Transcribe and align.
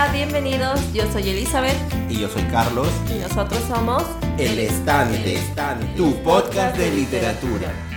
Hola, 0.00 0.12
bienvenidos. 0.12 0.80
Yo 0.92 1.10
soy 1.10 1.28
Elizabeth. 1.28 1.76
Y 2.08 2.20
yo 2.20 2.28
soy 2.28 2.42
Carlos. 2.52 2.86
Y 3.10 3.18
nosotros 3.18 3.60
somos 3.66 4.04
El 4.38 4.60
Estante, 4.60 5.40
tu 5.96 6.14
podcast 6.22 6.76
de 6.76 6.88
literatura. 6.92 7.87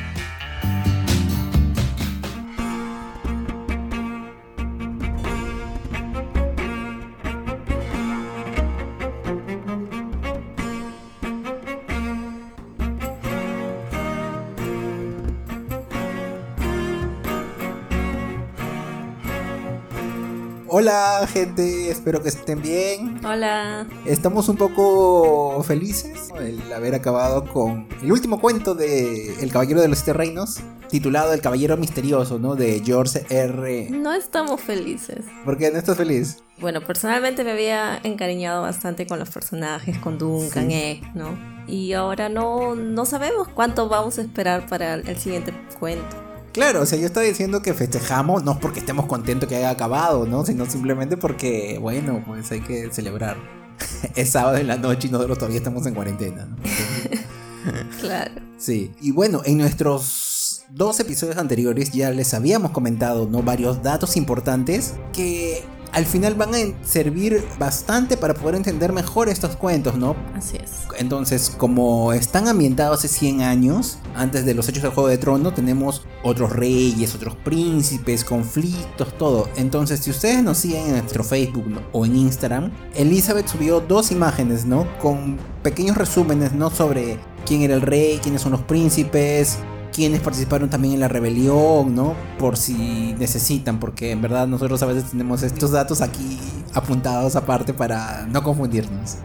Hola 20.73 21.27
gente, 21.27 21.91
espero 21.91 22.23
que 22.23 22.29
estén 22.29 22.61
bien. 22.61 23.19
Hola. 23.25 23.85
Estamos 24.05 24.47
un 24.47 24.55
poco 24.55 25.61
felices 25.63 26.29
el 26.39 26.71
haber 26.71 26.95
acabado 26.95 27.43
con 27.43 27.89
el 28.01 28.09
último 28.09 28.39
cuento 28.39 28.73
de 28.73 29.33
El 29.41 29.51
Caballero 29.51 29.81
de 29.81 29.89
los 29.89 29.97
Siete 29.97 30.13
Reinos, 30.13 30.61
titulado 30.87 31.33
El 31.33 31.41
Caballero 31.41 31.75
Misterioso, 31.75 32.39
¿no? 32.39 32.55
De 32.55 32.81
George 32.85 33.25
R. 33.29 33.89
No 33.91 34.13
estamos 34.13 34.61
felices. 34.61 35.25
¿Por 35.43 35.57
qué 35.57 35.71
no 35.71 35.77
estás 35.77 35.97
feliz? 35.97 36.37
Bueno, 36.61 36.79
personalmente 36.79 37.43
me 37.43 37.51
había 37.51 37.99
encariñado 38.03 38.61
bastante 38.61 39.05
con 39.05 39.19
los 39.19 39.29
personajes, 39.29 39.97
con 39.97 40.17
Duncan, 40.17 40.69
¿no? 41.13 41.37
Y 41.67 41.91
ahora 41.91 42.29
no, 42.29 42.75
no 42.75 43.05
sabemos 43.05 43.49
cuánto 43.49 43.89
vamos 43.89 44.19
a 44.19 44.21
esperar 44.21 44.67
para 44.67 44.93
el 44.93 45.17
siguiente 45.17 45.53
cuento. 45.81 46.30
Claro, 46.53 46.81
o 46.81 46.85
sea, 46.85 46.99
yo 46.99 47.05
estaba 47.05 47.25
diciendo 47.25 47.61
que 47.61 47.73
festejamos 47.73 48.43
no 48.43 48.59
porque 48.59 48.79
estemos 48.79 49.05
contentos 49.05 49.47
que 49.47 49.55
haya 49.55 49.69
acabado, 49.69 50.25
¿no? 50.25 50.45
Sino 50.45 50.65
simplemente 50.65 51.15
porque, 51.17 51.77
bueno, 51.79 52.23
pues 52.25 52.51
hay 52.51 52.61
que 52.61 52.91
celebrar. 52.91 53.37
es 54.15 54.29
sábado 54.31 54.57
en 54.57 54.67
la 54.67 54.77
noche 54.77 55.07
y 55.07 55.11
nosotros 55.11 55.37
todavía 55.37 55.57
estamos 55.57 55.85
en 55.85 55.95
cuarentena, 55.95 56.45
¿no? 56.45 56.57
claro. 58.01 58.41
Sí. 58.57 58.91
Y 59.01 59.11
bueno, 59.11 59.41
en 59.45 59.57
nuestros 59.57 60.63
dos 60.69 60.99
episodios 60.99 61.37
anteriores 61.37 61.91
ya 61.91 62.11
les 62.11 62.33
habíamos 62.33 62.71
comentado, 62.71 63.27
¿no? 63.27 63.43
Varios 63.43 63.81
datos 63.81 64.17
importantes 64.17 64.95
que 65.13 65.63
al 65.91 66.05
final 66.05 66.35
van 66.35 66.55
a 66.55 66.85
servir 66.85 67.43
bastante 67.59 68.17
para 68.17 68.33
poder 68.33 68.55
entender 68.55 68.93
mejor 68.93 69.29
estos 69.29 69.55
cuentos, 69.55 69.95
¿no? 69.95 70.15
Así 70.35 70.57
es. 70.57 70.71
Entonces, 70.97 71.49
como 71.49 72.13
están 72.13 72.47
ambientados 72.47 72.99
hace 72.99 73.07
100 73.07 73.41
años, 73.41 73.97
antes 74.15 74.45
de 74.45 74.53
los 74.53 74.67
hechos 74.69 74.83
del 74.83 74.91
Juego 74.91 75.09
de 75.09 75.17
Trono, 75.17 75.53
tenemos 75.53 76.05
otros 76.23 76.51
reyes, 76.51 77.15
otros 77.15 77.35
príncipes, 77.35 78.23
conflictos, 78.23 79.17
todo. 79.17 79.49
Entonces, 79.55 79.99
si 80.01 80.11
ustedes 80.11 80.43
nos 80.43 80.57
siguen 80.57 80.87
en 80.87 80.91
nuestro 80.93 81.23
Facebook 81.23 81.65
o 81.91 82.05
en 82.05 82.15
Instagram, 82.15 82.71
Elizabeth 82.95 83.47
subió 83.47 83.79
dos 83.81 84.11
imágenes, 84.11 84.65
¿no? 84.65 84.87
Con 84.99 85.37
pequeños 85.63 85.97
resúmenes, 85.97 86.53
¿no? 86.53 86.69
Sobre 86.69 87.19
quién 87.45 87.61
era 87.61 87.73
el 87.73 87.81
rey, 87.81 88.19
quiénes 88.21 88.41
son 88.41 88.53
los 88.53 88.61
príncipes, 88.61 89.57
quienes 89.91 90.21
participaron 90.21 90.69
también 90.69 90.95
en 90.95 90.99
la 90.99 91.07
rebelión, 91.07 91.95
¿no? 91.95 92.15
Por 92.37 92.57
si 92.57 93.15
necesitan, 93.19 93.79
porque 93.79 94.11
en 94.11 94.21
verdad 94.21 94.47
nosotros 94.47 94.81
a 94.83 94.85
veces 94.85 95.11
tenemos 95.11 95.43
estos 95.43 95.71
datos 95.71 96.01
aquí 96.01 96.39
apuntados 96.73 97.35
aparte 97.35 97.73
para 97.73 98.25
no 98.27 98.41
confundirnos. 98.43 99.17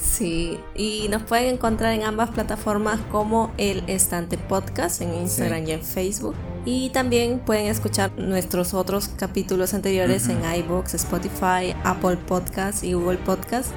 Sí, 0.00 0.58
y 0.74 1.06
nos 1.10 1.22
pueden 1.22 1.54
encontrar 1.54 1.94
en 1.94 2.02
ambas 2.02 2.30
plataformas 2.30 2.98
como 3.10 3.52
el 3.56 3.84
Estante 3.86 4.36
Podcast 4.36 5.00
en 5.00 5.14
Instagram 5.14 5.68
y 5.68 5.70
en 5.72 5.82
Facebook. 5.82 6.34
Y 6.64 6.90
también 6.90 7.38
pueden 7.38 7.66
escuchar 7.66 8.10
nuestros 8.18 8.74
otros 8.74 9.06
capítulos 9.08 9.74
anteriores 9.74 10.28
en 10.28 10.40
iBox, 10.44 10.94
Spotify, 10.94 11.72
Apple 11.84 12.16
Podcast 12.16 12.82
y 12.82 12.94
Google 12.94 13.18
Podcast. 13.18 13.70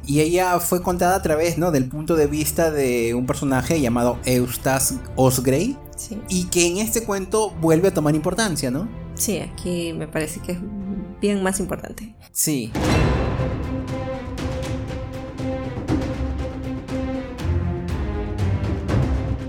Y 0.04 0.20
ella 0.20 0.58
fue 0.58 0.82
contada 0.82 1.14
a 1.14 1.22
través, 1.22 1.56
¿no? 1.56 1.70
Del 1.70 1.88
punto 1.88 2.16
de 2.16 2.26
vista 2.26 2.72
de 2.72 3.14
un 3.14 3.24
personaje 3.24 3.80
llamado 3.80 4.18
Eustace 4.24 4.96
Osgrey. 5.14 5.78
Sí. 5.96 6.20
Y 6.28 6.46
que 6.46 6.66
en 6.66 6.78
este 6.78 7.04
cuento 7.04 7.52
vuelve 7.60 7.88
a 7.88 7.94
tomar 7.94 8.16
importancia, 8.16 8.72
¿no? 8.72 8.88
Sí, 9.14 9.38
aquí 9.38 9.92
me 9.92 10.08
parece 10.08 10.40
que 10.40 10.52
es 10.52 10.58
bien 11.20 11.44
más 11.44 11.60
importante. 11.60 12.16
Sí. 12.32 12.72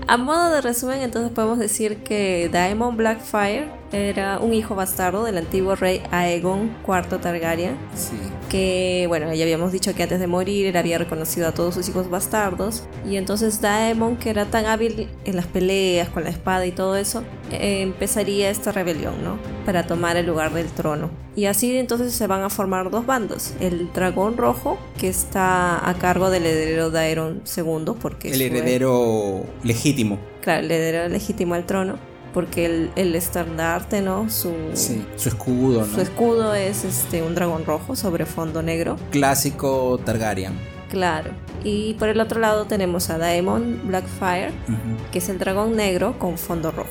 A 0.08 0.16
modo 0.16 0.50
de 0.52 0.60
resumen, 0.60 1.02
entonces 1.02 1.32
podemos 1.32 1.58
decir 1.58 2.04
que 2.04 2.48
Daemon 2.52 2.96
Blackfire 2.96 3.68
era 3.90 4.38
un 4.38 4.54
hijo 4.54 4.76
bastardo 4.76 5.24
del 5.24 5.36
antiguo 5.36 5.74
rey 5.74 6.00
Aegon 6.12 6.76
IV 6.86 7.20
Targaryen. 7.20 7.76
Sí. 7.96 8.16
Que, 8.48 9.06
bueno, 9.08 9.34
ya 9.34 9.42
habíamos 9.42 9.72
dicho 9.72 9.92
que 9.96 10.04
antes 10.04 10.20
de 10.20 10.28
morir 10.28 10.66
él 10.66 10.76
había 10.76 10.98
reconocido 10.98 11.48
a 11.48 11.52
todos 11.52 11.74
sus 11.74 11.88
hijos 11.88 12.08
bastardos. 12.08 12.84
Y 13.04 13.16
entonces 13.16 13.60
Daemon, 13.60 14.16
que 14.16 14.30
era 14.30 14.44
tan 14.44 14.66
hábil 14.66 15.08
en 15.24 15.34
las 15.34 15.46
peleas, 15.46 16.08
con 16.10 16.22
la 16.22 16.30
espada 16.30 16.66
y 16.66 16.70
todo 16.70 16.94
eso, 16.96 17.24
empezaría 17.50 18.50
esta 18.50 18.72
rebelión, 18.72 19.22
¿no? 19.22 19.38
Para 19.64 19.86
tomar 19.86 20.16
el 20.16 20.26
lugar 20.26 20.52
del 20.52 20.68
trono. 20.68 21.10
Y 21.34 21.46
así 21.46 21.76
entonces 21.76 22.12
se 22.12 22.26
van 22.26 22.42
a 22.42 22.50
formar 22.50 22.90
dos 22.90 23.06
bandos. 23.06 23.52
El 23.60 23.92
dragón 23.92 24.36
rojo, 24.36 24.78
que 24.98 25.08
está 25.08 25.88
a 25.88 25.94
cargo 25.94 26.30
del 26.30 26.46
heredero 26.46 26.90
Daeron 26.90 27.42
II, 27.56 27.94
porque... 28.00 28.32
El 28.32 28.42
heredero 28.42 29.44
legítimo. 29.62 30.18
Claro, 30.42 30.60
el 30.60 30.70
heredero 30.70 31.08
legítimo 31.08 31.54
al 31.54 31.66
trono 31.66 31.98
porque 32.36 32.90
el, 32.94 33.14
estandarte, 33.14 34.02
¿no? 34.02 34.28
Su, 34.28 34.52
su 34.74 35.28
escudo, 35.30 35.86
¿no? 35.86 35.94
Su 35.94 36.02
escudo 36.02 36.54
es 36.54 36.84
este, 36.84 37.22
un 37.22 37.34
dragón 37.34 37.64
rojo 37.64 37.96
sobre 37.96 38.26
fondo 38.26 38.62
negro. 38.62 38.98
Clásico 39.10 39.98
Targaryen. 40.04 40.52
Claro. 40.90 41.30
Y 41.64 41.94
por 41.94 42.08
el 42.08 42.20
otro 42.20 42.38
lado 42.38 42.66
tenemos 42.66 43.10
a 43.10 43.18
Daemon 43.18 43.80
Blackfire, 43.84 44.52
que 45.12 45.18
es 45.18 45.28
el 45.28 45.38
dragón 45.38 45.76
negro 45.76 46.18
con 46.18 46.38
fondo 46.38 46.70
rojo. 46.70 46.90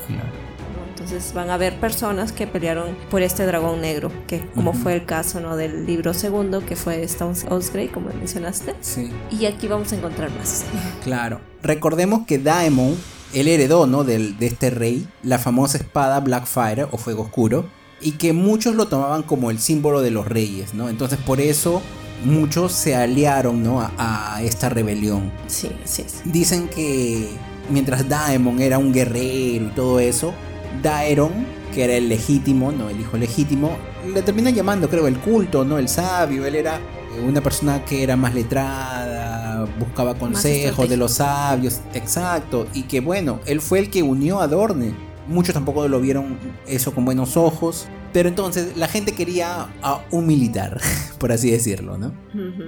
Entonces 1.06 1.32
van 1.34 1.50
a 1.50 1.56
ver 1.56 1.78
personas 1.78 2.32
que 2.32 2.48
pelearon 2.48 2.96
por 3.10 3.22
este 3.22 3.46
dragón 3.46 3.80
negro, 3.80 4.10
que 4.26 4.44
como 4.56 4.72
fue 4.72 4.92
el 4.92 5.04
caso 5.04 5.38
¿no? 5.38 5.54
del 5.54 5.86
libro 5.86 6.12
segundo, 6.14 6.66
que 6.66 6.74
fue 6.74 7.00
Stone 7.04 7.36
Osgrey, 7.48 7.86
como 7.86 8.08
mencionaste. 8.08 8.74
Sí. 8.80 9.12
Y 9.30 9.46
aquí 9.46 9.68
vamos 9.68 9.92
a 9.92 9.96
encontrar 9.96 10.32
más. 10.36 10.64
Claro. 11.04 11.40
Recordemos 11.62 12.26
que 12.26 12.38
Daemon 12.38 12.96
él 13.32 13.46
heredó 13.46 13.86
¿no? 13.86 14.02
de, 14.02 14.32
de 14.32 14.46
este 14.46 14.70
rey 14.70 15.06
la 15.22 15.38
famosa 15.38 15.78
espada 15.78 16.18
Blackfire 16.18 16.88
o 16.90 16.96
Fuego 16.96 17.22
Oscuro 17.22 17.66
y 18.00 18.12
que 18.12 18.32
muchos 18.32 18.74
lo 18.74 18.88
tomaban 18.88 19.22
como 19.22 19.52
el 19.52 19.60
símbolo 19.60 20.02
de 20.02 20.10
los 20.10 20.26
reyes, 20.26 20.74
¿no? 20.74 20.88
Entonces 20.88 21.20
por 21.24 21.40
eso 21.40 21.82
muchos 22.24 22.72
se 22.72 22.96
aliaron 22.96 23.62
¿no? 23.62 23.80
a, 23.80 24.40
esta 24.42 24.70
rebelión. 24.70 25.30
Sí, 25.46 25.70
sí, 25.84 26.04
sí. 26.08 26.16
Dicen 26.24 26.66
que 26.66 27.28
mientras 27.70 28.08
Daemon 28.08 28.60
era 28.60 28.78
un 28.78 28.92
guerrero 28.92 29.66
y 29.66 29.72
todo 29.76 30.00
eso, 30.00 30.34
Daeron, 30.82 31.32
que 31.74 31.84
era 31.84 31.94
el 31.94 32.08
legítimo, 32.08 32.72
no 32.72 32.88
el 32.88 33.00
hijo 33.00 33.16
legítimo, 33.16 33.76
le 34.12 34.22
terminan 34.22 34.54
llamando, 34.54 34.88
creo, 34.88 35.06
el 35.06 35.18
culto, 35.18 35.64
no 35.64 35.78
el 35.78 35.88
sabio. 35.88 36.46
Él 36.46 36.54
era 36.54 36.80
una 37.26 37.40
persona 37.40 37.84
que 37.84 38.02
era 38.02 38.16
más 38.16 38.34
letrada, 38.34 39.66
buscaba 39.78 40.14
consejos 40.14 40.88
de 40.88 40.96
los 40.96 41.12
sabios, 41.14 41.80
exacto, 41.94 42.66
y 42.74 42.84
que 42.84 43.00
bueno, 43.00 43.40
él 43.46 43.60
fue 43.60 43.78
el 43.78 43.90
que 43.90 44.02
unió 44.02 44.40
a 44.40 44.48
Dorne. 44.48 44.94
Muchos 45.26 45.54
tampoco 45.54 45.88
lo 45.88 46.00
vieron 46.00 46.38
eso 46.66 46.94
con 46.94 47.04
buenos 47.04 47.36
ojos, 47.36 47.88
pero 48.12 48.28
entonces 48.28 48.76
la 48.76 48.86
gente 48.86 49.12
quería 49.12 49.68
a 49.82 50.04
un 50.10 50.26
militar, 50.26 50.80
por 51.18 51.32
así 51.32 51.50
decirlo, 51.50 51.98
¿no? 51.98 52.12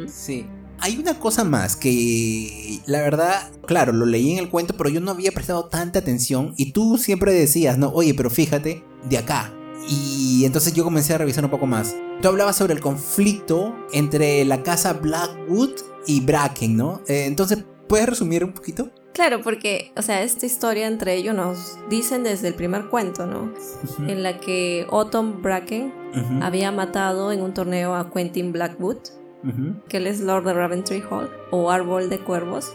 Sí. 0.08 0.46
Hay 0.80 0.96
una 0.96 1.18
cosa 1.18 1.44
más 1.44 1.76
que 1.76 2.80
la 2.86 3.00
verdad, 3.00 3.50
claro, 3.66 3.92
lo 3.92 4.06
leí 4.06 4.32
en 4.32 4.38
el 4.38 4.48
cuento, 4.48 4.74
pero 4.76 4.90
yo 4.90 5.00
no 5.00 5.10
había 5.10 5.32
prestado 5.32 5.66
tanta 5.66 5.98
atención 5.98 6.54
y 6.56 6.72
tú 6.72 6.98
siempre 6.98 7.32
decías, 7.32 7.78
no, 7.78 7.90
oye, 7.90 8.14
pero 8.14 8.30
fíjate, 8.30 8.84
de 9.08 9.18
acá. 9.18 9.52
Y 9.88 10.44
entonces 10.44 10.74
yo 10.74 10.84
comencé 10.84 11.14
a 11.14 11.18
revisar 11.18 11.44
un 11.44 11.50
poco 11.50 11.66
más. 11.66 11.96
Tú 12.20 12.28
hablabas 12.28 12.56
sobre 12.56 12.74
el 12.74 12.80
conflicto 12.80 13.74
entre 13.92 14.44
la 14.44 14.62
casa 14.62 14.92
Blackwood 14.92 15.70
y 16.06 16.20
Bracken, 16.20 16.76
¿no? 16.76 17.02
Eh, 17.08 17.24
entonces, 17.26 17.64
¿puedes 17.88 18.08
resumir 18.08 18.44
un 18.44 18.52
poquito? 18.52 18.90
Claro, 19.14 19.40
porque, 19.42 19.92
o 19.96 20.02
sea, 20.02 20.22
esta 20.22 20.46
historia 20.46 20.86
entre 20.86 21.14
ellos 21.14 21.34
nos 21.34 21.76
dicen 21.90 22.22
desde 22.22 22.48
el 22.48 22.54
primer 22.54 22.86
cuento, 22.88 23.26
¿no? 23.26 23.52
En 24.06 24.22
la 24.22 24.38
que 24.38 24.86
Otto 24.90 25.22
Bracken 25.24 25.92
había 26.40 26.70
matado 26.70 27.32
en 27.32 27.42
un 27.42 27.52
torneo 27.52 27.94
a 27.94 28.12
Quentin 28.12 28.52
Blackwood 28.52 28.98
que 29.88 29.98
él 29.98 30.06
es 30.06 30.20
Lord 30.20 30.44
de 30.44 30.52
Raventry 30.52 31.02
Hall 31.08 31.30
o 31.50 31.70
Árbol 31.70 32.10
de 32.10 32.18
Cuervos. 32.18 32.74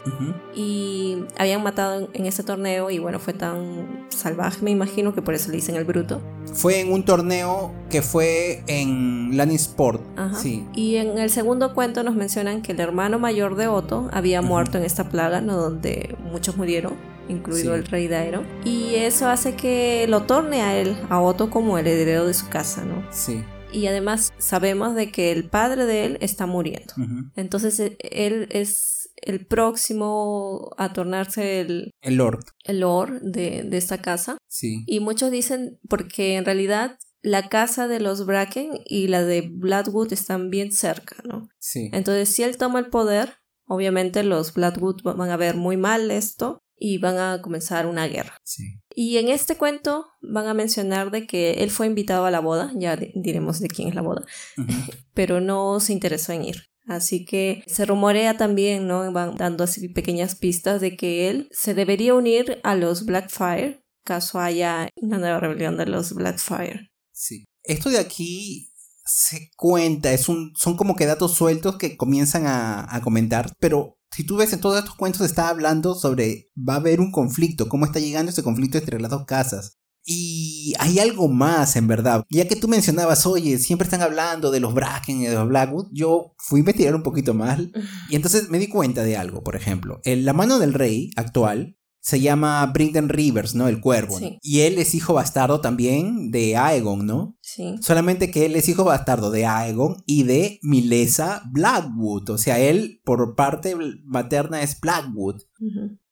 Y 0.56 1.25
habían 1.38 1.63
matado 1.63 2.10
en, 2.13 2.25
ese 2.25 2.44
torneo 2.44 2.89
y 2.89 3.00
bueno, 3.00 3.19
fue 3.19 3.33
tan 3.33 4.07
salvaje, 4.10 4.63
me 4.63 4.71
imagino 4.71 5.13
que 5.13 5.21
por 5.21 5.33
eso 5.33 5.50
le 5.50 5.57
dicen 5.57 5.75
el 5.75 5.83
bruto. 5.83 6.21
Fue 6.54 6.80
en 6.80 6.92
un 6.92 7.04
torneo 7.04 7.74
que 7.89 8.01
fue 8.01 8.63
en 8.68 9.36
Lannisport. 9.38 10.01
Sí. 10.36 10.65
Y 10.74 10.95
en 10.95 11.18
el 11.18 11.30
segundo 11.30 11.74
cuento 11.74 12.04
nos 12.04 12.15
mencionan 12.15 12.62
que 12.62 12.71
el 12.71 12.80
hermano 12.80 13.19
mayor 13.19 13.56
de 13.56 13.68
Otto 13.68 14.09
había 14.12 14.42
muerto 14.42 14.77
en 14.77 14.86
esta 14.86 15.09
plaga, 15.09 15.42
¿no? 15.42 15.57
donde 15.57 16.16
muchos 16.31 16.57
murieron 16.57 16.94
incluido 17.30 17.74
el 17.75 17.86
rey 17.86 18.07
Daero. 18.07 18.44
Y 18.66 18.95
eso 18.95 19.30
hace 19.30 19.56
que 19.56 20.06
lo 20.09 20.24
torne 20.24 20.62
a 20.62 20.77
él, 20.77 20.98
a 21.09 21.21
Otto, 21.21 21.50
como 21.50 21.77
el 21.77 21.88
heredero 21.88 22.25
de 22.25 22.33
su 22.33 22.50
casa, 22.50 22.83
¿no? 22.83 23.04
Sí 23.12 23.44
y 23.74 23.88
además 23.88 24.34
sabemos 24.38 24.96
de 24.96 25.12
que 25.12 25.31
el 25.31 25.50
padre 25.50 25.86
de 25.86 26.06
él 26.06 26.18
está 26.22 26.46
muriendo. 26.46 26.94
Entonces 27.36 27.80
e, 27.80 27.98
él 28.00 28.48
es 28.52 29.12
el 29.16 29.46
próximo 29.46 30.72
a 30.78 30.94
tornarse 30.94 31.62
el, 31.62 31.92
el 32.02 32.16
lord, 32.16 32.44
el 32.66 32.81
lord 32.81 33.22
de, 33.22 33.68
esta 33.72 34.00
casa. 34.00 34.38
Sí. 34.48 34.84
Y 34.86 35.00
muchos 35.00 35.31
dicen 35.31 35.80
porque 35.90 36.36
en 36.36 36.46
realidad 36.46 36.98
la 37.22 37.50
casa 37.50 37.88
de 37.88 38.00
los 38.00 38.25
Bracken 38.25 38.72
y 38.86 39.08
la 39.08 39.24
de 39.24 39.50
Bloodwood 39.52 40.12
están 40.14 40.50
bien 40.50 40.72
cerca, 40.72 41.18
¿no? 41.24 41.50
Sí. 41.60 41.90
Entonces 41.94 42.30
si 42.30 42.44
él 42.44 42.58
toma 42.58 42.80
el 42.80 42.88
poder, 42.88 43.36
obviamente 43.66 44.24
los 44.24 44.54
Bloodwood 44.54 45.02
van 45.04 45.30
a 45.30 45.38
ver 45.38 45.56
muy 45.56 45.78
mal 45.78 46.12
esto 46.12 46.62
y 46.85 46.97
van 46.97 47.18
a 47.18 47.41
comenzar 47.41 47.85
una 47.88 48.07
guerra. 48.07 48.41
Sí. 48.44 48.81
Y 48.94 49.18
en 49.18 49.30
este 49.30 49.56
cuento 49.56 50.07
van 50.21 50.47
a 50.47 50.53
mencionar 50.53 51.12
de 51.12 51.25
que 51.25 51.63
él 51.63 51.71
fue 51.71 51.88
invitado 51.88 52.25
a 52.25 52.31
la 52.31 52.41
boda, 52.41 52.74
ya 52.75 52.97
diremos 52.97 53.62
de 53.62 53.69
quién 53.69 53.88
es 53.88 53.95
la 53.95 54.01
boda, 54.01 54.25
pero 55.13 55.39
no 55.39 55.80
se 55.80 55.94
interesó 55.94 56.33
en 56.33 56.44
ir. 56.44 56.65
Así 56.85 57.24
que 57.24 57.63
se 57.68 57.85
rumorea 57.85 58.35
también, 58.35 58.85
¿no? 58.85 59.09
Van 59.13 59.38
dando 59.38 59.63
así 59.63 59.88
pequeñas 59.88 60.35
pistas 60.35 60.81
de 60.81 60.97
que 60.97 61.30
él 61.30 61.47
se 61.51 61.74
debería 61.74 62.15
unir 62.15 62.59
a 62.63 62.75
los 62.75 63.06
Blackfire, 63.06 63.81
caso 64.03 64.41
haya 64.41 64.89
una 64.97 65.19
nueva 65.19 65.39
rebelión 65.39 65.77
de 65.77 65.85
los 65.85 66.13
Blackfire. 66.13 66.91
Sí. 67.13 67.45
Esto 67.63 67.91
de 67.91 68.00
aquí 68.00 68.73
se 69.06 69.52
cuenta, 69.58 70.14
es 70.14 70.30
un, 70.30 70.54
son 70.56 70.76
como 70.78 70.96
que 70.96 71.06
datos 71.06 71.34
sueltos 71.34 71.78
que 71.78 71.98
comienzan 71.98 72.48
a, 72.48 72.96
a 72.96 73.02
comentar, 73.02 73.54
pero 73.60 73.98
si 74.16 74.24
tú 74.24 74.38
ves 74.38 74.54
en 74.54 74.62
todos 74.62 74.78
estos 74.78 74.96
cuentos 74.96 75.22
está 75.22 75.50
hablando 75.50 75.96
sobre 75.96 76.52
va 76.58 76.76
a 76.76 76.78
haber 76.78 77.02
un 77.02 77.12
conflicto, 77.12 77.68
cómo 77.68 77.86
está 77.86 78.00
llegando 78.00 78.32
ese 78.32 78.44
conflicto 78.44 78.78
entre 78.78 79.00
las 79.00 79.12
dos 79.12 79.26
casas. 79.26 79.80
Y 80.06 80.74
hay 80.80 81.00
algo 81.00 81.30
más, 81.30 81.78
en 81.78 81.88
verdad. 81.88 82.26
Ya 82.30 82.48
que 82.48 82.58
tú 82.58 82.68
mencionabas, 82.68 83.26
oye, 83.26 83.58
siempre 83.58 83.86
están 83.86 84.02
hablando 84.02 84.52
de 84.52 84.60
los 84.60 84.74
Bracken 84.74 85.22
y 85.22 85.28
de 85.28 85.36
los 85.36 85.48
Blackwood, 85.48 85.88
yo 85.94 86.36
fui 86.38 86.60
a 86.60 86.62
investigar 86.62 86.96
un 86.96 87.04
poquito 87.04 87.34
más. 87.34 87.60
Y 88.10 88.16
entonces 88.16 88.50
me 88.50 88.60
di 88.60 88.68
cuenta 88.68 89.04
de 89.04 89.16
algo, 89.16 89.44
por 89.44 89.56
ejemplo. 89.56 90.02
En 90.04 90.26
la 90.26 90.34
mano 90.34 90.60
del 90.60 90.74
rey 90.74 91.12
actual 91.16 91.78
se 92.04 92.20
llama 92.20 92.66
Brinton 92.66 93.08
Rivers, 93.08 93.56
¿no? 93.56 93.70
El 93.70 93.80
cuervo. 93.80 94.20
Y 94.42 94.60
él 94.60 94.78
es 94.78 94.94
hijo 94.94 95.14
bastardo 95.14 95.62
también 95.62 96.32
de 96.32 96.58
Aegon, 96.58 97.06
¿no? 97.06 97.38
Sí. 97.40 97.76
Solamente 97.80 98.30
que 98.30 98.46
él 98.46 98.58
es 98.58 98.68
hijo 98.68 98.84
bastardo 98.84 99.32
de 99.32 99.46
Aegon 99.46 100.04
y 100.06 100.24
de 100.24 100.60
Milesa 100.64 101.44
Blackwood. 101.52 102.30
O 102.32 102.38
sea, 102.38 102.60
él 102.60 103.00
por 103.06 103.36
parte 103.36 103.78
materna 104.04 104.62
es 104.62 104.82
Blackwood. 104.82 105.44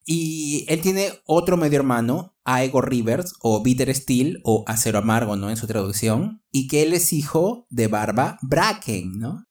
Y 0.06 0.66
él 0.70 0.80
tiene 0.80 1.10
otro 1.26 1.58
medio 1.58 1.80
hermano, 1.80 2.38
Aegon 2.46 2.84
Rivers, 2.84 3.34
o 3.42 3.62
Bitter 3.62 3.94
Steel, 3.94 4.40
o 4.46 4.64
Acero 4.68 5.00
Amargo, 5.00 5.36
¿no? 5.36 5.50
En 5.50 5.58
su 5.58 5.68
traducción. 5.68 6.42
Y 6.52 6.70
que 6.70 6.84
él 6.84 6.94
es 6.94 7.12
hijo 7.12 7.68
de 7.70 7.88
Barba 7.88 8.40
Bracken, 8.42 9.20
¿no? 9.20 9.46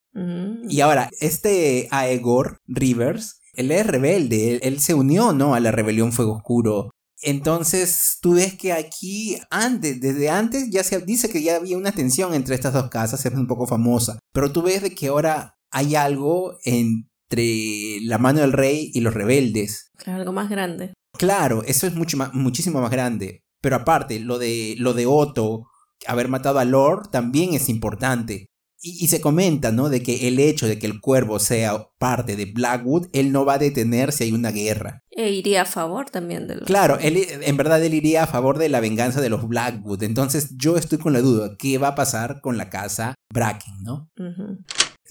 Y 0.69 0.81
ahora, 0.81 1.11
este 1.21 1.87
Aegor 1.91 2.61
Rivers 2.67 3.40
él 3.55 3.71
es 3.71 3.87
rebelde, 3.87 4.57
él, 4.63 4.81
se 4.81 4.95
unió, 4.95 5.33
¿no? 5.33 5.55
A 5.55 5.61
la 5.61 5.71
rebelión 5.71 6.13
Fuego 6.13 6.37
Oscuro. 6.37 6.91
Entonces, 7.23 8.19
tú 8.23 8.35
ves 8.35 8.55
que 8.55 8.73
aquí, 8.73 9.37
antes, 9.51 10.01
desde 10.01 10.31
antes, 10.31 10.71
ya 10.71 10.83
se 10.83 11.01
dice 11.01 11.29
que 11.29 11.43
ya 11.43 11.57
había 11.57 11.77
una 11.77 11.93
tensión 11.93 12.33
entre 12.33 12.55
estas 12.55 12.73
dos 12.73 12.89
casas, 12.89 13.25
es 13.25 13.35
un 13.35 13.47
poco 13.47 13.67
famosa. 13.67 14.19
Pero 14.33 14.53
tú 14.53 14.63
ves 14.63 14.83
de 14.83 14.95
que 14.95 15.09
ahora 15.09 15.55
hay 15.71 15.95
algo 15.95 16.57
entre 16.65 18.01
la 18.03 18.19
mano 18.19 18.41
del 18.41 18.53
rey 18.53 18.91
y 18.95 19.01
los 19.01 19.13
rebeldes. 19.13 19.91
Claro, 19.97 20.21
algo 20.21 20.33
más 20.33 20.49
grande. 20.49 20.95
Claro, 21.19 21.63
eso 21.65 21.87
es 21.87 21.95
mucho 21.95 22.17
más, 22.17 22.33
muchísimo 22.33 22.81
más 22.81 22.91
grande. 22.91 23.43
Pero 23.61 23.77
aparte, 23.77 24.19
lo 24.21 24.39
de, 24.39 24.75
lo 24.79 24.95
de 24.95 25.05
Otto, 25.07 25.67
haber 26.07 26.29
matado 26.29 26.59
a 26.59 26.65
Lord, 26.65 27.11
también 27.11 27.53
es 27.53 27.69
importante. 27.69 28.47
Y, 28.83 29.09
se 29.09 29.21
comenta, 29.21 29.73
¿no? 29.73 29.91
De 29.91 30.03
que 30.03 30.27
el 30.29 30.39
hecho 30.39 30.67
de 30.67 30.79
que 30.79 30.87
el 30.87 31.01
cuervo 31.01 31.39
sea 31.39 31.89
parte 31.99 32.35
de 32.35 32.47
Blackwood, 32.47 33.09
él 33.13 33.31
no 33.31 33.45
va 33.45 33.55
a 33.55 33.59
detener 33.59 34.11
si 34.13 34.25
hay 34.25 34.33
una 34.33 34.51
guerra. 34.51 35.03
E 35.11 35.31
iría 35.31 35.63
a 35.63 35.67
favor 35.67 36.09
también 36.09 36.47
de 36.47 36.57
los... 36.57 36.65
Claro, 36.65 36.99
él, 36.99 37.19
en 37.43 37.57
verdad 37.59 37.85
él 37.85 37.93
iría 37.93 38.23
a 38.23 38.27
favor 38.27 38.59
de 38.59 38.71
la 38.71 38.81
venganza 38.81 39.21
de 39.21 39.29
los 39.29 39.47
Blackwood. 39.47 40.03
Entonces 40.03 40.57
yo 40.57 40.77
estoy 40.77 40.99
con 40.99 41.13
la 41.13 41.21
duda, 41.21 41.57
¿qué 41.59 41.77
va 41.77 41.89
a 41.89 41.95
pasar 41.95 42.41
con 42.41 42.57
la 42.57 42.71
casa 42.71 43.15
Bracken, 43.33 43.83
¿no? 43.83 44.09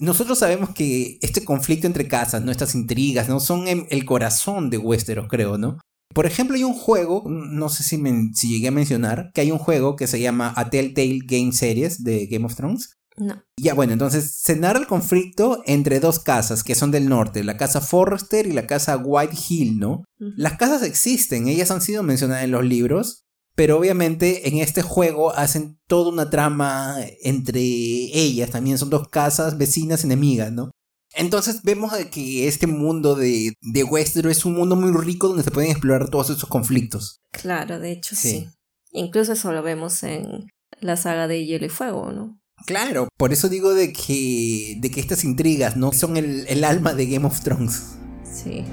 Nosotros 0.00 0.38
sabemos 0.38 0.70
que 0.70 1.18
este 1.22 1.44
conflicto 1.44 1.86
entre 1.86 2.08
casas, 2.08 2.42
¿no? 2.42 2.50
Estas 2.50 2.74
intrigas, 2.74 3.28
¿no? 3.28 3.38
Son 3.38 3.66
el 3.68 4.04
corazón 4.04 4.70
de 4.70 4.78
Westeros, 4.78 5.28
creo, 5.28 5.58
¿no? 5.58 5.78
Por 6.12 6.26
ejemplo, 6.26 6.56
hay 6.56 6.64
un 6.64 6.74
juego, 6.74 7.22
no 7.28 7.68
sé 7.68 7.84
si, 7.84 8.02
si 8.34 8.48
llegué 8.48 8.68
a 8.68 8.72
mencionar, 8.72 9.30
que 9.32 9.42
hay 9.42 9.52
un 9.52 9.58
juego 9.58 9.94
que 9.94 10.08
se 10.08 10.20
llama 10.20 10.52
A 10.56 10.68
Telltale 10.68 11.20
Game 11.24 11.52
Series 11.52 12.02
de 12.02 12.26
Game 12.26 12.46
of 12.46 12.56
Thrones, 12.56 12.96
no. 13.20 13.42
Ya, 13.58 13.74
bueno, 13.74 13.92
entonces 13.92 14.32
se 14.32 14.56
narra 14.56 14.80
el 14.80 14.86
conflicto 14.86 15.62
entre 15.66 16.00
dos 16.00 16.18
casas 16.18 16.64
que 16.64 16.74
son 16.74 16.90
del 16.90 17.08
norte, 17.08 17.44
la 17.44 17.56
casa 17.56 17.80
Forrester 17.80 18.46
y 18.46 18.52
la 18.52 18.66
casa 18.66 18.96
White 18.96 19.36
Hill, 19.48 19.78
¿no? 19.78 20.04
Las 20.18 20.56
casas 20.56 20.82
existen, 20.82 21.48
ellas 21.48 21.70
han 21.70 21.80
sido 21.80 22.02
mencionadas 22.02 22.44
en 22.44 22.50
los 22.50 22.64
libros, 22.64 23.24
pero 23.54 23.78
obviamente 23.78 24.48
en 24.48 24.58
este 24.58 24.82
juego 24.82 25.34
hacen 25.34 25.78
toda 25.86 26.10
una 26.10 26.30
trama 26.30 26.96
entre 27.22 27.60
ellas, 27.60 28.50
también 28.50 28.78
son 28.78 28.90
dos 28.90 29.08
casas 29.08 29.58
vecinas 29.58 30.02
enemigas, 30.02 30.50
¿no? 30.50 30.70
Entonces 31.14 31.62
vemos 31.62 31.92
que 32.10 32.48
este 32.48 32.66
mundo 32.66 33.16
de, 33.16 33.54
de 33.60 33.84
Westeros 33.84 34.32
es 34.32 34.44
un 34.44 34.54
mundo 34.54 34.76
muy 34.76 34.92
rico 34.92 35.28
donde 35.28 35.42
se 35.42 35.50
pueden 35.50 35.70
explorar 35.70 36.08
todos 36.08 36.30
esos 36.30 36.48
conflictos. 36.48 37.20
Claro, 37.32 37.80
de 37.80 37.92
hecho 37.92 38.14
sí. 38.16 38.48
Incluso 38.92 39.32
eso 39.32 39.52
lo 39.52 39.62
vemos 39.62 40.02
en 40.02 40.46
la 40.80 40.96
saga 40.96 41.28
de 41.28 41.44
Hielo 41.44 41.66
y 41.66 41.68
Fuego, 41.68 42.12
¿no? 42.12 42.39
Claro, 42.66 43.08
por 43.16 43.32
eso 43.32 43.48
digo 43.48 43.74
de 43.74 43.92
que, 43.92 44.76
de 44.78 44.90
que 44.90 45.00
estas 45.00 45.24
intrigas 45.24 45.76
no 45.76 45.92
son 45.92 46.16
el, 46.16 46.46
el 46.48 46.64
alma 46.64 46.94
de 46.94 47.06
Game 47.06 47.26
of 47.26 47.40
Thrones. 47.40 47.96
Sí. 48.22 48.64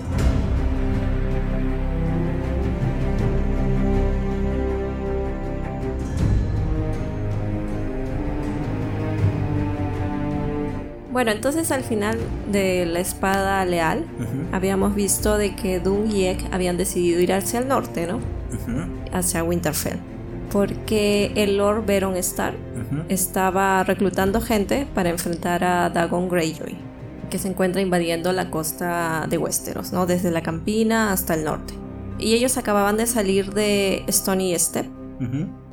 Bueno, 11.12 11.32
entonces 11.32 11.72
al 11.72 11.84
final 11.84 12.20
de 12.52 12.86
la 12.86 13.00
espada 13.00 13.66
leal 13.66 14.06
habíamos 14.52 14.94
visto 14.94 15.40
de 15.40 15.56
que 15.56 15.80
Doom 15.80 16.12
y 16.12 16.26
Ek 16.26 16.46
habían 16.52 16.78
decidido 16.78 17.20
ir 17.20 17.34
hacia 17.34 17.58
el 17.60 17.68
norte, 17.68 18.06
¿no? 18.06 18.20
Hacia 19.12 19.44
Winterfell 19.44 19.98
porque 20.52 21.32
el 21.36 21.58
Lord 21.58 21.86
Baron 21.86 22.16
Stark 22.18 22.58
estaba 23.10 23.84
reclutando 23.84 24.42
gente 24.42 24.88
para 24.94 25.10
enfrentar 25.10 25.64
a 25.64 25.90
Dagon 25.90 26.30
Greyjoy, 26.30 26.78
que 27.30 27.38
se 27.38 27.50
encuentra 27.50 27.82
invadiendo 27.82 28.32
la 28.32 28.50
costa 28.50 29.28
de 29.30 29.38
Westeros, 29.38 29.92
¿no? 29.92 30.06
desde 30.06 30.32
la 30.32 30.42
Campina 30.42 31.12
hasta 31.12 31.34
el 31.34 31.44
norte. 31.44 31.74
Y 32.20 32.34
ellos 32.34 32.58
acababan 32.58 32.98
de 32.98 33.06
salir 33.06 33.54
de 33.54 34.04
Stony 34.08 34.58
Step, 34.58 34.88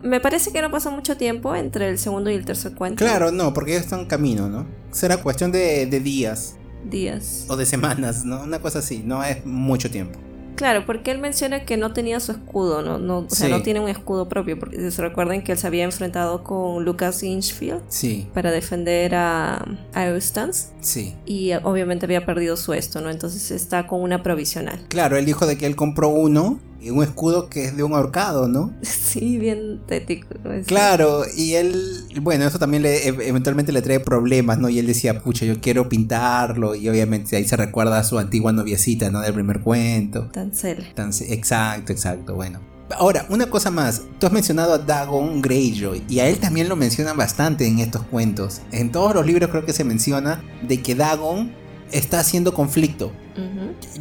Me 0.03 0.21
parece 0.21 0.53
que 0.53 0.61
no 0.61 0.71
pasó 0.71 0.91
mucho 0.91 1.17
tiempo 1.17 1.55
entre 1.55 1.89
el 1.89 1.99
segundo 1.99 2.31
y 2.31 2.35
el 2.35 2.45
tercer 2.45 2.75
cuento. 2.75 3.03
Claro, 3.03 3.31
no, 3.31 3.55
porque 3.55 3.73
ellos 3.73 3.85
están 3.85 4.01
en 4.01 4.07
camino, 4.07 4.49
¿no? 4.49 4.67
Será 4.91 5.17
cuestión 5.17 5.53
de, 5.53 5.87
de 5.87 6.01
días. 6.01 6.57
Días. 6.85 7.47
O 7.49 7.57
de 7.57 7.65
semanas, 7.65 8.25
¿no? 8.27 8.43
Una 8.43 8.59
cosa 8.59 8.81
así, 8.81 9.03
no 9.03 9.25
es 9.25 9.47
mucho 9.47 9.91
tiempo. 9.91 10.19
Claro, 10.55 10.85
porque 10.87 11.11
él 11.11 11.19
menciona 11.19 11.65
que 11.65 11.77
no 11.77 11.93
tenía 11.93 12.21
su 12.21 12.33
escudo, 12.33 12.83
no, 12.83 12.99
no, 12.99 13.19
o 13.19 13.27
sea, 13.31 13.47
Sí. 13.49 13.53
no 13.53 13.63
tiene 13.63 13.81
un 13.81 13.89
escudo 13.89 14.29
propio, 14.29 14.59
porque 14.59 14.91
se 14.91 15.03
recuerden 15.03 15.43
que 15.43 15.53
él 15.53 15.59
se 15.59 15.67
había 15.67 15.85
enfrentado 15.85 16.43
con 16.45 16.85
Lucas 16.85 17.23
Inchfield 17.23 17.81
Sí, 17.89 18.29
para 18.35 18.51
defender 18.51 19.15
a, 19.15 19.65
a 19.95 20.07
Eustace 20.07 20.69
sí. 20.81 21.15
y 21.27 21.51
eh, 21.51 21.61
obviamente 21.63 22.07
había 22.07 22.25
perdido 22.27 22.57
su 22.57 22.73
esto, 22.73 23.01
¿no? 23.01 23.11
Entonces 23.11 23.51
está 23.51 23.87
con 23.87 24.01
una 24.03 24.23
provisional. 24.23 24.81
Claro, 24.89 25.17
él 25.17 25.25
dijo 25.27 25.47
de 25.47 25.59
que 25.59 25.67
él 25.67 25.77
compró 25.77 26.09
uno 26.09 26.59
y 26.85 26.91
un 26.91 27.03
escudo 27.03 27.49
que 27.49 27.65
es 27.65 27.77
de 27.77 27.83
un 27.83 27.93
ahorcado, 27.95 28.47
¿no? 28.49 28.73
Sí, 28.83 29.39
bien 29.39 29.81
tético. 29.87 30.29
Claro, 30.67 31.23
y 31.37 31.55
él, 31.55 32.05
bueno, 32.21 32.45
eso 32.45 32.59
también 32.59 32.83
le, 32.83 33.09
e- 33.09 33.29
eventualmente 33.29 33.73
le 33.73 33.83
trae 33.83 34.01
problemas, 34.01 34.59
¿no? 34.59 34.69
Y 34.69 34.79
él 34.79 34.87
decía, 34.87 35.21
pucha, 35.21 35.47
yo 35.47 35.61
quiero 35.61 35.89
pintarlo, 35.89 36.75
y 36.75 36.89
obviamente 36.89 37.37
ahí 37.37 37.45
se 37.47 37.57
recuerda 37.57 37.99
a 37.99 38.05
su 38.05 38.19
antigua 38.19 38.53
noviecita, 38.53 39.11
¿no? 39.11 39.21
Del 39.21 39.35
primer 39.35 39.61
cuento. 39.61 40.29
Tancel. 40.33 40.93
Tan- 40.95 41.11
exacto, 41.29 41.93
exacto, 41.93 42.35
bueno. 42.35 42.61
Ahora, 42.99 43.25
una 43.31 43.47
cosa 43.47 43.71
más, 43.71 44.03
tú 44.21 44.27
has 44.27 44.33
mencionado 44.33 44.75
a 44.75 44.79
Dagon 44.79 45.41
Greyjoy, 45.41 46.03
y 46.09 46.19
a 46.21 46.29
él 46.29 46.39
también 46.39 46.69
lo 46.69 46.77
mencionan 46.77 47.17
bastante 47.17 47.67
en 47.67 47.79
estos 47.79 48.03
cuentos. 48.03 48.61
En 48.73 48.93
todos 48.93 49.15
los 49.15 49.25
libros 49.27 49.49
creo 49.51 49.65
que 49.65 49.73
se 49.73 49.85
menciona 49.85 50.43
de 50.69 50.83
que 50.83 50.95
Dagon 50.95 51.51
está 51.95 52.21
haciendo 52.21 52.53
conflicto. 52.53 53.13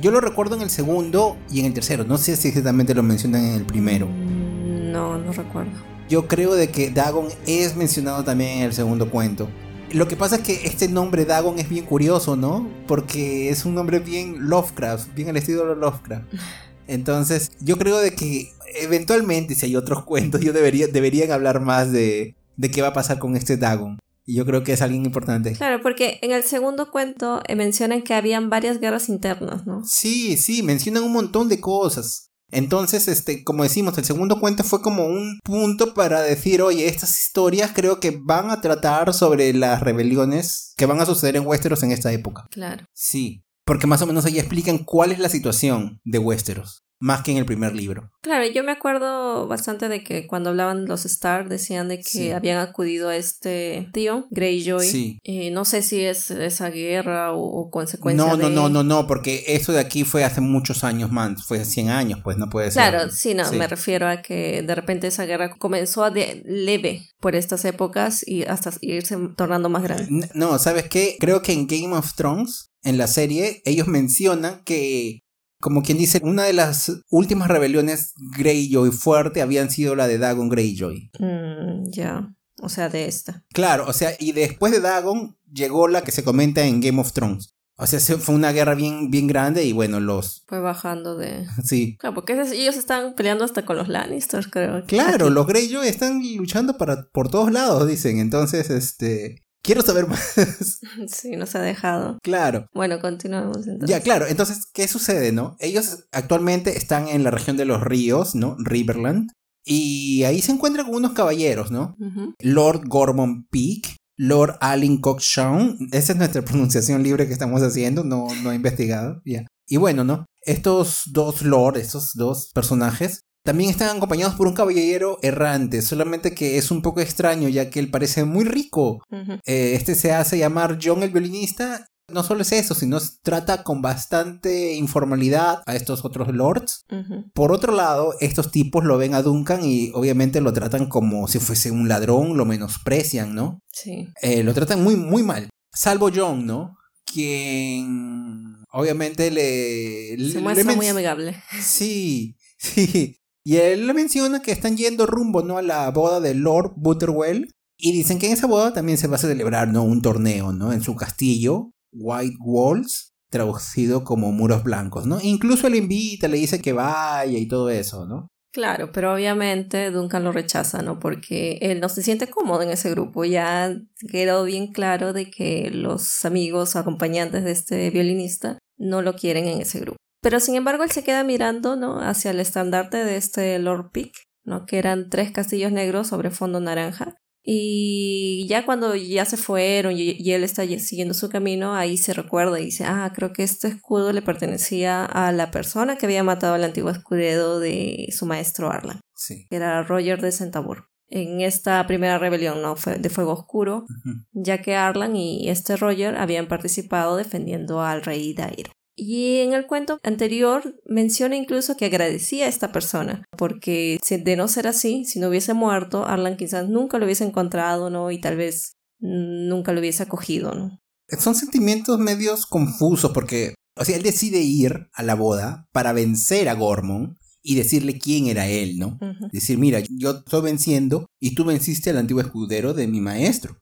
Yo 0.02 0.12
lo 0.12 0.20
recuerdo 0.20 0.56
en 0.56 0.62
el 0.64 0.70
segundo 0.70 1.38
y 1.52 1.60
en 1.62 1.68
el 1.68 1.74
tercero, 1.74 2.04
no 2.04 2.18
sé 2.18 2.36
si 2.36 2.50
exactamente 2.50 2.94
lo 2.94 3.04
mencionan 3.04 3.46
en 3.46 3.54
el 3.54 3.66
primero. 3.66 4.08
Mm, 4.08 4.92
No, 4.92 5.18
no 5.18 5.32
recuerdo. 5.32 5.72
Yo 6.10 6.28
creo 6.28 6.54
de 6.54 6.70
que 6.70 6.90
Dagon 6.90 7.28
es 7.48 7.76
mencionado 7.76 8.24
también 8.24 8.58
en 8.58 8.64
el 8.64 8.74
segundo 8.74 9.10
cuento. 9.10 9.48
Lo 9.92 10.08
que 10.08 10.16
pasa 10.16 10.38
es 10.38 10.42
que 10.42 10.66
este 10.66 10.88
nombre 10.88 11.26
Dagon 11.26 11.60
es 11.60 11.70
bien 11.70 11.86
curioso, 11.86 12.36
¿no? 12.36 12.68
Porque 12.88 13.50
es 13.50 13.64
un 13.66 13.76
nombre 13.76 14.00
bien 14.00 14.50
Lovecraft, 14.50 15.14
bien 15.14 15.30
al 15.30 15.38
estilo 15.38 15.68
de 15.68 15.76
Lovecraft. 15.76 16.26
Entonces, 16.88 17.52
yo 17.62 17.78
creo 17.78 17.98
de 18.00 18.14
que 18.14 18.52
eventualmente, 18.82 19.56
si 19.56 19.68
hay 19.68 19.76
otros 19.76 20.04
cuentos, 20.04 20.42
yo 20.42 20.52
debería, 20.52 20.88
deberían 20.88 21.32
hablar 21.32 21.62
más 21.62 21.92
de, 21.92 22.36
de 22.58 22.72
qué 22.72 22.82
va 22.82 22.90
a 22.90 22.94
pasar 22.94 23.20
con 23.20 23.36
este 23.36 23.56
Dagon. 23.58 23.98
Y 24.26 24.36
yo 24.36 24.46
creo 24.46 24.64
que 24.64 24.74
es 24.74 24.82
alguien 24.82 25.06
importante. 25.06 25.54
Claro, 25.54 25.82
porque 25.82 26.20
en 26.22 26.32
el 26.32 26.44
segundo 26.44 26.92
cuento 26.92 27.42
eh, 27.48 27.56
mencionan 27.56 28.04
que 28.04 28.14
habían 28.14 28.50
varias 28.50 28.80
guerras 28.80 29.10
internas, 29.10 29.66
¿no? 29.66 29.84
Sí, 29.86 30.38
sí, 30.38 30.64
mencionan 30.64 31.04
un 31.04 31.14
montón 31.14 31.50
de 31.50 31.60
cosas. 31.60 32.32
Entonces, 32.54 33.08
este, 33.08 33.44
como 33.44 33.64
decimos, 33.64 33.98
el 33.98 34.06
segundo 34.06 34.40
cuento 34.40 34.64
fue 34.64 34.82
como 34.82 35.06
un 35.06 35.40
punto 35.44 35.94
para 35.96 36.22
decir, 36.22 36.62
oye, 36.62 36.88
estas 36.88 37.20
historias 37.20 37.72
creo 37.74 38.00
que 38.00 38.20
van 38.24 38.52
a 38.52 38.62
tratar 38.62 39.14
sobre 39.14 39.54
las 39.54 39.82
rebeliones 39.82 40.74
que 40.78 40.86
van 40.86 41.02
a 41.02 41.06
suceder 41.06 41.36
en 41.36 41.48
Westeros 41.48 41.82
en 41.82 41.92
esta 41.92 42.12
época. 42.12 42.46
Claro. 42.52 42.86
Sí, 42.94 43.44
porque 43.66 43.88
más 43.88 44.02
o 44.04 44.06
menos 44.06 44.26
ahí 44.26 44.38
explican 44.38 44.78
cuál 44.78 45.12
es 45.12 45.20
la 45.20 45.30
situación 45.30 46.00
de 46.04 46.20
Westeros, 46.20 46.83
más 47.00 47.22
que 47.24 47.32
en 47.32 47.38
el 47.38 47.46
primer 47.46 47.76
libro. 47.76 48.10
Claro, 48.22 48.46
yo 48.48 48.64
me 48.64 48.72
acuerdo 48.72 49.48
bastante 49.48 49.90
de 49.90 50.04
que 50.04 50.26
cuando 50.26 50.52
hablaban 50.52 50.86
los 50.86 51.06
Stark 51.06 51.50
decían 51.50 51.90
de 51.90 51.98
que 51.98 52.04
Sí. 52.04 52.32
habían 52.32 52.60
acudido 52.60 53.10
a 53.10 53.18
este 53.18 53.90
tío, 53.92 54.28
Greyjoy. 54.32 54.88
Sí. 54.88 55.20
Eh, 55.24 55.52
no 55.52 55.66
sé 55.66 55.82
si 55.82 56.00
es 56.02 56.32
esa 56.32 56.70
guerra 56.70 57.34
o, 57.34 57.42
o 57.44 57.70
consecuencia 57.70 58.26
No, 58.26 58.38
no, 58.38 58.48
de... 58.50 58.56
no, 58.56 58.70
no, 58.70 58.84
no, 58.84 59.06
porque 59.08 59.44
eso 59.48 59.74
de 59.74 59.80
aquí 59.82 60.06
fue 60.06 60.24
hace 60.24 60.40
muchos 60.40 60.86
años 60.86 61.12
más, 61.12 61.46
fue 61.46 61.66
100 61.66 61.90
años, 61.90 62.20
pues 62.24 62.38
no 62.38 62.50
puede 62.50 62.72
ser. 62.72 62.90
Claro, 62.90 63.12
sí, 63.12 63.34
no, 63.34 63.44
Sí. 63.46 63.58
me 63.58 63.68
refiero 63.68 64.08
a 64.08 64.22
que 64.22 64.62
de 64.62 64.76
repente 64.76 65.08
esa 65.08 65.26
guerra 65.26 65.54
comenzó 65.58 66.06
a 66.06 66.10
de 66.12 66.42
leve 66.46 67.10
por 67.20 67.36
estas 67.36 67.66
épocas 67.66 68.26
y 68.26 68.44
hasta 68.44 68.72
irse 68.80 69.18
tornando 69.36 69.68
más 69.68 69.84
grande. 69.84 70.30
No, 70.34 70.58
¿sabes 70.60 70.88
qué? 70.88 71.18
Creo 71.20 71.42
que 71.42 71.52
en 71.52 71.68
Game 71.68 71.94
of 71.96 72.14
Thrones, 72.16 72.70
en 72.84 72.98
la 72.98 73.08
serie, 73.08 73.62
ellos 73.66 73.88
mencionan 73.88 74.62
que, 74.64 75.20
como 75.64 75.82
quien 75.82 75.98
dice, 75.98 76.20
una 76.24 76.44
de 76.44 76.52
las 76.52 76.92
últimas 77.10 77.48
rebeliones 77.48 78.14
Greyjoy 78.38 78.92
fuerte 78.92 79.42
habían 79.42 79.70
sido 79.70 79.96
la 79.96 80.08
de 80.10 80.18
Dagon 80.18 80.50
Greyjoy. 80.50 81.10
Mm, 81.20 81.90
ya, 81.90 82.36
o 82.62 82.68
sea, 82.68 82.90
de 82.90 83.06
esta. 83.08 83.46
Claro, 83.54 83.86
o 83.88 83.94
sea, 83.94 84.12
y 84.20 84.34
después 84.34 84.74
de 84.74 84.82
Dagon 84.82 85.38
llegó 85.52 85.88
la 85.88 86.02
que 86.04 86.12
se 86.12 86.26
comenta 86.26 86.66
en 86.66 86.82
Game 86.82 87.00
of 87.00 87.14
Thrones. 87.14 87.56
O 87.78 87.88
sea, 87.88 88.02
se- 88.02 88.18
fue 88.18 88.36
una 88.36 88.52
guerra 88.52 88.76
bien, 88.76 89.10
bien 89.10 89.26
grande 89.28 89.64
y 89.64 89.72
bueno, 89.72 90.00
los... 90.02 90.44
Fue 90.48 90.60
bajando 90.60 91.16
de... 91.18 91.48
Sí. 91.64 91.96
Claro, 91.98 92.14
porque 92.14 92.34
ellos 92.34 92.76
estaban 92.76 93.16
peleando 93.16 93.46
hasta 93.46 93.66
con 93.66 93.78
los 93.78 93.88
Lannisters, 93.88 94.48
creo. 94.48 94.86
Claro, 94.86 95.26
Aquí. 95.28 95.34
los 95.34 95.48
Greyjoy 95.48 95.88
están 95.88 96.22
luchando 96.36 96.78
para, 96.78 97.08
por 97.14 97.30
todos 97.30 97.52
lados, 97.54 97.88
dicen. 97.88 98.20
Entonces, 98.20 98.70
este... 98.70 99.44
Quiero 99.64 99.82
saber 99.82 100.08
más. 100.08 100.36
Sí, 101.08 101.36
nos 101.36 101.56
ha 101.56 101.62
dejado. 101.62 102.20
claro. 102.22 102.68
Bueno, 102.74 103.00
continuamos 103.00 103.66
entonces. 103.68 103.90
Ya, 103.90 104.02
claro. 104.02 104.28
Entonces, 104.28 104.68
¿qué 104.74 104.88
sucede, 104.88 105.32
no? 105.32 105.56
Ellos 105.60 106.06
actualmente 106.12 106.78
están 106.78 107.08
en 107.08 107.24
la 107.24 107.32
región 107.32 107.58
de 107.58 107.66
los 107.66 107.82
ríos, 107.82 108.36
¿no? 108.36 108.56
Riverland. 108.60 109.32
Y 109.66 110.24
ahí 110.24 110.42
se 110.42 110.52
encuentran 110.52 110.86
con 110.86 110.96
unos 110.96 111.14
caballeros, 111.14 111.72
¿no? 111.72 111.96
Lord 112.40 112.82
Gormon 112.88 113.46
Peak, 113.50 113.96
Lord 114.18 114.58
Alin 114.60 115.00
Cockshawn. 115.00 115.78
Esa 115.92 116.12
es 116.14 116.18
nuestra 116.18 116.42
pronunciación 116.46 117.02
libre 117.02 117.28
que 117.28 117.34
estamos 117.34 117.62
haciendo, 117.62 118.04
no, 118.04 118.28
no 118.44 118.52
he 118.52 118.56
investigado. 118.56 119.22
Ya. 119.26 119.46
Y 119.68 119.78
bueno, 119.78 120.04
¿no? 120.04 120.26
Estos 120.42 121.04
dos 121.12 121.42
lords, 121.42 121.80
estos 121.80 122.12
dos 122.16 122.52
personajes, 122.54 123.22
también 123.44 123.70
están 123.70 123.98
acompañados 123.98 124.36
por 124.36 124.48
un 124.48 124.54
caballero 124.54 125.20
errante, 125.22 125.82
solamente 125.82 126.34
que 126.34 126.58
es 126.58 126.72
un 126.72 126.82
poco 126.82 127.02
extraño 127.02 127.50
ya 127.50 127.70
que 127.70 127.80
él 127.80 127.92
parece 127.92 128.24
muy 128.24 128.46
rico. 128.46 129.04
Eh, 129.46 129.74
este 129.76 129.96
se 129.96 130.14
hace 130.14 130.38
llamar 130.38 130.80
John 130.82 131.04
el 131.04 131.12
violinista. 131.12 131.86
No 132.12 132.22
solo 132.24 132.42
es 132.42 132.52
eso, 132.52 132.76
sino 132.76 133.00
trata 133.22 133.64
con 133.64 133.82
bastante 133.82 134.76
informalidad 134.76 135.62
a 135.66 135.76
estos 135.76 136.06
otros 136.06 136.34
lords. 136.34 136.86
Por 137.34 137.52
otro 137.52 137.74
lado, 137.74 138.14
estos 138.20 138.52
tipos 138.52 138.84
lo 138.84 138.98
ven 138.98 139.14
a 139.14 139.22
Duncan 139.22 139.64
y 139.64 139.92
obviamente 139.94 140.42
lo 140.42 140.54
tratan 140.54 140.88
como 140.88 141.28
si 141.28 141.40
fuese 141.40 141.72
un 141.72 141.88
ladrón, 141.88 142.38
lo 142.38 142.46
menosprecian, 142.46 143.34
¿no? 143.36 143.60
Sí. 143.72 144.10
Eh, 144.22 144.44
lo 144.44 144.54
tratan 144.54 144.84
muy, 144.84 144.96
muy 144.96 145.24
mal. 145.24 145.50
Salvo 145.74 146.10
John, 146.14 146.46
¿no? 146.46 146.76
Quien 147.06 148.56
obviamente 148.72 149.32
le... 149.32 150.18
Se 150.18 150.36
le 150.36 150.40
muestra 150.40 150.76
muy 150.76 150.88
amigable. 150.88 151.42
Sí, 151.62 152.36
sí. 152.58 153.18
Y 153.46 153.58
él 153.58 153.88
le 153.88 153.94
menciona 153.94 154.42
que 154.42 154.52
están 154.52 154.78
yendo 154.78 155.06
rumbo, 155.06 155.42
¿no? 155.44 155.58
A 155.58 155.62
la 155.62 155.90
boda 155.92 156.20
de 156.20 156.34
Lord 156.34 156.74
Butterwell. 156.78 157.50
Y 157.78 157.92
dicen 157.92 158.20
que 158.20 158.28
en 158.28 158.34
esa 158.34 158.48
boda 158.48 158.74
también 158.74 158.98
se 158.98 159.08
va 159.08 159.16
a 159.16 159.20
celebrar, 159.20 159.68
¿no? 159.68 159.84
Un 159.84 160.02
torneo, 160.02 160.54
¿no? 160.54 160.72
En 160.72 160.82
su 160.82 160.96
castillo, 160.96 161.72
White 161.92 162.38
Walls, 162.40 163.14
traducido 163.30 164.04
como 164.04 164.32
muros 164.32 164.64
blancos, 164.64 165.06
¿no? 165.06 165.20
Incluso 165.22 165.68
le 165.68 165.78
invita, 165.78 166.28
le 166.28 166.38
dice 166.38 166.62
que 166.62 166.72
vaya 166.72 167.38
y 167.38 167.48
todo 167.48 167.70
eso, 167.70 168.06
¿no? 168.06 168.28
Claro, 168.54 168.92
pero 168.92 169.16
obviamente 169.16 169.90
Duncan 169.90 170.24
lo 170.24 170.32
rechaza, 170.32 170.84
¿no? 170.84 171.00
Porque 171.00 171.58
él 171.62 171.80
no 171.80 171.90
se 171.90 172.04
siente 172.04 172.28
cómodo 172.28 172.62
en 172.62 172.70
ese 172.70 172.92
grupo. 172.92 173.26
Ya 173.26 173.76
quedó 174.12 174.44
bien 174.44 174.72
claro 174.72 175.12
de 175.12 175.32
que 175.32 175.72
los 175.72 176.24
amigos 176.24 176.76
acompañantes 176.76 177.44
de 177.44 177.52
este 177.52 177.90
violinista 177.90 178.60
no 178.78 179.02
lo 179.02 179.16
quieren 179.16 179.48
en 179.48 179.62
ese 179.62 179.80
grupo. 179.80 179.98
Pero 180.24 180.40
sin 180.40 180.56
embargo 180.56 180.84
él 180.84 180.92
se 180.92 181.04
queda 181.04 181.24
mirando, 181.24 181.76
¿no? 181.76 182.00
Hacia 182.00 182.32
el 182.32 182.40
estandarte 182.40 182.98
de 183.04 183.18
este 183.18 183.60
Lord 183.60 183.92
Peak, 183.92 184.14
¿no? 184.46 184.66
Que 184.66 184.80
eran 184.80 185.10
tres 185.10 185.32
castillos 185.32 185.72
negros 185.72 186.08
sobre 186.08 186.32
fondo 186.32 186.60
naranja. 186.62 187.16
Y 187.46 188.48
ya 188.48 188.64
cuando 188.66 188.96
ya 188.96 189.26
se 189.26 189.36
fueron 189.36 189.92
y, 189.98 190.12
y 190.18 190.32
él 190.32 190.46
está 190.46 190.66
siguiendo 190.80 191.14
su 191.14 191.30
camino, 191.30 191.76
ahí 191.76 191.98
se 191.98 192.14
recuerda 192.14 192.58
y 192.58 192.66
dice, 192.66 192.86
ah, 192.86 193.12
creo 193.14 193.34
que 193.34 193.44
este 193.44 193.68
escudo 193.68 194.14
le 194.14 194.22
pertenecía 194.22 195.04
a 195.04 195.34
la 195.34 195.52
persona 195.52 195.98
que 195.98 196.06
había 196.06 196.24
matado 196.24 196.54
al 196.54 196.64
antiguo 196.64 196.90
escudero 196.90 197.60
de 197.60 198.08
su 198.18 198.26
maestro 198.26 198.72
Arlan, 198.72 199.02
Sí. 199.14 199.46
que 199.50 199.58
era 199.58 199.84
Roger 199.84 200.22
de 200.22 200.32
Centaur. 200.32 200.86
En 201.10 201.42
esta 201.42 201.86
primera 201.86 202.18
rebelión 202.18 202.62
¿no? 202.62 202.78
Fue 202.78 202.98
de 202.98 203.10
Fuego 203.10 203.34
Oscuro, 203.34 203.86
ya 204.32 204.62
que 204.62 204.76
Arlan 204.76 205.18
y 205.18 205.50
este 205.50 205.76
Roger 205.76 206.16
habían 206.16 206.48
participado 206.48 207.18
defendiendo 207.18 207.82
al 207.82 208.04
rey 208.04 208.34
Dairo. 208.34 208.72
Y 208.96 209.40
en 209.40 209.54
el 209.54 209.66
cuento 209.66 210.00
anterior 210.04 210.80
menciona 210.86 211.36
incluso 211.36 211.76
que 211.76 211.86
agradecía 211.86 212.46
a 212.46 212.50
esta 212.50 212.72
persona, 212.72 213.26
porque 213.38 214.00
de 214.10 214.36
no 214.36 214.48
ser 214.48 214.68
así, 214.68 215.06
si 215.06 215.20
no 215.20 215.30
hubiese 215.30 215.54
muerto, 215.54 216.06
Arlan 216.06 216.38
quizás 216.38 216.70
nunca 216.70 217.00
lo 217.00 217.06
hubiese 217.06 217.24
encontrado, 217.24 217.90
¿no? 217.90 218.12
Y 218.12 218.22
tal 218.22 218.38
vez 218.38 218.76
nunca 219.00 219.74
lo 219.74 219.80
hubiese 219.80 220.04
acogido, 220.04 220.54
¿no? 220.54 220.80
Son 221.20 221.36
sentimientos 221.36 222.00
medios 222.00 222.46
confusos 222.46 223.12
porque, 223.12 223.56
o 223.76 223.84
sea, 223.84 223.96
él 223.96 224.04
decide 224.04 224.40
ir 224.40 224.88
a 224.94 225.04
la 225.04 225.16
boda 225.16 225.68
para 225.72 225.94
vencer 225.94 226.48
a 226.48 226.54
Gormon 226.54 227.18
y 227.44 227.56
decirle 227.56 228.00
quién 228.00 228.28
era 228.28 228.48
él, 228.48 228.80
¿no? 228.80 228.98
Decir, 229.32 229.58
mira, 229.58 229.82
yo 229.90 230.12
estoy 230.12 230.42
venciendo 230.42 231.06
y 231.20 231.36
tú 231.36 231.44
venciste 231.44 231.90
al 231.90 231.98
antiguo 231.98 232.22
escudero 232.22 232.74
de 232.74 232.88
mi 232.88 233.02
maestro. 233.02 233.58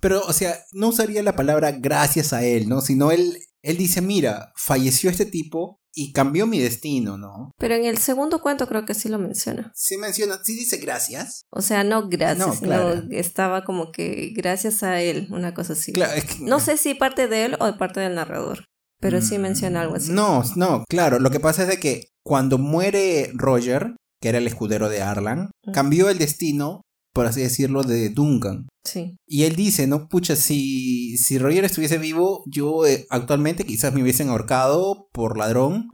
Pero, 0.00 0.22
o 0.26 0.32
sea, 0.32 0.58
no 0.72 0.88
usaría 0.88 1.22
la 1.22 1.36
palabra 1.36 1.72
gracias 1.72 2.32
a 2.32 2.42
él, 2.44 2.68
¿no? 2.68 2.80
Sino 2.80 3.10
él, 3.12 3.36
él 3.62 3.76
dice, 3.76 4.00
mira, 4.00 4.52
falleció 4.56 5.10
este 5.10 5.26
tipo 5.26 5.80
y 5.92 6.12
cambió 6.12 6.46
mi 6.46 6.58
destino, 6.60 7.18
¿no? 7.18 7.50
Pero 7.58 7.74
en 7.74 7.84
el 7.84 7.98
segundo 7.98 8.40
cuento 8.40 8.66
creo 8.66 8.84
que 8.84 8.94
sí 8.94 9.08
lo 9.08 9.18
menciona. 9.18 9.72
Sí 9.74 9.96
menciona, 9.96 10.38
sí 10.42 10.54
dice 10.54 10.78
gracias. 10.78 11.42
O 11.50 11.62
sea, 11.62 11.84
no 11.84 12.08
gracias, 12.08 12.62
no, 12.62 12.92
estaba 13.10 13.64
como 13.64 13.90
que 13.90 14.32
gracias 14.34 14.82
a 14.82 15.00
él, 15.02 15.28
una 15.30 15.52
cosa 15.52 15.72
así. 15.72 15.92
No 16.40 16.60
sé 16.60 16.76
si 16.76 16.94
parte 16.94 17.28
de 17.28 17.46
él 17.46 17.56
o 17.60 17.66
de 17.66 17.72
parte 17.74 18.00
del 18.00 18.14
narrador, 18.14 18.64
pero 19.00 19.20
sí 19.20 19.38
menciona 19.38 19.82
algo 19.82 19.96
así. 19.96 20.12
No, 20.12 20.42
no, 20.56 20.84
claro, 20.88 21.18
lo 21.18 21.30
que 21.30 21.40
pasa 21.40 21.62
es 21.62 21.68
de 21.68 21.78
que 21.78 22.08
cuando 22.22 22.58
muere 22.58 23.30
Roger, 23.34 23.96
que 24.20 24.28
era 24.28 24.38
el 24.38 24.46
escudero 24.46 24.88
de 24.88 25.02
Arlan, 25.02 25.50
cambió 25.72 26.10
el 26.10 26.18
destino 26.18 26.82
por 27.12 27.26
así 27.26 27.40
decirlo, 27.40 27.82
de 27.82 28.08
Duncan. 28.10 28.68
Sí. 28.84 29.16
Y 29.26 29.42
él 29.42 29.56
dice, 29.56 29.86
no, 29.86 30.08
pucha, 30.08 30.36
si, 30.36 31.16
si 31.16 31.38
Roger 31.38 31.64
estuviese 31.64 31.98
vivo, 31.98 32.44
yo 32.46 32.86
eh, 32.86 33.06
actualmente 33.10 33.64
quizás 33.64 33.92
me 33.92 34.02
hubiesen 34.02 34.28
ahorcado 34.28 35.08
por 35.12 35.36
ladrón. 35.36 35.88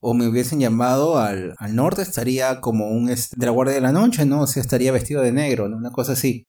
O 0.00 0.14
me 0.14 0.28
hubiesen 0.28 0.60
llamado 0.60 1.18
al, 1.18 1.54
al, 1.58 1.74
norte, 1.74 2.02
estaría 2.02 2.60
como 2.60 2.90
un 2.90 3.06
de 3.06 3.46
la 3.46 3.50
Guardia 3.50 3.74
de 3.74 3.80
la 3.80 3.92
Noche, 3.92 4.24
¿no? 4.24 4.42
O 4.42 4.46
sea, 4.46 4.60
estaría 4.60 4.92
vestido 4.92 5.22
de 5.22 5.32
negro, 5.32 5.68
¿no? 5.68 5.76
Una 5.76 5.90
cosa 5.90 6.12
así. 6.12 6.44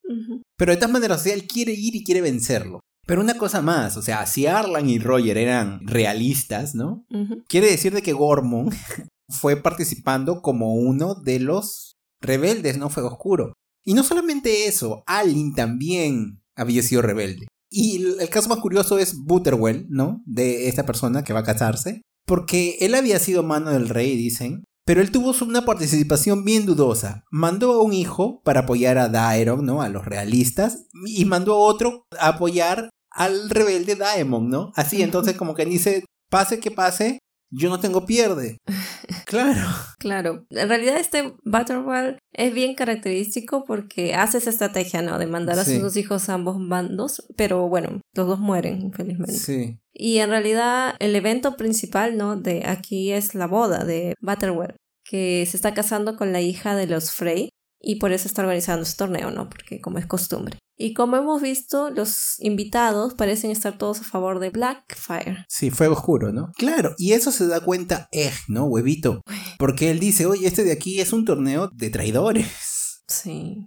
Pero 0.58 0.72
de 0.72 0.78
todas 0.78 0.92
maneras, 0.92 1.22
o 1.22 1.24
sea, 1.24 1.34
él 1.34 1.48
quiere 1.48 1.74
ir 1.74 1.96
y 1.96 2.04
quiere 2.04 2.22
vencerlo. 2.22 2.82
Pero 3.08 3.22
una 3.22 3.38
cosa 3.38 3.62
más, 3.62 3.96
o 3.96 4.02
sea, 4.02 4.26
si 4.28 4.48
Arlan 4.48 4.90
y 4.90 5.00
Roger 5.00 5.38
eran 5.38 5.80
realistas, 5.88 6.76
¿no? 6.76 7.06
Quiere 7.48 7.68
decir 7.68 7.94
de 7.94 8.02
que 8.02 8.12
Gormon 8.12 8.70
fue 9.30 9.56
participando 9.56 10.42
como 10.42 10.76
uno 10.76 11.16
de 11.16 11.40
los 11.40 11.96
rebeldes, 12.22 12.78
¿no? 12.78 12.90
Fuego 12.90 13.10
Oscuro. 13.10 13.54
Y 13.86 13.94
no 13.94 14.04
solamente 14.04 14.68
eso, 14.68 15.04
Alin 15.08 15.56
también 15.56 16.42
había 16.58 16.84
sido 16.84 17.02
rebelde. 17.02 17.48
Y 17.70 18.04
el 18.20 18.30
caso 18.30 18.50
más 18.50 18.60
curioso 18.60 19.00
es 19.00 19.18
Butterwell, 19.24 19.88
¿no? 19.90 20.22
De 20.26 20.68
esta 20.68 20.86
persona 20.86 21.24
que 21.24 21.32
va 21.32 21.40
a 21.40 21.46
casarse. 21.46 22.02
Porque 22.26 22.78
él 22.82 22.94
había 22.94 23.20
sido 23.20 23.42
mano 23.42 23.72
del 23.72 23.88
rey, 23.88 24.18
dicen. 24.18 24.66
Pero 24.86 25.02
él 25.02 25.12
tuvo 25.12 25.34
una 25.46 25.64
participación 25.66 26.44
bien 26.44 26.66
dudosa. 26.66 27.24
Mandó 27.32 27.74
a 27.74 27.84
un 27.84 27.94
hijo 27.94 28.42
para 28.44 28.62
apoyar 28.62 28.98
a 28.98 29.08
Daeron, 29.08 29.66
¿no? 29.66 29.82
A 29.82 29.90
los 29.90 30.06
realistas. 30.06 30.88
Y 31.06 31.26
mandó 31.26 31.54
a 31.54 31.60
otro 31.60 32.04
a 32.20 32.30
apoyar 32.30 32.90
al 33.18 33.50
rebelde 33.50 33.96
Daemon, 33.96 34.48
¿no? 34.48 34.72
Así, 34.76 35.02
entonces 35.02 35.36
como 35.36 35.56
que 35.56 35.66
dice, 35.66 36.06
pase 36.30 36.60
que 36.60 36.72
pase, 36.72 37.20
yo 37.50 37.70
no 37.70 37.80
tengo 37.80 38.06
pierde. 38.06 38.58
Claro. 39.26 39.68
claro. 40.00 40.46
En 40.50 40.70
realidad 40.70 40.98
este 40.98 41.34
Battle 41.44 41.82
Royale 41.82 42.18
es 42.32 42.54
bien 42.54 42.76
característico 42.76 43.66
porque 43.66 44.16
hace 44.16 44.38
esa 44.38 44.50
estrategia, 44.50 45.02
¿no? 45.02 45.18
De 45.20 45.28
mandar 45.28 45.60
a 45.60 45.66
sus 45.66 45.82
dos 45.82 45.98
hijos 45.98 46.30
a 46.30 46.36
ambos 46.36 46.56
bandos, 46.66 47.26
pero 47.36 47.68
bueno, 47.68 48.00
los 48.14 48.28
dos 48.28 48.40
mueren, 48.40 48.82
infelizmente. 48.82 49.34
Sí. 49.34 49.80
Y 49.94 50.20
en 50.20 50.30
realidad 50.30 50.96
el 51.00 51.14
evento 51.14 51.58
principal, 51.58 52.16
¿no? 52.16 52.38
De 52.38 52.66
aquí 52.66 53.12
es 53.12 53.36
la 53.36 53.48
boda 53.48 53.84
de 53.84 54.14
Battlewell, 54.22 54.78
que 55.04 55.46
se 55.46 55.58
está 55.58 55.74
casando 55.74 56.16
con 56.16 56.32
la 56.32 56.40
hija 56.40 56.76
de 56.76 56.88
los 56.88 57.12
Frey 57.12 57.50
y 57.80 57.96
por 57.96 58.12
eso 58.12 58.28
está 58.28 58.42
organizando 58.42 58.84
este 58.84 58.98
torneo, 58.98 59.32
¿no? 59.32 59.50
Porque 59.50 59.82
como 59.82 59.98
es 59.98 60.06
costumbre. 60.06 60.58
Y 60.80 60.94
como 60.94 61.18
hemos 61.18 61.42
visto, 61.42 61.90
los 61.90 62.40
invitados 62.40 63.16
parecen 63.16 63.50
estar 63.50 63.80
todos 63.80 64.02
a 64.02 64.04
favor 64.04 64.40
de 64.40 64.52
Blackfire. 64.52 65.46
Sí, 65.50 65.72
fuego 65.72 65.96
oscuro, 65.96 66.32
¿no? 66.32 66.52
Claro, 66.56 66.94
y 66.98 67.14
eso 67.14 67.32
se 67.32 67.48
da 67.48 67.62
cuenta 67.62 68.08
Egg, 68.12 68.34
¿no? 68.48 68.66
Huevito. 68.66 69.22
Porque 69.58 69.90
él 69.90 70.00
dice, 70.00 70.28
oye, 70.28 70.48
este 70.48 70.64
de 70.64 70.74
aquí 70.74 71.00
es 71.00 71.14
un 71.14 71.26
torneo 71.26 71.72
de 71.74 71.90
traidores. 71.90 73.02
Sí. 73.08 73.66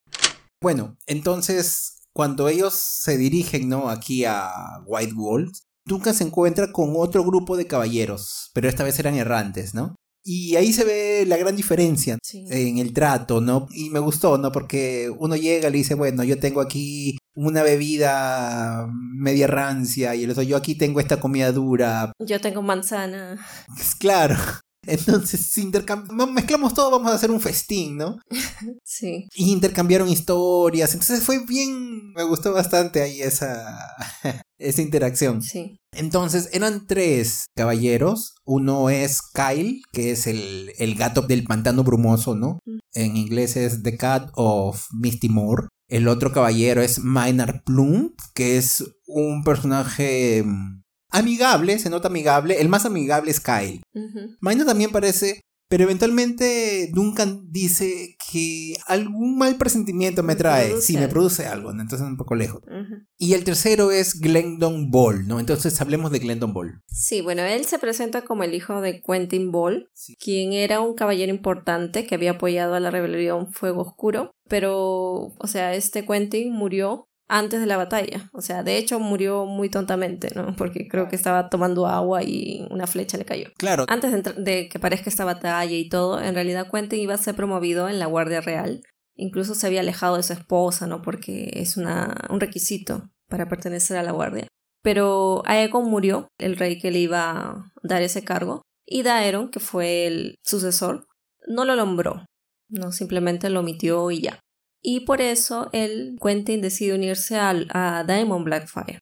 Bueno, 0.62 0.96
entonces, 1.06 1.96
cuando 2.14 2.48
ellos 2.48 2.74
se 2.74 3.16
dirigen, 3.16 3.68
¿no? 3.68 3.88
Aquí 3.88 4.24
a 4.24 4.52
White 4.86 5.14
Walls, 5.16 5.64
Duncan 5.86 6.14
se 6.14 6.24
encuentra 6.24 6.70
con 6.70 6.92
otro 6.94 7.24
grupo 7.24 7.56
de 7.56 7.66
caballeros, 7.66 8.50
pero 8.54 8.68
esta 8.68 8.84
vez 8.84 8.98
eran 9.00 9.16
errantes, 9.16 9.74
¿no? 9.74 9.96
Y 10.22 10.56
ahí 10.56 10.72
se 10.72 10.84
ve 10.84 11.24
la 11.26 11.36
gran 11.36 11.56
diferencia 11.56 12.18
en 12.32 12.78
el 12.78 12.92
trato, 12.92 13.40
¿no? 13.40 13.68
Y 13.72 13.90
me 13.90 14.00
gustó, 14.00 14.36
¿no? 14.38 14.52
Porque 14.52 15.10
uno 15.18 15.34
llega 15.36 15.68
y 15.68 15.72
le 15.72 15.78
dice, 15.78 15.94
bueno, 15.94 16.24
yo 16.24 16.38
tengo 16.38 16.60
aquí 16.60 17.18
una 17.34 17.62
bebida 17.62 18.86
media 18.92 19.46
rancia 19.46 20.14
y 20.14 20.24
el 20.24 20.30
otro, 20.30 20.42
yo 20.42 20.56
aquí 20.56 20.74
tengo 20.74 21.00
esta 21.00 21.20
comida 21.20 21.52
dura. 21.52 22.12
Yo 22.18 22.40
tengo 22.40 22.62
manzana. 22.62 23.38
Claro. 23.98 24.36
Entonces 24.86 25.40
mezclamos 26.32 26.74
todo, 26.74 26.90
vamos 26.90 27.12
a 27.12 27.14
hacer 27.14 27.30
un 27.30 27.40
festín, 27.40 27.96
¿no? 27.96 28.18
Sí. 28.84 29.28
Y 29.34 29.52
intercambiaron 29.52 30.08
historias. 30.08 30.92
Entonces 30.92 31.22
fue 31.22 31.44
bien. 31.46 32.12
Me 32.12 32.24
gustó 32.24 32.52
bastante 32.52 33.00
ahí 33.00 33.22
esa, 33.22 33.78
esa 34.58 34.82
interacción. 34.82 35.42
Sí. 35.42 35.76
Entonces 35.92 36.48
eran 36.52 36.86
tres 36.86 37.46
caballeros. 37.56 38.34
Uno 38.44 38.90
es 38.90 39.20
Kyle, 39.22 39.80
que 39.92 40.10
es 40.10 40.26
el, 40.26 40.72
el 40.78 40.94
gato 40.96 41.22
del 41.22 41.44
pantano 41.44 41.84
brumoso, 41.84 42.34
¿no? 42.34 42.58
Mm. 42.64 42.78
En 42.94 43.16
inglés 43.16 43.56
es 43.56 43.82
The 43.82 43.96
Cat 43.96 44.30
of 44.34 44.86
Misty 44.92 45.28
Moore. 45.28 45.68
El 45.88 46.06
otro 46.06 46.32
caballero 46.32 46.82
es 46.82 47.00
Maynard 47.00 47.62
Plum, 47.64 48.12
que 48.34 48.56
es 48.56 48.84
un 49.06 49.42
personaje 49.42 50.42
mm, 50.44 50.79
amigable, 51.10 51.78
se 51.78 51.90
nota 51.90 52.08
amigable. 52.08 52.60
El 52.60 52.68
más 52.68 52.86
amigable 52.86 53.30
es 53.30 53.40
Kyle. 53.40 53.82
Uh 53.94 54.64
también 54.64 54.92
parece 54.92 55.40
pero 55.70 55.84
eventualmente 55.84 56.90
Duncan 56.92 57.44
dice 57.48 58.16
que 58.32 58.74
algún 58.88 59.38
mal 59.38 59.54
presentimiento 59.54 60.24
me, 60.24 60.34
trae. 60.34 60.80
Sí, 60.80 60.96
me 60.96 61.06
produce 61.06 61.46
algo, 61.46 61.70
entonces 61.70 62.00
un 62.00 62.16
poco 62.16 62.34
lejos. 62.34 62.60
Y 63.16 63.34
el 63.34 63.44
tercero 63.44 63.92
es 63.92 64.18
Glendon 64.18 64.90
Ball, 64.90 65.28
¿no? 65.28 65.38
Entonces 65.38 65.80
hablemos 65.80 66.10
de 66.10 66.18
Glendon 66.18 66.52
Ball. 66.52 66.82
Sí, 66.88 67.20
bueno, 67.20 67.42
él 67.42 67.66
se 67.66 67.78
presenta 67.78 68.22
como 68.22 68.42
el 68.42 68.52
hijo 68.52 68.80
de 68.80 69.00
Quentin 69.00 69.52
Ball, 69.52 69.88
quien 70.18 70.54
era 70.54 70.80
un 70.80 70.96
caballero 70.96 71.32
importante 71.32 72.04
que 72.04 72.16
había 72.16 72.32
apoyado 72.32 72.74
a 72.74 72.80
la 72.80 72.90
rebelión 72.90 73.52
Fuego 73.52 73.82
Oscuro. 73.82 74.32
Pero, 74.48 75.36
o 75.38 75.46
sea, 75.46 75.76
este 75.76 76.04
Quentin 76.04 76.52
murió 76.52 77.06
antes 77.30 77.60
de 77.60 77.66
la 77.66 77.76
batalla. 77.76 78.28
O 78.32 78.42
sea, 78.42 78.62
de 78.64 78.76
hecho 78.76 78.98
murió 78.98 79.46
muy 79.46 79.70
tontamente, 79.70 80.32
¿no? 80.34 80.54
Porque 80.56 80.88
creo 80.88 81.08
que 81.08 81.14
estaba 81.14 81.48
tomando 81.48 81.86
agua 81.86 82.24
y 82.24 82.66
una 82.70 82.88
flecha 82.88 83.16
le 83.16 83.24
cayó. 83.24 83.46
Claro. 83.56 83.86
Antes 83.88 84.12
de, 84.36 84.68
que 84.68 84.78
parezca 84.80 85.08
esta 85.08 85.24
batalla 85.24 85.76
y 85.76 85.88
todo, 85.88 86.20
en 86.20 86.34
realidad 86.34 86.68
Quentin 86.70 86.98
iba 86.98 87.14
a 87.14 87.18
ser 87.18 87.36
promovido 87.36 87.88
en 87.88 88.00
la 88.00 88.06
Guardia 88.06 88.40
Real. 88.40 88.82
Incluso 89.14 89.54
se 89.54 89.66
había 89.66 89.80
alejado 89.80 90.16
de 90.16 90.24
su 90.24 90.32
esposa, 90.32 90.88
¿no? 90.88 91.02
Porque 91.02 91.50
es 91.54 91.76
una, 91.76 92.16
un 92.30 92.40
requisito 92.40 93.08
para 93.28 93.48
pertenecer 93.48 93.96
a 93.96 94.02
la 94.02 94.12
Guardia. 94.12 94.48
Pero 94.82 95.42
Aegon 95.46 95.88
murió, 95.88 96.28
el 96.38 96.56
rey 96.56 96.80
que 96.80 96.90
le 96.90 96.98
iba 96.98 97.30
a 97.30 97.72
dar 97.84 98.02
ese 98.02 98.24
cargo, 98.24 98.62
y 98.84 99.02
Daeron, 99.02 99.50
que 99.50 99.60
fue 99.60 100.06
el 100.06 100.34
sucesor, 100.42 101.06
no 101.46 101.64
lo 101.64 101.76
nombró, 101.76 102.24
no 102.68 102.90
simplemente 102.90 103.50
lo 103.50 103.60
omitió 103.60 104.10
y 104.10 104.22
ya 104.22 104.40
y 104.82 105.00
por 105.00 105.20
eso 105.20 105.68
el 105.72 106.18
Quentin 106.22 106.60
decide 106.60 106.94
unirse 106.94 107.36
a 107.36 108.04
Diamond 108.06 108.44
Blackfire. 108.44 108.98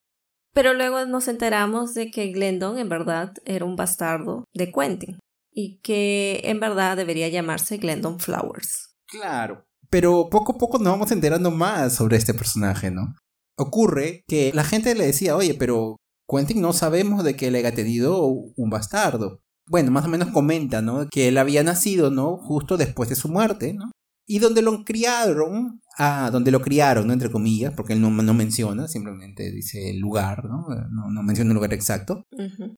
Pero 0.54 0.74
luego 0.74 1.04
nos 1.06 1.28
enteramos 1.28 1.94
de 1.94 2.10
que 2.10 2.32
Glendon 2.32 2.78
en 2.78 2.88
verdad 2.88 3.32
era 3.44 3.64
un 3.64 3.76
bastardo 3.76 4.44
de 4.54 4.72
Quentin 4.72 5.18
y 5.52 5.78
que 5.80 6.40
en 6.44 6.58
verdad 6.58 6.96
debería 6.96 7.28
llamarse 7.28 7.76
Glendon 7.76 8.18
Flowers. 8.18 8.94
Claro, 9.06 9.64
pero 9.90 10.28
poco 10.30 10.52
a 10.52 10.58
poco 10.58 10.78
nos 10.78 10.92
vamos 10.92 11.12
enterando 11.12 11.50
más 11.50 11.94
sobre 11.94 12.16
este 12.16 12.34
personaje, 12.34 12.90
¿no? 12.90 13.14
Ocurre 13.56 14.22
que 14.26 14.52
la 14.54 14.64
gente 14.64 14.94
le 14.94 15.06
decía, 15.06 15.36
oye, 15.36 15.54
pero 15.54 15.96
Quentin 16.28 16.60
no 16.60 16.72
sabemos 16.72 17.24
de 17.24 17.36
que 17.36 17.48
él 17.48 17.54
haya 17.54 17.74
tenido 17.74 18.26
un 18.26 18.70
bastardo. 18.70 19.40
Bueno, 19.66 19.90
más 19.90 20.06
o 20.06 20.08
menos 20.08 20.30
comenta, 20.30 20.82
¿no? 20.82 21.08
Que 21.08 21.28
él 21.28 21.38
había 21.38 21.62
nacido, 21.62 22.10
¿no? 22.10 22.36
Justo 22.36 22.76
después 22.76 23.08
de 23.08 23.16
su 23.16 23.28
muerte, 23.28 23.74
¿no? 23.74 23.90
Y 24.30 24.40
donde 24.40 24.60
lo 24.60 24.84
criaron, 24.84 25.80
ah, 25.96 26.28
donde 26.30 26.50
lo 26.50 26.60
criaron, 26.60 27.06
¿no? 27.06 27.14
entre 27.14 27.30
comillas, 27.30 27.72
porque 27.74 27.94
él 27.94 28.00
no, 28.02 28.10
no 28.10 28.34
menciona, 28.34 28.86
simplemente 28.86 29.50
dice 29.50 29.88
el 29.88 29.98
lugar, 29.98 30.44
¿no? 30.44 30.66
No, 30.90 31.22
menciona 31.22 31.50
el 31.50 31.54
lugar 31.54 31.72
exacto. 31.72 32.26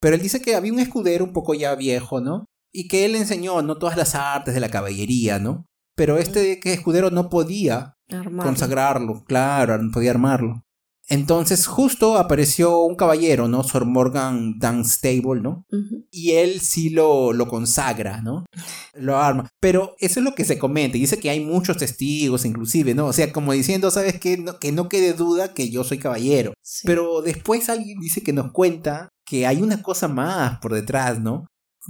Pero 0.01 0.15
él 0.15 0.23
dice 0.23 0.41
que 0.41 0.55
había 0.55 0.73
un 0.73 0.79
escudero 0.79 1.25
un 1.25 1.33
poco 1.33 1.55
ya 1.55 1.75
viejo, 1.75 2.21
¿no? 2.21 2.47
Y 2.73 2.87
que 2.87 3.05
él 3.05 3.17
enseñó, 3.17 3.63
¿no? 3.63 3.79
Todas 3.79 3.97
las 3.97 4.15
artes 4.15 4.55
de 4.55 4.61
la 4.61 4.71
caballería, 4.71 5.41
¿no? 5.41 5.67
Pero 5.97 6.19
este 6.19 6.61
que 6.61 6.73
escudero 6.73 7.11
no 7.11 7.29
podía 7.29 7.95
consagrarlo, 8.09 9.25
claro, 9.25 9.77
no 9.83 9.91
podía 9.91 10.13
armarlo. 10.13 10.63
Entonces 11.11 11.67
justo 11.67 12.17
apareció 12.17 12.85
un 12.85 12.95
caballero, 12.95 13.49
¿no? 13.49 13.65
Sir 13.65 13.85
Morgan 13.85 14.61
Dunstable, 14.61 15.41
¿no? 15.43 15.67
Y 16.09 16.31
él 16.33 16.61
sí 16.61 16.89
lo, 16.89 17.33
lo 17.33 17.49
consagra, 17.49 18.23
¿no? 18.23 18.47
Lo 18.95 19.19
arma. 19.19 19.49
Pero 19.59 19.97
eso 19.99 20.21
es 20.21 20.25
lo 20.25 20.37
que 20.37 20.45
se 20.45 20.57
comenta. 20.57 20.97
Dice 20.97 21.19
que 21.19 21.29
hay 21.29 21.45
muchos 21.45 21.79
testigos, 21.79 22.45
inclusive, 22.45 22.95
¿no? 22.95 23.07
O 23.07 23.13
sea, 23.13 23.33
como 23.33 23.53
diciendo, 23.53 23.91
¿sabes 23.91 24.21
qué? 24.21 24.37
No, 24.37 24.61
que 24.61 24.71
no 24.71 24.89
quede 24.89 25.13
duda 25.13 25.53
que 25.53 25.69
yo 25.69 25.83
soy 25.83 25.99
caballero. 25.99 26.55
Pero 26.85 27.23
después 27.23 27.69
alguien 27.69 27.99
dice 27.99 28.23
que 28.23 28.33
nos 28.33 28.53
cuenta 28.53 29.09
que 29.27 29.49
hay 29.49 29.63
una 29.63 29.83
cosa 29.83 30.07
más 30.07 30.61
por 30.61 30.73
detrás, 30.73 31.21
¿no? 31.21 31.47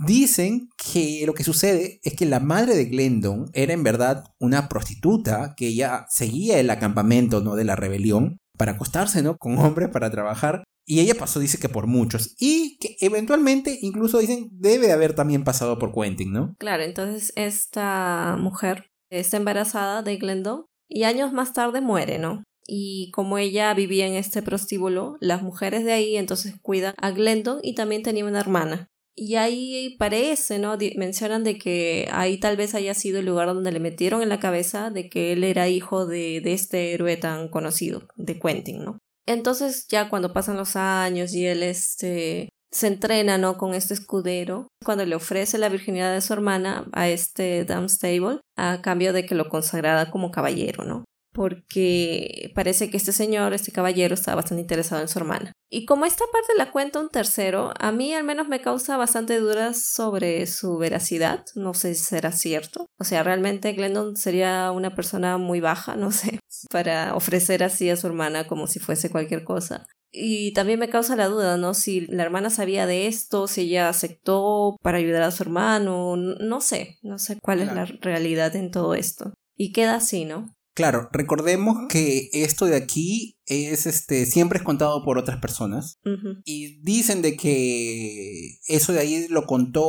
Dicen 0.07 0.71
que 0.79 1.25
lo 1.27 1.35
que 1.35 1.45
sucede 1.45 2.01
es 2.05 2.15
que 2.15 2.25
la 2.25 2.41
madre 2.41 2.75
de 2.75 2.87
Glendon 2.87 3.51
era 3.53 3.75
en 3.75 3.83
verdad 3.83 4.25
una 4.39 4.67
prostituta 4.69 5.55
que 5.59 5.67
ella 5.67 6.07
seguía 6.09 6.59
el 6.59 6.71
acampamento 6.71 7.43
¿no? 7.43 7.55
de 7.55 7.65
la 7.65 7.77
rebelión 7.77 8.39
para 8.61 8.73
acostarse, 8.73 9.23
¿no? 9.23 9.39
Con 9.39 9.59
hombres 9.59 9.89
para 9.89 10.11
trabajar. 10.11 10.65
Y 10.85 11.01
ella 11.01 11.15
pasó, 11.15 11.41
dice 11.41 11.57
que 11.57 11.71
por 11.71 11.87
muchos. 11.87 12.35
Y 12.39 12.77
que 12.77 12.95
eventualmente, 13.01 13.79
incluso 13.81 14.19
dicen, 14.19 14.51
debe 14.53 14.89
de 14.89 14.93
haber 14.93 15.15
también 15.15 15.45
pasado 15.45 15.79
por 15.79 15.95
Quentin, 15.95 16.31
¿no? 16.31 16.57
Claro, 16.59 16.83
entonces 16.83 17.33
esta 17.37 18.37
mujer 18.39 18.91
está 19.11 19.39
embarazada 19.39 20.03
de 20.03 20.19
Glendon 20.19 20.67
y 20.91 21.05
años 21.05 21.33
más 21.33 21.55
tarde 21.55 21.81
muere, 21.81 22.19
¿no? 22.19 22.45
Y 22.67 23.11
como 23.13 23.39
ella 23.39 23.73
vivía 23.73 24.07
en 24.07 24.13
este 24.13 24.43
prostíbulo, 24.43 25.17
las 25.21 25.43
mujeres 25.43 25.87
de 25.87 25.93
ahí 25.93 26.19
entonces 26.19 26.55
cuidan 26.61 26.93
a 26.99 27.13
Glendon 27.13 27.61
y 27.63 27.75
también 27.75 28.03
tenía 28.03 28.27
una 28.27 28.41
hermana. 28.41 28.90
Y 29.17 29.35
ahí 29.35 29.97
parece, 29.99 30.59
¿no? 30.59 30.79
mencionan 30.97 31.45
de 31.45 31.59
que 31.59 32.09
ahí 32.13 32.39
tal 32.39 32.57
vez 32.57 32.75
haya 32.75 32.95
sido 32.95 33.19
el 33.19 33.27
lugar 33.27 33.49
donde 33.49 33.73
le 33.73 33.81
metieron 33.81 34.23
en 34.23 34.29
la 34.29 34.41
cabeza 34.41 34.91
de 34.91 35.11
que 35.11 35.33
él 35.33 35.45
era 35.45 35.69
hijo 35.69 36.07
de, 36.07 36.41
de 36.41 36.53
este 36.53 36.95
héroe 36.95 37.17
tan 37.17 37.49
conocido, 37.49 38.09
de 38.17 38.39
Quentin, 38.39 38.85
¿no? 38.85 38.99
Entonces 39.27 39.87
ya 39.89 40.09
cuando 40.09 40.33
pasan 40.33 40.57
los 40.57 40.77
años 40.77 41.35
y 41.35 41.47
él 41.47 41.63
este, 41.63 42.49
se 42.73 42.87
entrena, 42.87 43.39
¿no? 43.39 43.59
Con 43.59 43.75
este 43.75 43.95
escudero, 43.95 44.69
cuando 44.85 45.05
le 45.05 45.17
ofrece 45.17 45.59
la 45.59 45.69
virginidad 45.69 46.13
de 46.13 46.21
su 46.21 46.33
hermana 46.33 46.87
a 46.93 47.09
este 47.09 47.67
Stable 47.89 48.41
a 48.57 48.81
cambio 48.83 49.13
de 49.13 49.27
que 49.27 49.35
lo 49.35 49.49
consagrara 49.49 50.11
como 50.11 50.31
caballero, 50.31 50.85
¿no? 50.85 51.05
Porque 51.33 52.51
parece 52.55 52.91
que 52.91 52.97
este 52.97 53.13
señor, 53.13 53.53
este 53.55 53.73
caballero, 53.73 54.15
estaba 54.15 54.37
bastante 54.37 54.63
interesado 54.63 55.01
en 55.01 55.09
su 55.09 55.19
hermana. 55.19 55.53
Y 55.73 55.85
como 55.85 56.05
esta 56.05 56.25
parte 56.33 56.53
la 56.57 56.73
cuenta 56.73 56.99
un 56.99 57.11
tercero, 57.11 57.73
a 57.79 57.93
mí 57.93 58.13
al 58.13 58.25
menos 58.25 58.49
me 58.49 58.61
causa 58.61 58.97
bastante 58.97 59.39
dudas 59.39 59.81
sobre 59.81 60.45
su 60.47 60.77
veracidad. 60.79 61.45
No 61.55 61.75
sé 61.75 61.95
si 61.95 62.03
será 62.03 62.33
cierto. 62.33 62.87
O 62.99 63.05
sea, 63.05 63.23
realmente 63.23 63.73
Glendon 63.73 64.17
sería 64.17 64.73
una 64.73 64.95
persona 64.95 65.39
muy 65.39 65.61
baja, 65.61 65.95
no 65.97 66.11
sé, 66.11 66.41
para 66.71 67.15
ofrecer 67.15 67.63
así 67.63 67.89
a 67.89 67.97
su 67.97 68.09
hermana 68.09 68.47
como 68.47 68.67
si 68.67 68.81
fuese 68.81 69.11
cualquier 69.11 69.45
cosa. 69.45 69.87
Y 70.13 70.53
también 70.55 70.81
me 70.81 70.91
causa 70.91 71.15
la 71.15 71.29
duda, 71.29 71.57
¿no? 71.57 71.73
Si 71.73 72.01
la 72.09 72.25
hermana 72.25 72.51
sabía 72.51 72.87
de 72.87 73.07
esto, 73.07 73.47
si 73.47 73.63
ella 73.63 73.89
aceptó 73.89 74.77
para 74.83 74.99
ayudar 74.99 75.23
a 75.23 75.31
su 75.31 75.45
hermano, 75.45 76.17
no 76.17 76.61
sé, 76.61 76.99
no 77.03 77.21
sé 77.21 77.39
cuál 77.41 77.61
es 77.61 77.73
la 77.73 77.85
realidad 77.85 78.57
en 78.57 78.73
todo 78.73 78.95
esto. 78.95 79.33
Y 79.57 79.73
queda 79.73 79.95
así, 79.95 80.25
¿no? 80.25 80.53
Claro, 80.81 81.11
recordemos 81.13 81.77
que 81.91 82.31
esto 82.33 82.65
de 82.65 82.75
aquí 82.75 83.37
es 83.45 83.85
este 83.85 84.25
siempre 84.25 84.57
es 84.57 84.65
contado 84.65 85.05
por 85.05 85.19
otras 85.19 85.39
personas 85.39 86.01
y 86.47 86.81
dicen 86.81 87.21
de 87.21 87.37
que 87.37 88.57
eso 88.67 88.95
de 88.95 89.01
ahí 89.01 89.29
lo 89.29 89.45
contó 89.45 89.85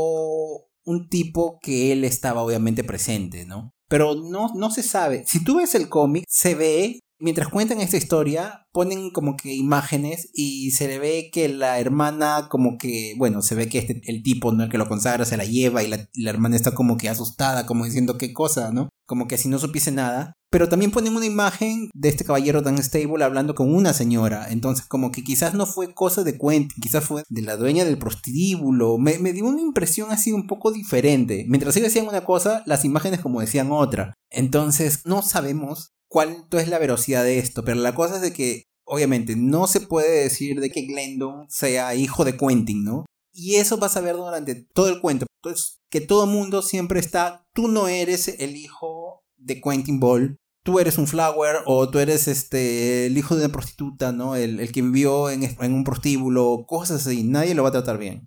un 0.83 1.07
tipo 1.07 1.59
que 1.61 1.93
él 1.93 2.03
estaba 2.03 2.41
obviamente 2.41 2.83
presente, 2.83 3.45
¿no? 3.45 3.73
Pero 3.87 4.15
no, 4.15 4.51
no 4.53 4.69
se 4.69 4.83
sabe. 4.83 5.23
Si 5.27 5.41
tú 5.45 5.59
ves 5.59 5.75
el 5.75 5.87
cómic, 5.87 6.25
se 6.27 6.55
ve 6.55 6.99
mientras 7.21 7.47
cuentan 7.47 7.79
esta 7.79 7.97
historia, 7.97 8.67
ponen 8.71 9.11
como 9.11 9.37
que 9.37 9.53
imágenes 9.53 10.29
y 10.33 10.71
se 10.71 10.87
le 10.87 10.99
ve 10.99 11.29
que 11.31 11.47
la 11.49 11.79
hermana 11.79 12.47
como 12.49 12.77
que, 12.77 13.15
bueno, 13.17 13.41
se 13.41 13.55
ve 13.55 13.69
que 13.69 13.79
este, 13.79 14.01
el 14.05 14.23
tipo, 14.23 14.51
¿no? 14.51 14.63
El 14.63 14.69
que 14.69 14.77
lo 14.77 14.87
consagra 14.87 15.25
se 15.25 15.37
la 15.37 15.45
lleva 15.45 15.83
y 15.83 15.87
la, 15.87 16.29
hermana 16.29 16.55
está 16.55 16.73
como 16.73 16.97
que 16.97 17.09
asustada, 17.09 17.65
como 17.65 17.85
diciendo 17.85 18.17
qué 18.17 18.33
cosa, 18.33 18.71
¿no? 18.71 18.89
Como 19.05 19.27
que 19.27 19.37
si 19.37 19.49
no 19.49 19.59
supiese 19.59 19.91
nada. 19.91 20.33
Pero 20.49 20.67
también 20.67 20.91
ponen 20.91 21.15
una 21.15 21.25
imagen 21.25 21.89
de 21.93 22.09
este 22.09 22.25
caballero 22.25 22.61
tan 22.61 22.77
stable 22.83 23.23
hablando 23.23 23.55
con 23.55 23.73
una 23.73 23.93
señora. 23.93 24.47
Entonces 24.49 24.85
como 24.85 25.11
que 25.11 25.23
quizás 25.23 25.53
no 25.53 25.65
fue 25.65 25.93
cosa 25.93 26.23
de 26.23 26.37
cuento, 26.37 26.75
quizás 26.81 27.05
fue 27.05 27.23
de 27.29 27.41
la 27.41 27.55
dueña 27.55 27.85
del 27.85 27.97
prostíbulo. 27.97 28.97
Me, 28.97 29.17
me 29.17 29.31
dio 29.31 29.45
una 29.45 29.61
impresión 29.61 30.11
así 30.11 30.33
un 30.33 30.47
poco 30.47 30.71
diferente. 30.71 31.45
Mientras 31.47 31.75
ellos 31.77 31.93
decían 31.93 32.07
una 32.07 32.25
cosa, 32.25 32.63
las 32.65 32.83
imágenes 32.83 33.21
como 33.21 33.39
decían 33.39 33.71
otra. 33.71 34.13
Entonces 34.29 35.01
no 35.05 35.21
sabemos 35.21 35.93
cuánto 36.11 36.59
es 36.59 36.67
la 36.67 36.77
velocidad 36.77 37.23
de 37.23 37.39
esto, 37.39 37.63
pero 37.63 37.79
la 37.79 37.95
cosa 37.95 38.17
es 38.17 38.21
de 38.21 38.33
que, 38.33 38.65
obviamente, 38.83 39.37
no 39.37 39.65
se 39.65 39.79
puede 39.79 40.23
decir 40.23 40.59
de 40.59 40.69
que 40.69 40.81
Glendon 40.81 41.49
sea 41.49 41.95
hijo 41.95 42.25
de 42.25 42.35
Quentin, 42.35 42.83
¿no? 42.83 43.05
Y 43.31 43.55
eso 43.55 43.77
vas 43.77 43.95
a 43.95 44.01
ver 44.01 44.17
durante 44.17 44.55
todo 44.55 44.89
el 44.89 44.99
cuento. 44.99 45.25
Entonces, 45.41 45.79
que 45.89 46.01
todo 46.01 46.25
el 46.25 46.31
mundo 46.31 46.61
siempre 46.63 46.99
está, 46.99 47.47
tú 47.53 47.69
no 47.69 47.87
eres 47.87 48.27
el 48.27 48.57
hijo 48.57 49.23
de 49.37 49.61
Quentin 49.61 50.01
Ball, 50.01 50.37
tú 50.63 50.79
eres 50.79 50.97
un 50.97 51.07
flower 51.07 51.57
o 51.65 51.89
tú 51.89 51.99
eres 51.99 52.27
este 52.27 53.05
el 53.07 53.17
hijo 53.17 53.35
de 53.35 53.45
una 53.45 53.53
prostituta, 53.53 54.11
¿no? 54.11 54.35
El, 54.35 54.59
el 54.59 54.71
que 54.71 54.81
vivió 54.81 55.29
en, 55.29 55.43
en, 55.43 55.73
un 55.73 55.83
prostíbulo, 55.83 56.65
cosas 56.67 57.07
así, 57.07 57.23
nadie 57.23 57.55
lo 57.55 57.63
va 57.63 57.69
a 57.69 57.73
tratar 57.73 57.97
bien. 57.97 58.25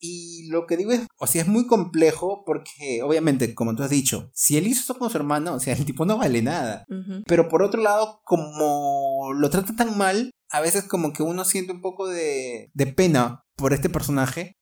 Y 0.00 0.48
lo 0.48 0.66
que 0.66 0.76
digo 0.76 0.92
es, 0.92 1.06
o 1.18 1.26
sea, 1.26 1.42
es 1.42 1.48
muy 1.48 1.66
complejo 1.66 2.42
porque 2.44 3.02
obviamente, 3.02 3.54
como 3.54 3.74
tú 3.74 3.82
has 3.82 3.90
dicho, 3.90 4.30
si 4.34 4.56
él 4.56 4.66
hizo 4.66 4.80
eso 4.80 4.98
con 4.98 5.10
su 5.10 5.16
hermano, 5.16 5.54
o 5.54 5.60
sea, 5.60 5.74
el 5.74 5.84
tipo 5.84 6.04
no 6.04 6.18
vale 6.18 6.42
nada. 6.42 6.84
Pero 7.26 7.48
por 7.48 7.62
otro 7.62 7.82
lado, 7.82 8.20
como 8.24 9.32
lo 9.34 9.50
trata 9.50 9.74
tan 9.76 9.96
mal, 9.96 10.30
a 10.50 10.60
veces 10.60 10.84
como 10.84 11.12
que 11.12 11.22
uno 11.22 11.44
siente 11.44 11.72
un 11.72 11.82
poco 11.82 12.08
de, 12.08 12.70
de 12.72 12.86
pena 12.86 13.44
por 13.56 13.72
este 13.72 13.88
personaje. 13.88 14.56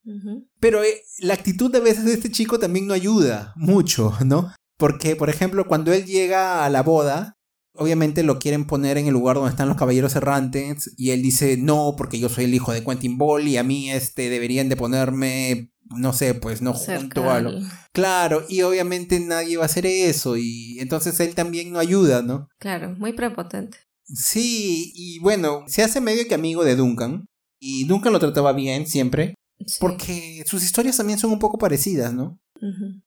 Pero 0.60 0.82
eh, 0.82 1.02
la 1.18 1.34
actitud 1.34 1.70
de 1.70 1.80
veces 1.80 2.04
de 2.04 2.14
este 2.14 2.30
chico 2.30 2.58
también 2.58 2.86
no 2.86 2.94
ayuda 2.94 3.52
mucho, 3.56 4.12
¿no? 4.24 4.52
Porque, 4.76 5.16
por 5.16 5.30
ejemplo, 5.30 5.66
cuando 5.66 5.92
él 5.92 6.04
llega 6.04 6.64
a 6.64 6.70
la 6.70 6.82
boda, 6.82 7.36
obviamente 7.74 8.22
lo 8.22 8.38
quieren 8.38 8.66
poner 8.66 8.98
en 8.98 9.06
el 9.06 9.12
lugar 9.12 9.36
donde 9.36 9.50
están 9.50 9.68
los 9.68 9.76
caballeros 9.76 10.16
errantes 10.16 10.92
y 10.96 11.10
él 11.10 11.22
dice, 11.22 11.56
no, 11.56 11.94
porque 11.96 12.18
yo 12.18 12.28
soy 12.28 12.44
el 12.44 12.54
hijo 12.54 12.72
de 12.72 12.84
Quentin 12.84 13.18
Ball 13.18 13.46
y 13.48 13.56
a 13.56 13.62
mí 13.62 13.90
este, 13.90 14.28
deberían 14.28 14.68
de 14.68 14.76
ponerme, 14.76 15.70
no 15.84 16.12
sé, 16.12 16.34
pues 16.34 16.62
no 16.62 16.74
junto 16.74 17.30
a 17.30 17.40
lo... 17.40 17.52
Claro, 17.92 18.44
y 18.48 18.62
obviamente 18.62 19.20
nadie 19.20 19.56
va 19.56 19.64
a 19.64 19.66
hacer 19.66 19.86
eso 19.86 20.36
y 20.36 20.78
entonces 20.80 21.18
él 21.20 21.34
también 21.34 21.72
no 21.72 21.78
ayuda, 21.78 22.22
¿no? 22.22 22.48
Claro, 22.58 22.94
muy 22.96 23.12
prepotente. 23.12 23.78
Sí, 24.04 24.92
y 24.94 25.18
bueno, 25.20 25.64
se 25.66 25.82
hace 25.82 26.00
medio 26.00 26.26
que 26.28 26.34
amigo 26.34 26.64
de 26.64 26.76
Duncan 26.76 27.26
y 27.58 27.86
Duncan 27.86 28.12
lo 28.12 28.20
trataba 28.20 28.52
bien 28.52 28.86
siempre. 28.86 29.34
Porque 29.80 30.44
sus 30.46 30.62
historias 30.62 30.98
también 30.98 31.18
son 31.18 31.30
un 31.30 31.38
poco 31.38 31.58
parecidas, 31.58 32.12
¿no? 32.12 32.38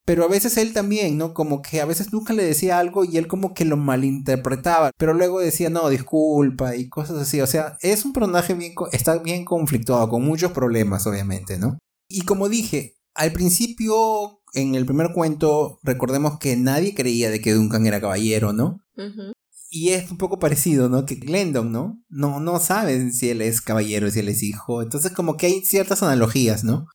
Pero 0.05 0.23
a 0.23 0.27
veces 0.27 0.57
él 0.57 0.73
también, 0.73 1.17
¿no? 1.17 1.33
Como 1.33 1.61
que 1.61 1.81
a 1.81 1.85
veces 1.85 2.13
nunca 2.13 2.33
le 2.33 2.43
decía 2.43 2.79
algo 2.79 3.05
y 3.05 3.17
él 3.17 3.27
como 3.27 3.53
que 3.53 3.65
lo 3.65 3.77
malinterpretaba, 3.77 4.91
pero 4.97 5.13
luego 5.13 5.39
decía, 5.39 5.69
no, 5.69 5.89
disculpa 5.89 6.75
y 6.75 6.89
cosas 6.89 7.17
así. 7.17 7.41
O 7.41 7.47
sea, 7.47 7.77
es 7.81 8.05
un 8.05 8.13
personaje 8.13 8.53
bien, 8.53 8.73
está 8.91 9.17
bien 9.17 9.45
conflictuado, 9.45 10.09
con 10.09 10.23
muchos 10.23 10.51
problemas, 10.51 11.07
obviamente, 11.07 11.57
¿no? 11.57 11.77
Y 12.07 12.21
como 12.21 12.49
dije, 12.49 12.95
al 13.13 13.31
principio, 13.33 14.41
en 14.53 14.75
el 14.75 14.85
primer 14.85 15.11
cuento, 15.13 15.79
recordemos 15.83 16.39
que 16.39 16.55
nadie 16.55 16.95
creía 16.95 17.29
de 17.29 17.41
que 17.41 17.53
Duncan 17.53 17.85
era 17.85 18.01
caballero, 18.01 18.53
¿no? 18.53 18.79
Y 19.71 19.89
es 19.89 20.09
un 20.09 20.17
poco 20.17 20.39
parecido, 20.39 20.89
¿no? 20.89 21.05
Que 21.05 21.15
Glendon, 21.15 21.71
¿no? 21.71 22.01
No, 22.09 22.39
no 22.39 22.59
saben 22.59 23.13
si 23.13 23.29
él 23.29 23.41
es 23.41 23.61
caballero, 23.61 24.09
si 24.09 24.19
él 24.19 24.29
es 24.29 24.41
hijo. 24.41 24.81
Entonces 24.81 25.11
como 25.11 25.37
que 25.37 25.45
hay 25.45 25.63
ciertas 25.63 26.01
analogías, 26.01 26.63
¿no? 26.63 26.87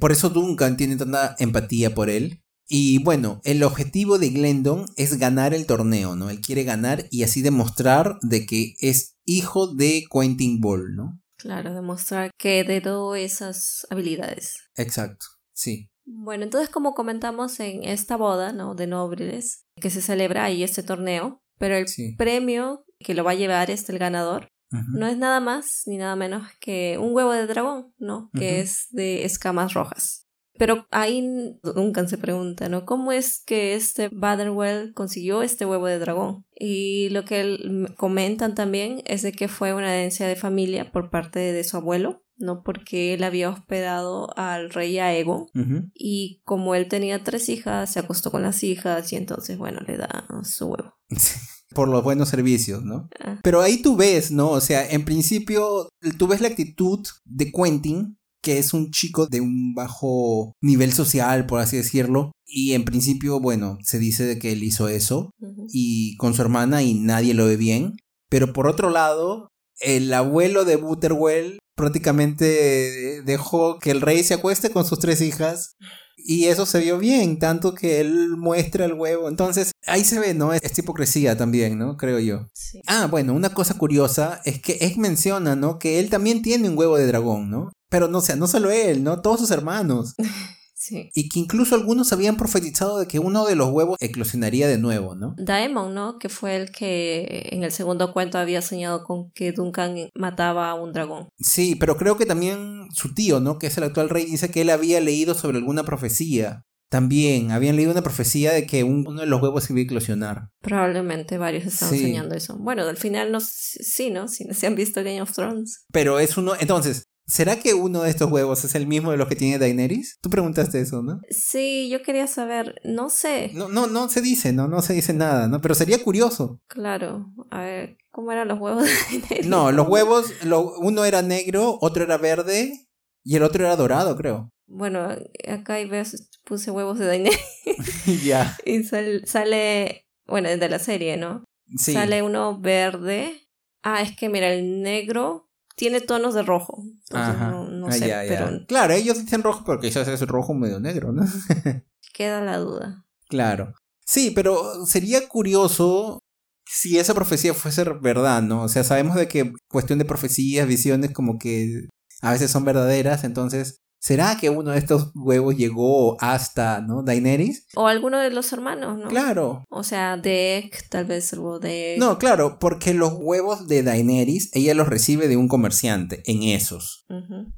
Por 0.00 0.12
eso 0.12 0.30
Duncan 0.30 0.76
tiene 0.76 0.96
tanta 0.96 1.36
empatía 1.38 1.94
por 1.94 2.10
él. 2.10 2.42
Y 2.68 2.98
bueno, 2.98 3.40
el 3.44 3.62
objetivo 3.62 4.18
de 4.18 4.30
Glendon 4.30 4.86
es 4.96 5.18
ganar 5.18 5.54
el 5.54 5.66
torneo, 5.66 6.16
¿no? 6.16 6.30
Él 6.30 6.40
quiere 6.40 6.64
ganar 6.64 7.06
y 7.10 7.22
así 7.22 7.40
demostrar 7.40 8.18
de 8.22 8.44
que 8.44 8.74
es 8.80 9.16
hijo 9.24 9.72
de 9.72 10.04
Quentin 10.10 10.60
Ball, 10.60 10.96
¿no? 10.96 11.20
Claro, 11.36 11.74
demostrar 11.74 12.30
que 12.36 12.60
heredó 12.60 13.14
esas 13.14 13.86
habilidades. 13.90 14.56
Exacto, 14.74 15.26
sí. 15.52 15.90
Bueno, 16.04 16.44
entonces 16.44 16.70
como 16.70 16.94
comentamos 16.94 17.60
en 17.60 17.84
esta 17.84 18.16
boda, 18.16 18.52
¿no? 18.52 18.74
De 18.74 18.86
nobles, 18.86 19.64
que 19.80 19.90
se 19.90 20.02
celebra 20.02 20.44
ahí 20.44 20.64
este 20.64 20.82
torneo, 20.82 21.40
pero 21.58 21.76
el 21.76 21.86
premio 22.16 22.84
que 22.98 23.14
lo 23.14 23.22
va 23.22 23.32
a 23.32 23.36
llevar 23.36 23.70
este 23.70 23.92
el 23.92 23.98
ganador 23.98 24.48
no 24.88 25.06
es 25.06 25.18
nada 25.18 25.40
más 25.40 25.82
ni 25.86 25.98
nada 25.98 26.16
menos 26.16 26.48
que 26.60 26.98
un 26.98 27.14
huevo 27.14 27.32
de 27.32 27.46
dragón, 27.46 27.92
¿no? 27.98 28.30
Que 28.34 28.60
es 28.60 28.86
de 28.90 29.24
escamas 29.24 29.74
rojas. 29.74 30.26
Pero 30.58 30.86
ahí 30.90 31.58
nunca 31.74 32.06
se 32.08 32.18
pregunta, 32.18 32.68
¿no? 32.68 32.84
¿Cómo 32.86 33.12
es 33.12 33.42
que 33.44 33.74
este 33.74 34.08
Baderwell 34.10 34.94
consiguió 34.94 35.42
este 35.42 35.66
huevo 35.66 35.86
de 35.86 35.98
dragón? 35.98 36.44
Y 36.54 37.10
lo 37.10 37.24
que 37.24 37.58
comentan 37.96 38.54
también 38.54 39.02
es 39.04 39.22
de 39.22 39.32
que 39.32 39.48
fue 39.48 39.74
una 39.74 39.94
herencia 39.94 40.26
de 40.26 40.36
familia 40.36 40.92
por 40.92 41.10
parte 41.10 41.38
de 41.38 41.64
su 41.64 41.76
abuelo, 41.76 42.24
¿no? 42.38 42.62
Porque 42.62 43.14
él 43.14 43.24
había 43.24 43.50
hospedado 43.50 44.36
al 44.38 44.70
rey 44.70 44.98
Aegon 44.98 45.46
y 45.94 46.40
como 46.44 46.74
él 46.74 46.88
tenía 46.88 47.22
tres 47.22 47.48
hijas, 47.48 47.92
se 47.92 48.00
acostó 48.00 48.30
con 48.30 48.42
las 48.42 48.62
hijas 48.62 49.12
y 49.12 49.16
entonces, 49.16 49.58
bueno, 49.58 49.80
le 49.86 49.98
da 49.98 50.26
su 50.42 50.66
huevo. 50.66 50.94
por 51.74 51.88
los 51.88 52.02
buenos 52.02 52.28
servicios, 52.28 52.84
¿no? 52.84 53.08
Ah. 53.20 53.38
Pero 53.42 53.60
ahí 53.60 53.82
tú 53.82 53.96
ves, 53.96 54.30
¿no? 54.30 54.50
O 54.50 54.60
sea, 54.60 54.88
en 54.88 55.04
principio, 55.04 55.88
tú 56.18 56.26
ves 56.26 56.40
la 56.40 56.48
actitud 56.48 57.06
de 57.24 57.50
Quentin, 57.50 58.18
que 58.42 58.58
es 58.58 58.72
un 58.72 58.90
chico 58.90 59.26
de 59.26 59.40
un 59.40 59.74
bajo 59.74 60.52
nivel 60.60 60.92
social, 60.92 61.46
por 61.46 61.60
así 61.60 61.76
decirlo. 61.76 62.32
Y 62.46 62.74
en 62.74 62.84
principio, 62.84 63.40
bueno, 63.40 63.78
se 63.82 63.98
dice 63.98 64.24
de 64.24 64.38
que 64.38 64.52
él 64.52 64.62
hizo 64.62 64.88
eso 64.88 65.30
y 65.72 66.16
con 66.16 66.34
su 66.34 66.42
hermana 66.42 66.82
y 66.82 66.94
nadie 66.94 67.34
lo 67.34 67.46
ve 67.46 67.56
bien. 67.56 67.96
Pero 68.28 68.52
por 68.52 68.68
otro 68.68 68.90
lado, 68.90 69.48
el 69.80 70.12
abuelo 70.12 70.64
de 70.64 70.76
Butterwell 70.76 71.58
prácticamente 71.76 73.22
dejó 73.24 73.78
que 73.78 73.90
el 73.90 74.00
rey 74.00 74.22
se 74.22 74.34
acueste 74.34 74.70
con 74.70 74.84
sus 74.84 74.98
tres 74.98 75.20
hijas 75.20 75.76
Y 76.16 76.46
eso 76.46 76.66
se 76.66 76.80
vio 76.80 76.98
bien, 76.98 77.38
tanto 77.38 77.74
que 77.74 78.00
él 78.00 78.36
muestra 78.36 78.84
el 78.84 78.94
huevo. 78.94 79.28
Entonces, 79.28 79.72
ahí 79.86 80.04
se 80.04 80.18
ve, 80.18 80.34
¿no? 80.34 80.52
Es 80.52 80.78
hipocresía 80.78 81.36
también, 81.36 81.78
¿no? 81.78 81.96
Creo 81.96 82.18
yo. 82.18 82.48
Sí. 82.52 82.80
Ah, 82.86 83.06
bueno, 83.06 83.34
una 83.34 83.50
cosa 83.50 83.74
curiosa 83.74 84.40
es 84.44 84.60
que 84.60 84.78
Egg 84.80 84.98
menciona, 84.98 85.54
¿no? 85.54 85.78
Que 85.78 86.00
él 86.00 86.10
también 86.10 86.42
tiene 86.42 86.68
un 86.68 86.78
huevo 86.78 86.96
de 86.96 87.06
dragón, 87.06 87.50
¿no? 87.50 87.70
Pero 87.88 88.08
no, 88.08 88.18
o 88.18 88.22
sea, 88.22 88.36
no 88.36 88.48
solo 88.48 88.70
él, 88.70 89.04
¿no? 89.04 89.20
Todos 89.20 89.40
sus 89.40 89.50
hermanos. 89.50 90.14
Sí. 90.86 91.10
Y 91.14 91.28
que 91.28 91.40
incluso 91.40 91.74
algunos 91.74 92.12
habían 92.12 92.36
profetizado 92.36 92.98
de 92.98 93.08
que 93.08 93.18
uno 93.18 93.44
de 93.44 93.56
los 93.56 93.70
huevos 93.70 93.96
eclosionaría 94.00 94.68
de 94.68 94.78
nuevo, 94.78 95.16
¿no? 95.16 95.34
Daemon, 95.36 95.94
¿no? 95.94 96.18
Que 96.18 96.28
fue 96.28 96.54
el 96.56 96.70
que 96.70 97.48
en 97.50 97.64
el 97.64 97.72
segundo 97.72 98.12
cuento 98.12 98.38
había 98.38 98.62
soñado 98.62 99.02
con 99.02 99.30
que 99.32 99.50
Duncan 99.52 99.96
mataba 100.14 100.70
a 100.70 100.74
un 100.74 100.92
dragón. 100.92 101.28
Sí, 101.38 101.74
pero 101.74 101.96
creo 101.96 102.16
que 102.16 102.26
también 102.26 102.86
su 102.92 103.14
tío, 103.14 103.40
¿no? 103.40 103.58
Que 103.58 103.66
es 103.66 103.76
el 103.78 103.84
actual 103.84 104.10
rey, 104.10 104.26
dice 104.26 104.50
que 104.50 104.60
él 104.60 104.70
había 104.70 105.00
leído 105.00 105.34
sobre 105.34 105.58
alguna 105.58 105.82
profecía. 105.84 106.62
También 106.88 107.50
habían 107.50 107.74
leído 107.74 107.90
una 107.90 108.02
profecía 108.02 108.52
de 108.52 108.64
que 108.64 108.84
un- 108.84 109.04
uno 109.08 109.22
de 109.22 109.26
los 109.26 109.42
huevos 109.42 109.68
iba 109.70 109.80
a 109.80 109.82
eclosionar. 109.82 110.50
Probablemente 110.62 111.36
varios 111.36 111.64
estaban 111.66 111.92
Sí. 111.96 112.02
soñando 112.02 112.36
eso. 112.36 112.56
Bueno, 112.58 112.82
al 112.82 112.96
final 112.96 113.32
no, 113.32 113.40
sí, 113.40 114.10
¿no? 114.10 114.28
Si 114.28 114.44
no 114.44 114.54
se 114.54 114.68
han 114.68 114.76
visto 114.76 115.02
Game 115.02 115.20
of 115.20 115.32
Thrones. 115.32 115.84
Pero 115.92 116.20
es 116.20 116.36
uno. 116.36 116.52
Entonces, 116.60 117.08
¿será 117.26 117.56
que 117.58 117.74
uno 117.74 118.02
de 118.02 118.10
estos 118.10 118.30
huevos 118.30 118.64
es 118.64 118.74
el 118.74 118.86
mismo 118.86 119.10
de 119.10 119.16
los 119.16 119.28
que 119.28 119.36
tiene 119.36 119.58
Daenerys? 119.58 120.18
Tú 120.20 120.30
preguntaste 120.30 120.80
eso, 120.80 121.02
¿no? 121.02 121.20
Sí, 121.30 121.88
yo 121.90 122.02
quería 122.02 122.26
saber, 122.26 122.80
no 122.84 123.10
sé. 123.10 123.50
No, 123.54 123.68
no, 123.68 123.86
no 123.86 124.08
se 124.08 124.20
dice, 124.20 124.52
no, 124.52 124.68
no 124.68 124.82
se 124.82 124.92
dice 124.94 125.12
nada, 125.12 125.48
¿no? 125.48 125.60
Pero 125.60 125.74
sería 125.74 126.02
curioso. 126.02 126.60
Claro, 126.68 127.26
a 127.50 127.60
ver, 127.62 127.98
¿cómo 128.10 128.32
eran 128.32 128.48
los 128.48 128.58
huevos 128.58 128.84
de 128.84 128.90
Daenerys? 129.20 129.46
No, 129.46 129.72
los 129.72 129.88
huevos, 129.88 130.32
lo- 130.44 130.78
uno 130.78 131.04
era 131.04 131.22
negro, 131.22 131.78
otro 131.80 132.04
era 132.04 132.16
verde 132.18 132.86
y 133.24 133.36
el 133.36 133.42
otro 133.42 133.64
era 133.64 133.76
dorado, 133.76 134.16
creo. 134.16 134.50
Bueno, 134.68 135.08
acá 135.48 135.74
ves, 135.88 136.28
puse 136.44 136.70
huevos 136.70 136.98
de 136.98 137.06
Daenerys 137.06 137.40
ya, 138.24 138.56
y 138.64 138.82
sal- 138.84 139.22
sale, 139.26 140.06
bueno, 140.26 140.48
de 140.48 140.68
la 140.68 140.78
serie, 140.78 141.16
¿no? 141.16 141.44
sí. 141.76 141.92
Sale 141.92 142.22
uno 142.22 142.58
verde. 142.60 143.48
Ah, 143.82 144.02
es 144.02 144.16
que 144.16 144.28
mira, 144.28 144.52
el 144.52 144.82
negro 144.82 145.45
tiene 145.76 146.00
tonos 146.00 146.34
de 146.34 146.42
rojo. 146.42 146.82
Entonces 146.84 147.34
Ajá. 147.36 147.50
no, 147.50 147.68
no 147.68 147.86
Ah, 147.86 147.92
sé, 147.92 148.00
ya, 148.08 148.24
ya. 148.24 148.28
pero 148.28 148.66
Claro, 148.66 148.94
ellos 148.94 149.18
dicen 149.20 149.42
rojo 149.42 149.62
porque 149.64 149.88
quizás 149.88 150.08
es 150.08 150.20
rojo 150.26 150.54
medio 150.54 150.80
negro, 150.80 151.12
¿no? 151.12 151.22
queda 152.12 152.40
la 152.40 152.58
duda. 152.58 153.04
Claro. 153.28 153.74
Sí, 154.04 154.30
pero 154.34 154.86
sería 154.86 155.28
curioso 155.28 156.20
si 156.66 156.98
esa 156.98 157.14
profecía 157.14 157.54
fuese 157.54 157.84
verdad, 158.00 158.42
¿no? 158.42 158.62
O 158.62 158.68
sea, 158.68 158.82
sabemos 158.84 159.16
de 159.16 159.28
que 159.28 159.52
cuestión 159.68 159.98
de 159.98 160.04
profecías, 160.04 160.66
visiones 160.66 161.12
como 161.12 161.38
que 161.38 161.86
a 162.22 162.32
veces 162.32 162.50
son 162.50 162.64
verdaderas, 162.64 163.24
entonces, 163.24 163.78
¿será 163.98 164.36
que 164.38 164.50
uno 164.50 164.70
de 164.70 164.78
estos 164.78 165.10
huevos 165.14 165.56
llegó 165.56 166.20
hasta, 166.20 166.80
¿no? 166.80 167.02
Daenerys? 167.02 167.66
O 167.74 167.86
alguno 167.86 168.18
de 168.18 168.30
los 168.30 168.52
hermanos, 168.52 168.98
¿no? 168.98 169.08
Claro. 169.08 169.64
O 169.68 169.82
sea, 169.82 170.16
de 170.16 170.58
Egg, 170.58 170.88
tal 170.88 171.06
vez 171.06 171.32
el 171.32 171.40
huevo 171.40 171.58
de. 171.58 171.96
No, 171.98 172.18
claro, 172.18 172.58
porque 172.58 172.94
los 172.94 173.14
huevos 173.16 173.66
de 173.68 173.82
Daenerys, 173.82 174.50
ella 174.54 174.74
los 174.74 174.88
recibe 174.88 175.28
de 175.28 175.36
un 175.36 175.48
comerciante, 175.48 176.22
en 176.26 176.42
esos. 176.42 177.06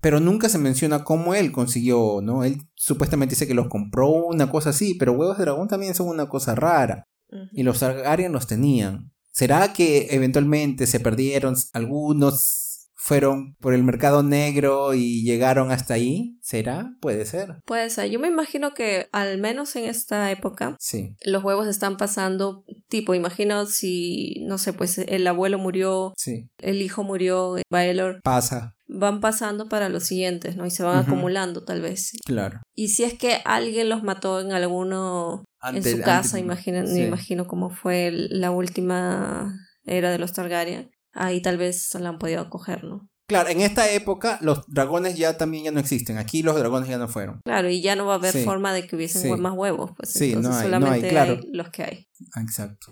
Pero 0.00 0.20
nunca 0.20 0.48
se 0.48 0.58
menciona 0.58 1.04
cómo 1.04 1.34
él 1.34 1.52
consiguió, 1.52 2.20
¿no? 2.22 2.44
Él 2.44 2.62
supuestamente 2.74 3.34
dice 3.34 3.46
que 3.46 3.54
los 3.54 3.68
compró, 3.68 4.08
una 4.08 4.50
cosa 4.50 4.70
así, 4.70 4.94
pero 4.94 5.12
huevos 5.12 5.38
de 5.38 5.44
dragón 5.44 5.68
también 5.68 5.94
son 5.94 6.08
una 6.08 6.28
cosa 6.28 6.54
rara. 6.54 7.04
Y 7.52 7.62
los 7.62 7.80
Targaryen 7.80 8.32
los 8.32 8.46
tenían. 8.46 9.12
¿Será 9.30 9.72
que 9.72 10.08
eventualmente 10.10 10.86
se 10.86 10.98
perdieron? 10.98 11.54
Algunos 11.72 12.67
fueron 13.08 13.54
por 13.60 13.72
el 13.74 13.82
mercado 13.82 14.22
negro 14.22 14.92
y 14.94 15.22
llegaron 15.22 15.70
hasta 15.70 15.94
ahí. 15.94 16.36
¿Será? 16.42 16.90
Puede 17.00 17.24
ser. 17.26 17.56
Puede 17.66 17.88
ser. 17.90 18.10
Yo 18.10 18.18
me 18.20 18.28
imagino 18.28 18.72
que 18.74 19.08
al 19.12 19.38
menos 19.38 19.74
en 19.76 19.84
esta 19.84 20.30
época 20.30 20.76
Sí. 20.78 21.14
los 21.24 21.42
huevos 21.42 21.66
están 21.66 21.96
pasando 21.96 22.64
tipo, 22.88 23.14
imagino 23.14 23.66
si, 23.66 24.44
no 24.46 24.58
sé, 24.58 24.72
pues 24.72 24.98
el 24.98 25.26
abuelo 25.26 25.58
murió, 25.58 26.12
Sí. 26.16 26.48
el 26.58 26.80
hijo 26.82 27.02
murió, 27.02 27.56
Baelor, 27.70 28.20
Pasa. 28.22 28.74
van 28.86 29.20
pasando 29.20 29.68
para 29.68 29.88
los 29.90 30.04
siguientes, 30.04 30.56
¿no? 30.56 30.64
Y 30.66 30.70
se 30.70 30.82
van 30.82 30.98
acumulando 30.98 31.64
tal 31.64 31.80
vez. 31.82 32.12
Claro. 32.24 32.60
Y 32.74 32.88
si 32.88 33.04
es 33.04 33.14
que 33.14 33.40
alguien 33.44 33.88
los 33.90 34.02
mató 34.02 34.40
en 34.40 34.52
alguno, 34.52 35.44
en 35.62 35.82
su 35.82 36.00
casa, 36.00 36.36
ante- 36.36 36.40
imagina- 36.40 36.86
sí. 36.86 36.94
me 36.94 37.06
imagino 37.08 37.46
cómo 37.46 37.68
fue 37.70 38.10
la 38.12 38.50
última 38.50 39.54
era 39.84 40.10
de 40.10 40.18
los 40.18 40.32
Targaryen, 40.32 40.90
ahí 41.12 41.40
tal 41.42 41.56
vez 41.58 41.94
la 41.94 42.10
han 42.10 42.18
podido 42.18 42.40
acoger, 42.40 42.84
¿no? 42.84 43.08
Claro, 43.28 43.50
en 43.50 43.60
esta 43.60 43.90
época 43.90 44.38
los 44.40 44.64
dragones 44.68 45.16
ya 45.16 45.36
también 45.36 45.64
ya 45.64 45.70
no 45.70 45.80
existen. 45.80 46.16
Aquí 46.16 46.42
los 46.42 46.56
dragones 46.56 46.88
ya 46.88 46.96
no 46.96 47.08
fueron. 47.08 47.40
Claro, 47.44 47.68
y 47.68 47.82
ya 47.82 47.94
no 47.94 48.06
va 48.06 48.14
a 48.14 48.16
haber 48.16 48.32
Sí. 48.32 48.42
forma 48.44 48.72
de 48.72 48.86
que 48.86 48.96
hubiesen 48.96 49.20
Sí. 49.20 49.28
más 49.28 49.52
huevos, 49.52 49.90
pues 49.96 50.10
Sí, 50.12 50.32
no 50.32 50.38
hay, 50.38 50.42
no 50.44 50.54
hay, 50.56 50.62
solamente 50.64 51.08
claro. 51.10 51.32
hay 51.34 51.50
los 51.52 51.68
que 51.68 51.82
hay. 51.82 52.08
Exacto. 52.40 52.90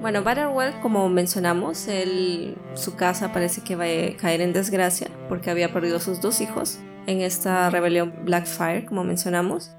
Bueno, 0.00 0.22
Batterwell, 0.22 0.78
como 0.82 1.08
mencionamos, 1.08 1.88
él, 1.88 2.56
su 2.74 2.94
casa 2.94 3.32
parece 3.32 3.62
que 3.62 3.74
va 3.74 3.84
a 3.84 4.16
caer 4.16 4.40
en 4.40 4.52
desgracia 4.52 5.08
porque 5.28 5.50
había 5.50 5.72
perdido 5.72 5.98
sus 5.98 6.20
dos 6.20 6.40
hijos 6.40 6.78
en 7.06 7.20
esta 7.20 7.70
rebelión 7.70 8.12
Blackfire, 8.24 8.86
como 8.86 9.04
mencionamos. 9.04 9.72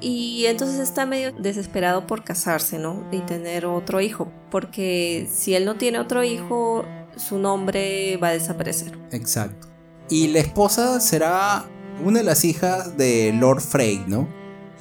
Y 0.00 0.46
entonces 0.46 0.80
está 0.80 1.06
medio 1.06 1.32
desesperado 1.32 2.06
por 2.06 2.24
casarse, 2.24 2.78
¿no? 2.78 3.06
Y 3.12 3.20
tener 3.20 3.66
otro 3.66 4.00
hijo. 4.00 4.32
Porque 4.50 5.28
si 5.32 5.54
él 5.54 5.64
no 5.64 5.76
tiene 5.76 5.98
otro 5.98 6.24
hijo, 6.24 6.84
su 7.16 7.38
nombre 7.38 8.16
va 8.16 8.28
a 8.28 8.32
desaparecer. 8.32 8.98
Exacto. 9.12 9.68
Y 10.08 10.28
la 10.28 10.40
esposa 10.40 11.00
será 11.00 11.64
una 12.04 12.18
de 12.18 12.24
las 12.24 12.44
hijas 12.44 12.96
de 12.96 13.32
Lord 13.32 13.60
Frey, 13.60 14.02
¿no? 14.06 14.28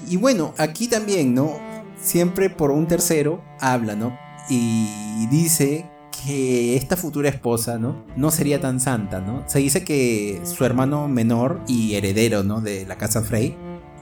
Y 0.09 0.17
bueno, 0.17 0.53
aquí 0.57 0.87
también, 0.87 1.35
¿no? 1.35 1.59
Siempre 2.01 2.49
por 2.49 2.71
un 2.71 2.87
tercero 2.87 3.43
habla, 3.59 3.95
¿no? 3.95 4.17
Y 4.49 5.27
dice 5.27 5.85
que 6.25 6.75
esta 6.75 6.97
futura 6.97 7.29
esposa, 7.29 7.77
¿no? 7.77 8.03
No 8.15 8.31
sería 8.31 8.59
tan 8.61 8.79
santa, 8.79 9.19
¿no? 9.21 9.43
Se 9.47 9.59
dice 9.59 9.83
que 9.83 10.41
su 10.43 10.63
hermano 10.65 11.07
menor 11.07 11.61
y 11.67 11.95
heredero, 11.95 12.43
¿no? 12.43 12.61
De 12.61 12.85
la 12.85 12.95
casa 12.97 13.21
Frey, 13.21 13.55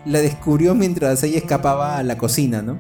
la 0.06 0.20
descubrió 0.20 0.76
mientras 0.76 1.24
ella 1.24 1.38
escapaba 1.38 1.98
a 1.98 2.04
la 2.04 2.18
cocina, 2.18 2.62
¿no? 2.62 2.78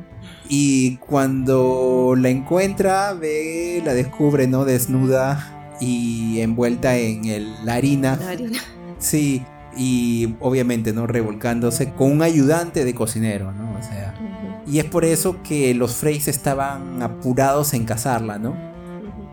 Y 0.49 0.97
cuando 0.97 2.15
la 2.17 2.29
encuentra, 2.29 3.13
ve, 3.13 3.81
la 3.85 3.93
descubre, 3.93 4.47
¿no? 4.47 4.65
Desnuda 4.65 5.75
y 5.79 6.39
envuelta 6.41 6.97
en 6.97 7.25
el- 7.25 7.53
la 7.65 7.75
harina. 7.75 8.17
La 8.19 8.29
harina. 8.31 8.59
Sí, 8.97 9.43
y 9.77 10.35
obviamente, 10.41 10.91
¿no? 10.91 11.07
Revolcándose 11.07 11.91
con 11.93 12.11
un 12.11 12.21
ayudante 12.21 12.83
de 12.83 12.93
cocinero, 12.95 13.51
¿no? 13.53 13.71
O 13.79 13.81
sea. 13.83 14.15
Y 14.67 14.79
es 14.79 14.85
por 14.85 15.05
eso 15.05 15.41
que 15.41 15.73
los 15.73 15.95
Freys 15.95 16.27
estaban 16.27 17.01
apurados 17.01 17.73
en 17.73 17.85
casarla, 17.85 18.37
¿no? 18.39 18.68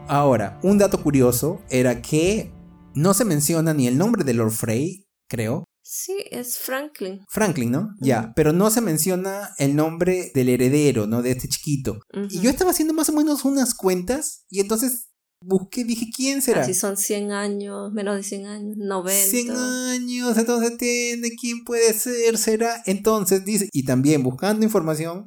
Ahora, 0.08 0.60
un 0.62 0.78
dato 0.78 1.02
curioso 1.02 1.62
era 1.68 2.00
que 2.00 2.52
no 2.94 3.12
se 3.12 3.24
menciona 3.24 3.74
ni 3.74 3.88
el 3.88 3.98
nombre 3.98 4.22
de 4.22 4.34
Lord 4.34 4.52
Frey, 4.52 5.04
creo. 5.28 5.64
Sí, 5.82 6.16
es 6.30 6.58
Franklin. 6.58 7.24
Franklin, 7.28 7.72
¿no? 7.72 7.90
Ya, 8.00 8.32
pero 8.36 8.52
no 8.52 8.70
se 8.70 8.80
menciona 8.80 9.50
el 9.58 9.74
nombre 9.74 10.30
del 10.32 10.48
heredero, 10.48 11.06
¿no? 11.06 11.22
De 11.22 11.32
este 11.32 11.48
chiquito. 11.48 11.98
Y 12.30 12.40
yo 12.40 12.50
estaba 12.50 12.70
haciendo 12.70 12.94
más 12.94 13.08
o 13.08 13.12
menos 13.12 13.44
unas 13.44 13.74
cuentas 13.74 14.44
y 14.48 14.60
entonces 14.60 15.08
busqué, 15.40 15.84
dije, 15.84 16.06
¿quién 16.14 16.40
será? 16.40 16.62
Así 16.62 16.74
son 16.74 16.96
100 16.96 17.32
años, 17.32 17.92
menos 17.92 18.16
de 18.16 18.22
100 18.22 18.46
años, 18.46 18.76
90. 18.76 19.30
100 19.30 19.50
años, 19.50 20.38
entonces 20.38 20.76
tiene, 20.76 21.30
¿quién 21.40 21.64
puede 21.64 21.92
ser? 21.94 22.38
¿Será? 22.38 22.82
Entonces 22.86 23.44
dice, 23.44 23.68
y 23.72 23.84
también 23.84 24.22
buscando 24.22 24.64
información, 24.64 25.26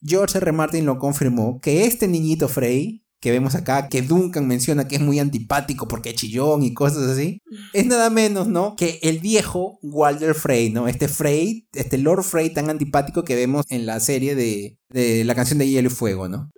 George 0.00 0.38
R. 0.38 0.52
Martin 0.52 0.86
lo 0.86 0.98
confirmó 0.98 1.60
que 1.60 1.86
este 1.86 2.08
niñito 2.08 2.48
Frey, 2.48 3.04
que 3.22 3.30
vemos 3.30 3.54
acá, 3.54 3.88
que 3.88 4.02
Duncan 4.02 4.46
menciona 4.48 4.88
que 4.88 4.96
es 4.96 5.00
muy 5.00 5.18
antipático 5.20 5.88
porque 5.88 6.10
es 6.10 6.16
chillón 6.16 6.62
y 6.64 6.74
cosas 6.74 7.04
así, 7.08 7.40
es 7.72 7.86
nada 7.86 8.10
menos, 8.10 8.48
¿no? 8.48 8.74
Que 8.76 8.98
el 9.02 9.20
viejo 9.20 9.78
Walter 9.82 10.34
Frey, 10.34 10.70
¿no? 10.70 10.88
Este 10.88 11.06
Frey, 11.08 11.66
este 11.72 11.96
Lord 11.98 12.24
Frey 12.24 12.50
tan 12.52 12.68
antipático 12.68 13.22
que 13.22 13.36
vemos 13.36 13.64
en 13.70 13.86
la 13.86 14.00
serie 14.00 14.34
de, 14.34 14.76
de 14.90 15.24
la 15.24 15.34
canción 15.36 15.58
de 15.60 15.68
Hielo 15.70 15.88
y 15.88 15.92
Fuego, 15.92 16.28
¿no? 16.28 16.50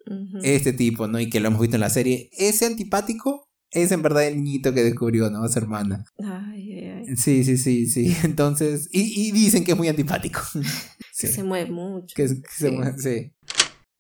Este 0.42 0.72
tipo, 0.72 1.06
¿no? 1.06 1.20
Y 1.20 1.28
que 1.30 1.38
lo 1.38 1.48
hemos 1.48 1.60
visto 1.60 1.76
en 1.76 1.80
la 1.82 1.90
serie. 1.90 2.30
Ese 2.32 2.66
antipático 2.66 3.48
es 3.70 3.92
en 3.92 4.02
verdad 4.02 4.26
el 4.26 4.36
niñito 4.36 4.72
que 4.72 4.82
descubrió, 4.84 5.28
¿no? 5.30 5.42
A 5.44 5.48
su 5.48 5.58
hermana. 5.58 6.04
Ay, 6.18 6.72
ay, 6.78 6.86
ay. 7.08 7.16
Sí, 7.16 7.44
sí, 7.44 7.56
sí, 7.58 7.86
sí. 7.86 8.16
Entonces, 8.24 8.88
y, 8.90 9.28
y 9.28 9.32
dicen 9.32 9.64
que 9.64 9.72
es 9.72 9.76
muy 9.78 9.88
antipático. 9.88 10.40
Sí. 11.16 11.28
Se 11.28 11.44
mueve 11.44 11.70
mucho. 11.70 12.12
Que, 12.16 12.26
se 12.26 12.72
mueve- 12.72 12.98
sí. 12.98 13.32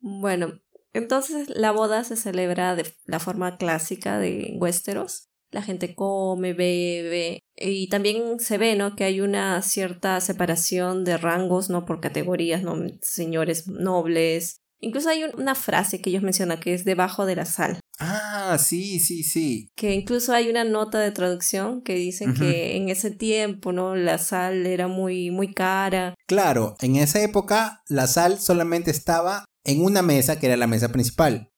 Bueno, 0.00 0.54
entonces 0.94 1.48
la 1.50 1.72
boda 1.72 2.04
se 2.04 2.16
celebra 2.16 2.74
de 2.76 2.86
la 3.04 3.18
forma 3.20 3.56
clásica 3.56 4.18
de 4.18 4.56
Westeros. 4.58 5.28
La 5.50 5.62
gente 5.62 5.94
come, 5.94 6.52
bebe 6.52 7.40
y 7.56 7.88
también 7.88 8.40
se 8.40 8.58
ve, 8.58 8.74
¿no? 8.74 8.96
Que 8.96 9.04
hay 9.04 9.20
una 9.20 9.62
cierta 9.62 10.20
separación 10.20 11.04
de 11.04 11.16
rangos, 11.16 11.70
¿no? 11.70 11.84
Por 11.84 12.00
categorías, 12.00 12.62
¿no? 12.62 12.76
Señores 13.02 13.68
nobles, 13.68 14.64
Incluso 14.84 15.08
hay 15.08 15.24
una 15.38 15.54
frase 15.54 16.02
que 16.02 16.10
ellos 16.10 16.22
mencionan 16.22 16.60
que 16.60 16.74
es 16.74 16.84
debajo 16.84 17.24
de 17.24 17.36
la 17.36 17.46
sal. 17.46 17.80
Ah, 17.98 18.58
sí, 18.60 19.00
sí, 19.00 19.22
sí. 19.22 19.70
Que 19.76 19.94
incluso 19.94 20.34
hay 20.34 20.50
una 20.50 20.64
nota 20.64 20.98
de 20.98 21.10
traducción 21.10 21.80
que 21.80 21.94
dicen 21.94 22.34
que 22.34 22.76
en 22.76 22.90
ese 22.90 23.10
tiempo, 23.10 23.72
¿no? 23.72 23.96
La 23.96 24.18
sal 24.18 24.66
era 24.66 24.86
muy, 24.86 25.30
muy 25.30 25.54
cara. 25.54 26.14
Claro, 26.26 26.76
en 26.80 26.96
esa 26.96 27.22
época 27.22 27.82
la 27.88 28.06
sal 28.06 28.38
solamente 28.38 28.90
estaba 28.90 29.46
en 29.64 29.82
una 29.82 30.02
mesa 30.02 30.38
que 30.38 30.46
era 30.46 30.56
la 30.56 30.66
mesa 30.66 30.90
principal, 30.90 31.50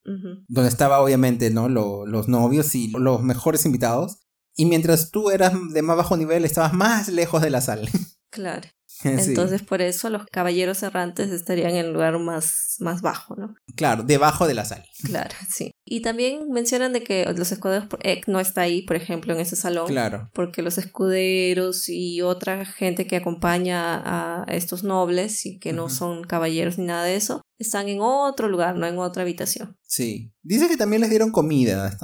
donde 0.48 0.68
estaba 0.68 1.00
obviamente, 1.00 1.50
¿no? 1.50 1.68
los 1.68 2.28
novios 2.28 2.74
y 2.74 2.88
los 2.88 3.22
mejores 3.22 3.66
invitados. 3.66 4.20
Y 4.54 4.64
mientras 4.64 5.10
tú 5.10 5.30
eras 5.30 5.52
de 5.72 5.82
más 5.82 5.98
bajo 5.98 6.16
nivel, 6.16 6.44
estabas 6.44 6.72
más 6.72 7.08
lejos 7.08 7.42
de 7.42 7.50
la 7.50 7.60
sal. 7.60 7.88
Claro. 8.28 8.68
Entonces 9.02 9.62
por 9.62 9.80
eso 9.80 10.10
los 10.10 10.26
caballeros 10.26 10.82
errantes 10.82 11.30
estarían 11.30 11.70
en 11.70 11.86
el 11.86 11.92
lugar 11.92 12.18
más, 12.18 12.76
más 12.80 13.00
bajo, 13.00 13.34
¿no? 13.34 13.54
Claro, 13.76 14.02
debajo 14.02 14.46
de 14.46 14.52
la 14.52 14.66
sal. 14.66 14.84
Claro, 15.04 15.34
sí. 15.48 15.70
Y 15.88 16.00
también 16.00 16.50
mencionan 16.50 16.92
de 16.92 17.04
que 17.04 17.24
los 17.36 17.52
escuderos, 17.52 17.86
Ek 18.02 18.26
no 18.26 18.40
está 18.40 18.62
ahí, 18.62 18.82
por 18.82 18.96
ejemplo, 18.96 19.32
en 19.32 19.40
ese 19.40 19.54
salón. 19.54 19.86
Claro. 19.86 20.28
Porque 20.34 20.60
los 20.60 20.78
escuderos 20.78 21.88
y 21.88 22.22
otra 22.22 22.66
gente 22.66 23.06
que 23.06 23.14
acompaña 23.14 24.02
a 24.04 24.44
estos 24.48 24.82
nobles 24.82 25.46
y 25.46 25.60
que 25.60 25.72
no 25.72 25.88
son 25.88 26.24
caballeros 26.24 26.76
ni 26.76 26.86
nada 26.86 27.04
de 27.04 27.14
eso, 27.14 27.40
están 27.58 27.88
en 27.88 28.00
otro 28.00 28.48
lugar, 28.48 28.76
no 28.76 28.86
en 28.86 28.98
otra 28.98 29.22
habitación. 29.22 29.76
Sí. 29.82 30.32
Dice 30.42 30.68
que 30.68 30.76
también 30.76 31.00
les 31.00 31.10
dieron 31.10 31.32
comida, 31.32 31.96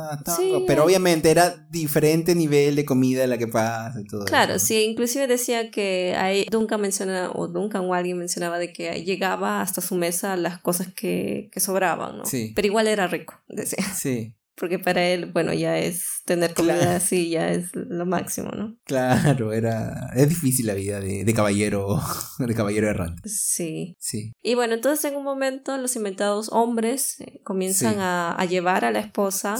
pero 0.66 0.85
obviamente 0.85 1.31
era 1.31 1.64
diferente 1.71 2.35
nivel 2.35 2.75
de 2.75 2.85
comida 2.85 3.27
la 3.27 3.38
que 3.38 3.47
pasa 3.47 4.01
y 4.01 4.05
todo 4.05 4.25
Claro, 4.25 4.59
sí, 4.59 4.83
inclusive 4.83 5.29
decía 5.29 5.71
que 5.71 6.14
ahí 6.16 6.47
Duncan 6.51 6.81
menciona, 6.81 7.31
o 7.33 7.47
Duncan 7.47 7.85
o 7.85 7.95
alguien 7.95 8.18
mencionaba 8.18 8.59
de 8.59 8.73
que 8.73 9.05
llegaba 9.05 9.61
hasta 9.61 9.81
su 9.81 9.95
mesa 9.95 10.37
las 10.37 10.61
cosas 10.61 10.88
que, 10.92 11.51
que 11.53 11.61
sobraban, 11.61 12.18
¿no? 12.18 12.27
Sí. 12.27 12.53
Pero 12.57 12.66
igual 12.66 12.88
era 12.88 13.07
rico, 13.07 13.35
Sí. 13.96 14.35
Porque 14.54 14.78
para 14.78 15.02
él, 15.08 15.32
bueno, 15.32 15.54
ya 15.54 15.78
es 15.78 16.22
tener 16.26 16.54
comida 16.54 16.96
así, 16.96 17.30
ya 17.30 17.50
es 17.50 17.74
lo 17.74 18.04
máximo, 18.06 18.50
¿no? 18.50 18.76
Claro, 18.85 19.52
era. 19.52 20.11
Es 20.14 20.28
difícil 20.28 20.66
la 20.66 20.74
vida 20.74 21.00
de, 21.00 21.24
de 21.24 21.35
caballero, 21.35 22.00
de 22.38 22.54
caballero 22.54 22.88
errante. 22.88 23.28
Sí. 23.28 23.96
Sí. 23.98 24.32
Y 24.42 24.54
bueno, 24.54 24.74
entonces 24.74 25.11
en 25.11 25.16
un 25.16 25.24
momento 25.24 25.76
los 25.78 25.96
inventados 25.96 26.50
hombres 26.52 27.20
eh, 27.20 27.40
comienzan 27.44 27.98
a, 28.00 28.32
a, 28.32 28.44
llevar 28.44 28.85
a 28.85 28.90
la 28.90 29.00
esposa, 29.00 29.56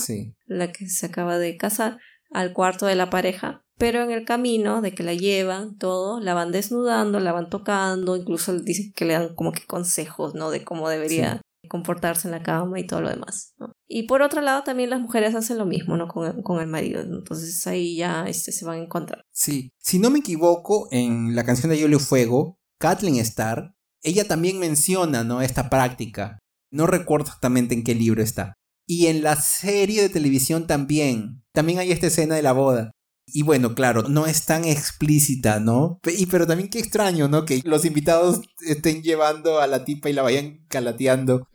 la 0.47 0.71
que 0.73 0.89
se 0.89 1.07
acaba 1.07 1.39
de 1.39 1.57
casar, 1.57 1.99
al 2.31 2.53
cuarto 2.53 2.87
de 2.87 2.95
la 2.95 3.11
pareja. 3.11 3.65
Pero 3.79 4.03
en 4.05 4.11
el 4.11 4.25
camino 4.25 4.83
de 4.83 4.95
que 4.95 5.03
la 5.03 5.15
llevan, 5.15 5.77
todo, 5.77 6.21
la 6.21 6.35
van 6.35 6.53
desnudando, 6.53 7.19
la 7.19 7.33
van 7.33 7.49
tocando, 7.49 8.17
incluso 8.17 8.57
dicen 8.61 8.93
que 8.95 9.07
le 9.07 9.15
dan 9.15 9.35
como 9.35 9.53
que 9.53 9.67
consejos, 9.67 10.35
¿no? 10.35 10.51
De 10.51 10.63
cómo 10.63 10.89
debería 10.89 11.41
comportarse 11.69 12.29
en 12.29 12.33
la 12.33 12.43
cama 12.43 12.81
y 12.81 12.87
todo 12.87 13.01
lo 13.01 13.11
demás. 13.11 13.55
Y 13.89 14.05
por 14.05 14.23
otro 14.23 14.41
lado, 14.41 14.63
también 14.63 14.91
las 14.91 15.01
mujeres 15.01 15.35
hacen 15.35 15.59
lo 15.59 15.67
mismo, 15.67 15.97
¿no? 15.97 16.09
Con, 16.09 16.43
con 16.43 16.61
el 16.61 16.67
marido. 16.67 17.01
Entonces 17.01 17.67
ahí 17.67 17.97
ya 17.97 18.25
este, 18.27 18.53
se 18.53 18.65
van 18.65 18.81
a 18.81 18.83
encontrar. 18.83 19.25
Sí. 19.33 19.71
Si 19.79 19.99
no 19.99 20.11
me 20.11 20.21
equivoco, 20.21 20.89
en 20.91 21.35
la 21.35 21.45
canción 21.45 21.71
de 21.71 21.79
Hielo 21.79 21.97
y 21.97 22.01
Fuego, 22.01 22.59
Kathleen 22.79 23.17
Starr, 23.17 23.75
ella 24.03 24.27
también 24.27 24.59
menciona, 24.59 25.25
¿no? 25.25 25.43
Esta 25.43 25.71
práctica. 25.71 26.39
No 26.71 26.87
recuerdo 26.87 27.27
exactamente 27.27 27.75
en 27.75 27.85
qué 27.85 27.95
libro 27.95 28.23
está. 28.23 28.55
Y 28.87 29.07
en 29.07 29.23
la 29.23 29.37
serie 29.37 30.03
de 30.03 30.09
televisión 30.09 30.67
también. 30.67 31.45
También 31.53 31.79
hay 31.79 31.93
esta 31.93 32.09
escena 32.09 32.35
de 32.35 32.43
la 32.43 32.53
boda. 32.53 32.91
Y 33.27 33.43
bueno, 33.43 33.75
claro, 33.75 34.03
no 34.05 34.27
es 34.27 34.47
tan 34.47 34.65
explícita, 34.65 35.61
¿no? 35.61 36.01
Y 36.05 36.27
pero 36.27 36.47
también 36.47 36.69
qué 36.69 36.79
extraño, 36.79 37.29
¿no? 37.29 37.45
Que 37.45 37.61
los 37.65 37.85
invitados 37.85 38.41
estén 38.67 39.03
llevando 39.03 39.61
a 39.61 39.67
la 39.67 39.85
tipa 39.85 40.11
y 40.11 40.13
la 40.13 40.23
vayan 40.23 40.65
calateando. 40.69 41.47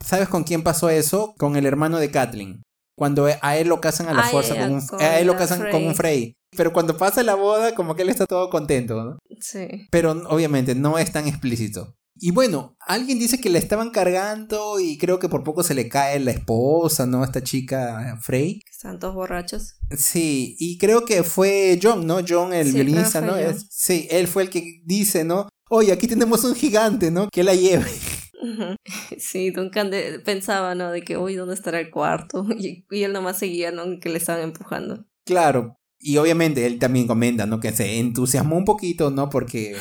¿Sabes 0.00 0.28
con 0.28 0.44
quién 0.44 0.62
pasó 0.62 0.88
eso? 0.90 1.34
Con 1.38 1.56
el 1.56 1.66
hermano 1.66 1.98
de 1.98 2.10
Kathleen. 2.10 2.62
Cuando 2.96 3.26
a 3.40 3.56
él 3.56 3.68
lo 3.68 3.80
casan 3.80 4.08
a 4.08 4.14
la 4.14 4.22
fuerza 4.22 4.54
con 4.54 4.72
un, 4.72 4.82
a 5.00 5.18
él 5.18 5.26
lo 5.26 5.36
casan 5.36 5.70
con 5.70 5.84
un 5.84 5.94
Frey. 5.94 6.36
Pero 6.56 6.72
cuando 6.72 6.96
pasa 6.96 7.22
la 7.24 7.34
boda, 7.34 7.74
como 7.74 7.96
que 7.96 8.02
él 8.02 8.08
está 8.08 8.26
todo 8.26 8.48
contento, 8.50 9.02
¿no? 9.02 9.18
Sí. 9.40 9.88
Pero 9.90 10.12
obviamente 10.28 10.74
no 10.76 10.98
es 10.98 11.10
tan 11.10 11.26
explícito. 11.26 11.96
Y 12.16 12.30
bueno, 12.30 12.76
alguien 12.80 13.18
dice 13.18 13.40
que 13.40 13.50
la 13.50 13.58
estaban 13.58 13.90
cargando 13.90 14.78
y 14.78 14.98
creo 14.98 15.18
que 15.18 15.28
por 15.28 15.42
poco 15.42 15.62
se 15.62 15.74
le 15.74 15.88
cae 15.88 16.20
la 16.20 16.30
esposa, 16.30 17.06
¿no? 17.06 17.24
Esta 17.24 17.42
chica 17.42 18.18
Frey. 18.20 18.60
Están 18.70 18.98
todos 18.98 19.14
borrachos. 19.14 19.74
Sí, 19.96 20.56
y 20.58 20.78
creo 20.78 21.04
que 21.04 21.24
fue 21.24 21.78
John, 21.82 22.06
¿no? 22.06 22.20
John, 22.26 22.52
el 22.52 22.72
violinista, 22.72 23.20
¿no? 23.20 23.34
sí, 23.68 24.06
él 24.10 24.28
fue 24.28 24.44
el 24.44 24.50
que 24.50 24.82
dice, 24.84 25.24
¿no? 25.24 25.48
Oye, 25.70 25.92
aquí 25.92 26.06
tenemos 26.06 26.44
un 26.44 26.54
gigante, 26.54 27.10
¿no? 27.10 27.28
Que 27.30 27.42
la 27.44 27.54
lleve. 27.54 27.90
Sí, 29.18 29.50
Duncan 29.50 29.90
pensaba, 30.22 30.74
¿no? 30.74 30.90
De 30.90 31.00
que, 31.00 31.16
uy, 31.16 31.34
¿dónde 31.34 31.54
estará 31.54 31.80
el 31.80 31.90
cuarto? 31.90 32.46
Y, 32.58 32.84
y 32.90 33.02
él 33.02 33.14
nomás 33.14 33.38
seguía, 33.38 33.70
¿no? 33.70 33.84
Que 34.00 34.10
le 34.10 34.18
estaban 34.18 34.42
empujando. 34.42 35.06
Claro, 35.24 35.78
y 35.98 36.18
obviamente 36.18 36.66
él 36.66 36.78
también 36.78 37.06
comenta, 37.06 37.46
¿no? 37.46 37.60
Que 37.60 37.72
se 37.72 37.98
entusiasmó 37.98 38.58
un 38.58 38.66
poquito, 38.66 39.10
¿no? 39.10 39.30
Porque, 39.30 39.74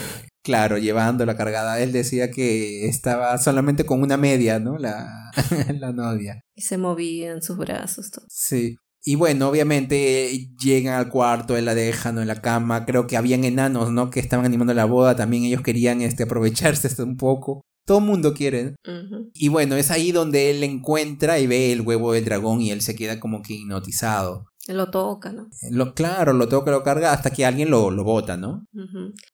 claro, 0.44 0.78
llevando 0.78 1.26
la 1.26 1.36
cargada, 1.36 1.80
él 1.80 1.92
decía 1.92 2.30
que 2.30 2.88
estaba 2.88 3.38
solamente 3.38 3.86
con 3.86 4.02
una 4.02 4.18
media, 4.18 4.60
¿no? 4.60 4.78
La, 4.78 5.32
la 5.80 5.92
novia. 5.92 6.42
Y 6.56 6.62
se 6.62 6.78
movía 6.78 7.32
en 7.32 7.42
sus 7.42 7.58
brazos. 7.58 8.12
Todo. 8.12 8.26
Sí. 8.30 8.76
Y 9.06 9.16
bueno, 9.16 9.50
obviamente 9.50 10.50
llegan 10.62 10.94
al 10.94 11.10
cuarto, 11.10 11.58
él 11.58 11.66
la 11.66 11.76
dejan 11.76 12.20
en 12.20 12.28
la 12.28 12.42
cama. 12.42 12.86
Creo 12.86 13.06
que 13.08 13.18
habían 13.18 13.44
enanos, 13.44 13.92
¿no? 13.92 14.10
Que 14.10 14.20
estaban 14.20 14.46
animando 14.46 14.74
la 14.74 14.86
boda. 14.86 15.16
También 15.16 15.44
ellos 15.44 15.62
querían 15.62 16.02
este, 16.02 16.24
aprovecharse 16.24 16.90
un 17.04 17.18
poco. 17.18 17.62
Todo 17.86 17.98
el 17.98 18.06
mundo 18.06 18.34
quiere. 18.34 18.76
Y 19.34 19.50
bueno, 19.50 19.76
es 19.76 19.92
ahí 19.92 20.14
donde 20.14 20.52
él 20.52 20.64
encuentra 20.64 21.40
y 21.40 21.48
ve 21.48 21.74
el 21.74 21.82
huevo 21.82 22.14
del 22.14 22.24
dragón 22.24 22.62
y 22.62 22.72
él 22.72 22.80
se 22.80 22.96
queda 22.96 23.20
como 23.20 23.42
que 23.42 23.56
hipnotizado. 23.56 24.46
Lo 24.70 24.90
toca, 24.90 25.34
¿no? 25.34 25.50
Lo, 25.70 25.94
claro, 25.94 26.32
lo 26.32 26.48
toca, 26.48 26.72
lo 26.72 26.84
carga 26.84 27.12
hasta 27.12 27.32
que 27.32 27.46
alguien 27.46 27.70
lo, 27.70 27.92
lo 27.92 28.06
bota, 28.06 28.38
¿no? 28.38 28.66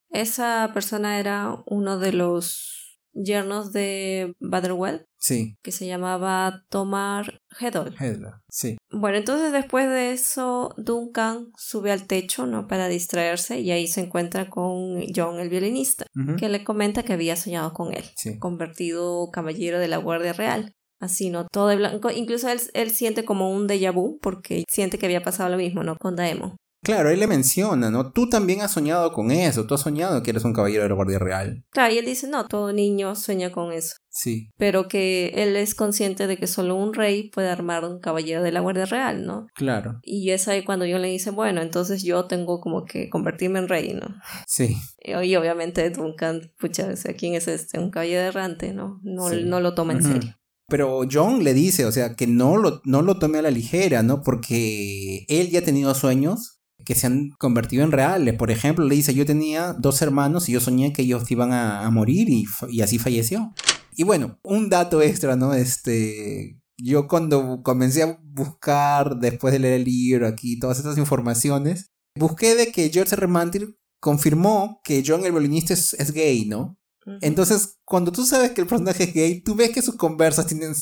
Esa 0.10 0.72
persona 0.74 1.19
era 1.19 1.63
uno 1.65 2.00
de 2.00 2.13
los 2.13 2.80
yernos 3.13 3.72
de 3.72 4.34
Baderwell. 4.39 5.06
Sí. 5.17 5.58
Que 5.62 5.72
se 5.72 5.86
llamaba 5.86 6.63
Tomar 6.69 7.41
Hedol. 7.60 7.93
Hedol, 8.00 8.36
sí. 8.50 8.78
Bueno, 8.89 9.17
entonces 9.17 9.52
después 9.52 9.89
de 9.89 10.13
eso, 10.13 10.74
Duncan 10.78 11.52
sube 11.58 11.91
al 11.91 12.08
techo, 12.08 12.45
¿no? 12.45 12.67
Para 12.67 12.88
distraerse 12.88 13.60
y 13.60 13.72
ahí 13.72 13.88
se 13.88 14.02
encuentra 14.02 14.50
con 14.50 15.02
John, 15.13 15.39
el 15.39 15.50
violinista, 15.50 16.06
que 16.38 16.48
le 16.48 16.63
comenta 16.63 17.04
que 17.04 17.13
había 17.13 17.36
soñado 17.36 17.74
con 17.74 17.93
él, 17.93 18.06
convertido 18.39 19.30
caballero 19.32 19.80
de 19.80 19.89
la 19.89 19.98
Guardia 19.98 20.34
Real. 20.34 20.74
Así, 21.02 21.30
¿no? 21.30 21.48
Todo 21.48 21.67
de 21.69 21.78
blanco. 21.78 22.12
Incluso 22.12 22.50
él, 22.50 22.60
él 22.74 22.91
siente 22.91 23.24
como 23.24 23.52
un 23.52 23.69
déjà 23.69 23.93
vu 23.93 24.19
porque 24.22 24.65
siente 24.67 24.98
que 24.98 25.06
había 25.06 25.24
pasado 25.24 25.50
lo 25.50 25.56
mismo, 25.56 25.82
¿no? 25.82 25.95
Con 25.95 26.17
Daemon. 26.17 26.58
Claro, 26.81 27.09
él 27.09 27.19
le 27.19 27.27
menciona, 27.27 27.91
¿no? 27.91 28.11
Tú 28.11 28.29
también 28.29 28.61
has 28.61 28.71
soñado 28.71 29.11
con 29.11 29.31
eso, 29.31 29.65
tú 29.65 29.75
has 29.75 29.81
soñado 29.81 30.23
que 30.23 30.29
eres 30.29 30.45
un 30.45 30.53
caballero 30.53 30.83
de 30.83 30.89
la 30.89 30.95
Guardia 30.95 31.19
Real. 31.19 31.65
Claro, 31.71 31.93
y 31.93 31.97
él 31.97 32.05
dice, 32.05 32.27
no, 32.27 32.47
todo 32.47 32.71
niño 32.71 33.15
sueña 33.15 33.51
con 33.51 33.73
eso. 33.73 33.97
Sí. 34.09 34.49
Pero 34.57 34.87
que 34.87 35.33
él 35.35 35.57
es 35.57 35.75
consciente 35.75 36.25
de 36.25 36.37
que 36.37 36.47
solo 36.47 36.75
un 36.75 36.93
rey 36.93 37.29
puede 37.29 37.49
armar 37.49 37.83
un 37.83 37.99
caballero 37.99 38.43
de 38.43 38.53
la 38.53 38.61
Guardia 38.61 38.85
Real, 38.85 39.25
¿no? 39.25 39.47
Claro. 39.55 39.99
Y 40.03 40.31
es 40.31 40.47
ahí 40.47 40.63
cuando 40.63 40.85
yo 40.85 40.99
le 40.99 41.09
dice, 41.09 41.31
bueno, 41.31 41.61
entonces 41.61 42.01
yo 42.03 42.25
tengo 42.25 42.61
como 42.61 42.85
que 42.85 43.09
convertirme 43.09 43.59
en 43.59 43.67
rey, 43.67 43.93
¿no? 43.93 44.15
Sí. 44.47 44.77
Y, 45.03 45.35
obviamente 45.35 45.89
Duncan, 45.89 46.53
pucha, 46.59 46.93
¿quién 47.17 47.33
es 47.35 47.49
este? 47.49 47.77
Un 47.77 47.91
caballero 47.91 48.21
errante, 48.21 48.73
¿no? 48.73 49.01
No, 49.03 49.29
no 49.29 49.59
lo 49.59 49.75
toma 49.75 49.93
en 49.93 50.03
serio. 50.03 50.35
Pero 50.69 51.01
John 51.11 51.43
le 51.43 51.53
dice, 51.53 51.85
o 51.85 51.91
sea, 51.91 52.15
que 52.15 52.27
no 52.27 52.55
lo, 52.55 52.81
no 52.85 53.01
lo 53.01 53.17
tome 53.17 53.39
a 53.39 53.41
la 53.41 53.51
ligera, 53.51 54.03
¿no? 54.03 54.21
Porque 54.21 55.25
él 55.27 55.49
ya 55.49 55.59
ha 55.59 55.63
tenido 55.63 55.93
sueños 55.95 56.59
que 56.89 56.95
se 56.95 57.06
han 57.06 57.30
convertido 57.38 57.84
en 57.84 57.91
reales. 57.91 58.34
Por 58.34 58.49
ejemplo, 58.49 58.84
le 58.84 58.95
dice, 58.95 59.13
yo 59.13 59.23
tenía 59.23 59.73
dos 59.73 60.02
hermanos 60.02 60.49
y 60.49 60.54
yo 60.54 60.60
soñé 60.60 60.91
que 60.91 61.04
ellos 61.04 61.30
iban 61.30 61.54
a, 61.54 61.88
morir 61.91 62.28
y, 62.32 62.47
y, 62.67 62.82
así 62.82 62.97
falleció. 62.97 63.54
Y 63.95 64.02
bueno, 64.02 64.39
un 64.41 64.69
dato 64.69 64.99
extra, 65.04 65.36
¿no? 65.36 65.54
Este, 65.54 66.60
yo 66.80 67.08
cuando 67.08 67.62
comencé 67.62 68.02
a 68.02 68.19
buscar, 68.23 69.19
después 69.19 69.54
de 69.54 69.60
leer 69.60 69.75
el 69.75 69.84
libro 69.84 70.25
aquí, 70.25 70.58
todas 70.58 70.80
estas 70.80 70.97
informaciones, 70.97 71.91
busqué 72.15 72.56
de 72.56 72.71
que 72.71 72.89
George 72.89 73.13
R. 73.13 73.28
Martin 73.28 73.78
confirmó 73.99 74.82
que 74.84 75.04
John 75.06 75.23
el 75.25 75.32
violinista 75.32 75.75
es, 75.75 75.93
es 75.93 76.12
gay, 76.12 76.45
¿no? 76.45 76.75
Entonces, 77.21 77.78
cuando 77.86 78.12
tú 78.12 78.25
sabes 78.25 78.49
que 78.52 78.62
el 78.62 78.67
personaje 78.67 79.04
es 79.04 79.13
gay, 79.13 79.41
tú 79.41 79.54
ves 79.54 79.69
que 79.69 79.84
sus 79.84 79.95
conversas 79.95 80.47
tienen 80.47 80.73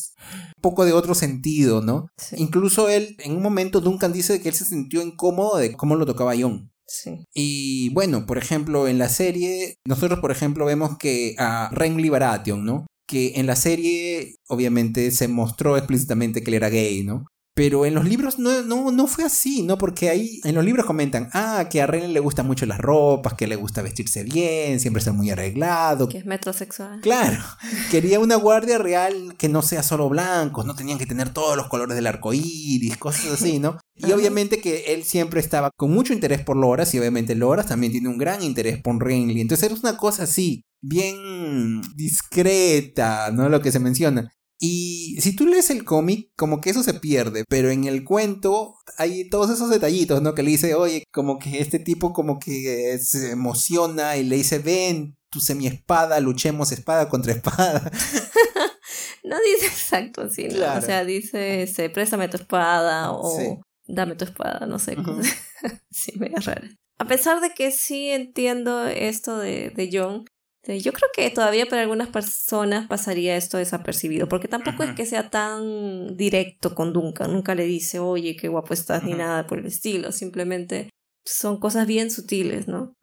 poco 0.62 0.86
de 0.86 0.94
otro 0.94 1.16
sentido, 1.16 1.82
¿no? 1.82 2.08
Incluso 2.36 2.90
él, 2.90 3.16
en 3.20 3.36
un 3.36 3.42
momento, 3.42 3.82
Duncan 3.82 4.14
dice 4.14 4.42
que 4.42 4.50
él 4.50 4.56
se 4.56 4.66
sintió 4.66 5.02
incómodo 5.02 5.58
de 5.58 5.74
cómo 5.74 5.96
lo 5.96 6.06
tocaba 6.06 6.36
John. 6.40 6.72
Sí. 6.88 7.26
Y 7.34 7.90
bueno, 7.90 8.26
por 8.26 8.38
ejemplo, 8.38 8.88
en 8.88 8.98
la 8.98 9.10
serie, 9.10 9.76
nosotros, 9.86 10.20
por 10.20 10.32
ejemplo, 10.32 10.66
vemos 10.66 10.98
que 10.98 11.36
a 11.38 11.70
Renly 11.72 12.10
Baratheon, 12.10 12.66
¿no? 12.66 12.88
Que 13.08 13.34
en 13.36 13.46
la 13.46 13.56
serie, 13.56 14.36
obviamente, 14.48 15.12
se 15.12 15.28
mostró 15.28 15.78
explícitamente 15.78 16.44
que 16.44 16.52
él 16.52 16.56
era 16.56 16.70
gay, 16.70 17.04
¿no? 17.04 17.26
Pero 17.58 17.88
en 17.88 17.96
los 17.96 18.06
libros 18.06 18.38
no, 18.38 18.62
no, 18.62 18.92
no 18.92 19.08
fue 19.08 19.24
así, 19.24 19.64
¿no? 19.64 19.80
Porque 19.80 20.12
ahí 20.12 20.40
en 20.44 20.54
los 20.54 20.64
libros 20.64 20.86
comentan, 20.86 21.28
ah, 21.34 21.68
que 21.72 21.82
a 21.82 21.88
René 21.88 22.08
le 22.08 22.20
gustan 22.20 22.46
mucho 22.46 22.68
las 22.68 22.78
ropas, 22.78 23.34
que 23.34 23.48
le 23.48 23.56
gusta 23.56 23.82
vestirse 23.82 24.24
bien, 24.24 24.80
siempre 24.80 25.00
estar 25.00 25.16
muy 25.16 25.32
arreglado. 25.32 26.08
Que 26.08 26.20
es 26.20 26.26
metrosexual. 26.28 27.02
Claro, 27.02 27.44
quería 27.90 28.20
una 28.20 28.36
guardia 28.36 28.78
real 28.78 29.34
que 29.40 29.50
no 29.50 29.64
sea 29.64 29.82
solo 29.82 30.08
blancos, 30.08 30.68
no 30.68 30.76
tenían 30.76 31.00
que 31.00 31.08
tener 31.08 31.30
todos 31.30 31.58
los 31.58 31.66
colores 31.66 31.96
del 31.96 32.06
arco 32.06 32.32
iris, 32.32 32.96
cosas 32.98 33.42
así, 33.42 33.58
¿no? 33.58 33.80
Y 34.00 34.12
obviamente 34.12 34.62
que 34.62 34.94
él 34.94 35.04
siempre 35.04 35.40
estaba 35.40 35.72
con 35.76 35.92
mucho 35.92 36.14
interés 36.14 36.44
por 36.44 36.56
Loras 36.56 36.94
y 36.94 37.00
obviamente 37.00 37.34
Loras 37.34 37.66
también 37.66 37.92
tiene 37.92 38.10
un 38.10 38.20
gran 38.20 38.44
interés 38.44 38.80
por 38.80 39.04
Renly. 39.04 39.42
Entonces 39.42 39.72
era 39.72 39.80
una 39.82 39.98
cosa 39.98 40.26
así, 40.26 40.62
bien 40.82 41.82
discreta, 41.96 43.32
¿no? 43.32 43.50
Lo 43.50 43.60
que 43.60 43.72
se 43.72 43.80
menciona. 43.80 44.32
Y 44.60 45.18
si 45.22 45.36
tú 45.36 45.46
lees 45.46 45.70
el 45.70 45.84
cómic, 45.84 46.32
como 46.36 46.62
que 46.62 46.72
eso 46.72 46.82
se 46.82 46.96
pierde, 46.96 47.44
pero 47.48 47.70
en 47.70 47.84
el 47.86 48.04
cuento 48.04 48.76
hay 48.98 49.30
todos 49.30 49.52
esos 49.52 49.70
detallitos, 49.70 50.22
¿no? 50.22 50.34
Que 50.34 50.42
le 50.42 50.52
dice, 50.52 50.74
oye, 50.74 51.04
como 51.12 51.38
que 51.38 51.60
este 51.60 51.78
tipo 51.78 52.12
como 52.12 52.40
que 52.40 52.98
se 52.98 53.32
emociona 53.32 54.18
y 54.18 54.24
le 54.24 54.38
dice, 54.38 54.58
ven, 54.58 55.16
tu 55.30 55.40
semi-espada, 55.40 56.20
luchemos 56.20 56.72
espada 56.72 57.08
contra 57.08 57.34
espada. 57.34 57.92
no 59.24 59.36
dice 59.42 59.68
exacto 59.68 60.22
así, 60.22 60.48
¿no? 60.48 60.78
O 60.78 60.82
sea, 60.82 61.06
dice, 61.06 61.92
préstame 61.94 62.28
tu 62.28 62.38
espada 62.38 63.12
o 63.12 63.62
dame 63.88 64.16
tu 64.16 64.26
espada, 64.26 64.66
no 64.66 64.80
sé. 64.80 64.96
sí, 65.92 66.14
me 66.18 66.30
raro. 66.30 66.68
A 67.00 67.06
pesar 67.06 67.42
de 67.42 67.52
que 67.52 67.72
sí 67.72 68.10
entiendo 68.10 68.88
esto 68.88 69.38
de, 69.38 69.70
de 69.70 69.90
John, 69.92 70.26
yo 70.66 70.92
creo 70.92 71.10
que 71.14 71.30
todavía 71.30 71.66
para 71.66 71.82
algunas 71.82 72.10
personas 72.10 72.88
pasaría 72.88 73.38
esto 73.38 73.58
desapercibido, 73.58 74.28
porque 74.28 74.48
tampoco 74.48 74.84
es 74.84 74.92
que 74.92 75.06
sea 75.06 75.30
tan 75.30 76.18
directo 76.18 76.76
con 76.76 76.92
Duncan, 76.92 77.32
nunca 77.32 77.56
le 77.56 77.64
dice, 77.64 78.00
oye, 78.00 78.36
qué 78.36 78.50
guapo 78.50 78.74
estás, 78.74 79.04
ni 79.04 79.14
nada 79.14 79.48
por 79.48 79.60
el 79.60 79.66
estilo, 79.66 80.12
simplemente 80.12 80.90
son 81.28 81.60
cosas 81.60 81.86
bien 81.88 82.10
sutiles, 82.10 82.68
¿no? 82.68 82.96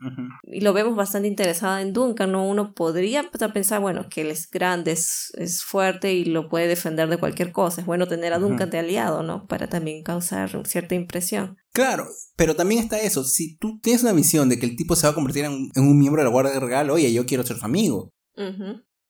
Y 0.44 0.60
lo 0.60 0.72
vemos 0.72 0.96
bastante 0.96 1.28
interesada 1.28 1.82
en 1.82 1.92
Duncan, 1.92 2.32
¿no? 2.32 2.48
Uno 2.48 2.72
podría 2.72 3.30
pensar, 3.52 3.80
bueno, 3.80 4.08
que 4.08 4.22
él 4.22 4.30
es 4.30 4.50
grande, 4.50 4.92
es, 4.92 5.62
fuerte 5.64 6.14
y 6.14 6.24
lo 6.24 6.48
puede 6.48 6.66
defender 6.66 7.08
de 7.08 7.18
cualquier 7.18 7.52
cosa. 7.52 7.82
Es 7.82 7.86
bueno 7.86 8.08
tener 8.08 8.32
a 8.32 8.38
Duncan 8.38 8.70
de 8.70 8.78
aliado, 8.78 9.22
¿no? 9.22 9.46
Para 9.46 9.68
también 9.68 10.02
causar 10.02 10.66
cierta 10.66 10.94
impresión. 10.94 11.56
Claro, 11.72 12.06
pero 12.36 12.56
también 12.56 12.82
está 12.82 13.00
eso. 13.00 13.24
Si 13.24 13.56
tú 13.56 13.78
tienes 13.80 14.02
una 14.02 14.12
visión 14.12 14.48
de 14.48 14.58
que 14.58 14.66
el 14.66 14.76
tipo 14.76 14.96
se 14.96 15.06
va 15.06 15.12
a 15.12 15.14
convertir 15.14 15.44
en, 15.44 15.70
un 15.76 15.98
miembro 15.98 16.22
de 16.22 16.24
la 16.24 16.32
Guardia 16.32 16.58
Real, 16.60 16.90
oye, 16.90 17.12
yo 17.12 17.26
quiero 17.26 17.44
ser 17.44 17.58
su 17.58 17.64
amigo. 17.64 18.10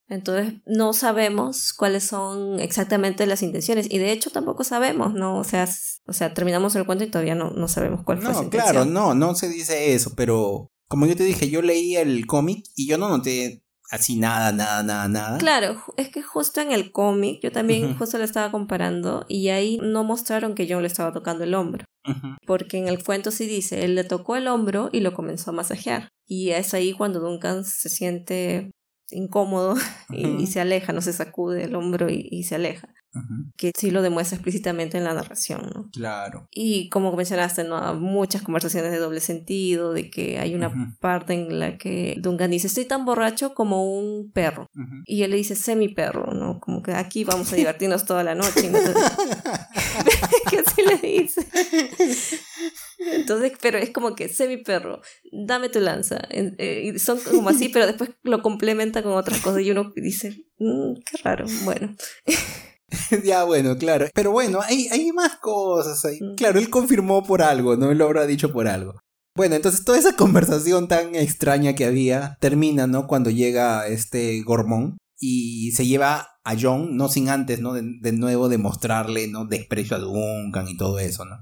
Entonces 0.07 0.53
no 0.65 0.93
sabemos 0.93 1.73
cuáles 1.73 2.03
son 2.03 2.59
exactamente 2.59 3.25
las 3.25 3.41
intenciones 3.41 3.87
y 3.89 3.97
de 3.97 4.11
hecho 4.11 4.29
tampoco 4.29 4.63
sabemos, 4.63 5.13
¿no? 5.13 5.37
O 5.39 5.43
sea, 5.43 5.67
o 6.05 6.13
sea 6.13 6.33
terminamos 6.33 6.75
el 6.75 6.85
cuento 6.85 7.03
y 7.03 7.09
todavía 7.09 7.35
no, 7.35 7.49
no 7.51 7.67
sabemos 7.67 8.03
cuál 8.03 8.21
fue 8.21 8.31
No, 8.31 8.49
claro, 8.49 8.85
no, 8.85 9.15
no 9.15 9.33
se 9.33 9.49
dice 9.49 9.93
eso, 9.95 10.13
pero 10.15 10.71
como 10.87 11.07
yo 11.07 11.15
te 11.15 11.23
dije, 11.23 11.49
yo 11.49 11.61
leí 11.61 11.95
el 11.95 12.27
cómic 12.27 12.65
y 12.75 12.87
yo 12.87 12.97
no 12.97 13.09
noté 13.09 13.63
así 13.89 14.15
nada, 14.17 14.51
nada, 14.51 14.83
nada, 14.83 15.07
nada. 15.07 15.37
Claro, 15.37 15.81
es 15.97 16.09
que 16.09 16.21
justo 16.21 16.61
en 16.61 16.71
el 16.71 16.91
cómic 16.91 17.39
yo 17.41 17.51
también 17.51 17.97
justo 17.97 18.17
lo 18.17 18.23
estaba 18.23 18.51
comparando 18.51 19.25
y 19.27 19.49
ahí 19.49 19.79
no 19.81 20.03
mostraron 20.03 20.55
que 20.55 20.67
John 20.69 20.81
le 20.81 20.87
estaba 20.87 21.13
tocando 21.13 21.43
el 21.43 21.53
hombro. 21.53 21.85
Porque 22.45 22.77
en 22.77 22.87
el 22.87 23.03
cuento 23.03 23.31
sí 23.31 23.47
dice, 23.47 23.83
él 23.83 23.95
le 23.95 24.03
tocó 24.03 24.35
el 24.35 24.47
hombro 24.47 24.89
y 24.91 24.99
lo 24.99 25.15
comenzó 25.15 25.49
a 25.49 25.53
masajear. 25.53 26.09
Y 26.27 26.51
es 26.51 26.75
ahí 26.75 26.93
cuando 26.93 27.19
Duncan 27.19 27.65
se 27.65 27.89
siente 27.89 28.71
incómodo 29.15 29.75
y, 30.09 30.47
se 30.47 30.59
aleja, 30.59 30.93
no 30.93 31.01
se 31.01 31.13
sacude 31.13 31.63
el 31.63 31.75
hombro 31.75 32.07
y, 32.09 32.43
se 32.43 32.55
aleja. 32.55 32.89
Que 33.55 33.71
sí 33.77 33.91
lo 33.91 34.01
demuestra 34.01 34.35
explícitamente 34.35 34.97
en 34.97 35.05
la 35.05 35.13
narración, 35.13 35.71
¿no? 35.73 35.89
Claro. 35.93 36.49
Y 36.51 36.89
como 36.89 37.15
mencionaste, 37.15 37.63
¿no? 37.63 37.93
Muchas 37.93 38.41
conversaciones 38.41 38.91
de 38.91 38.97
doble 38.97 39.21
sentido, 39.21 39.93
de 39.93 40.09
que 40.09 40.37
hay 40.37 40.53
una 40.53 40.97
parte 40.99 41.33
en 41.33 41.57
la 41.57 41.77
que 41.77 42.17
Duncan 42.19 42.51
dice, 42.51 42.67
estoy 42.67 42.83
tan 42.83 43.05
borracho 43.05 43.53
como 43.53 43.89
un 43.89 44.31
perro. 44.33 44.67
Y 45.05 45.23
él 45.23 45.31
le 45.31 45.37
dice, 45.37 45.55
semi 45.55 45.87
perro, 45.87 46.33
¿no? 46.33 46.59
Como 46.59 46.83
que 46.83 46.91
aquí 46.91 47.23
vamos 47.23 47.53
a 47.53 47.55
divertirnos 47.55 48.03
toda 48.03 48.21
la 48.25 48.35
noche. 48.35 48.69
que 50.49 50.59
así 50.59 50.81
le 50.81 50.97
dice. 50.97 51.47
Entonces, 53.13 53.53
pero 53.61 53.77
es 53.77 53.91
como 53.91 54.15
que 54.15 54.29
sé 54.29 54.47
mi 54.47 54.57
perro, 54.57 55.01
dame 55.31 55.69
tu 55.69 55.79
lanza. 55.79 56.21
Eh, 56.29 56.91
y 56.93 56.99
son 56.99 57.19
como 57.19 57.49
así, 57.49 57.69
pero 57.69 57.85
después 57.85 58.11
lo 58.23 58.41
complementa 58.41 59.03
con 59.03 59.13
otras 59.13 59.41
cosas 59.41 59.61
y 59.61 59.71
uno 59.71 59.91
dice, 59.95 60.45
mm, 60.57 60.95
qué 61.05 61.17
raro, 61.23 61.45
bueno. 61.63 61.95
ya, 63.23 63.43
bueno, 63.43 63.77
claro. 63.77 64.07
Pero 64.13 64.31
bueno, 64.31 64.59
hay, 64.61 64.87
hay 64.87 65.11
más 65.11 65.37
cosas 65.37 66.03
ahí. 66.05 66.19
Claro, 66.37 66.59
él 66.59 66.69
confirmó 66.69 67.23
por 67.23 67.41
algo, 67.41 67.75
¿no? 67.75 67.91
Él 67.91 67.97
lo 67.97 68.05
habrá 68.05 68.25
dicho 68.25 68.51
por 68.51 68.67
algo. 68.67 68.99
Bueno, 69.35 69.55
entonces 69.55 69.83
toda 69.83 69.97
esa 69.97 70.15
conversación 70.15 70.87
tan 70.87 71.13
extraña 71.13 71.75
que 71.75 71.85
había 71.85 72.37
termina, 72.39 72.87
¿no? 72.87 73.05
Cuando 73.05 73.29
llega 73.29 73.85
este 73.87 74.41
Gormón 74.43 74.97
y 75.19 75.71
se 75.73 75.85
lleva 75.85 76.29
a 76.45 76.55
John, 76.59 76.95
no 76.95 77.09
sin 77.09 77.27
antes, 77.27 77.59
¿no? 77.59 77.73
De, 77.73 78.11
nuevo 78.13 78.47
demostrarle, 78.47 79.27
¿no? 79.27 79.45
Desprecio 79.45 79.97
a 79.97 79.99
Duncan 79.99 80.69
y 80.69 80.77
todo 80.77 80.99
eso, 80.99 81.25
¿no? 81.25 81.41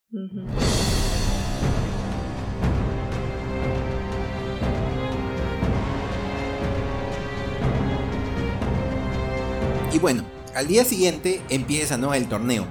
Y 9.93 9.99
bueno, 9.99 10.23
al 10.55 10.65
día 10.65 10.83
siguiente 10.83 11.39
empieza 11.49 11.95
el 12.15 12.27
torneo. 12.27 12.65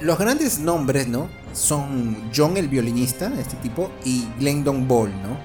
Los 0.00 0.16
grandes 0.16 0.60
nombres, 0.60 1.08
¿no? 1.08 1.28
Son 1.58 2.16
John 2.34 2.56
el 2.56 2.68
violinista, 2.68 3.32
este 3.38 3.56
tipo, 3.56 3.90
y 4.04 4.26
Glendon 4.38 4.86
Ball, 4.86 5.10
¿no? 5.22 5.36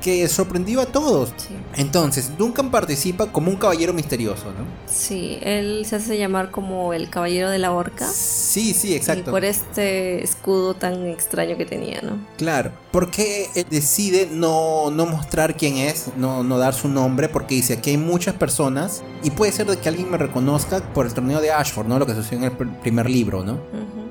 Que 0.00 0.28
sorprendió 0.28 0.80
a 0.80 0.86
todos. 0.86 1.32
Entonces, 1.74 2.36
Duncan 2.38 2.70
participa 2.70 3.32
como 3.32 3.50
un 3.50 3.56
caballero 3.56 3.92
misterioso, 3.92 4.46
¿no? 4.46 4.64
Sí, 4.86 5.38
él 5.42 5.84
se 5.86 5.96
hace 5.96 6.16
llamar 6.16 6.50
como 6.50 6.92
el 6.92 7.10
caballero 7.10 7.50
de 7.50 7.58
la 7.58 7.72
horca. 7.72 8.06
Sí, 8.06 8.72
sí, 8.72 8.94
exacto. 8.94 9.30
Y 9.30 9.32
por 9.32 9.44
este 9.44 10.22
escudo 10.22 10.74
tan 10.74 11.06
extraño 11.06 11.56
que 11.56 11.66
tenía, 11.66 12.00
¿no? 12.02 12.18
Claro, 12.36 12.72
porque 12.92 13.48
él 13.54 13.66
decide 13.68 14.28
no, 14.30 14.90
no 14.90 15.06
mostrar 15.06 15.56
quién 15.56 15.78
es, 15.78 16.10
no, 16.16 16.42
no 16.44 16.58
dar 16.58 16.74
su 16.74 16.88
nombre, 16.88 17.28
porque 17.28 17.56
dice 17.56 17.74
aquí 17.74 17.90
hay 17.90 17.96
muchas 17.98 18.34
personas 18.34 19.02
y 19.22 19.30
puede 19.30 19.52
ser 19.52 19.66
de 19.66 19.76
que 19.78 19.88
alguien 19.88 20.10
me 20.10 20.18
reconozca 20.18 20.80
por 20.92 21.06
el 21.06 21.14
torneo 21.14 21.40
de 21.40 21.50
Ashford, 21.50 21.86
¿no? 21.86 21.98
Lo 21.98 22.06
que 22.06 22.14
sucedió 22.14 22.38
en 22.38 22.44
el 22.44 22.68
primer 22.78 23.10
libro, 23.10 23.44
¿no? 23.44 23.60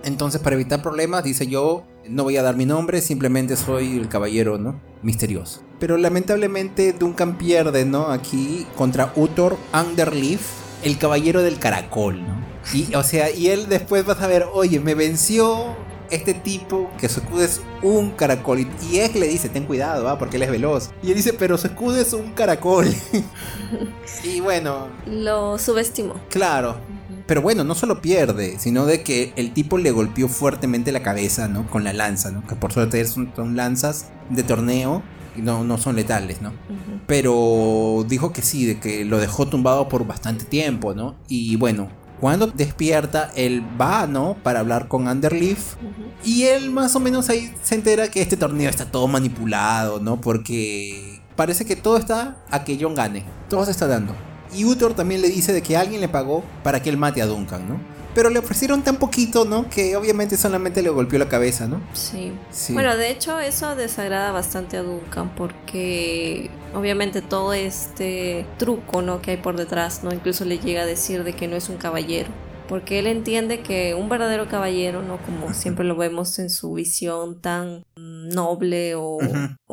Entonces, 0.06 0.40
para 0.40 0.56
evitar 0.56 0.84
problemas, 0.84 1.24
dice 1.24 1.48
yo, 1.48 1.84
no 2.08 2.24
voy 2.24 2.38
a 2.38 2.44
dar 2.44 2.56
mi 2.56 2.68
nombre, 2.68 3.02
simplemente 3.02 3.58
soy 3.58 3.98
el 3.98 4.08
caballero, 4.08 4.60
¿no? 4.60 4.80
Misterioso. 5.02 5.64
Pero 5.80 5.98
lamentablemente 5.98 6.94
Duncan 6.94 7.40
pierde, 7.40 7.86
¿no? 7.86 8.12
Aquí 8.12 8.68
contra 8.78 9.12
Uthor 9.16 9.58
Underleaf, 9.74 10.42
el 10.84 11.00
caballero 11.00 11.42
del 11.42 11.58
caracol, 11.58 12.22
¿no? 12.22 12.36
Y, 12.72 12.94
o 12.94 13.02
sea, 13.02 13.32
y 13.32 13.48
él 13.48 13.68
después 13.68 14.08
va 14.08 14.14
a 14.14 14.18
saber, 14.18 14.46
oye, 14.54 14.80
me 14.80 14.94
venció 14.94 15.76
este 16.12 16.36
tipo 16.36 16.92
que 17.00 17.10
su 17.10 17.22
escudo 17.22 17.44
es 17.44 17.62
un 17.82 18.12
caracol. 18.12 18.68
Y 18.92 18.98
es 18.98 19.16
le 19.16 19.28
dice, 19.28 19.50
ten 19.50 19.66
cuidado, 19.66 20.08
¿ah? 20.08 20.20
porque 20.20 20.38
él 20.38 20.44
es 20.44 20.52
veloz. 20.52 20.92
Y 21.02 21.10
él 21.10 21.16
dice, 21.16 21.34
pero 21.34 21.58
su 21.58 21.68
escudo 21.68 21.98
es 21.98 22.14
un 22.14 22.32
caracol. 22.34 22.88
y 24.24 24.40
bueno. 24.40 24.88
Lo 25.08 25.58
subestimó. 25.58 26.16
Claro. 26.30 26.76
Pero 27.28 27.42
bueno, 27.42 27.64
no 27.64 27.74
solo 27.74 28.02
pierde, 28.02 28.60
sino 28.60 28.86
de 28.86 29.02
que 29.02 29.34
el 29.36 29.52
tipo 29.54 29.78
le 29.78 29.92
golpeó 29.92 30.28
fuertemente 30.28 30.92
la 30.92 31.02
cabeza, 31.02 31.48
¿no? 31.48 31.68
Con 31.70 31.84
la 31.84 31.94
lanza, 31.94 32.32
¿no? 32.32 32.46
Que 32.46 32.56
por 32.56 32.72
suerte 32.72 33.04
son, 33.06 33.32
lanzas 33.56 34.10
de 34.30 34.44
torneo 34.44 35.02
y 35.36 35.42
no, 35.42 35.64
no 35.64 35.78
son 35.78 35.96
letales, 35.96 36.42
¿no? 36.42 36.54
Pero 37.08 38.06
dijo 38.08 38.32
que 38.32 38.42
sí, 38.42 38.66
de 38.66 38.80
que 38.80 39.06
lo 39.06 39.20
dejó 39.20 39.48
tumbado 39.48 39.90
por 39.90 40.06
bastante 40.06 40.46
tiempo, 40.46 40.94
¿no? 40.94 41.16
Y 41.28 41.56
bueno, 41.56 41.90
cuando 42.20 42.48
despierta, 42.48 43.32
él 43.36 43.64
va, 43.80 44.08
¿no? 44.08 44.38
Para 44.42 44.60
hablar 44.60 44.88
con 44.88 45.08
Underleaf. 45.08 45.76
Y 46.24 46.44
él 46.44 46.72
más 46.72 46.96
o 46.96 47.00
menos 47.00 47.30
ahí 47.30 47.54
se 47.64 47.76
entera 47.76 48.10
que 48.10 48.22
este 48.22 48.38
torneo 48.38 48.70
está 48.70 48.86
todo 48.86 49.08
manipulado, 49.08 50.00
¿no? 50.00 50.22
Porque 50.22 51.22
parece 51.36 51.66
que 51.66 51.76
todo 51.76 51.98
está 51.98 52.38
a 52.52 52.64
que 52.64 52.78
John 52.80 52.96
gane. 52.96 53.24
Todo 53.50 53.66
se 53.66 53.72
está 53.72 53.88
dando. 53.88 54.16
Y 54.56 54.66
Uthor 54.66 54.94
también 54.94 55.22
le 55.22 55.30
dice 55.30 55.54
de 55.54 55.62
que 55.62 55.78
alguien 55.78 56.02
le 56.02 56.08
pagó 56.08 56.44
para 56.64 56.82
que 56.82 56.90
él 56.90 56.98
mate 56.98 57.22
a 57.22 57.26
Duncan, 57.26 57.68
¿no? 57.68 57.80
Pero 58.14 58.30
le 58.30 58.40
ofrecieron 58.40 58.82
tan 58.82 58.96
poquito, 58.96 59.44
¿no? 59.44 59.70
Que 59.70 59.98
obviamente 59.98 60.38
solamente 60.38 60.82
le 60.82 60.90
golpeó 60.90 61.20
la 61.20 61.28
cabeza, 61.28 61.68
¿no? 61.68 61.82
Sí. 61.92 62.32
Bueno, 62.70 62.96
de 62.96 63.12
hecho 63.12 63.42
eso 63.42 63.76
desagrada 63.76 64.32
bastante 64.32 64.78
a 64.78 64.84
Duncan 64.84 65.36
porque 65.36 66.50
obviamente 66.74 67.22
todo 67.22 67.52
este 67.52 68.46
truco, 68.58 69.02
¿no? 69.02 69.22
Que 69.22 69.32
hay 69.32 69.38
por 69.38 69.58
detrás, 69.58 70.04
¿no? 70.04 70.14
Incluso 70.14 70.46
le 70.46 70.60
llega 70.60 70.84
a 70.84 70.86
decir 70.86 71.26
de 71.26 71.34
que 71.34 71.50
no 71.50 71.58
es 71.58 71.68
un 71.68 71.76
caballero 71.76 72.30
porque 72.68 73.00
él 73.00 73.08
entiende 73.08 73.62
que 73.62 73.94
un 73.94 74.10
verdadero 74.10 74.48
caballero, 74.48 75.02
¿no? 75.02 75.18
Como 75.18 75.54
siempre 75.54 75.86
lo 75.86 75.96
vemos 75.96 76.40
en 76.40 76.50
su 76.50 76.74
visión 76.74 77.42
tan 77.42 77.84
noble 77.96 78.96
o, 78.96 79.20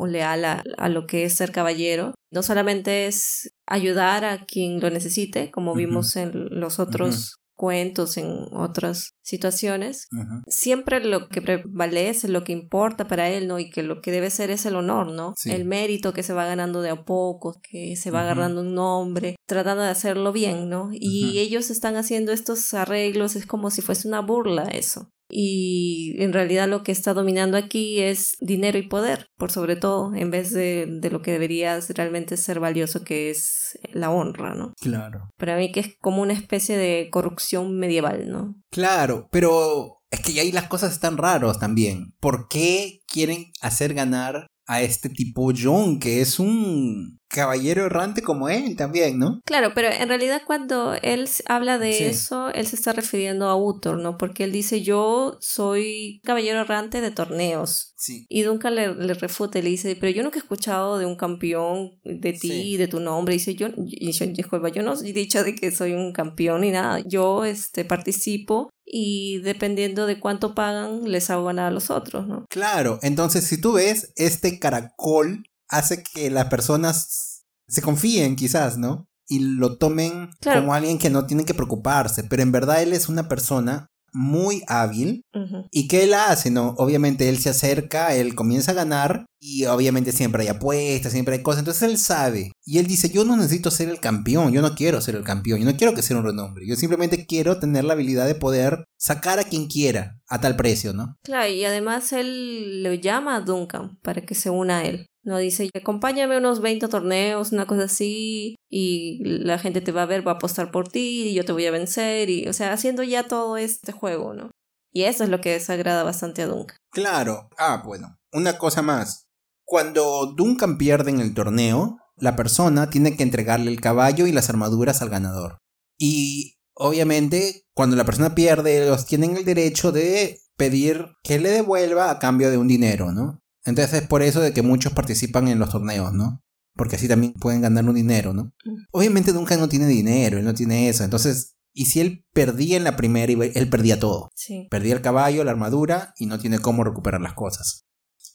leal 0.05 0.45
a, 0.45 0.89
lo 0.89 1.07
que 1.07 1.25
es 1.25 1.33
ser 1.33 1.51
caballero, 1.51 2.13
no 2.31 2.43
solamente 2.43 3.07
es 3.07 3.52
ayudar 3.67 4.25
a 4.25 4.45
quien 4.45 4.79
lo 4.79 4.89
necesite, 4.89 5.51
como 5.51 5.73
vimos 5.73 6.15
en 6.15 6.59
los 6.59 6.79
otros 6.79 7.37
cuentos, 7.55 8.17
en 8.17 8.47
otras 8.51 9.13
situaciones, 9.21 10.07
siempre 10.47 11.03
lo 11.05 11.29
que 11.29 11.41
prevalece, 11.41 12.27
lo 12.27 12.43
que 12.43 12.51
importa 12.51 13.07
para 13.07 13.29
él, 13.29 13.47
¿no? 13.47 13.59
Y 13.59 13.69
que 13.69 13.83
lo 13.83 14.01
que 14.01 14.11
debe 14.11 14.29
ser 14.29 14.49
es 14.49 14.65
el 14.65 14.75
honor, 14.75 15.11
¿no? 15.11 15.33
El 15.45 15.65
mérito 15.65 16.13
que 16.13 16.23
se 16.23 16.33
va 16.33 16.45
ganando 16.45 16.81
de 16.81 16.89
a 16.89 17.05
poco, 17.05 17.59
que 17.61 17.95
se 17.95 18.11
va 18.11 18.21
agarrando 18.21 18.61
un 18.61 18.73
nombre, 18.73 19.35
tratando 19.47 19.83
de 19.83 19.89
hacerlo 19.89 20.31
bien, 20.33 20.69
¿no? 20.69 20.89
Y 20.91 21.39
ellos 21.39 21.69
están 21.69 21.95
haciendo 21.95 22.31
estos 22.31 22.73
arreglos, 22.73 23.35
es 23.35 23.45
como 23.45 23.69
si 23.69 23.81
fuese 23.81 24.07
una 24.07 24.21
burla 24.21 24.63
eso 24.63 25.09
y 25.35 26.15
en 26.21 26.31
realidad 26.31 26.67
lo 26.67 26.83
que 26.83 26.91
está 26.91 27.13
dominando 27.13 27.57
aquí 27.57 27.99
es 27.99 28.37
dinero 28.39 28.77
y 28.77 28.87
poder, 28.87 29.27
por 29.35 29.51
sobre 29.51 29.75
todo, 29.75 30.13
en 30.13 30.29
vez 30.29 30.53
de, 30.53 30.85
de, 30.87 31.09
lo 31.09 31.23
que 31.23 31.31
debería 31.31 31.79
realmente 31.89 32.37
ser 32.37 32.59
valioso, 32.59 33.03
que 33.03 33.31
es 33.31 33.79
la 33.93 34.11
honra, 34.11 34.53
¿no? 34.53 34.73
Claro. 34.79 35.29
Para 35.37 35.57
mí 35.57 35.71
que 35.71 35.79
es 35.79 35.95
como 35.99 36.21
una 36.21 36.33
especie 36.33 36.77
de 36.77 37.09
corrupción 37.11 37.77
medieval, 37.79 38.31
¿no? 38.31 38.55
Claro, 38.69 39.27
pero 39.31 40.03
es 40.11 40.19
que 40.19 40.39
ahí 40.39 40.51
las 40.51 40.67
cosas 40.67 40.93
están 40.93 41.17
raros 41.17 41.59
también. 41.59 42.13
¿Por 42.19 42.47
qué 42.47 43.01
quieren 43.07 43.51
hacer 43.61 43.95
ganar 43.95 44.45
a 44.65 44.81
este 44.81 45.09
tipo 45.09 45.51
John, 45.55 45.99
que 45.99 46.21
es 46.21 46.39
un 46.39 47.19
caballero 47.27 47.85
errante 47.85 48.21
como 48.21 48.47
él 48.47 48.75
también, 48.75 49.17
¿no? 49.17 49.41
Claro, 49.45 49.71
pero 49.73 49.89
en 49.89 50.07
realidad 50.07 50.43
cuando 50.45 50.93
él 51.01 51.27
habla 51.47 51.77
de 51.79 52.07
eso, 52.07 52.49
él 52.49 52.67
se 52.67 52.75
está 52.75 52.93
refiriendo 52.93 53.47
a 53.47 53.55
Uthor, 53.55 53.97
¿no? 53.97 54.17
Porque 54.17 54.43
él 54.43 54.51
dice, 54.51 54.81
yo 54.81 55.37
soy 55.41 56.21
caballero 56.23 56.61
errante 56.61 57.01
de 57.01 57.11
torneos. 57.11 57.92
Sí. 58.03 58.25
Y 58.27 58.41
Duncan 58.41 58.75
le, 58.75 58.93
le 58.95 59.13
refuta 59.13 59.59
y 59.59 59.61
le 59.61 59.69
dice, 59.69 59.95
pero 59.95 60.11
yo 60.11 60.23
nunca 60.23 60.35
he 60.35 60.41
escuchado 60.41 60.97
de 60.97 61.05
un 61.05 61.15
campeón 61.15 62.01
de 62.03 62.33
ti 62.33 62.73
y 62.73 62.77
de 62.77 62.89
tu 62.89 62.99
nombre. 62.99 63.33
Y 63.33 63.37
dice, 63.37 63.55
yo, 63.55 63.69
y 63.77 64.11
yo, 64.11 64.25
disculpa, 64.25 64.67
yo 64.67 64.83
no 64.83 64.93
he 65.01 65.13
dicho 65.13 65.41
de 65.41 65.55
que 65.55 65.71
soy 65.71 65.93
un 65.93 66.11
campeón 66.11 66.61
ni 66.61 66.71
nada. 66.71 66.99
Yo 67.07 67.45
este, 67.45 67.85
participo 67.85 68.69
y 68.85 69.39
dependiendo 69.39 70.05
de 70.05 70.19
cuánto 70.19 70.53
pagan, 70.53 71.09
les 71.09 71.29
hago 71.29 71.45
ganar 71.45 71.67
a 71.67 71.71
los 71.71 71.89
otros, 71.89 72.27
¿no? 72.27 72.45
Claro, 72.49 72.99
entonces 73.03 73.45
si 73.45 73.61
tú 73.61 73.71
ves, 73.71 74.11
este 74.17 74.59
caracol 74.59 75.45
hace 75.69 76.03
que 76.03 76.29
las 76.29 76.47
personas 76.47 77.45
se 77.69 77.81
confíen 77.81 78.35
quizás, 78.35 78.77
¿no? 78.77 79.07
Y 79.29 79.39
lo 79.39 79.77
tomen 79.77 80.29
como 80.41 80.73
alguien 80.73 80.97
que 80.97 81.09
no 81.09 81.25
tiene 81.25 81.45
que 81.45 81.53
preocuparse, 81.53 82.25
pero 82.25 82.43
en 82.43 82.51
verdad 82.51 82.83
él 82.83 82.91
es 82.91 83.07
una 83.07 83.29
persona 83.29 83.87
muy 84.13 84.63
hábil. 84.67 85.23
¿Y 85.71 85.87
qué 85.87 86.03
él 86.03 86.13
hace? 86.13 86.51
No, 86.51 86.75
obviamente 86.77 87.29
él 87.29 87.39
se 87.39 87.49
acerca, 87.49 88.15
él 88.15 88.35
comienza 88.35 88.71
a 88.71 88.75
ganar 88.75 89.25
y 89.39 89.65
obviamente 89.65 90.11
siempre 90.11 90.43
hay 90.43 90.49
apuestas, 90.49 91.11
siempre 91.11 91.35
hay 91.35 91.43
cosas. 91.43 91.59
Entonces 91.59 91.83
él 91.83 91.97
sabe 91.97 92.51
y 92.65 92.77
él 92.77 92.87
dice, 92.87 93.09
yo 93.09 93.25
no 93.25 93.35
necesito 93.35 93.71
ser 93.71 93.89
el 93.89 93.99
campeón, 93.99 94.53
yo 94.53 94.61
no 94.61 94.75
quiero 94.75 95.01
ser 95.01 95.15
el 95.15 95.23
campeón, 95.23 95.59
yo 95.59 95.65
no 95.65 95.75
quiero 95.75 95.93
que 95.93 96.01
sea 96.01 96.17
un 96.17 96.23
renombre, 96.23 96.65
yo 96.67 96.75
simplemente 96.75 97.25
quiero 97.25 97.59
tener 97.59 97.83
la 97.83 97.93
habilidad 97.93 98.27
de 98.27 98.35
poder 98.35 98.85
sacar 98.97 99.39
a 99.39 99.43
quien 99.43 99.67
quiera 99.67 100.17
a 100.27 100.39
tal 100.39 100.55
precio, 100.55 100.93
¿no? 100.93 101.17
Claro, 101.23 101.51
y 101.51 101.65
además 101.65 102.13
él 102.13 102.83
le 102.83 102.99
llama 102.99 103.35
a 103.35 103.41
Duncan 103.41 103.97
para 104.01 104.21
que 104.21 104.35
se 104.35 104.49
una 104.49 104.79
a 104.79 104.85
él. 104.85 105.07
No 105.23 105.37
dice, 105.37 105.69
acompáñame 105.73 106.35
a 106.35 106.39
unos 106.39 106.59
20 106.61 106.87
torneos, 106.89 107.53
una 107.53 107.65
cosa 107.65 107.83
así, 107.83 108.55
y 108.69 109.23
la 109.23 109.57
gente 109.57 109.79
te 109.79 109.93
va 109.93 110.03
a 110.03 110.07
ver, 110.07 110.27
va 110.27 110.33
a 110.33 110.35
apostar 110.35 110.71
por 110.71 110.89
ti, 110.89 111.29
y 111.29 111.33
yo 111.33 111.45
te 111.45 111.53
voy 111.53 111.65
a 111.65 111.71
vencer, 111.71 112.29
y, 112.29 112.47
o 112.47 112.53
sea, 112.53 112.73
haciendo 112.73 113.03
ya 113.03 113.27
todo 113.27 113.55
este 113.55 113.93
juego, 113.93 114.33
¿no? 114.33 114.51
Y 114.91 115.03
eso 115.03 115.23
es 115.23 115.29
lo 115.29 115.41
que 115.41 115.51
desagrada 115.51 116.03
bastante 116.03 116.43
a 116.43 116.47
Duncan. 116.47 116.77
Claro. 116.91 117.49
Ah, 117.57 117.81
bueno. 117.83 118.17
Una 118.31 118.57
cosa 118.57 118.81
más. 118.81 119.25
Cuando 119.65 120.27
Duncan 120.35 120.77
pierde 120.77 121.09
en 121.09 121.19
el 121.19 121.33
torneo, 121.33 121.97
la 122.17 122.35
persona 122.35 122.89
tiene 122.89 123.17
que 123.17 123.23
entregarle 123.23 123.71
el 123.71 123.81
caballo 123.81 124.27
y 124.27 124.31
las 124.31 124.49
armaduras 124.49 125.01
al 125.01 125.09
ganador. 125.09 125.57
Y 125.97 126.57
obviamente, 126.75 127.63
cuando 127.73 127.95
la 127.95 128.05
persona 128.05 128.35
pierde, 128.35 128.87
los 128.87 129.05
tienen 129.05 129.35
el 129.35 129.45
derecho 129.45 129.91
de 129.91 130.39
pedir 130.57 131.07
que 131.23 131.39
le 131.39 131.49
devuelva 131.49 132.11
a 132.11 132.19
cambio 132.19 132.51
de 132.51 132.57
un 132.57 132.67
dinero, 132.67 133.11
¿no? 133.11 133.39
Entonces 133.65 134.01
es 134.01 134.07
por 134.07 134.21
eso 134.21 134.41
de 134.41 134.53
que 134.53 134.61
muchos 134.61 134.93
participan 134.93 135.47
en 135.47 135.59
los 135.59 135.69
torneos, 135.69 136.13
¿no? 136.13 136.43
Porque 136.75 136.95
así 136.95 137.07
también 137.07 137.33
pueden 137.33 137.61
ganar 137.61 137.87
un 137.87 137.95
dinero, 137.95 138.33
¿no? 138.33 138.53
Obviamente 138.91 139.31
Duncan 139.31 139.59
no 139.59 139.69
tiene 139.69 139.87
dinero, 139.87 140.37
él 140.37 140.45
no 140.45 140.53
tiene 140.53 140.89
eso. 140.89 141.03
Entonces, 141.03 141.55
y 141.73 141.85
si 141.85 142.01
él 142.01 142.25
perdía 142.33 142.77
en 142.77 142.83
la 142.83 142.95
primera, 142.95 143.31
él 143.31 143.69
perdía 143.69 143.99
todo. 143.99 144.31
Sí. 144.35 144.67
Perdía 144.69 144.93
el 144.93 145.01
caballo, 145.01 145.43
la 145.43 145.51
armadura 145.51 146.13
y 146.17 146.25
no 146.25 146.39
tiene 146.39 146.59
cómo 146.59 146.83
recuperar 146.83 147.21
las 147.21 147.33
cosas. 147.33 147.85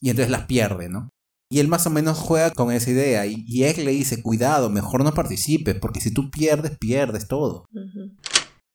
Y 0.00 0.10
entonces 0.10 0.30
las 0.30 0.46
pierde, 0.46 0.88
¿no? 0.88 1.10
Y 1.50 1.60
él 1.60 1.68
más 1.68 1.86
o 1.86 1.90
menos 1.90 2.18
juega 2.18 2.50
con 2.50 2.72
esa 2.72 2.90
idea. 2.90 3.26
Y, 3.26 3.44
y 3.46 3.64
él 3.64 3.84
le 3.84 3.90
dice, 3.92 4.22
cuidado, 4.22 4.70
mejor 4.70 5.02
no 5.02 5.14
participes, 5.14 5.76
porque 5.76 6.00
si 6.00 6.12
tú 6.12 6.30
pierdes, 6.30 6.76
pierdes 6.78 7.26
todo. 7.26 7.66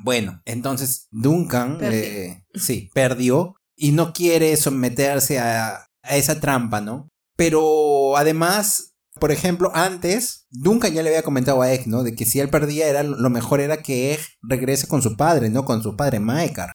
Bueno, 0.04 0.42
entonces 0.46 1.08
Duncan, 1.12 1.78
eh, 1.82 2.44
sí, 2.54 2.90
perdió 2.94 3.56
y 3.76 3.92
no 3.92 4.12
quiere 4.12 4.56
someterse 4.58 5.40
a, 5.40 5.88
a 6.04 6.18
esa 6.18 6.40
trampa, 6.40 6.82
¿no? 6.82 7.10
Pero 7.36 8.16
además, 8.18 8.94
por 9.20 9.32
ejemplo, 9.32 9.72
antes, 9.74 10.48
Duncan 10.52 10.94
ya 10.94 11.02
le 11.02 11.10
había 11.10 11.24
comentado 11.24 11.62
a 11.62 11.72
Egg, 11.72 11.88
¿no? 11.88 12.04
De 12.04 12.14
que 12.16 12.26
si 12.26 12.40
él 12.40 12.50
perdía, 12.50 12.88
era, 12.88 13.04
lo 13.04 13.30
mejor 13.30 13.60
era 13.60 13.82
que 13.82 14.14
Egg 14.14 14.20
regrese 14.42 14.88
con 14.88 15.02
su 15.02 15.16
padre, 15.16 15.50
¿no? 15.50 15.66
Con 15.66 15.82
su 15.82 15.96
padre 15.96 16.20
Maekar. 16.20 16.74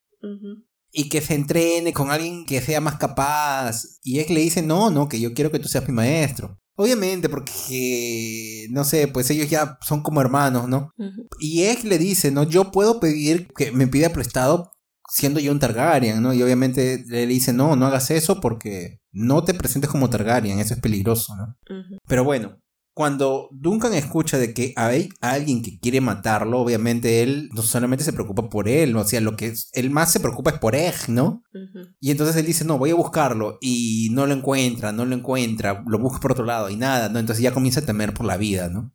Y 0.90 1.08
que 1.10 1.20
se 1.20 1.34
entrene 1.34 1.92
con 1.92 2.10
alguien 2.10 2.44
que 2.46 2.60
sea 2.60 2.80
más 2.80 2.96
capaz. 2.96 3.98
Y 4.02 4.18
Egg 4.18 4.30
le 4.30 4.40
dice, 4.40 4.62
no, 4.62 4.90
no, 4.90 5.08
que 5.08 5.20
yo 5.20 5.34
quiero 5.34 5.50
que 5.50 5.58
tú 5.58 5.68
seas 5.68 5.86
mi 5.86 5.94
maestro. 5.94 6.58
Obviamente, 6.76 7.28
porque, 7.28 8.66
no 8.70 8.84
sé, 8.84 9.08
pues 9.08 9.28
ellos 9.30 9.50
ya 9.50 9.78
son 9.82 10.02
como 10.02 10.20
hermanos, 10.20 10.68
¿no? 10.68 10.92
Y 11.40 11.64
Egg 11.64 11.84
le 11.84 11.98
dice, 11.98 12.30
no, 12.30 12.44
yo 12.44 12.70
puedo 12.70 13.00
pedir 13.00 13.48
que 13.48 13.72
me 13.72 13.88
pida 13.88 14.10
prestado 14.10 14.70
siendo 15.08 15.40
yo 15.40 15.52
un 15.52 15.58
Targaryen, 15.58 16.22
¿no? 16.22 16.34
Y 16.34 16.42
obviamente 16.42 17.04
le 17.06 17.26
dice, 17.26 17.52
no, 17.52 17.76
no 17.76 17.86
hagas 17.86 18.10
eso 18.10 18.40
porque 18.40 18.97
no 19.18 19.44
te 19.44 19.54
presentes 19.54 19.90
como 19.90 20.08
Targaryen, 20.08 20.58
eso 20.58 20.74
es 20.74 20.80
peligroso, 20.80 21.34
¿no? 21.36 21.56
Pero 22.06 22.24
bueno, 22.24 22.58
cuando 22.98 23.48
Duncan 23.52 23.94
escucha 23.94 24.38
de 24.38 24.52
que 24.52 24.72
hay 24.74 25.08
alguien 25.20 25.62
que 25.62 25.78
quiere 25.78 26.00
matarlo, 26.00 26.58
obviamente 26.58 27.22
él 27.22 27.48
no 27.54 27.62
solamente 27.62 28.02
se 28.02 28.12
preocupa 28.12 28.48
por 28.48 28.68
él, 28.68 28.96
o 28.96 29.04
sea, 29.04 29.20
lo 29.20 29.36
que 29.36 29.54
él 29.72 29.90
más 29.90 30.10
se 30.10 30.18
preocupa 30.18 30.50
es 30.50 30.58
por 30.58 30.74
Egg, 30.74 31.08
¿no? 31.08 31.44
Y 32.00 32.10
entonces 32.10 32.34
él 32.34 32.46
dice, 32.46 32.64
no, 32.64 32.76
voy 32.76 32.90
a 32.90 32.96
buscarlo 32.96 33.56
y 33.60 34.08
no 34.10 34.26
lo 34.26 34.34
encuentra, 34.34 34.90
no 34.90 35.04
lo 35.04 35.14
encuentra, 35.14 35.84
lo 35.86 36.00
busca 36.00 36.18
por 36.18 36.32
otro 36.32 36.44
lado 36.44 36.70
y 36.70 36.76
nada, 36.76 37.08
¿no? 37.08 37.20
Entonces 37.20 37.40
ya 37.40 37.54
comienza 37.54 37.80
a 37.80 37.86
temer 37.86 38.12
por 38.14 38.26
la 38.26 38.36
vida, 38.36 38.68
¿no? 38.68 38.92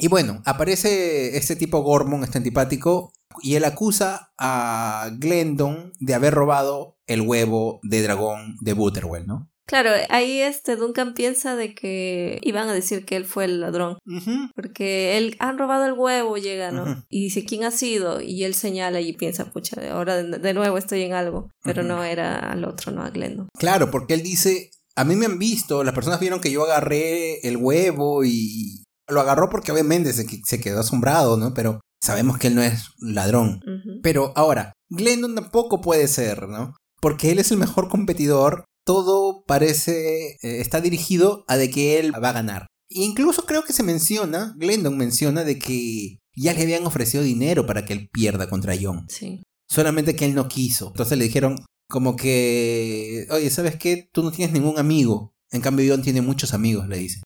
Y 0.00 0.08
bueno, 0.08 0.42
aparece 0.44 1.36
este 1.36 1.56
tipo 1.56 1.82
Gormon, 1.82 2.24
este 2.24 2.38
antipático, 2.38 3.12
y 3.42 3.54
él 3.54 3.64
acusa 3.64 4.32
a 4.38 5.10
Glendon 5.18 5.92
de 6.00 6.14
haber 6.14 6.34
robado 6.34 6.98
el 7.06 7.20
huevo 7.20 7.80
de 7.82 8.02
dragón 8.02 8.56
de 8.60 8.72
Butterwell, 8.72 9.26
¿no? 9.26 9.50
Claro, 9.66 9.90
ahí 10.08 10.40
este 10.40 10.74
Duncan 10.74 11.14
piensa 11.14 11.54
de 11.54 11.76
que 11.76 12.40
iban 12.42 12.68
a 12.68 12.72
decir 12.72 13.04
que 13.04 13.14
él 13.14 13.24
fue 13.24 13.44
el 13.44 13.60
ladrón. 13.60 13.98
Porque 14.56 15.16
él 15.16 15.36
han 15.38 15.58
robado 15.58 15.86
el 15.86 15.92
huevo, 15.92 16.36
llega, 16.38 16.72
¿no? 16.72 17.04
Y 17.08 17.22
dice, 17.22 17.44
¿quién 17.44 17.62
ha 17.62 17.70
sido? 17.70 18.20
Y 18.20 18.42
él 18.42 18.54
señala 18.54 19.00
y 19.00 19.12
piensa, 19.12 19.52
pucha, 19.52 19.80
ahora 19.92 20.24
de 20.24 20.54
nuevo 20.54 20.76
estoy 20.76 21.02
en 21.02 21.12
algo. 21.12 21.50
Pero 21.62 21.84
no 21.84 22.02
era 22.02 22.50
al 22.50 22.64
otro, 22.64 22.90
no 22.90 23.04
a 23.04 23.10
Glendon. 23.10 23.48
Claro, 23.56 23.92
porque 23.92 24.14
él 24.14 24.24
dice, 24.24 24.72
a 24.96 25.04
mí 25.04 25.14
me 25.14 25.26
han 25.26 25.38
visto, 25.38 25.84
las 25.84 25.94
personas 25.94 26.18
vieron 26.18 26.40
que 26.40 26.50
yo 26.50 26.64
agarré 26.64 27.38
el 27.46 27.56
huevo 27.56 28.24
y 28.24 28.82
lo 29.10 29.20
agarró 29.20 29.48
porque 29.50 29.72
obviamente 29.72 30.12
se, 30.12 30.26
se 30.44 30.60
quedó 30.60 30.80
asombrado, 30.80 31.36
¿no? 31.36 31.54
Pero 31.54 31.80
sabemos 32.02 32.38
que 32.38 32.48
él 32.48 32.54
no 32.54 32.62
es 32.62 32.90
ladrón. 32.98 33.60
Pero 34.02 34.32
ahora, 34.36 34.72
Glendon 34.88 35.34
tampoco 35.34 35.80
puede 35.80 36.08
ser, 36.08 36.48
¿no? 36.48 36.74
Porque 37.00 37.30
él 37.30 37.38
es 37.38 37.50
el 37.50 37.58
mejor 37.58 37.88
competidor. 37.88 38.64
Todo 38.84 39.44
parece 39.46 40.32
eh, 40.42 40.60
está 40.60 40.80
dirigido 40.80 41.44
a 41.46 41.56
de 41.56 41.70
que 41.70 41.98
él 41.98 42.12
va 42.12 42.30
a 42.30 42.34
ganar. 42.34 42.66
E 42.88 43.02
incluso 43.02 43.44
creo 43.46 43.62
que 43.62 43.72
se 43.72 43.82
menciona, 43.82 44.54
Glendon 44.56 44.96
menciona 44.96 45.44
de 45.44 45.58
que 45.58 46.18
ya 46.34 46.54
le 46.54 46.62
habían 46.62 46.86
ofrecido 46.86 47.22
dinero 47.22 47.66
para 47.66 47.84
que 47.84 47.92
él 47.92 48.08
pierda 48.12 48.48
contra 48.48 48.74
John. 48.80 49.06
Sí. 49.08 49.42
Solamente 49.68 50.16
que 50.16 50.24
él 50.24 50.34
no 50.34 50.48
quiso. 50.48 50.88
Entonces 50.88 51.16
le 51.16 51.24
dijeron 51.24 51.56
como 51.88 52.16
que, 52.16 53.26
oye, 53.30 53.50
¿sabes 53.50 53.76
qué? 53.76 54.08
Tú 54.12 54.22
no 54.22 54.32
tienes 54.32 54.52
ningún 54.52 54.78
amigo. 54.78 55.34
En 55.52 55.60
cambio, 55.60 55.92
John 55.92 56.02
tiene 56.02 56.22
muchos 56.22 56.54
amigos, 56.54 56.88
le 56.88 56.98
dice. 56.98 57.22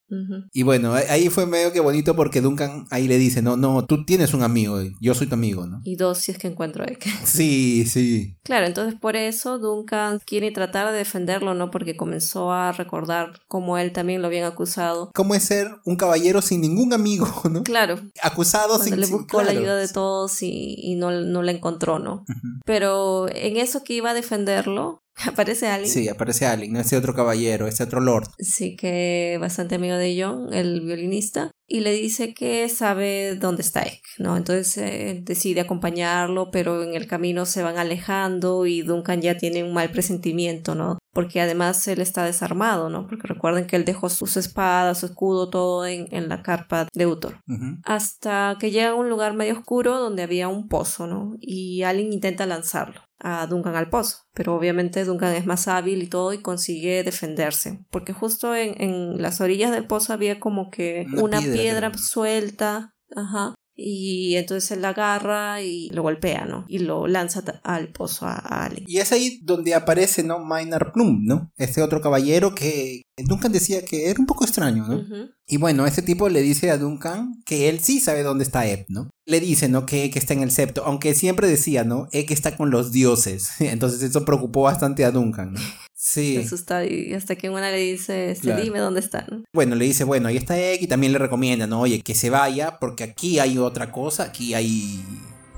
Y 0.52 0.62
bueno, 0.62 0.94
ahí 0.94 1.28
fue 1.28 1.46
medio 1.46 1.72
que 1.72 1.80
bonito 1.80 2.14
porque 2.14 2.40
Duncan 2.40 2.86
ahí 2.90 3.08
le 3.08 3.18
dice, 3.18 3.42
no, 3.42 3.56
no, 3.56 3.84
tú 3.84 4.04
tienes 4.04 4.32
un 4.32 4.42
amigo, 4.42 4.80
yo 5.00 5.14
soy 5.14 5.26
tu 5.26 5.34
amigo, 5.34 5.66
¿no? 5.66 5.80
Y 5.84 5.96
dos 5.96 6.18
si 6.18 6.32
es 6.32 6.38
que 6.38 6.46
encuentro 6.46 6.84
a 6.84 6.86
Sí, 7.24 7.84
sí. 7.86 8.36
Claro, 8.44 8.66
entonces 8.66 8.98
por 8.98 9.16
eso 9.16 9.58
Duncan 9.58 10.20
quiere 10.24 10.50
tratar 10.52 10.90
de 10.92 10.98
defenderlo, 10.98 11.54
¿no? 11.54 11.70
Porque 11.70 11.96
comenzó 11.96 12.52
a 12.52 12.72
recordar 12.72 13.40
cómo 13.48 13.76
él 13.78 13.92
también 13.92 14.22
lo 14.22 14.28
habían 14.28 14.44
acusado. 14.44 15.10
¿Cómo 15.14 15.34
es 15.34 15.42
ser 15.44 15.68
un 15.84 15.96
caballero 15.96 16.40
sin 16.42 16.60
ningún 16.60 16.92
amigo, 16.92 17.28
¿no? 17.50 17.62
Claro. 17.62 18.00
Acusado 18.22 18.78
sin 18.78 18.94
sin... 18.94 19.00
le 19.00 19.06
buscó 19.06 19.42
la 19.42 19.50
ayuda 19.50 19.76
de 19.76 19.88
todos 19.88 20.42
y, 20.42 20.94
no, 20.96 21.10
no 21.10 21.42
la 21.42 21.52
encontró, 21.52 21.98
¿no? 21.98 22.24
Pero 22.64 23.28
en 23.28 23.56
eso 23.56 23.82
que 23.82 23.94
iba 23.94 24.10
a 24.10 24.14
defenderlo, 24.14 25.03
Aparece 25.26 25.68
Allen. 25.68 25.88
Sí, 25.88 26.08
aparece 26.08 26.46
Allen, 26.46 26.76
ese 26.76 26.96
otro 26.96 27.14
caballero, 27.14 27.66
ese 27.66 27.84
otro 27.84 28.00
lord. 28.00 28.28
Sí, 28.38 28.76
que 28.76 29.38
bastante 29.40 29.76
amigo 29.76 29.96
de 29.96 30.20
John, 30.20 30.52
el 30.52 30.80
violinista, 30.80 31.50
y 31.66 31.80
le 31.80 31.92
dice 31.92 32.34
que 32.34 32.68
sabe 32.68 33.36
dónde 33.36 33.62
está 33.62 33.82
Egg, 33.82 34.02
¿no? 34.18 34.36
Entonces 34.36 34.76
eh, 34.78 35.20
decide 35.24 35.62
acompañarlo, 35.62 36.50
pero 36.50 36.82
en 36.82 36.94
el 36.94 37.06
camino 37.06 37.46
se 37.46 37.62
van 37.62 37.78
alejando 37.78 38.66
y 38.66 38.82
Duncan 38.82 39.22
ya 39.22 39.36
tiene 39.36 39.64
un 39.64 39.72
mal 39.72 39.90
presentimiento, 39.90 40.74
¿no? 40.74 40.98
Porque 41.12 41.40
además 41.40 41.86
él 41.88 42.00
está 42.00 42.24
desarmado, 42.24 42.90
¿no? 42.90 43.06
Porque 43.06 43.28
recuerden 43.28 43.66
que 43.66 43.76
él 43.76 43.84
dejó 43.84 44.08
su 44.08 44.26
espada, 44.38 44.94
su 44.94 45.06
escudo, 45.06 45.48
todo 45.48 45.86
en, 45.86 46.08
en 46.10 46.28
la 46.28 46.42
carpa 46.42 46.88
de 46.92 47.06
Uthor. 47.06 47.40
Hasta 47.84 48.56
que 48.58 48.70
llega 48.70 48.90
a 48.90 48.94
un 48.94 49.08
lugar 49.08 49.34
medio 49.34 49.54
oscuro 49.54 49.98
donde 49.98 50.24
había 50.24 50.48
un 50.48 50.68
pozo, 50.68 51.06
¿no? 51.06 51.36
Y 51.40 51.82
Allen 51.82 52.12
intenta 52.12 52.46
lanzarlo 52.46 53.00
a 53.24 53.46
Duncan 53.46 53.74
al 53.74 53.88
pozo. 53.88 54.18
Pero 54.34 54.54
obviamente 54.54 55.04
Duncan 55.04 55.34
es 55.34 55.46
más 55.46 55.66
hábil 55.66 56.02
y 56.02 56.08
todo 56.08 56.32
y 56.34 56.42
consigue 56.42 57.02
defenderse. 57.02 57.84
Porque 57.90 58.12
justo 58.12 58.54
en, 58.54 58.80
en 58.80 59.22
las 59.22 59.40
orillas 59.40 59.72
del 59.72 59.86
pozo 59.86 60.12
había 60.12 60.38
como 60.38 60.70
que 60.70 61.06
una, 61.16 61.40
piedra, 61.40 61.90
suelta. 61.96 62.94
Ajá. 63.16 63.54
Y 63.76 64.36
entonces 64.36 64.70
él 64.70 64.82
la 64.82 64.90
agarra 64.90 65.60
y 65.62 65.88
lo 65.90 66.02
golpea, 66.02 66.44
¿no? 66.44 66.64
Y 66.68 66.78
lo 66.78 67.06
lanza 67.06 67.42
al 67.64 67.88
pozo 67.88 68.26
a. 68.26 68.70
Y 68.86 68.98
es 68.98 69.12
ahí 69.12 69.40
donde 69.42 69.74
aparece, 69.74 70.22
¿no? 70.22 70.38
Maynard 70.38 70.92
Plum, 70.92 71.24
¿no? 71.24 71.50
Este 71.56 71.82
otro 71.82 72.00
caballero 72.00 72.54
que 72.54 73.02
Duncan 73.16 73.52
decía 73.52 73.84
que 73.84 74.10
era 74.10 74.20
un 74.20 74.26
poco 74.26 74.44
extraño, 74.44 74.86
¿no? 74.86 75.04
Y 75.46 75.56
bueno, 75.58 75.86
este 75.86 76.02
tipo 76.02 76.28
le 76.28 76.40
dice 76.40 76.70
a 76.70 76.78
Duncan 76.78 77.42
que 77.44 77.68
él 77.68 77.80
sí 77.80 78.00
sabe 78.00 78.22
dónde 78.22 78.44
está 78.44 78.66
Eb, 78.66 78.86
¿no? 78.88 79.10
Le 79.26 79.40
dice, 79.40 79.68
¿no? 79.68 79.86
Que 79.86 80.04
Ek 80.04 80.16
está 80.16 80.34
en 80.34 80.42
el 80.42 80.50
septo, 80.50 80.84
aunque 80.84 81.14
siempre 81.14 81.48
decía, 81.48 81.84
¿no? 81.84 82.08
Ek 82.12 82.30
está 82.30 82.56
con 82.56 82.70
los 82.70 82.92
dioses. 82.92 83.50
Entonces 83.60 84.02
eso 84.02 84.24
preocupó 84.24 84.62
bastante 84.62 85.04
a 85.04 85.10
Duncan, 85.10 85.54
¿no? 85.54 85.60
Sí. 86.04 86.36
asusta 86.36 86.84
y 86.84 87.14
hasta 87.14 87.34
que 87.34 87.48
una 87.48 87.70
le 87.70 87.78
dice, 87.78 88.30
este, 88.30 88.54
dime 88.56 88.78
dónde 88.78 89.00
están. 89.00 89.46
Bueno, 89.54 89.74
le 89.74 89.86
dice, 89.86 90.04
bueno, 90.04 90.28
ahí 90.28 90.36
está 90.36 90.58
Egg 90.58 90.82
y 90.82 90.86
también 90.86 91.14
le 91.14 91.18
recomienda, 91.18 91.66
¿no? 91.66 91.80
Oye, 91.80 92.02
que 92.02 92.14
se 92.14 92.28
vaya 92.28 92.78
porque 92.78 93.04
aquí 93.04 93.38
hay 93.38 93.56
otra 93.56 93.90
cosa, 93.90 94.24
aquí 94.24 94.52
hay, 94.52 95.02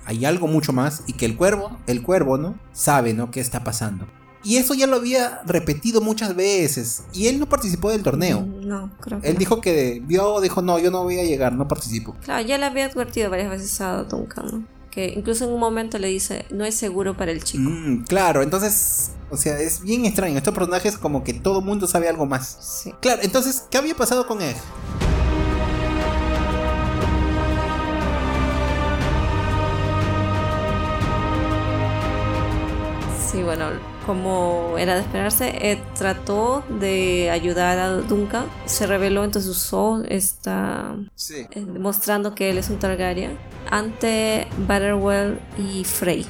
hay 0.04 0.24
algo 0.24 0.46
mucho 0.46 0.72
más 0.72 1.02
y 1.08 1.14
que 1.14 1.26
el 1.26 1.36
cuervo, 1.36 1.76
el 1.88 2.00
cuervo, 2.00 2.38
¿no? 2.38 2.56
Sabe, 2.72 3.12
¿no? 3.12 3.32
¿Qué 3.32 3.40
está 3.40 3.64
pasando? 3.64 4.06
Y 4.44 4.58
eso 4.58 4.74
ya 4.74 4.86
lo 4.86 4.94
había 4.94 5.42
repetido 5.46 6.00
muchas 6.00 6.36
veces. 6.36 7.02
Y 7.12 7.26
él 7.26 7.40
no 7.40 7.48
participó 7.48 7.90
del 7.90 8.04
torneo. 8.04 8.42
Mm, 8.42 8.68
no, 8.68 8.92
creo 9.00 9.20
que 9.20 9.28
Él 9.28 9.38
dijo 9.38 9.60
que 9.60 10.00
vio, 10.06 10.40
dijo, 10.40 10.62
no, 10.62 10.78
yo 10.78 10.92
no 10.92 11.02
voy 11.02 11.18
a 11.18 11.24
llegar, 11.24 11.54
no 11.54 11.66
participo. 11.66 12.14
Claro, 12.22 12.46
ya 12.46 12.56
le 12.56 12.66
había 12.66 12.84
advertido 12.84 13.30
varias 13.30 13.50
veces 13.50 13.80
a 13.80 14.04
Duncan, 14.04 14.46
¿no? 14.46 14.75
Que 14.96 15.12
incluso 15.14 15.44
en 15.44 15.52
un 15.52 15.60
momento 15.60 15.98
le 15.98 16.08
dice, 16.08 16.46
no 16.50 16.64
es 16.64 16.74
seguro 16.74 17.16
para 17.16 17.30
el 17.30 17.44
chico. 17.44 17.68
Mm, 17.70 18.04
claro, 18.04 18.42
entonces 18.42 19.12
o 19.28 19.36
sea, 19.36 19.58
es 19.58 19.82
bien 19.82 20.06
extraño. 20.06 20.38
Estos 20.38 20.54
personajes 20.54 20.96
como 20.96 21.24
que 21.24 21.34
todo 21.34 21.60
mundo 21.60 21.86
sabe 21.86 22.08
algo 22.08 22.26
más. 22.26 22.58
Sí. 22.60 22.94
Claro, 23.00 23.22
entonces, 23.22 23.64
¿qué 23.70 23.78
había 23.78 23.94
pasado 23.94 24.26
con 24.26 24.40
Egg? 24.40 24.56
Sí, 33.30 33.42
bueno, 33.42 33.95
como 34.06 34.76
era 34.78 34.94
de 34.94 35.00
esperarse, 35.00 35.70
Ed 35.72 35.78
trató 35.98 36.64
de 36.80 37.30
ayudar 37.30 37.78
a 37.78 37.90
Duncan. 37.90 38.46
Se 38.64 38.86
reveló, 38.86 39.24
entonces 39.24 39.50
usó 39.50 40.02
esta. 40.08 40.96
Sí. 41.14 41.46
Eh, 41.50 41.64
demostrando 41.66 42.34
que 42.34 42.50
él 42.50 42.58
es 42.58 42.70
un 42.70 42.78
Targaryen 42.78 43.36
ante 43.70 44.46
Butterwell 44.58 45.40
y 45.58 45.84
Frey. 45.84 46.24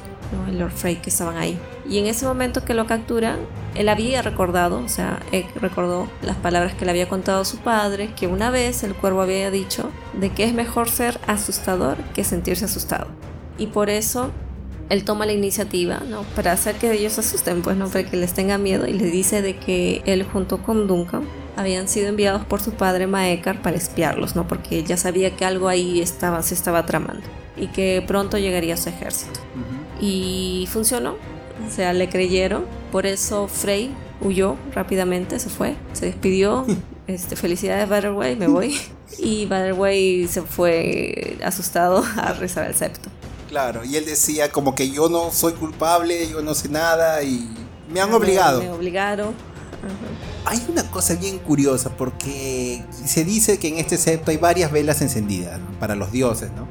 el 0.47 0.59
Lord 0.59 0.71
Frey 0.71 0.95
que 0.97 1.09
estaban 1.09 1.37
ahí. 1.37 1.59
Y 1.87 1.99
en 1.99 2.07
ese 2.07 2.25
momento 2.25 2.65
que 2.65 2.73
lo 2.73 2.85
capturan, 2.85 3.39
él 3.75 3.87
había 3.89 4.21
recordado, 4.21 4.79
o 4.83 4.89
sea, 4.89 5.19
Egg 5.31 5.45
recordó 5.61 6.09
las 6.21 6.35
palabras 6.35 6.73
que 6.73 6.83
le 6.83 6.91
había 6.91 7.07
contado 7.07 7.45
su 7.45 7.59
padre, 7.59 8.13
que 8.15 8.27
una 8.27 8.49
vez 8.49 8.83
el 8.83 8.95
cuervo 8.95 9.21
había 9.21 9.51
dicho 9.51 9.89
de 10.19 10.31
que 10.31 10.43
es 10.43 10.53
mejor 10.53 10.89
ser 10.89 11.19
asustador 11.27 11.97
que 12.13 12.23
sentirse 12.23 12.65
asustado. 12.65 13.07
Y 13.57 13.67
por 13.67 13.89
eso 13.89 14.31
él 14.89 15.03
toma 15.03 15.25
la 15.25 15.33
iniciativa, 15.33 16.01
¿no? 16.09 16.23
Para 16.35 16.53
hacer 16.53 16.75
que 16.75 16.91
ellos 16.91 17.13
se 17.13 17.21
asusten, 17.21 17.61
pues, 17.61 17.75
¿no? 17.77 17.87
Para 17.87 18.09
que 18.09 18.17
les 18.17 18.33
tenga 18.33 18.57
miedo 18.57 18.87
y 18.87 18.93
le 18.93 19.05
dice 19.05 19.41
de 19.41 19.57
que 19.57 20.01
él 20.05 20.23
junto 20.23 20.59
con 20.63 20.87
Duncan 20.87 21.23
habían 21.55 21.87
sido 21.87 22.07
enviados 22.07 22.45
por 22.45 22.61
su 22.61 22.71
padre 22.71 23.07
Maekar 23.07 23.61
para 23.61 23.75
espiarlos, 23.75 24.35
¿no? 24.35 24.47
Porque 24.47 24.83
ya 24.83 24.95
sabía 24.95 25.35
que 25.35 25.43
algo 25.43 25.67
ahí 25.67 25.99
estaba, 25.99 26.41
se 26.43 26.53
estaba 26.53 26.85
tramando 26.85 27.23
y 27.57 27.67
que 27.67 28.03
pronto 28.05 28.37
llegaría 28.37 28.77
su 28.77 28.89
ejército. 28.89 29.39
Y 29.99 30.67
funcionó, 30.71 31.15
o 31.67 31.71
sea, 31.71 31.91
le 31.93 32.07
creyeron, 32.07 32.65
por 32.91 33.07
eso 33.07 33.47
Frey 33.47 33.91
huyó 34.21 34.55
rápidamente, 34.73 35.39
se 35.39 35.49
fue, 35.49 35.75
se 35.93 36.05
despidió. 36.05 36.65
Este, 37.07 37.37
felicidades 37.37 37.87
Butterway, 37.87 38.35
me 38.35 38.47
voy. 38.47 38.77
Y 39.17 39.45
Butterway 39.45 40.27
se 40.27 40.41
fue 40.41 41.37
asustado 41.41 42.03
a 42.17 42.33
rezar 42.33 42.67
el 42.67 42.75
septo. 42.75 43.09
Claro, 43.47 43.83
y 43.85 43.95
él 43.95 44.05
decía 44.05 44.51
como 44.51 44.75
que 44.75 44.89
yo 44.89 45.09
no 45.09 45.31
soy 45.31 45.53
culpable, 45.53 46.29
yo 46.29 46.41
no 46.41 46.53
sé 46.53 46.69
nada 46.69 47.23
y 47.23 47.49
me 47.91 48.01
han 48.01 48.13
obligado. 48.13 48.59
Me, 48.59 48.69
obligaron. 48.69 49.33
Hay 50.45 50.65
una 50.69 50.89
cosa 50.89 51.15
bien 51.15 51.39
curiosa 51.39 51.95
porque 51.95 52.83
se 52.91 53.23
dice 53.23 53.59
que 53.59 53.67
en 53.67 53.77
este 53.77 53.97
septo 53.97 54.31
hay 54.31 54.37
varias 54.37 54.71
velas 54.71 55.01
encendidas 55.01 55.59
para 55.79 55.95
los 55.95 56.11
dioses, 56.11 56.51
¿no? 56.51 56.67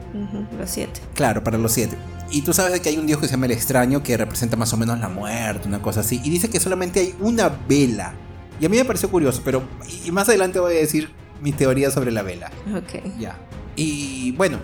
los 0.58 0.70
siete. 0.70 1.00
Claro, 1.14 1.42
para 1.44 1.58
los 1.58 1.72
siete. 1.72 1.96
Y 2.30 2.42
tú 2.42 2.52
sabes 2.52 2.80
que 2.80 2.88
hay 2.88 2.98
un 2.98 3.06
dios 3.06 3.20
que 3.20 3.26
se 3.26 3.32
llama 3.32 3.46
el 3.46 3.52
extraño 3.52 4.02
que 4.02 4.16
representa 4.16 4.56
más 4.56 4.72
o 4.72 4.76
menos 4.76 4.98
la 4.98 5.08
muerte, 5.08 5.68
una 5.68 5.80
cosa 5.80 6.00
así. 6.00 6.20
Y 6.24 6.30
dice 6.30 6.50
que 6.50 6.58
solamente 6.58 7.00
hay 7.00 7.14
una 7.20 7.48
vela. 7.48 8.14
Y 8.60 8.66
a 8.66 8.68
mí 8.68 8.76
me 8.76 8.84
pareció 8.84 9.10
curioso, 9.10 9.42
pero 9.44 9.62
y 10.04 10.10
más 10.10 10.28
adelante 10.28 10.58
voy 10.58 10.74
a 10.74 10.78
decir 10.78 11.10
mi 11.40 11.52
teoría 11.52 11.90
sobre 11.90 12.10
la 12.10 12.22
vela. 12.22 12.50
Ok. 12.74 13.18
Ya. 13.18 13.38
Y 13.76 14.32
bueno, 14.32 14.58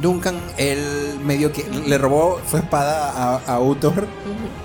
Duncan, 0.00 0.36
él 0.56 1.18
medio 1.24 1.52
que 1.52 1.64
le 1.86 1.98
robó 1.98 2.40
su 2.50 2.56
espada 2.56 3.10
a, 3.10 3.54
a 3.54 3.60
Uthor 3.60 4.06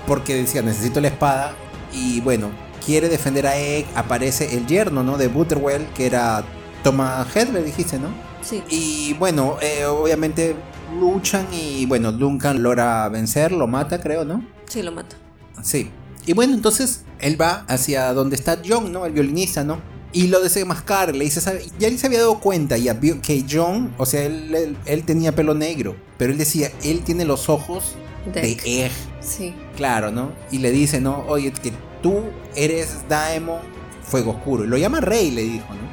porque 0.06 0.34
decía, 0.34 0.62
necesito 0.62 1.00
la 1.00 1.08
espada. 1.08 1.54
Y 1.92 2.20
bueno, 2.20 2.50
quiere 2.84 3.08
defender 3.08 3.46
a 3.46 3.56
Egg. 3.56 3.86
Aparece 3.94 4.56
el 4.56 4.66
yerno, 4.66 5.02
¿no? 5.02 5.18
De 5.18 5.28
Butterwell, 5.28 5.86
que 5.94 6.06
era 6.06 6.44
Thomas 6.82 7.34
Hedley, 7.34 7.62
dijiste, 7.62 7.98
¿no? 7.98 8.08
Sí. 8.42 8.62
Y 8.70 9.14
bueno, 9.14 9.56
eh, 9.60 9.84
obviamente 9.84 10.56
luchan 10.98 11.46
y 11.52 11.84
bueno, 11.86 12.12
Duncan 12.12 12.62
logra 12.62 13.08
vencer, 13.08 13.52
lo 13.52 13.66
mata, 13.66 14.00
creo, 14.00 14.24
¿no? 14.24 14.44
Sí, 14.66 14.82
lo 14.82 14.92
mata. 14.92 15.16
Sí. 15.62 15.90
Y 16.24 16.32
bueno, 16.32 16.54
entonces 16.54 17.04
él 17.20 17.40
va 17.40 17.64
hacia 17.68 18.12
donde 18.12 18.36
está 18.36 18.58
John, 18.66 18.92
¿no? 18.92 19.04
El 19.06 19.12
violinista, 19.12 19.64
¿no? 19.64 19.78
Y 20.12 20.28
lo 20.28 20.40
desenmascara, 20.40 21.12
le 21.12 21.24
dice, 21.24 21.40
¿sabe? 21.40 21.66
ya 21.78 21.88
él 21.88 21.98
se 21.98 22.06
había 22.06 22.20
dado 22.20 22.40
cuenta 22.40 22.78
ya 22.78 22.94
vio 22.94 23.20
que 23.20 23.44
John, 23.48 23.94
o 23.98 24.06
sea, 24.06 24.24
él, 24.24 24.76
él, 24.86 25.04
tenía 25.04 25.34
pelo 25.34 25.54
negro, 25.54 25.96
pero 26.16 26.32
él 26.32 26.38
decía, 26.38 26.72
él 26.82 27.02
tiene 27.02 27.26
los 27.26 27.48
ojos 27.50 27.94
de, 28.32 28.58
Egg. 28.64 28.92
Sí. 29.20 29.54
Claro, 29.76 30.10
¿no? 30.10 30.32
Y 30.50 30.58
le 30.58 30.70
dice, 30.70 31.00
¿no? 31.00 31.24
Oye, 31.28 31.52
que 31.52 31.72
tú 32.02 32.22
eres 32.54 33.08
Daemon 33.08 33.60
Fuego 34.02 34.32
Oscuro. 34.32 34.64
Y 34.64 34.66
lo 34.68 34.78
llama 34.78 35.00
Rey, 35.00 35.30
le 35.30 35.42
dijo, 35.42 35.66
¿no? 35.68 35.88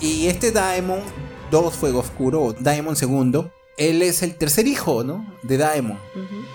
Y 0.00 0.26
este 0.26 0.52
Daemon, 0.52 1.00
dos 1.50 1.74
Fuego 1.74 2.00
Oscuro, 2.00 2.54
Daemon 2.58 2.96
segundo, 2.96 3.52
él 3.76 4.02
es 4.02 4.22
el 4.22 4.34
tercer 4.34 4.66
hijo, 4.66 5.04
¿no? 5.04 5.24
De 5.42 5.56
Daemon. 5.56 5.98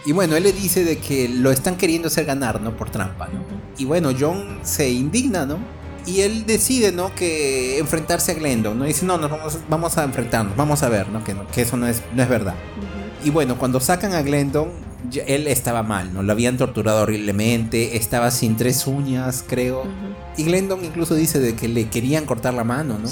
Y 0.05 0.11
bueno, 0.11 0.35
él 0.35 0.43
le 0.43 0.51
dice 0.51 0.83
de 0.83 0.97
que 0.97 1.29
lo 1.29 1.51
están 1.51 1.77
queriendo 1.77 2.07
hacer 2.09 2.25
ganar, 2.25 2.61
¿no? 2.61 2.75
Por 2.75 2.89
trampa, 2.89 3.27
¿no? 3.27 3.41
Y 3.77 3.85
bueno, 3.85 4.11
John 4.17 4.59
se 4.63 4.89
indigna, 4.89 5.45
¿no? 5.45 5.57
Y 6.05 6.21
él 6.21 6.45
decide, 6.45 6.91
¿no? 6.91 7.13
Que 7.15 7.77
enfrentarse 7.79 8.31
a 8.31 8.35
Glendon, 8.35 8.77
¿no? 8.77 8.85
dice, 8.85 9.05
no, 9.05 9.17
nos 9.17 9.31
vamos, 9.31 9.59
vamos 9.69 9.97
a 9.97 10.03
enfrentarnos, 10.03 10.55
vamos 10.55 10.83
a 10.83 10.89
ver, 10.89 11.09
¿no? 11.09 11.23
Que, 11.23 11.35
que 11.53 11.61
eso 11.61 11.77
no 11.77 11.87
es, 11.87 12.01
no 12.13 12.23
es 12.23 12.29
verdad. 12.29 12.55
Y 13.23 13.29
bueno, 13.29 13.57
cuando 13.57 13.79
sacan 13.79 14.13
a 14.13 14.21
Glendon, 14.21 14.69
él 15.25 15.47
estaba 15.47 15.83
mal, 15.83 16.13
¿no? 16.13 16.23
Lo 16.23 16.31
habían 16.31 16.57
torturado 16.57 17.03
horriblemente, 17.03 17.95
estaba 17.97 18.31
sin 18.31 18.57
tres 18.57 18.85
uñas, 18.87 19.45
creo. 19.47 19.83
Y 20.37 20.43
Glendon 20.43 20.83
incluso 20.83 21.15
dice 21.15 21.39
de 21.39 21.55
que 21.55 21.67
le 21.67 21.89
querían 21.89 22.25
cortar 22.25 22.53
la 22.53 22.63
mano, 22.63 22.97
¿no? 22.99 23.09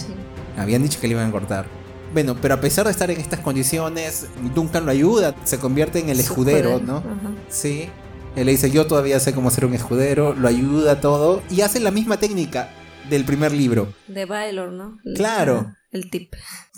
Habían 0.61 0.83
dicho 0.83 0.99
que 0.99 1.07
le 1.07 1.13
iban 1.13 1.29
a 1.29 1.31
cortar. 1.31 1.65
Bueno, 2.13 2.35
pero 2.41 2.55
a 2.55 2.61
pesar 2.61 2.85
de 2.85 2.91
estar 2.91 3.09
en 3.09 3.21
estas 3.21 3.39
condiciones, 3.39 4.27
Duncan 4.53 4.85
lo 4.85 4.91
ayuda, 4.91 5.33
se 5.45 5.59
convierte 5.59 5.99
en 5.99 6.09
el 6.09 6.19
escudero, 6.19 6.79
¿no? 6.79 7.03
Sí. 7.47 7.87
Él 8.35 8.45
le 8.45 8.51
dice, 8.51 8.71
yo 8.71 8.87
todavía 8.87 9.19
sé 9.19 9.33
cómo 9.33 9.49
ser 9.51 9.65
un 9.65 9.73
escudero, 9.73 10.33
lo 10.33 10.47
ayuda 10.47 11.01
todo 11.01 11.41
y 11.49 11.61
hace 11.61 11.79
la 11.79 11.91
misma 11.91 12.17
técnica 12.17 12.69
del 13.09 13.25
primer 13.25 13.51
libro. 13.51 13.93
De 14.07 14.25
Baylor, 14.25 14.71
¿no? 14.71 14.97
Claro. 15.15 15.73
El 15.91 16.09
tip. 16.09 16.33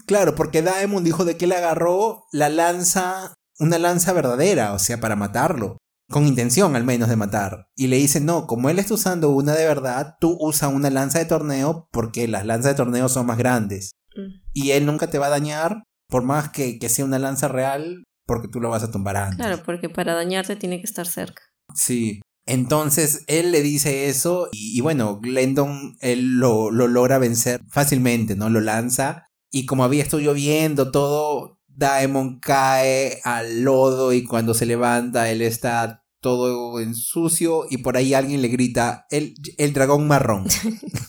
Claro, 0.05 0.35
porque 0.35 0.61
Daemon 0.61 1.03
dijo 1.03 1.25
de 1.25 1.37
que 1.37 1.45
él 1.45 1.51
agarró 1.51 2.23
la 2.31 2.49
lanza, 2.49 3.33
una 3.59 3.79
lanza 3.79 4.13
verdadera, 4.13 4.73
o 4.73 4.79
sea, 4.79 4.99
para 4.99 5.15
matarlo. 5.15 5.77
Con 6.09 6.27
intención 6.27 6.75
al 6.75 6.83
menos 6.83 7.09
de 7.09 7.15
matar. 7.15 7.67
Y 7.75 7.87
le 7.87 7.97
dice, 7.97 8.19
no, 8.19 8.45
como 8.45 8.69
él 8.69 8.77
está 8.77 8.93
usando 8.93 9.29
una 9.29 9.53
de 9.53 9.65
verdad, 9.65 10.15
tú 10.19 10.37
usa 10.39 10.67
una 10.67 10.89
lanza 10.89 11.19
de 11.19 11.25
torneo 11.25 11.87
porque 11.91 12.27
las 12.27 12.45
lanzas 12.45 12.73
de 12.73 12.77
torneo 12.77 13.07
son 13.09 13.25
más 13.25 13.37
grandes. 13.37 13.91
Mm. 14.15 14.41
Y 14.53 14.71
él 14.71 14.85
nunca 14.85 15.07
te 15.07 15.17
va 15.17 15.27
a 15.27 15.31
dañar, 15.31 15.83
por 16.09 16.23
más 16.23 16.49
que, 16.49 16.77
que, 16.77 16.89
sea 16.89 17.05
una 17.05 17.19
lanza 17.19 17.47
real, 17.47 18.03
porque 18.27 18.47
tú 18.47 18.59
lo 18.59 18.69
vas 18.69 18.83
a 18.83 18.91
tumbar 18.91 19.15
antes. 19.15 19.37
Claro, 19.37 19.63
porque 19.65 19.89
para 19.89 20.13
dañarte 20.13 20.55
tiene 20.55 20.79
que 20.79 20.85
estar 20.85 21.07
cerca. 21.07 21.43
Sí. 21.73 22.21
Entonces 22.45 23.23
él 23.27 23.51
le 23.51 23.61
dice 23.61 24.09
eso 24.09 24.49
y, 24.51 24.81
bueno, 24.81 25.19
Glendon 25.19 25.97
lo, 26.01 26.71
logra 26.71 27.17
vencer 27.17 27.61
fácilmente, 27.69 28.35
¿no? 28.35 28.49
Lo 28.49 28.59
lanza 28.59 29.27
y 29.51 29.65
como 29.65 29.83
había 29.83 30.03
estado 30.03 30.21
lloviendo 30.21 30.91
todo, 30.91 31.59
Daemon 31.67 32.39
cae 32.39 33.21
al 33.23 33.61
lodo 33.61 34.11
y 34.13 34.23
cuando 34.25 34.53
se 34.53 34.65
levanta 34.65 35.31
él 35.31 35.41
está 35.41 36.03
todo 36.19 36.79
en 36.79 36.95
sucio 36.95 37.65
y 37.69 37.77
por 37.77 37.97
ahí 37.97 38.13
alguien 38.13 38.41
le 38.41 38.47
grita 38.47 39.05
el, 39.09 39.35
el 39.57 39.73
dragón 39.73 40.07
marrón. 40.07 40.47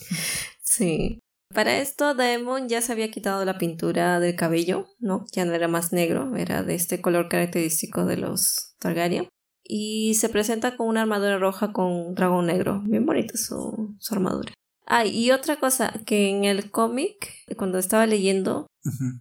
sí. 0.62 1.20
Para 1.53 1.78
esto 1.78 2.14
Daemon 2.14 2.68
ya 2.68 2.80
se 2.80 2.93
había 2.93 3.11
quitado 3.11 3.45
la 3.45 3.59
pintura 3.59 4.18
del 4.18 4.35
cabello, 4.35 4.87
¿no? 4.99 5.24
Ya 5.32 5.45
no 5.45 5.53
era 5.55 5.68
más 5.68 5.93
negro, 5.93 6.35
era 6.37 6.64
de 6.64 6.74
este 6.74 7.01
color 7.01 7.28
característico 7.28 8.07
de 8.07 8.16
los 8.16 8.74
Targaryen 8.80 9.28
y 9.64 10.14
se 10.14 10.28
presenta 10.28 10.76
con 10.76 10.88
una 10.88 11.02
armadura 11.02 11.38
roja 11.38 11.72
con 11.72 12.14
dragón 12.14 12.46
negro. 12.46 12.82
Bien 12.84 13.04
bonita 13.04 13.36
su, 13.36 13.96
su 13.98 14.14
armadura. 14.14 14.52
Ah, 14.86 15.06
y 15.06 15.30
otra 15.30 15.56
cosa, 15.56 15.92
que 16.04 16.28
en 16.28 16.44
el 16.44 16.70
cómic, 16.70 17.32
cuando 17.56 17.78
estaba 17.78 18.06
leyendo, 18.06 18.66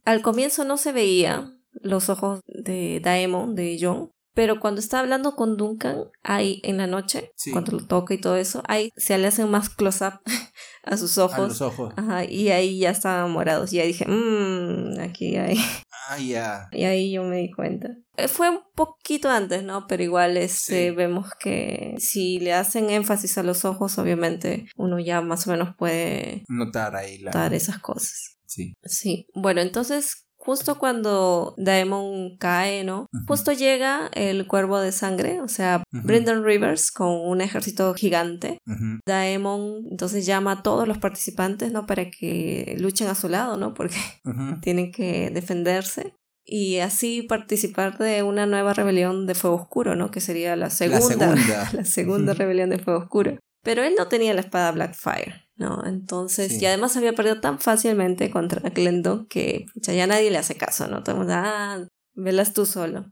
al 0.03 0.21
comienzo 0.21 0.65
no 0.65 0.77
se 0.77 0.91
veía 0.91 1.53
los 1.71 2.09
ojos 2.09 2.41
de 2.47 2.99
Daemon, 3.01 3.55
de 3.55 3.77
Jon, 3.79 4.11
pero 4.33 4.59
cuando 4.59 4.81
está 4.81 4.99
hablando 4.99 5.35
con 5.35 5.57
Duncan, 5.57 6.05
ahí 6.23 6.59
en 6.63 6.77
la 6.77 6.87
noche, 6.87 7.31
cuando 7.51 7.71
lo 7.73 7.85
toca 7.85 8.13
y 8.13 8.19
todo 8.19 8.35
eso, 8.35 8.63
ahí 8.67 8.91
se 8.97 9.17
le 9.17 9.27
hacen 9.27 9.49
más 9.49 9.69
close-up 9.69 10.21
a 10.83 10.97
sus 10.97 11.17
ojos. 11.17 11.39
A 11.39 11.47
los 11.47 11.61
ojos. 11.61 11.93
Ajá, 11.97 12.25
y 12.25 12.49
ahí 12.49 12.79
ya 12.79 12.91
estaban 12.91 13.31
morados. 13.31 13.71
Y 13.73 13.79
ahí 13.79 13.87
dije, 13.87 14.05
mmm, 14.07 14.99
aquí 14.99 15.37
hay. 15.37 15.57
Ah, 16.09 16.17
ya. 16.17 16.67
Y 16.73 16.83
ahí 16.83 17.13
yo 17.13 17.23
me 17.23 17.37
di 17.37 17.49
cuenta. 17.49 17.95
Eh, 18.17 18.27
fue 18.27 18.49
un 18.49 18.59
poquito 18.75 19.29
antes, 19.29 19.63
¿no? 19.63 19.87
Pero 19.87 20.03
igual 20.03 20.35
este, 20.35 20.91
vemos 20.91 21.29
que 21.39 21.95
si 21.97 22.39
le 22.39 22.51
hacen 22.51 22.89
énfasis 22.89 23.37
a 23.37 23.43
los 23.43 23.63
ojos, 23.63 23.97
obviamente 23.97 24.67
uno 24.75 24.99
ya 24.99 25.21
más 25.21 25.47
o 25.47 25.51
menos 25.51 25.77
puede 25.77 26.43
notar 26.49 26.97
ahí 26.97 27.19
la... 27.19 27.31
notar 27.31 27.53
esas 27.53 27.79
cosas. 27.79 28.37
Sí. 28.45 28.75
Sí. 28.83 29.27
Bueno, 29.33 29.61
entonces 29.61 30.27
justo 30.45 30.77
cuando 30.77 31.55
Daemon 31.57 32.37
cae, 32.37 32.83
¿no? 32.83 33.07
Justo 33.27 33.53
llega 33.53 34.09
el 34.13 34.45
cuervo 34.45 34.79
de 34.79 34.91
sangre, 34.91 35.39
o 35.41 35.47
sea, 35.47 35.83
Brendan 35.91 36.43
Rivers 36.43 36.91
con 36.91 37.09
un 37.09 37.39
ejército 37.39 37.93
gigante. 37.93 38.57
Daemon 39.05 39.87
entonces 39.89 40.25
llama 40.25 40.51
a 40.51 40.63
todos 40.63 40.87
los 40.87 40.97
participantes, 40.97 41.71
¿no? 41.71 41.85
Para 41.85 42.09
que 42.09 42.75
luchen 42.79 43.07
a 43.07 43.15
su 43.15 43.29
lado, 43.29 43.55
¿no? 43.57 43.73
Porque 43.73 43.95
tienen 44.61 44.91
que 44.91 45.29
defenderse. 45.29 46.13
Y 46.45 46.79
así 46.79 47.21
participar 47.21 47.97
de 47.97 48.21
una 48.21 48.45
nueva 48.45 48.73
rebelión 48.73 49.25
de 49.27 49.35
Fuego 49.35 49.55
Oscuro, 49.55 49.95
¿no? 49.95 50.11
Que 50.11 50.19
sería 50.19 50.57
la 50.57 50.69
segunda, 50.69 50.99
la 50.99 51.37
segunda, 51.37 51.69
la 51.73 51.85
segunda 51.85 52.33
rebelión 52.33 52.69
de 52.69 52.79
Fuego 52.79 52.99
Oscuro. 52.99 53.37
Pero 53.63 53.81
él 53.81 53.93
no 53.97 54.09
tenía 54.09 54.33
la 54.33 54.41
espada 54.41 54.73
Blackfire. 54.73 55.47
¿No? 55.55 55.85
Entonces, 55.85 56.61
y 56.61 56.65
además 56.65 56.97
había 56.97 57.13
perdido 57.13 57.39
tan 57.39 57.59
fácilmente 57.59 58.31
contra 58.31 58.69
Glendon 58.69 59.27
que 59.27 59.65
ya 59.75 60.07
nadie 60.07 60.31
le 60.31 60.37
hace 60.37 60.55
caso, 60.55 60.87
¿no? 60.87 61.03
Todo 61.03 61.15
el 61.15 61.17
mundo, 61.19 61.33
ah, 61.35 61.87
velas 62.15 62.53
tú 62.53 62.65
solo. 62.65 63.09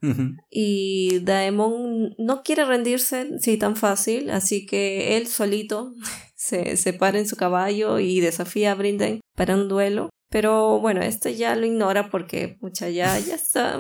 Y 0.50 1.20
Daemon 1.20 2.16
no 2.18 2.44
quiere 2.44 2.66
rendirse, 2.66 3.40
sí, 3.40 3.58
tan 3.58 3.76
fácil, 3.76 4.30
así 4.30 4.66
que 4.66 5.18
él 5.18 5.28
solito 5.28 5.94
se, 6.36 6.78
se 6.78 6.94
para 6.94 7.20
en 7.20 7.28
su 7.28 7.36
caballo 7.36 8.00
y 8.00 8.20
desafía 8.20 8.72
a 8.72 8.76
Brinden 8.76 9.22
para 9.36 9.56
un 9.56 9.68
duelo. 9.68 10.10
Pero 10.30 10.80
bueno, 10.80 11.02
este 11.02 11.36
ya 11.36 11.56
lo 11.56 11.66
ignora 11.66 12.10
porque, 12.10 12.58
mucha, 12.62 12.90
ya, 12.90 13.20
ya 13.20 13.36
está, 13.36 13.80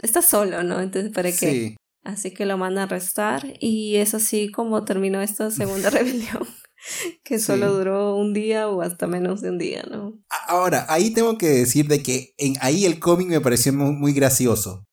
está 0.00 0.22
solo, 0.22 0.62
¿no? 0.62 0.80
Entonces, 0.80 1.12
¿para 1.12 1.32
qué? 1.32 1.76
Así 2.04 2.30
que 2.30 2.46
lo 2.46 2.56
manda 2.56 2.82
a 2.82 2.84
arrestar 2.84 3.42
y 3.58 3.96
es 3.96 4.14
así 4.14 4.50
como 4.50 4.84
terminó 4.84 5.20
esta 5.20 5.50
segunda 5.50 5.90
rebelión 5.90 6.46
que 7.24 7.38
solo 7.38 7.72
duró 7.72 8.16
un 8.16 8.32
día 8.32 8.68
o 8.68 8.82
hasta 8.82 9.06
menos 9.06 9.40
de 9.40 9.50
un 9.50 9.58
día, 9.58 9.84
¿no? 9.90 10.14
Ahora, 10.46 10.86
ahí 10.88 11.10
tengo 11.10 11.38
que 11.38 11.48
decir 11.48 11.88
de 11.88 12.02
que 12.02 12.34
en, 12.38 12.54
ahí 12.60 12.84
el 12.84 12.98
cómic 12.98 13.28
me 13.28 13.40
pareció 13.40 13.72
muy, 13.72 14.12
gracioso. 14.12 14.84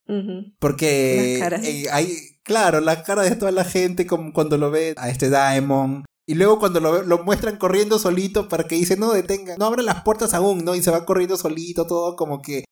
Porque 0.60 1.42
hay, 1.90 2.16
claro, 2.44 2.80
la 2.80 3.02
cara 3.02 3.22
de 3.22 3.34
toda 3.34 3.50
la 3.50 3.64
gente 3.64 4.06
como 4.06 4.32
cuando 4.32 4.56
lo 4.56 4.70
ve 4.70 4.94
a 4.96 5.08
este 5.08 5.30
Daemon. 5.30 6.04
Y 6.28 6.34
luego 6.34 6.58
cuando 6.58 6.80
lo, 6.80 7.02
lo 7.02 7.22
muestran 7.24 7.56
corriendo 7.56 7.98
solito 8.00 8.48
para 8.48 8.64
que 8.64 8.74
dice, 8.74 8.96
no 8.96 9.12
detenga, 9.12 9.56
no 9.58 9.64
abran 9.64 9.86
las 9.86 10.02
puertas 10.02 10.34
aún, 10.34 10.64
¿no? 10.64 10.74
Y 10.74 10.82
se 10.82 10.90
va 10.90 11.04
corriendo 11.04 11.36
solito, 11.36 11.86
todo 11.86 12.16
como 12.16 12.42
que, 12.42 12.64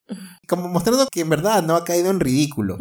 como 0.48 0.68
mostrando 0.68 1.06
que 1.10 1.20
en 1.20 1.30
verdad 1.30 1.62
no 1.62 1.76
ha 1.76 1.84
caído 1.84 2.10
en 2.10 2.18
ridículo. 2.18 2.78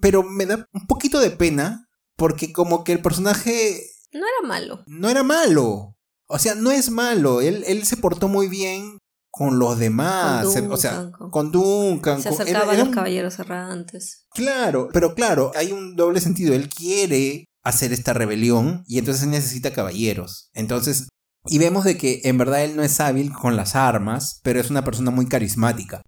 Pero 0.00 0.22
me 0.22 0.46
da 0.46 0.68
un 0.72 0.86
poquito 0.86 1.18
de 1.18 1.30
pena 1.30 1.88
porque 2.16 2.52
como 2.52 2.84
que 2.84 2.92
el 2.92 3.02
personaje 3.02 3.82
no 4.14 4.26
era 4.26 4.48
malo. 4.48 4.82
No 4.86 5.08
era 5.08 5.22
malo. 5.22 5.96
O 6.26 6.38
sea, 6.38 6.54
no 6.54 6.70
es 6.70 6.90
malo. 6.90 7.40
Él, 7.40 7.64
él 7.66 7.84
se 7.84 7.96
portó 7.96 8.28
muy 8.28 8.48
bien 8.48 8.98
con 9.30 9.58
los 9.58 9.78
demás. 9.78 10.46
o 10.46 10.76
sea, 10.76 11.10
con 11.30 11.50
Duncan. 11.50 12.22
Se 12.22 12.28
acercaba 12.28 12.72
a 12.72 12.76
los 12.76 12.90
caballeros 12.90 13.38
errantes. 13.38 14.26
Claro, 14.32 14.88
pero 14.92 15.14
claro, 15.14 15.52
hay 15.56 15.72
un 15.72 15.96
doble 15.96 16.20
sentido. 16.20 16.54
Él 16.54 16.68
quiere 16.68 17.44
hacer 17.64 17.92
esta 17.92 18.12
rebelión 18.12 18.84
y 18.86 18.98
entonces 18.98 19.26
necesita 19.26 19.72
caballeros. 19.72 20.50
Entonces, 20.52 21.08
y 21.46 21.58
vemos 21.58 21.84
de 21.84 21.96
que 21.96 22.20
en 22.24 22.38
verdad 22.38 22.64
él 22.64 22.76
no 22.76 22.82
es 22.82 23.00
hábil 23.00 23.32
con 23.32 23.56
las 23.56 23.74
armas, 23.74 24.40
pero 24.44 24.60
es 24.60 24.70
una 24.70 24.84
persona 24.84 25.10
muy 25.10 25.26
carismática. 25.26 26.02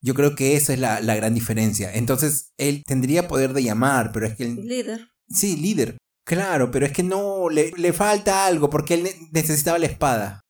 Yo 0.00 0.14
creo 0.14 0.34
que 0.34 0.56
esa 0.56 0.72
es 0.72 0.78
la, 0.78 1.00
la, 1.00 1.14
gran 1.14 1.34
diferencia. 1.34 1.92
Entonces, 1.92 2.52
él 2.56 2.82
tendría 2.86 3.28
poder 3.28 3.52
de 3.52 3.62
llamar, 3.62 4.10
pero 4.12 4.26
es 4.26 4.36
que... 4.36 4.44
El... 4.44 4.56
Líder. 4.66 5.08
Sí, 5.28 5.56
líder. 5.56 5.98
Claro, 6.24 6.70
pero 6.70 6.86
es 6.86 6.92
que 6.92 7.02
no, 7.02 7.48
le, 7.48 7.72
le 7.76 7.92
falta 7.92 8.46
algo 8.46 8.70
porque 8.70 8.94
él 8.94 9.08
necesitaba 9.32 9.78
la 9.78 9.86
espada. 9.86 10.40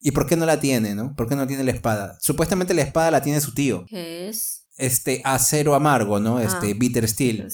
¿Y 0.00 0.12
por 0.12 0.26
qué 0.26 0.36
no 0.36 0.46
la 0.46 0.60
tiene, 0.60 0.94
no? 0.94 1.14
¿Por 1.16 1.28
qué 1.28 1.34
no 1.34 1.46
tiene 1.46 1.64
la 1.64 1.72
espada? 1.72 2.16
Supuestamente 2.20 2.74
la 2.74 2.82
espada 2.82 3.10
la 3.10 3.22
tiene 3.22 3.40
su 3.40 3.52
tío. 3.52 3.84
¿Qué 3.88 4.28
es? 4.28 4.66
Este, 4.76 5.22
acero 5.24 5.74
amargo, 5.74 6.20
¿no? 6.20 6.38
Este, 6.38 6.70
ah, 6.70 6.74
bitter 6.76 7.08
steel. 7.08 7.48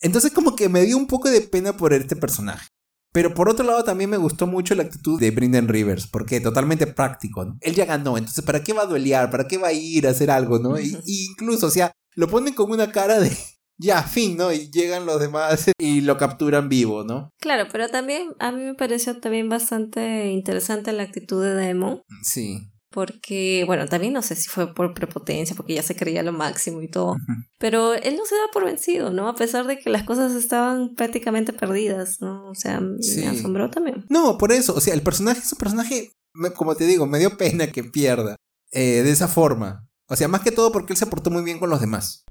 Entonces 0.00 0.30
como 0.32 0.54
que 0.54 0.68
me 0.68 0.82
dio 0.82 0.96
un 0.96 1.06
poco 1.06 1.30
de 1.30 1.40
pena 1.40 1.76
por 1.76 1.92
este 1.92 2.16
personaje. 2.16 2.68
Pero 3.12 3.32
por 3.32 3.48
otro 3.48 3.64
lado 3.64 3.82
también 3.82 4.10
me 4.10 4.18
gustó 4.18 4.46
mucho 4.46 4.74
la 4.74 4.82
actitud 4.82 5.18
de 5.18 5.30
Brendan 5.30 5.68
Rivers, 5.68 6.06
porque 6.06 6.38
totalmente 6.40 6.86
práctico, 6.86 7.46
¿no? 7.46 7.56
Él 7.62 7.74
ya 7.74 7.86
ganó, 7.86 8.18
entonces 8.18 8.44
¿para 8.44 8.62
qué 8.62 8.74
va 8.74 8.82
a 8.82 8.86
duelear? 8.86 9.30
¿Para 9.30 9.48
qué 9.48 9.56
va 9.56 9.68
a 9.68 9.72
ir 9.72 10.06
a 10.06 10.10
hacer 10.10 10.30
algo, 10.30 10.58
no? 10.58 10.78
y, 10.78 10.94
incluso, 11.30 11.66
o 11.66 11.70
sea, 11.70 11.92
lo 12.14 12.28
ponen 12.28 12.52
con 12.52 12.70
una 12.70 12.92
cara 12.92 13.18
de 13.18 13.34
ya, 13.78 14.02
fin, 14.02 14.36
¿no? 14.36 14.52
Y 14.52 14.70
llegan 14.70 15.06
los 15.06 15.20
demás 15.20 15.70
y 15.78 16.00
lo 16.00 16.16
capturan 16.16 16.68
vivo, 16.68 17.04
¿no? 17.04 17.30
Claro, 17.40 17.66
pero 17.70 17.88
también 17.88 18.34
a 18.38 18.52
mí 18.52 18.62
me 18.62 18.74
pareció 18.74 19.18
también 19.20 19.48
bastante 19.48 20.30
interesante 20.30 20.92
la 20.92 21.04
actitud 21.04 21.42
de 21.42 21.54
Demo. 21.54 22.02
Sí. 22.22 22.70
Porque, 22.90 23.64
bueno, 23.66 23.86
también 23.86 24.14
no 24.14 24.22
sé 24.22 24.36
si 24.36 24.48
fue 24.48 24.72
por 24.72 24.94
prepotencia, 24.94 25.54
porque 25.54 25.74
ya 25.74 25.82
se 25.82 25.96
creía 25.96 26.22
lo 26.22 26.32
máximo 26.32 26.80
y 26.80 26.88
todo. 26.88 27.16
Pero 27.58 27.92
él 27.92 28.16
no 28.16 28.24
se 28.24 28.34
da 28.34 28.42
por 28.54 28.64
vencido, 28.64 29.10
¿no? 29.10 29.28
A 29.28 29.34
pesar 29.34 29.66
de 29.66 29.78
que 29.78 29.90
las 29.90 30.04
cosas 30.04 30.32
estaban 30.32 30.94
prácticamente 30.94 31.52
perdidas, 31.52 32.22
¿no? 32.22 32.48
O 32.48 32.54
sea, 32.54 32.80
me 32.80 33.26
asombró 33.26 33.68
también. 33.70 34.06
No, 34.08 34.38
por 34.38 34.50
eso, 34.50 34.74
o 34.74 34.80
sea, 34.80 34.94
el 34.94 35.02
personaje 35.02 35.40
es 35.40 35.52
un 35.52 35.58
personaje, 35.58 36.12
como 36.54 36.74
te 36.74 36.86
digo, 36.86 37.06
me 37.06 37.18
dio 37.18 37.36
pena 37.36 37.66
que 37.66 37.84
pierda 37.84 38.36
eh, 38.70 39.02
de 39.02 39.10
esa 39.10 39.28
forma. 39.28 39.85
O 40.08 40.16
sea, 40.16 40.28
más 40.28 40.42
que 40.42 40.52
todo 40.52 40.70
porque 40.72 40.92
él 40.92 40.96
se 40.96 41.06
portó 41.06 41.30
muy 41.30 41.42
bien 41.42 41.58
con 41.58 41.70
los 41.70 41.80
demás. 41.80 42.24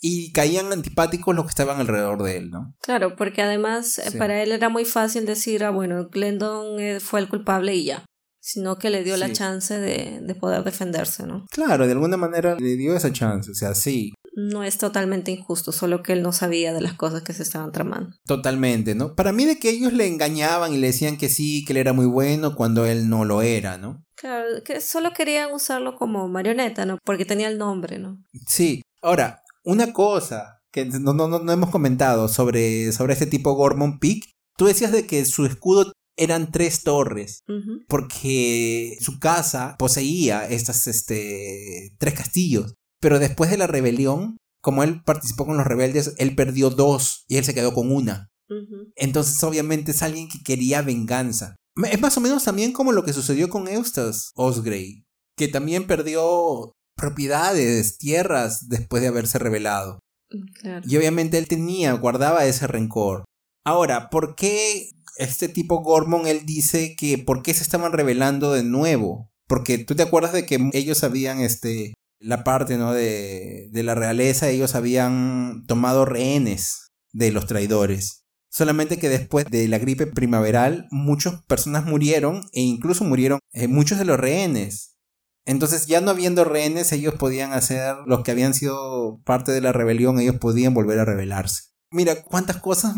Y 0.00 0.32
caían 0.32 0.72
antipáticos 0.72 1.34
los 1.34 1.44
que 1.44 1.50
estaban 1.50 1.80
alrededor 1.80 2.22
de 2.22 2.36
él, 2.36 2.50
¿no? 2.50 2.74
Claro, 2.80 3.14
porque 3.16 3.42
además 3.42 3.98
eh, 3.98 4.12
para 4.18 4.42
él 4.42 4.52
era 4.52 4.68
muy 4.68 4.84
fácil 4.84 5.26
decir, 5.26 5.64
ah, 5.64 5.70
bueno, 5.70 6.08
Glendon 6.08 6.80
eh, 6.80 7.00
fue 7.00 7.20
el 7.20 7.28
culpable 7.28 7.74
y 7.74 7.84
ya. 7.84 8.04
Sino 8.42 8.78
que 8.78 8.90
le 8.90 9.04
dio 9.04 9.16
la 9.18 9.30
chance 9.32 9.78
de, 9.78 10.20
de 10.22 10.34
poder 10.34 10.64
defenderse, 10.64 11.26
¿no? 11.26 11.44
Claro, 11.50 11.86
de 11.86 11.92
alguna 11.92 12.16
manera 12.16 12.56
le 12.58 12.76
dio 12.76 12.96
esa 12.96 13.12
chance, 13.12 13.50
o 13.50 13.54
sea, 13.54 13.74
sí 13.74 14.14
no 14.34 14.62
es 14.62 14.78
totalmente 14.78 15.30
injusto, 15.30 15.72
solo 15.72 16.02
que 16.02 16.12
él 16.12 16.22
no 16.22 16.32
sabía 16.32 16.72
de 16.72 16.80
las 16.80 16.94
cosas 16.94 17.22
que 17.22 17.32
se 17.32 17.42
estaban 17.42 17.72
tramando. 17.72 18.16
Totalmente, 18.24 18.94
¿no? 18.94 19.14
Para 19.14 19.32
mí 19.32 19.44
de 19.44 19.58
que 19.58 19.70
ellos 19.70 19.92
le 19.92 20.06
engañaban 20.06 20.72
y 20.72 20.78
le 20.78 20.88
decían 20.88 21.16
que 21.16 21.28
sí, 21.28 21.64
que 21.64 21.72
él 21.72 21.78
era 21.78 21.92
muy 21.92 22.06
bueno 22.06 22.54
cuando 22.54 22.86
él 22.86 23.08
no 23.08 23.24
lo 23.24 23.42
era, 23.42 23.78
¿no? 23.78 24.04
Claro, 24.16 24.46
que 24.64 24.80
solo 24.80 25.12
querían 25.12 25.52
usarlo 25.52 25.96
como 25.96 26.28
marioneta, 26.28 26.84
¿no? 26.84 26.98
Porque 27.04 27.24
tenía 27.24 27.48
el 27.48 27.58
nombre, 27.58 27.98
¿no? 27.98 28.22
Sí. 28.46 28.82
Ahora, 29.02 29.42
una 29.64 29.92
cosa 29.92 30.60
que 30.72 30.84
no, 30.84 31.14
no, 31.14 31.26
no 31.26 31.52
hemos 31.52 31.70
comentado 31.70 32.28
sobre, 32.28 32.92
sobre 32.92 33.14
este 33.14 33.26
tipo 33.26 33.54
Gormon 33.54 33.98
Peak, 33.98 34.24
tú 34.56 34.66
decías 34.66 34.92
de 34.92 35.06
que 35.06 35.24
su 35.24 35.46
escudo 35.46 35.92
eran 36.20 36.52
tres 36.52 36.82
torres, 36.82 37.44
porque 37.88 38.98
su 39.00 39.18
casa 39.18 39.76
poseía 39.78 40.46
estas, 40.46 40.86
este, 40.86 41.94
tres 41.98 42.14
castillos. 42.14 42.74
Pero 43.00 43.18
después 43.18 43.50
de 43.50 43.56
la 43.56 43.66
rebelión, 43.66 44.36
como 44.60 44.82
él 44.82 45.02
participó 45.02 45.46
con 45.46 45.56
los 45.56 45.66
rebeldes, 45.66 46.14
él 46.18 46.34
perdió 46.34 46.70
dos 46.70 47.24
y 47.28 47.36
él 47.36 47.44
se 47.44 47.54
quedó 47.54 47.72
con 47.72 47.90
una. 47.90 48.28
Entonces, 48.96 49.42
obviamente, 49.44 49.92
es 49.92 50.02
alguien 50.02 50.28
que 50.28 50.42
quería 50.42 50.82
venganza. 50.82 51.54
Es 51.90 52.00
más 52.00 52.16
o 52.16 52.20
menos 52.20 52.44
también 52.44 52.72
como 52.72 52.92
lo 52.92 53.04
que 53.04 53.12
sucedió 53.12 53.48
con 53.48 53.68
Eustace 53.68 54.30
Osgrey, 54.34 55.04
que 55.36 55.46
también 55.46 55.86
perdió 55.86 56.72
propiedades, 56.96 57.96
tierras, 57.96 58.68
después 58.68 59.02
de 59.02 59.08
haberse 59.08 59.38
rebelado. 59.38 60.00
Mm, 60.30 60.80
y 60.88 60.96
obviamente 60.96 61.38
él 61.38 61.48
tenía, 61.48 61.92
guardaba 61.92 62.44
ese 62.44 62.66
rencor. 62.66 63.24
Ahora, 63.64 64.10
¿por 64.10 64.34
qué 64.34 64.90
este 65.16 65.48
tipo 65.48 65.82
Gormon, 65.82 66.26
él 66.26 66.44
dice 66.44 66.96
que 66.96 67.18
por 67.18 67.42
qué 67.42 67.54
se 67.54 67.62
estaban 67.62 67.92
revelando 67.92 68.52
de 68.52 68.64
nuevo? 68.64 69.30
Porque 69.46 69.78
tú 69.78 69.94
te 69.94 70.02
acuerdas 70.02 70.32
de 70.32 70.46
que 70.46 70.70
ellos 70.72 71.04
habían, 71.04 71.40
este, 71.40 71.94
la 72.20 72.44
parte, 72.44 72.76
¿no? 72.76 72.92
De, 72.92 73.68
de 73.72 73.82
la 73.82 73.94
realeza, 73.94 74.48
ellos 74.48 74.74
habían 74.74 75.64
tomado 75.66 76.04
rehenes 76.04 76.92
de 77.12 77.32
los 77.32 77.46
traidores. 77.46 78.20
Solamente 78.50 78.98
que 78.98 79.08
después 79.08 79.46
de 79.46 79.68
la 79.68 79.78
gripe 79.78 80.06
primaveral, 80.06 80.88
muchas 80.90 81.42
personas 81.44 81.84
murieron 81.84 82.42
e 82.52 82.60
incluso 82.60 83.04
murieron 83.04 83.38
eh, 83.52 83.68
muchos 83.68 83.98
de 83.98 84.04
los 84.04 84.18
rehenes. 84.18 84.96
Entonces, 85.46 85.86
ya 85.86 86.00
no 86.00 86.10
habiendo 86.10 86.44
rehenes, 86.44 86.92
ellos 86.92 87.14
podían 87.14 87.52
hacer 87.52 87.96
los 88.06 88.22
que 88.22 88.32
habían 88.32 88.52
sido 88.52 89.20
parte 89.24 89.52
de 89.52 89.60
la 89.60 89.72
rebelión, 89.72 90.20
ellos 90.20 90.36
podían 90.36 90.74
volver 90.74 90.98
a 90.98 91.04
rebelarse. 91.04 91.62
Mira 91.92 92.22
cuántas 92.22 92.58
cosas 92.58 92.94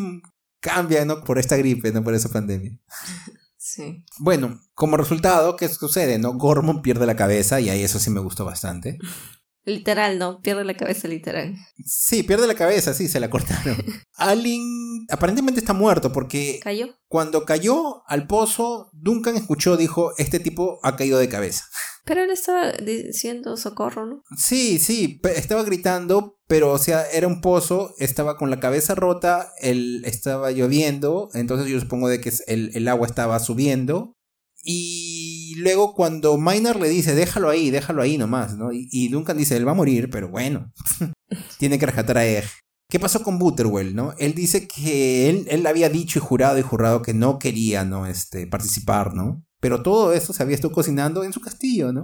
cambian 0.61 1.09
¿no? 1.09 1.23
por 1.23 1.39
esta 1.39 1.57
gripe, 1.57 1.93
no 1.93 2.03
por 2.03 2.15
esa 2.15 2.31
pandemia. 2.31 2.79
Sí. 3.75 4.05
Bueno, 4.19 4.61
como 4.75 4.99
resultado, 4.99 5.57
¿qué 5.57 5.67
sucede? 5.69 6.19
¿No? 6.19 6.35
Gormon 6.35 6.83
pierde 6.83 7.07
la 7.07 7.17
cabeza 7.17 7.59
y 7.59 7.71
ahí 7.71 7.83
eso 7.83 7.99
sí 7.99 8.11
me 8.11 8.21
gustó 8.21 8.45
bastante. 8.45 8.99
Literal, 9.65 10.19
¿no? 10.19 10.41
Pierde 10.41 10.65
la 10.65 10.75
cabeza 10.75 11.07
literal. 11.07 11.55
Sí, 11.85 12.25
pierde 12.25 12.49
la 12.49 12.57
cabeza, 12.57 12.95
sí, 12.95 13.07
se 13.07 13.21
la 13.21 13.31
cortaron. 13.31 13.77
Alin 14.17 15.07
aparentemente 15.09 15.61
está 15.61 15.73
muerto 15.73 16.13
porque... 16.13 16.59
¿Cayó? 16.61 16.89
Cuando 17.07 17.45
cayó 17.45 18.03
al 18.09 18.27
pozo, 18.27 18.91
Duncan 18.93 19.37
escuchó, 19.37 19.77
dijo, 19.77 20.15
este 20.19 20.41
tipo 20.41 20.81
ha 20.83 20.97
caído 20.97 21.21
de 21.21 21.29
cabeza. 21.29 21.65
Pero 22.05 22.23
él 22.23 22.31
estaba 22.31 22.73
diciendo 22.73 23.57
socorro, 23.57 24.07
¿no? 24.07 24.23
Sí, 24.37 24.79
sí, 24.79 25.21
estaba 25.35 25.63
gritando, 25.63 26.39
pero 26.49 26.73
o 26.73 26.79
sea, 26.79 27.05
era 27.11 27.29
un 27.29 27.41
pozo, 27.41 27.95
estaba 27.99 28.37
con 28.37 28.51
la 28.51 28.59
cabeza 28.59 28.95
rota, 28.95 29.53
él 29.61 30.03
estaba 30.05 30.51
lloviendo, 30.51 31.29
entonces 31.35 31.69
yo 31.69 31.79
supongo 31.79 32.09
de 32.09 32.21
que 32.21 32.33
el, 32.49 32.71
el 32.75 32.89
agua 32.89 33.07
estaba 33.07 33.39
subiendo 33.39 34.17
y 34.65 35.55
luego 35.59 35.95
cuando 35.95 36.39
Minor 36.39 36.79
le 36.81 36.89
dice, 36.89 37.15
déjalo 37.15 37.51
ahí, 37.51 37.71
déjalo 37.71 38.01
ahí 38.01 38.17
nomás, 38.17 38.57
¿no? 38.57 38.71
Y, 38.73 39.09
Duncan 39.09 39.37
dice, 39.37 39.57
él 39.57 39.67
va 39.67 39.73
a 39.73 39.77
morir, 39.77 40.09
pero 40.09 40.29
bueno, 40.29 40.73
tiene 41.59 41.79
que 41.79 41.87
rescatar 41.87 42.19
a 42.19 42.27
Egg. 42.27 42.45
¿Qué 42.89 43.01
pasó 43.01 43.23
con 43.23 43.39
Butterwell, 43.39 43.95
no? 43.95 44.15
Él 44.19 44.35
dice 44.35 44.69
que 44.69 45.29
él, 45.31 45.47
él 45.49 45.67
había 45.67 45.89
dicho 45.89 46.19
y 46.19 46.23
jurado 46.23 46.59
y 46.59 46.63
jurado 46.63 47.03
que 47.03 47.15
no 47.15 47.39
quería, 47.39 47.85
¿no? 47.85 48.07
Este, 48.07 48.47
participar, 48.47 49.15
¿no? 49.15 49.45
Pero 49.63 49.81
todo 49.81 50.13
eso 50.13 50.33
se 50.33 50.43
había 50.43 50.57
estado 50.57 50.75
cocinando 50.75 51.23
en 51.23 51.33
su 51.33 51.41
castillo, 51.41 51.93
¿no? 51.93 52.03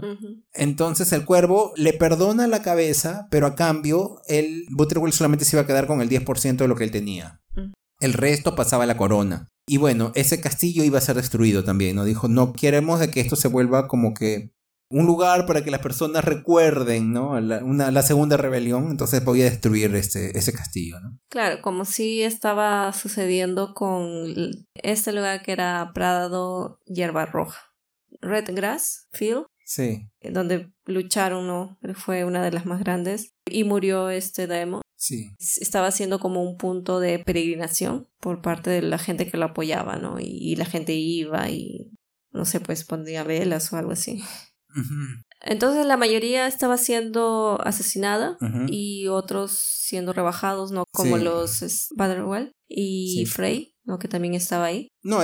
Entonces 0.54 1.12
el 1.12 1.24
cuervo 1.24 1.72
le 1.74 1.92
perdona 1.92 2.46
la 2.46 2.62
cabeza, 2.62 3.26
pero 3.32 3.48
a 3.48 3.56
cambio, 3.56 4.22
el 4.28 4.64
Butterwell 4.70 5.12
solamente 5.12 5.44
se 5.44 5.56
iba 5.56 5.62
a 5.62 5.66
quedar 5.66 5.88
con 5.88 6.00
el 6.00 6.08
10% 6.08 6.56
de 6.56 6.68
lo 6.68 6.76
que 6.76 6.84
él 6.84 6.92
tenía. 6.92 7.40
Mm. 7.56 7.72
El 7.98 8.12
resto 8.12 8.54
pasaba 8.54 8.84
a 8.84 8.86
la 8.86 8.96
corona. 8.96 9.48
Y 9.66 9.78
bueno, 9.78 10.12
ese 10.14 10.40
castillo 10.40 10.84
iba 10.84 10.98
a 10.98 11.00
ser 11.00 11.16
destruido 11.16 11.64
también, 11.64 11.96
¿no? 11.96 12.04
Dijo, 12.04 12.28
no 12.28 12.52
queremos 12.52 13.00
de 13.00 13.10
que 13.10 13.20
esto 13.20 13.34
se 13.34 13.48
vuelva 13.48 13.88
como 13.88 14.14
que 14.14 14.52
un 14.90 15.06
lugar 15.06 15.46
para 15.46 15.62
que 15.62 15.70
las 15.70 15.80
personas 15.80 16.24
recuerden, 16.24 17.12
¿no? 17.12 17.40
La, 17.40 17.62
una, 17.62 17.90
la 17.90 18.02
segunda 18.02 18.36
rebelión, 18.36 18.90
entonces 18.90 19.20
podía 19.20 19.44
destruir 19.44 19.94
este, 19.94 20.36
ese 20.38 20.52
castillo, 20.52 21.00
¿no? 21.00 21.18
Claro, 21.28 21.60
como 21.62 21.84
si 21.84 22.22
estaba 22.22 22.92
sucediendo 22.92 23.74
con 23.74 24.34
este 24.74 25.12
lugar 25.12 25.42
que 25.42 25.52
era 25.52 25.90
Prado 25.94 26.80
Hierba 26.86 27.26
Roja. 27.26 27.68
Red 28.20 28.54
Grass 28.54 29.06
Field. 29.12 29.46
Sí. 29.64 30.08
Donde 30.22 30.72
lucharon, 30.86 31.46
¿no? 31.46 31.78
Fue 31.94 32.24
una 32.24 32.42
de 32.42 32.52
las 32.52 32.64
más 32.64 32.80
grandes. 32.80 33.34
Y 33.46 33.64
murió 33.64 34.08
este 34.08 34.46
Daemon. 34.46 34.80
Sí. 34.96 35.30
Estaba 35.38 35.90
siendo 35.90 36.18
como 36.18 36.42
un 36.42 36.56
punto 36.56 37.00
de 37.00 37.18
peregrinación 37.18 38.08
por 38.18 38.40
parte 38.40 38.70
de 38.70 38.82
la 38.82 38.98
gente 38.98 39.30
que 39.30 39.36
lo 39.36 39.44
apoyaba, 39.44 39.96
¿no? 39.96 40.18
Y, 40.18 40.56
la 40.56 40.64
gente 40.64 40.94
iba 40.94 41.48
y, 41.50 41.90
no 42.32 42.44
sé, 42.44 42.60
pues 42.60 42.84
pondría 42.84 43.24
velas 43.24 43.72
o 43.72 43.76
algo 43.76 43.92
así. 43.92 44.22
Entonces 45.40 45.86
la 45.86 45.96
mayoría 45.96 46.46
estaba 46.46 46.76
siendo 46.76 47.60
asesinada 47.62 48.36
y 48.68 49.08
otros 49.08 49.58
siendo 49.60 50.12
rebajados, 50.12 50.72
¿no? 50.72 50.84
Como 50.92 51.16
los 51.18 51.88
Baderwell 51.96 52.52
y 52.68 53.24
Frey, 53.26 53.74
¿no? 53.84 53.98
Que 53.98 54.08
también 54.08 54.34
estaba 54.34 54.66
ahí. 54.66 54.88
No, 55.02 55.20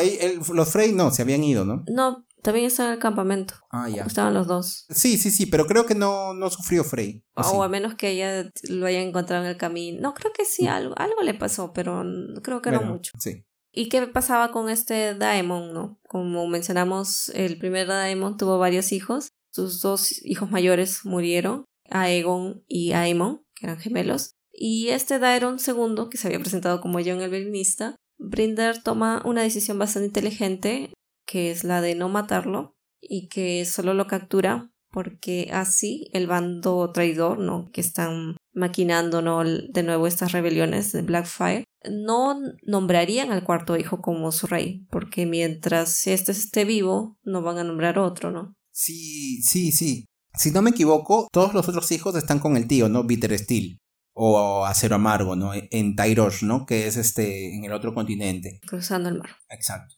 los 0.52 0.70
Frey 0.70 0.92
no, 0.92 1.10
se 1.10 1.22
habían 1.22 1.44
ido, 1.44 1.64
¿no? 1.64 1.84
No, 1.88 2.24
también 2.42 2.66
estaba 2.66 2.90
en 2.90 2.94
el 2.94 3.00
campamento. 3.00 3.54
Ah, 3.70 3.88
ya. 3.88 4.04
Estaban 4.04 4.34
los 4.34 4.46
dos. 4.46 4.84
Sí, 4.90 5.16
sí, 5.16 5.30
sí, 5.30 5.46
pero 5.46 5.66
creo 5.66 5.86
que 5.86 5.94
no, 5.94 6.34
no 6.34 6.50
sufrió 6.50 6.84
Frey. 6.84 7.24
O, 7.34 7.62
a 7.62 7.68
menos 7.68 7.94
que 7.94 8.10
ella 8.10 8.50
lo 8.68 8.86
haya 8.86 9.00
encontrado 9.00 9.44
en 9.44 9.50
el 9.50 9.56
camino. 9.56 10.00
No, 10.00 10.14
creo 10.14 10.30
que 10.32 10.44
sí, 10.44 10.66
algo, 10.66 10.94
algo 10.98 11.22
le 11.22 11.32
pasó, 11.34 11.72
pero 11.72 12.04
creo 12.42 12.60
que 12.60 12.70
no 12.70 12.82
mucho. 12.82 13.12
Sí. 13.18 13.44
¿Y 13.74 13.88
qué 13.88 14.06
pasaba 14.06 14.52
con 14.52 14.70
este 14.70 15.14
Daemon, 15.14 15.72
no? 15.72 15.98
Como 16.06 16.46
mencionamos, 16.46 17.28
el 17.30 17.58
primer 17.58 17.88
Daemon 17.88 18.36
tuvo 18.36 18.58
varios 18.58 18.92
hijos. 18.92 19.28
Sus 19.52 19.80
dos 19.80 20.24
hijos 20.24 20.50
mayores 20.50 21.04
murieron, 21.04 21.64
Aegon 21.90 22.64
y 22.68 22.92
Aemon, 22.92 23.42
que 23.54 23.66
eran 23.66 23.78
gemelos. 23.78 24.32
Y 24.52 24.88
este 24.88 25.18
Daeron 25.18 25.58
II, 25.58 26.08
que 26.08 26.16
se 26.16 26.28
había 26.28 26.38
presentado 26.38 26.80
como 26.80 27.00
John 27.00 27.20
el 27.20 27.30
Violinista, 27.30 27.96
Brinder 28.18 28.80
toma 28.80 29.20
una 29.24 29.42
decisión 29.42 29.78
bastante 29.78 30.06
inteligente 30.06 30.92
que 31.26 31.50
es 31.50 31.64
la 31.64 31.80
de 31.80 31.94
no 31.94 32.08
matarlo 32.08 32.76
y 33.00 33.28
que 33.28 33.64
solo 33.64 33.94
lo 33.94 34.06
captura 34.06 34.70
porque 34.90 35.50
así 35.52 36.08
el 36.12 36.26
bando 36.26 36.92
traidor, 36.92 37.38
¿no? 37.38 37.70
Que 37.72 37.80
están 37.80 38.36
maquinando, 38.54 39.22
¿no? 39.22 39.44
De 39.44 39.82
nuevo 39.82 40.06
estas 40.06 40.32
rebeliones 40.32 40.92
de 40.92 41.02
Blackfire, 41.02 41.64
no 41.90 42.40
nombrarían 42.62 43.30
al 43.30 43.44
cuarto 43.44 43.76
hijo 43.76 44.00
como 44.00 44.32
su 44.32 44.46
rey, 44.46 44.86
porque 44.90 45.26
mientras 45.26 46.06
este 46.06 46.32
esté 46.32 46.64
vivo, 46.64 47.18
no 47.24 47.42
van 47.42 47.58
a 47.58 47.64
nombrar 47.64 47.98
otro, 47.98 48.30
¿no? 48.30 48.54
Sí, 48.72 49.42
sí, 49.42 49.72
sí. 49.72 50.06
Si 50.34 50.50
no 50.50 50.62
me 50.62 50.70
equivoco, 50.70 51.28
todos 51.32 51.54
los 51.54 51.68
otros 51.68 51.90
hijos 51.92 52.16
están 52.16 52.40
con 52.40 52.56
el 52.56 52.66
tío, 52.66 52.88
¿no? 52.88 53.04
Bitter 53.04 53.38
Steel. 53.38 53.78
O 54.16 54.64
Acero 54.64 54.94
Amargo, 54.94 55.34
¿no? 55.34 55.52
En 55.54 55.96
Tyrosh, 55.96 56.44
¿no? 56.44 56.66
Que 56.66 56.86
es 56.86 56.96
este, 56.96 57.56
en 57.56 57.64
el 57.64 57.72
otro 57.72 57.94
continente. 57.94 58.60
Cruzando 58.66 59.08
el 59.08 59.18
mar. 59.18 59.30
Exacto. 59.48 59.96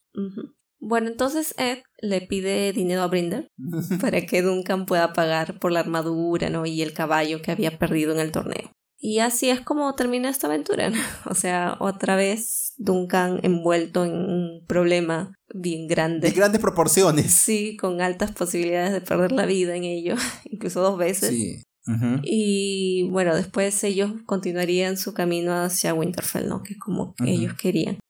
Bueno, 0.79 1.09
entonces 1.09 1.55
Ed 1.59 1.79
le 2.01 2.21
pide 2.21 2.73
dinero 2.73 3.03
a 3.03 3.07
Brinder 3.07 3.51
para 4.01 4.21
que 4.23 4.43
Duncan 4.43 4.87
pueda 4.87 5.13
pagar 5.13 5.59
por 5.59 5.73
la 5.73 5.81
armadura 5.81 6.51
¿no? 6.51 6.67
y 6.67 6.83
el 6.83 6.93
caballo 6.93 7.43
que 7.43 7.51
había 7.51 7.79
perdido 7.79 8.13
en 8.13 8.21
el 8.21 8.33
torneo. 8.33 8.71
Y 8.99 9.19
así 9.19 9.51
es 9.51 9.61
como 9.61 9.95
termina 9.95 10.29
esta 10.29 10.47
aventura. 10.47 10.91
O 11.31 11.35
sea, 11.35 11.77
otra 11.81 12.17
vez 12.17 12.75
Duncan 12.77 13.41
envuelto 13.43 14.05
en 14.05 14.13
un 14.13 14.65
problema 14.67 15.33
bien 15.55 15.87
grande. 15.87 16.29
De 16.29 16.35
grandes 16.35 16.61
proporciones. 16.61 17.33
Sí, 17.33 17.77
con 17.77 18.01
altas 18.01 18.33
posibilidades 18.33 18.93
de 18.93 19.01
perder 19.01 19.33
la 19.33 19.47
vida 19.47 19.77
en 19.77 19.85
ello, 19.85 20.15
incluso 20.45 20.81
dos 20.81 20.99
veces. 20.99 21.31
Sí. 21.31 21.63
Y 22.25 23.09
bueno, 23.13 23.37
después 23.37 23.85
ellos 23.85 24.11
continuarían 24.25 24.97
su 24.97 25.15
camino 25.15 25.55
hacia 25.55 25.95
Winterfell, 25.95 26.49
¿no? 26.49 26.65
Que 26.65 26.73
es 26.73 26.81
como 26.81 27.15
ellos 27.25 27.55
querían. 27.55 28.01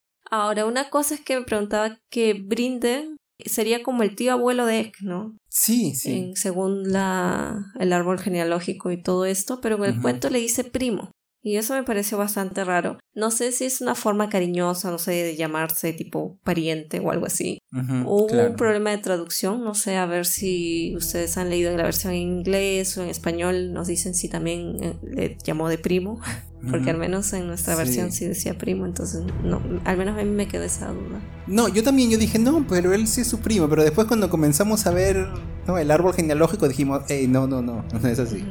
Ahora, 0.43 0.67
una 0.67 0.91
cosa 0.91 1.15
es 1.15 1.21
que 1.21 1.39
me 1.39 1.45
preguntaba 1.45 1.99
que 2.11 2.35
Brinde 2.35 3.17
sería 3.45 3.83
como 3.83 4.03
el 4.03 4.15
tío 4.17 4.33
abuelo 4.33 4.67
de 4.67 4.81
Ek, 4.81 5.01
¿no? 5.01 5.37
Sí, 5.49 5.95
sí. 5.95 6.33
según 6.35 6.93
la, 6.93 7.73
el 7.79 7.93
árbol 7.93 8.19
genealógico 8.19 8.91
y 8.91 9.03
todo 9.03 9.25
esto, 9.25 9.61
pero 9.61 9.77
en 9.77 9.95
el 9.95 10.01
cuento 10.01 10.29
le 10.31 10.39
dice 10.39 10.65
primo. 10.65 11.11
Y 11.47 11.59
eso 11.59 11.75
me 11.75 11.85
pareció 11.85 12.19
bastante 12.19 12.65
raro. 12.65 12.99
No 13.15 13.31
sé 13.31 13.53
si 13.53 13.67
es 13.67 13.81
una 13.81 13.95
forma 13.95 14.29
cariñosa, 14.29 14.91
no 14.91 14.99
sé, 14.99 15.13
de 15.13 15.37
llamarse 15.37 15.93
tipo 15.93 16.41
pariente 16.43 16.99
o 16.99 17.13
algo 17.13 17.25
así. 17.25 17.61
o 18.05 18.25
hubo 18.25 18.47
un 18.49 18.57
problema 18.57 18.91
de 18.91 18.99
traducción, 18.99 19.63
no 19.63 19.77
sé, 19.77 19.97
a 19.97 20.07
ver 20.07 20.27
si 20.27 20.93
ustedes 20.97 21.39
han 21.39 21.49
leído 21.49 21.75
la 21.77 21.85
versión 21.85 22.15
en 22.15 22.23
inglés 22.23 22.99
o 22.99 23.05
en 23.05 23.11
español, 23.11 23.73
nos 23.73 23.87
dicen 23.87 24.17
si 24.17 24.29
también 24.29 24.83
eh, 24.83 24.97
le 25.05 25.39
llamó 25.45 25.69
de 25.69 25.79
primo. 25.79 26.21
Porque 26.69 26.91
al 26.91 26.99
menos 26.99 27.33
en 27.33 27.47
nuestra 27.47 27.77
versión 27.77 28.11
sí 28.11 28.27
decía 28.27 28.59
primo, 28.59 28.87
entonces 28.87 29.23
no, 29.45 29.63
al 29.85 29.97
menos 29.97 30.19
a 30.19 30.25
mí 30.25 30.31
me 30.31 30.49
quedó 30.49 30.65
esa 30.65 30.89
duda. 30.89 31.21
No, 31.47 31.69
yo 31.69 31.85
también, 31.85 32.11
yo 32.11 32.19
dije, 32.19 32.41
no, 32.41 32.67
pero 32.69 32.93
él 32.93 33.07
sí 33.07 33.21
es 33.21 33.29
su 33.29 33.39
primo, 33.39 33.69
pero 33.69 33.85
después 33.85 34.09
cuando 34.09 34.29
comenzamos 34.31 34.85
a 34.87 34.91
ver 34.91 35.29
¿no? 35.69 35.79
el 35.79 35.93
árbol 35.93 36.13
genealógico 36.15 36.67
dijimos, 36.67 37.03
hey, 37.09 37.29
no, 37.29 37.47
no, 37.47 37.63
no, 37.63 37.85
no 38.03 38.09
es 38.09 38.19
así. 38.19 38.45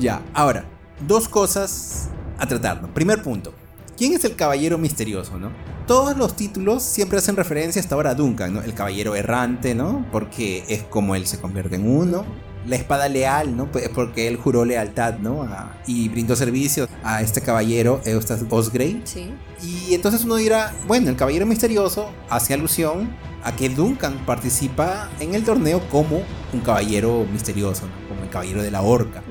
Ya, 0.00 0.22
ahora, 0.32 0.64
dos 1.06 1.28
cosas 1.28 2.08
a 2.38 2.46
tratar. 2.46 2.80
Primer 2.94 3.22
punto. 3.22 3.52
¿Quién 3.98 4.14
es 4.14 4.24
el 4.24 4.34
caballero 4.34 4.78
misterioso, 4.78 5.38
no? 5.38 5.50
Todos 5.86 6.16
los 6.16 6.36
títulos 6.36 6.82
siempre 6.82 7.18
hacen 7.18 7.36
referencia 7.36 7.82
hasta 7.82 7.96
ahora 7.96 8.10
a 8.10 8.14
Duncan, 8.14 8.54
¿no? 8.54 8.62
El 8.62 8.72
caballero 8.72 9.14
errante, 9.14 9.74
¿no? 9.74 10.06
Porque 10.10 10.64
es 10.68 10.84
como 10.84 11.14
él 11.14 11.26
se 11.26 11.38
convierte 11.38 11.76
en 11.76 11.86
uno. 11.86 12.24
la 12.66 12.76
espada 12.76 13.08
leal, 13.08 13.56
¿no? 13.56 13.70
Pues, 13.70 13.90
porque 13.90 14.26
él 14.26 14.36
juró 14.36 14.64
lealtad, 14.64 15.18
¿no? 15.18 15.46
y 15.86 16.08
brindó 16.08 16.34
servicio 16.34 16.88
a 17.04 17.20
este 17.20 17.42
caballero, 17.42 18.00
Eustace 18.04 18.46
Osgrey. 18.48 19.02
Sí. 19.04 19.30
Y 19.62 19.94
entonces 19.94 20.24
uno 20.24 20.36
dirá, 20.36 20.74
bueno, 20.86 21.10
el 21.10 21.16
caballero 21.16 21.44
misterioso 21.44 22.10
hace 22.30 22.54
alusión 22.54 23.10
a 23.44 23.54
que 23.54 23.68
Duncan 23.68 24.14
participa 24.24 25.10
en 25.20 25.34
el 25.34 25.44
torneo 25.44 25.80
como 25.90 26.22
un 26.52 26.60
caballero 26.60 27.26
misterioso, 27.32 27.84
caballero 28.30 28.62
de 28.62 28.70
la 28.70 28.82
horca. 28.82 29.22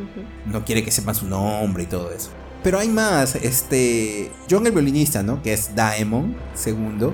No 0.45 0.65
quiere 0.65 0.83
que 0.83 0.91
sepan 0.91 1.15
su 1.15 1.27
nombre 1.27 1.83
y 1.83 1.85
todo 1.87 2.11
eso. 2.11 2.29
Pero 2.63 2.77
hay 2.77 2.89
más, 2.89 3.35
este, 3.35 4.31
John 4.49 4.65
el 4.67 4.73
violinista, 4.73 5.23
¿no? 5.23 5.41
Que 5.41 5.53
es 5.53 5.75
Daemon, 5.75 6.35
segundo. 6.53 7.13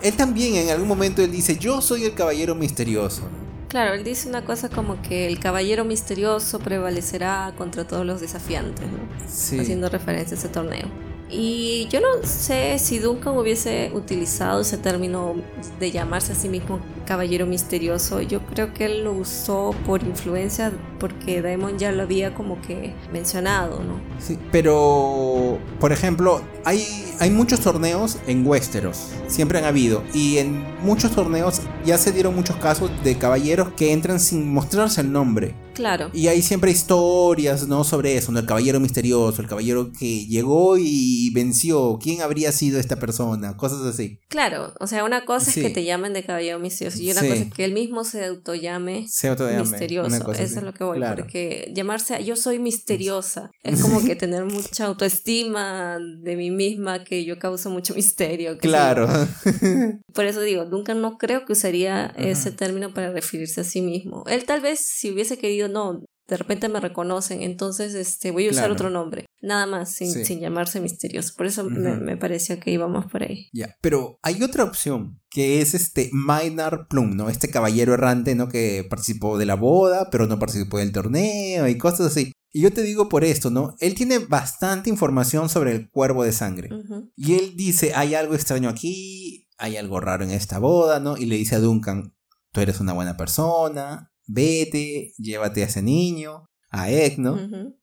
Él 0.00 0.14
también 0.16 0.54
en 0.54 0.70
algún 0.70 0.86
momento 0.86 1.22
él 1.22 1.32
dice, 1.32 1.56
yo 1.56 1.80
soy 1.80 2.04
el 2.04 2.14
caballero 2.14 2.54
misterioso. 2.54 3.22
Claro, 3.68 3.94
él 3.94 4.04
dice 4.04 4.28
una 4.28 4.44
cosa 4.44 4.68
como 4.68 5.02
que 5.02 5.26
el 5.26 5.40
caballero 5.40 5.84
misterioso 5.84 6.60
prevalecerá 6.60 7.52
contra 7.58 7.84
todos 7.84 8.06
los 8.06 8.20
desafiantes, 8.20 8.86
¿no? 8.86 8.98
Sí. 9.28 9.58
Haciendo 9.58 9.88
referencia 9.88 10.36
a 10.36 10.38
ese 10.38 10.48
torneo. 10.48 10.86
Y 11.28 11.88
yo 11.90 12.00
no 12.00 12.26
sé 12.26 12.78
si 12.78 12.98
Duncan 12.98 13.36
hubiese 13.36 13.90
utilizado 13.94 14.60
ese 14.60 14.78
término 14.78 15.34
de 15.80 15.90
llamarse 15.90 16.32
a 16.32 16.34
sí 16.36 16.48
mismo 16.48 16.80
caballero 17.06 17.46
misterioso. 17.46 18.20
Yo 18.20 18.40
creo 18.40 18.72
que 18.72 18.84
él 18.86 19.04
lo 19.04 19.12
usó 19.12 19.74
por 19.86 20.02
influencia 20.02 20.72
porque 20.98 21.42
Daemon 21.42 21.78
ya 21.78 21.92
lo 21.92 22.02
había 22.02 22.34
como 22.34 22.60
que 22.62 22.94
mencionado, 23.12 23.82
¿no? 23.82 24.00
Sí, 24.18 24.38
pero 24.52 25.58
por 25.80 25.92
ejemplo, 25.92 26.42
hay, 26.64 26.84
hay 27.20 27.30
muchos 27.30 27.60
torneos 27.60 28.18
en 28.26 28.46
Westeros, 28.46 29.10
siempre 29.26 29.58
han 29.58 29.64
habido, 29.64 30.02
y 30.14 30.38
en 30.38 30.64
muchos 30.82 31.12
torneos 31.12 31.60
ya 31.84 31.98
se 31.98 32.12
dieron 32.12 32.34
muchos 32.34 32.56
casos 32.56 32.90
de 33.04 33.16
caballeros 33.18 33.68
que 33.76 33.92
entran 33.92 34.20
sin 34.20 34.52
mostrarse 34.52 35.00
el 35.00 35.12
nombre. 35.12 35.54
Claro. 35.74 36.08
Y 36.14 36.28
hay 36.28 36.40
siempre 36.40 36.70
historias, 36.70 37.68
¿no? 37.68 37.84
Sobre 37.84 38.16
eso, 38.16 38.32
¿no? 38.32 38.38
El 38.38 38.46
caballero 38.46 38.80
misterioso, 38.80 39.42
el 39.42 39.48
caballero 39.48 39.92
que 39.92 40.24
llegó 40.24 40.78
y 40.78 41.15
venció. 41.32 41.98
¿Quién 42.02 42.22
habría 42.22 42.52
sido 42.52 42.78
esta 42.78 42.96
persona? 42.96 43.56
Cosas 43.56 43.82
así. 43.82 44.20
Claro, 44.28 44.74
o 44.80 44.86
sea, 44.86 45.04
una 45.04 45.24
cosa 45.24 45.50
es 45.50 45.56
que 45.56 45.70
te 45.70 45.84
llamen 45.84 46.12
de 46.12 46.24
caballero 46.24 46.58
misterioso 46.58 47.02
y 47.02 47.10
una 47.10 47.20
cosa 47.20 47.34
es 47.34 47.54
que 47.54 47.64
él 47.64 47.72
mismo 47.72 48.04
se 48.04 48.24
autollame 48.24 49.06
se 49.08 49.28
autollame, 49.28 49.60
misterioso. 49.60 50.32
Eso 50.32 50.42
es 50.42 50.62
lo 50.62 50.72
que 50.72 50.84
voy, 50.84 51.00
porque 51.00 51.72
llamarse 51.74 52.22
yo 52.24 52.36
soy 52.36 52.58
misteriosa 52.58 53.50
es 53.62 53.80
como 53.80 54.02
que 54.04 54.16
tener 54.16 54.44
mucha 54.44 54.86
autoestima 54.86 55.98
de 55.98 56.36
mí 56.36 56.50
misma 56.50 57.04
que 57.04 57.24
yo 57.24 57.38
causo 57.38 57.70
mucho 57.70 57.94
misterio. 57.94 58.58
claro. 58.58 59.08
Por 60.12 60.24
eso 60.24 60.40
digo, 60.40 60.64
nunca 60.64 60.94
no 60.94 61.18
creo 61.18 61.44
que 61.44 61.52
usaría 61.52 62.06
ese 62.16 62.50
término 62.50 62.94
para 62.94 63.12
referirse 63.12 63.60
a 63.60 63.64
sí 63.64 63.82
mismo. 63.82 64.24
Él 64.26 64.44
tal 64.44 64.60
vez 64.60 64.80
si 64.80 65.10
hubiese 65.10 65.38
querido 65.38 65.68
no, 65.68 66.02
de 66.28 66.36
repente 66.36 66.68
me 66.68 66.80
reconocen, 66.80 67.42
entonces 67.42 67.94
este, 67.94 68.32
voy 68.32 68.48
a 68.48 68.50
usar 68.50 68.70
otro 68.70 68.90
nombre, 68.90 69.26
nada 69.40 69.66
más, 69.66 69.94
sin, 69.94 70.24
sin 70.24 70.40
llamarse 70.40 70.80
misterioso. 70.80 71.34
Por 71.36 71.46
eso 71.46 71.64
me, 71.64 71.96
me, 71.96 72.16
pareció 72.16 72.58
que 72.58 72.72
íbamos 72.72 73.06
por 73.06 73.22
ahí. 73.22 73.48
Ya, 73.52 73.76
pero 73.80 74.18
hay 74.22 74.42
otra 74.42 74.64
opción, 74.64 75.20
que 75.30 75.60
es 75.60 75.74
este 75.74 76.10
Maynard 76.12 76.88
Plum, 76.88 77.16
¿no? 77.16 77.28
Este 77.28 77.48
caballero 77.48 77.94
errante, 77.94 78.34
¿no? 78.34 78.48
Que 78.48 78.84
participó 78.88 79.38
de 79.38 79.46
la 79.46 79.54
boda, 79.54 80.10
pero 80.10 80.26
no 80.26 80.38
participó 80.40 80.78
del 80.78 80.92
torneo 80.92 81.68
y 81.68 81.78
cosas 81.78 82.08
así. 82.08 82.32
Y 82.52 82.62
yo 82.62 82.72
te 82.72 82.82
digo 82.82 83.08
por 83.08 83.22
esto, 83.22 83.50
¿no? 83.50 83.74
Él 83.80 83.94
tiene 83.94 84.18
bastante 84.18 84.90
información 84.90 85.48
sobre 85.48 85.72
el 85.72 85.90
cuervo 85.90 86.24
de 86.24 86.32
sangre. 86.32 86.70
Y 87.14 87.34
él 87.34 87.52
dice, 87.54 87.92
hay 87.94 88.14
algo 88.14 88.34
extraño 88.34 88.68
aquí, 88.68 89.46
hay 89.58 89.76
algo 89.76 90.00
raro 90.00 90.24
en 90.24 90.30
esta 90.30 90.58
boda, 90.58 90.98
¿no? 90.98 91.16
Y 91.16 91.26
le 91.26 91.36
dice 91.36 91.56
a 91.56 91.60
Duncan, 91.60 92.14
tú 92.52 92.60
eres 92.62 92.80
una 92.80 92.94
buena 92.94 93.16
persona, 93.16 94.10
vete, 94.26 95.12
llévate 95.18 95.62
a 95.62 95.66
ese 95.66 95.82
niño, 95.82 96.46
a 96.70 96.90
Egg, 96.90 97.18
¿no? 97.18 97.38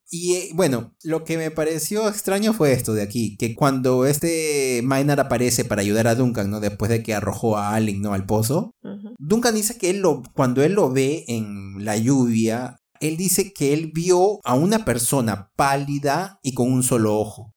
Y 0.09 0.35
eh, 0.35 0.49
bueno, 0.53 0.93
lo 1.03 1.23
que 1.23 1.37
me 1.37 1.49
pareció 1.49 2.07
extraño 2.07 2.53
fue 2.53 2.71
esto 2.71 2.93
de 2.93 3.01
aquí, 3.01 3.35
que 3.37 3.55
cuando 3.55 4.05
este 4.05 4.81
Maynard 4.83 5.19
aparece 5.19 5.65
para 5.65 5.81
ayudar 5.81 6.07
a 6.07 6.15
Duncan, 6.15 6.51
¿no? 6.51 6.59
Después 6.59 6.89
de 6.89 7.01
que 7.01 7.15
arrojó 7.15 7.57
a 7.57 7.73
Allen, 7.73 8.01
¿no? 8.01 8.13
Al 8.13 8.25
pozo, 8.25 8.71
Duncan 9.17 9.55
dice 9.55 9.77
que 9.77 9.89
él 9.89 9.99
lo, 9.99 10.21
cuando 10.35 10.61
él 10.63 10.73
lo 10.73 10.91
ve 10.91 11.25
en 11.27 11.83
la 11.83 11.97
lluvia, 11.97 12.77
él 12.99 13.17
dice 13.17 13.53
que 13.53 13.73
él 13.73 13.91
vio 13.93 14.39
a 14.43 14.53
una 14.53 14.85
persona 14.85 15.49
pálida 15.55 16.39
y 16.43 16.53
con 16.53 16.71
un 16.71 16.83
solo 16.83 17.17
ojo. 17.17 17.51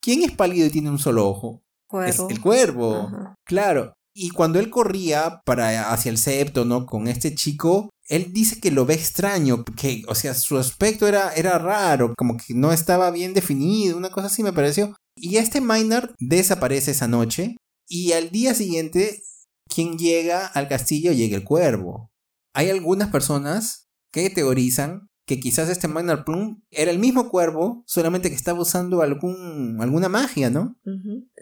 ¿Quién 0.00 0.22
es 0.22 0.30
pálido 0.30 0.66
y 0.66 0.70
tiene 0.70 0.90
un 0.90 0.98
solo 0.98 1.28
ojo? 1.28 1.62
Es 2.06 2.20
el 2.30 2.40
cuervo. 2.40 3.10
Claro. 3.44 3.94
Y 4.14 4.30
cuando 4.30 4.58
él 4.58 4.70
corría 4.70 5.40
para 5.44 5.92
hacia 5.92 6.10
el 6.10 6.18
septo, 6.18 6.64
¿no? 6.64 6.86
Con 6.86 7.08
este 7.08 7.34
chico, 7.34 7.90
él 8.08 8.32
dice 8.32 8.58
que 8.58 8.70
lo 8.70 8.86
ve 8.86 8.94
extraño, 8.94 9.64
que, 9.64 10.02
o 10.08 10.14
sea, 10.14 10.34
su 10.34 10.56
aspecto 10.56 11.06
era, 11.06 11.32
era 11.34 11.58
raro, 11.58 12.14
como 12.16 12.36
que 12.36 12.54
no 12.54 12.72
estaba 12.72 13.10
bien 13.10 13.34
definido, 13.34 13.96
una 13.96 14.10
cosa 14.10 14.28
así 14.28 14.42
me 14.42 14.52
pareció. 14.52 14.96
Y 15.14 15.36
este 15.36 15.60
Maynard 15.60 16.14
desaparece 16.18 16.92
esa 16.92 17.06
noche 17.06 17.56
y 17.86 18.12
al 18.12 18.30
día 18.30 18.54
siguiente, 18.54 19.22
quien 19.68 19.98
llega 19.98 20.46
al 20.46 20.68
castillo 20.68 21.12
llega 21.12 21.36
el 21.36 21.44
cuervo. 21.44 22.10
Hay 22.54 22.70
algunas 22.70 23.10
personas 23.10 23.88
que 24.10 24.30
teorizan 24.30 25.08
que 25.28 25.38
quizás 25.38 25.68
este 25.68 25.88
Maynard 25.88 26.24
Plum 26.24 26.62
era 26.70 26.90
el 26.90 26.98
mismo 26.98 27.28
cuervo, 27.28 27.84
solamente 27.86 28.30
que 28.30 28.34
estaba 28.34 28.60
usando 28.60 29.02
algún, 29.02 29.76
alguna 29.78 30.08
magia, 30.08 30.48
¿no? 30.48 30.74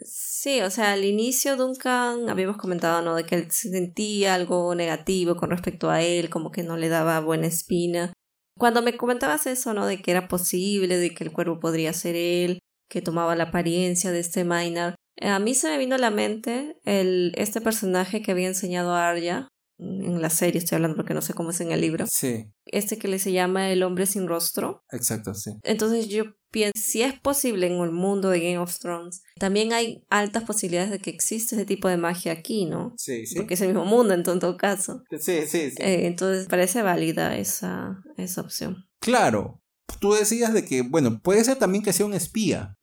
Sí, 0.03 0.59
o 0.59 0.69
sea, 0.69 0.91
al 0.91 1.05
inicio 1.05 1.55
Duncan 1.55 2.29
habíamos 2.29 2.57
comentado, 2.57 3.01
¿no? 3.01 3.15
De 3.15 3.25
que 3.25 3.35
él 3.35 3.47
sentía 3.49 4.35
algo 4.35 4.75
negativo 4.75 5.37
con 5.37 5.51
respecto 5.51 5.89
a 5.89 6.01
él, 6.01 6.29
como 6.29 6.51
que 6.51 6.63
no 6.63 6.75
le 6.75 6.89
daba 6.89 7.21
buena 7.21 7.47
espina. 7.47 8.11
Cuando 8.59 8.81
me 8.81 8.97
comentabas 8.97 9.47
eso, 9.47 9.73
¿no? 9.73 9.85
De 9.85 10.01
que 10.01 10.11
era 10.11 10.27
posible, 10.27 10.97
de 10.97 11.13
que 11.13 11.23
el 11.23 11.31
cuervo 11.31 11.61
podría 11.61 11.93
ser 11.93 12.15
él, 12.15 12.59
que 12.89 13.01
tomaba 13.01 13.37
la 13.37 13.45
apariencia 13.45 14.11
de 14.11 14.19
este 14.19 14.43
Maynard, 14.43 14.95
a 15.21 15.39
mí 15.39 15.55
se 15.55 15.69
me 15.69 15.77
vino 15.77 15.95
a 15.95 15.99
la 15.99 16.11
mente 16.11 16.77
el, 16.83 17.31
este 17.37 17.61
personaje 17.61 18.21
que 18.21 18.31
había 18.31 18.47
enseñado 18.47 18.93
a 18.93 19.09
Arya, 19.09 19.47
en 19.79 20.21
la 20.21 20.29
serie 20.29 20.59
estoy 20.59 20.77
hablando 20.77 20.95
porque 20.95 21.13
no 21.13 21.21
sé 21.21 21.33
cómo 21.33 21.51
es 21.51 21.61
en 21.61 21.71
el 21.71 21.81
libro. 21.81 22.05
Sí. 22.09 22.45
Este 22.65 22.97
que 22.97 23.07
le 23.07 23.19
se 23.19 23.31
llama 23.31 23.71
El 23.71 23.83
hombre 23.83 24.05
sin 24.05 24.27
rostro. 24.27 24.83
Exacto, 24.91 25.33
sí. 25.33 25.51
Entonces 25.63 26.07
yo 26.07 26.25
pienso, 26.51 26.73
si 26.75 27.01
es 27.03 27.19
posible 27.19 27.67
en 27.67 27.81
el 27.81 27.91
mundo 27.91 28.29
de 28.29 28.39
Game 28.39 28.57
of 28.57 28.77
Thrones, 28.79 29.21
también 29.39 29.73
hay 29.73 30.03
altas 30.09 30.43
posibilidades 30.43 30.91
de 30.91 30.99
que 30.99 31.09
existe 31.09 31.55
ese 31.55 31.65
tipo 31.65 31.87
de 31.87 31.97
magia 31.97 32.31
aquí, 32.31 32.65
¿no? 32.65 32.93
Sí, 32.97 33.25
sí. 33.25 33.35
Porque 33.35 33.53
es 33.53 33.61
el 33.61 33.67
mismo 33.67 33.85
mundo 33.85 34.13
en 34.13 34.23
todo 34.23 34.57
caso. 34.57 35.03
Sí, 35.19 35.45
sí, 35.45 35.71
sí. 35.71 35.75
Eh, 35.79 36.07
entonces 36.07 36.47
parece 36.47 36.81
válida 36.81 37.37
esa, 37.37 38.03
esa 38.17 38.41
opción. 38.41 38.87
Claro, 38.99 39.61
tú 39.99 40.13
decías 40.13 40.53
de 40.53 40.65
que, 40.65 40.81
bueno, 40.81 41.19
puede 41.19 41.43
ser 41.43 41.57
también 41.57 41.83
que 41.83 41.93
sea 41.93 42.05
un 42.05 42.13
espía. 42.13 42.77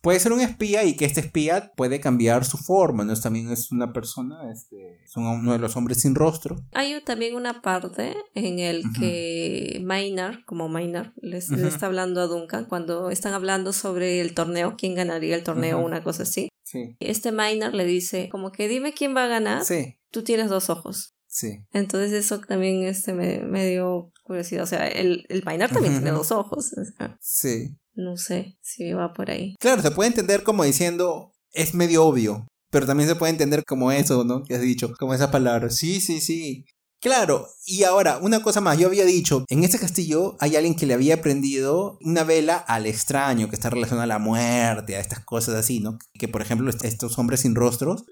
Puede 0.00 0.20
ser 0.20 0.32
un 0.32 0.40
espía 0.40 0.84
y 0.84 0.96
que 0.96 1.04
este 1.04 1.20
espía 1.20 1.72
puede 1.76 2.00
cambiar 2.00 2.44
su 2.44 2.58
forma, 2.58 3.04
¿no? 3.04 3.18
También 3.18 3.50
es 3.50 3.72
una 3.72 3.92
persona, 3.92 4.50
este, 4.52 5.00
son 5.06 5.26
uno 5.26 5.52
de 5.52 5.58
los 5.58 5.76
hombres 5.76 6.00
sin 6.00 6.14
rostro. 6.14 6.56
Hay 6.72 7.00
también 7.04 7.34
una 7.34 7.62
parte 7.62 8.14
en 8.34 8.58
el 8.58 8.84
que 8.98 9.80
Maynard, 9.84 10.44
como 10.44 10.68
Maynard, 10.68 11.12
les, 11.20 11.50
está 11.50 11.86
hablando 11.86 12.20
a 12.20 12.26
Duncan 12.26 12.66
cuando 12.66 13.10
están 13.10 13.32
hablando 13.32 13.72
sobre 13.72 14.20
el 14.20 14.34
torneo, 14.34 14.74
quién 14.76 14.94
ganaría 14.94 15.34
el 15.34 15.44
torneo, 15.44 15.78
una 15.78 16.02
cosa 16.02 16.24
así. 16.24 16.48
Sí. 16.62 16.96
Este 17.00 17.32
Maynard 17.32 17.74
le 17.74 17.84
dice, 17.84 18.28
como 18.30 18.52
que 18.52 18.68
dime 18.68 18.92
quién 18.92 19.16
va 19.16 19.24
a 19.24 19.28
ganar. 19.28 19.64
Sí. 19.64 19.96
Tú 20.10 20.22
tienes 20.22 20.48
dos 20.48 20.70
ojos. 20.70 21.14
Sí. 21.30 21.64
Entonces 21.72 22.12
eso 22.12 22.40
también 22.40 22.82
este, 22.82 23.12
me, 23.12 23.66
dio 23.66 24.10
curiosidad. 24.24 24.64
O 24.64 24.66
sea, 24.66 24.88
el, 24.88 25.24
el 25.28 25.42
Painar 25.42 25.70
también 25.70 25.94
tiene 25.94 26.10
dos 26.10 26.32
ojos. 26.32 26.72
sí. 27.20 27.76
No 27.94 28.16
sé 28.16 28.56
si 28.62 28.92
va 28.92 29.12
por 29.12 29.30
ahí. 29.30 29.54
Claro, 29.60 29.82
se 29.82 29.90
puede 29.90 30.08
entender 30.08 30.42
como 30.42 30.64
diciendo, 30.64 31.32
es 31.52 31.74
medio 31.74 32.04
obvio. 32.04 32.46
Pero 32.70 32.86
también 32.86 33.08
se 33.08 33.16
puede 33.16 33.32
entender 33.32 33.64
como 33.64 33.90
eso, 33.90 34.24
¿no? 34.24 34.44
Que 34.44 34.54
has 34.54 34.62
dicho, 34.62 34.92
como 34.98 35.12
esa 35.12 35.30
palabra. 35.30 35.70
Sí, 35.70 36.00
sí, 36.00 36.20
sí. 36.20 36.64
Claro, 37.00 37.48
y 37.64 37.84
ahora, 37.84 38.18
una 38.18 38.42
cosa 38.42 38.60
más, 38.60 38.76
yo 38.76 38.86
había 38.86 39.06
dicho, 39.06 39.46
en 39.48 39.64
este 39.64 39.78
castillo 39.78 40.36
hay 40.38 40.56
alguien 40.56 40.74
que 40.74 40.84
le 40.84 40.92
había 40.92 41.22
prendido 41.22 41.98
una 42.02 42.24
vela 42.24 42.58
al 42.58 42.84
extraño, 42.84 43.48
que 43.48 43.56
está 43.56 43.70
relacionado 43.70 44.02
a 44.02 44.06
la 44.06 44.18
muerte, 44.18 44.96
a 44.96 45.00
estas 45.00 45.24
cosas 45.24 45.54
así, 45.54 45.80
¿no? 45.80 45.98
Que 46.12 46.28
por 46.28 46.42
ejemplo, 46.42 46.70
estos 46.70 47.18
hombres 47.18 47.40
sin 47.40 47.54
rostros, 47.54 48.04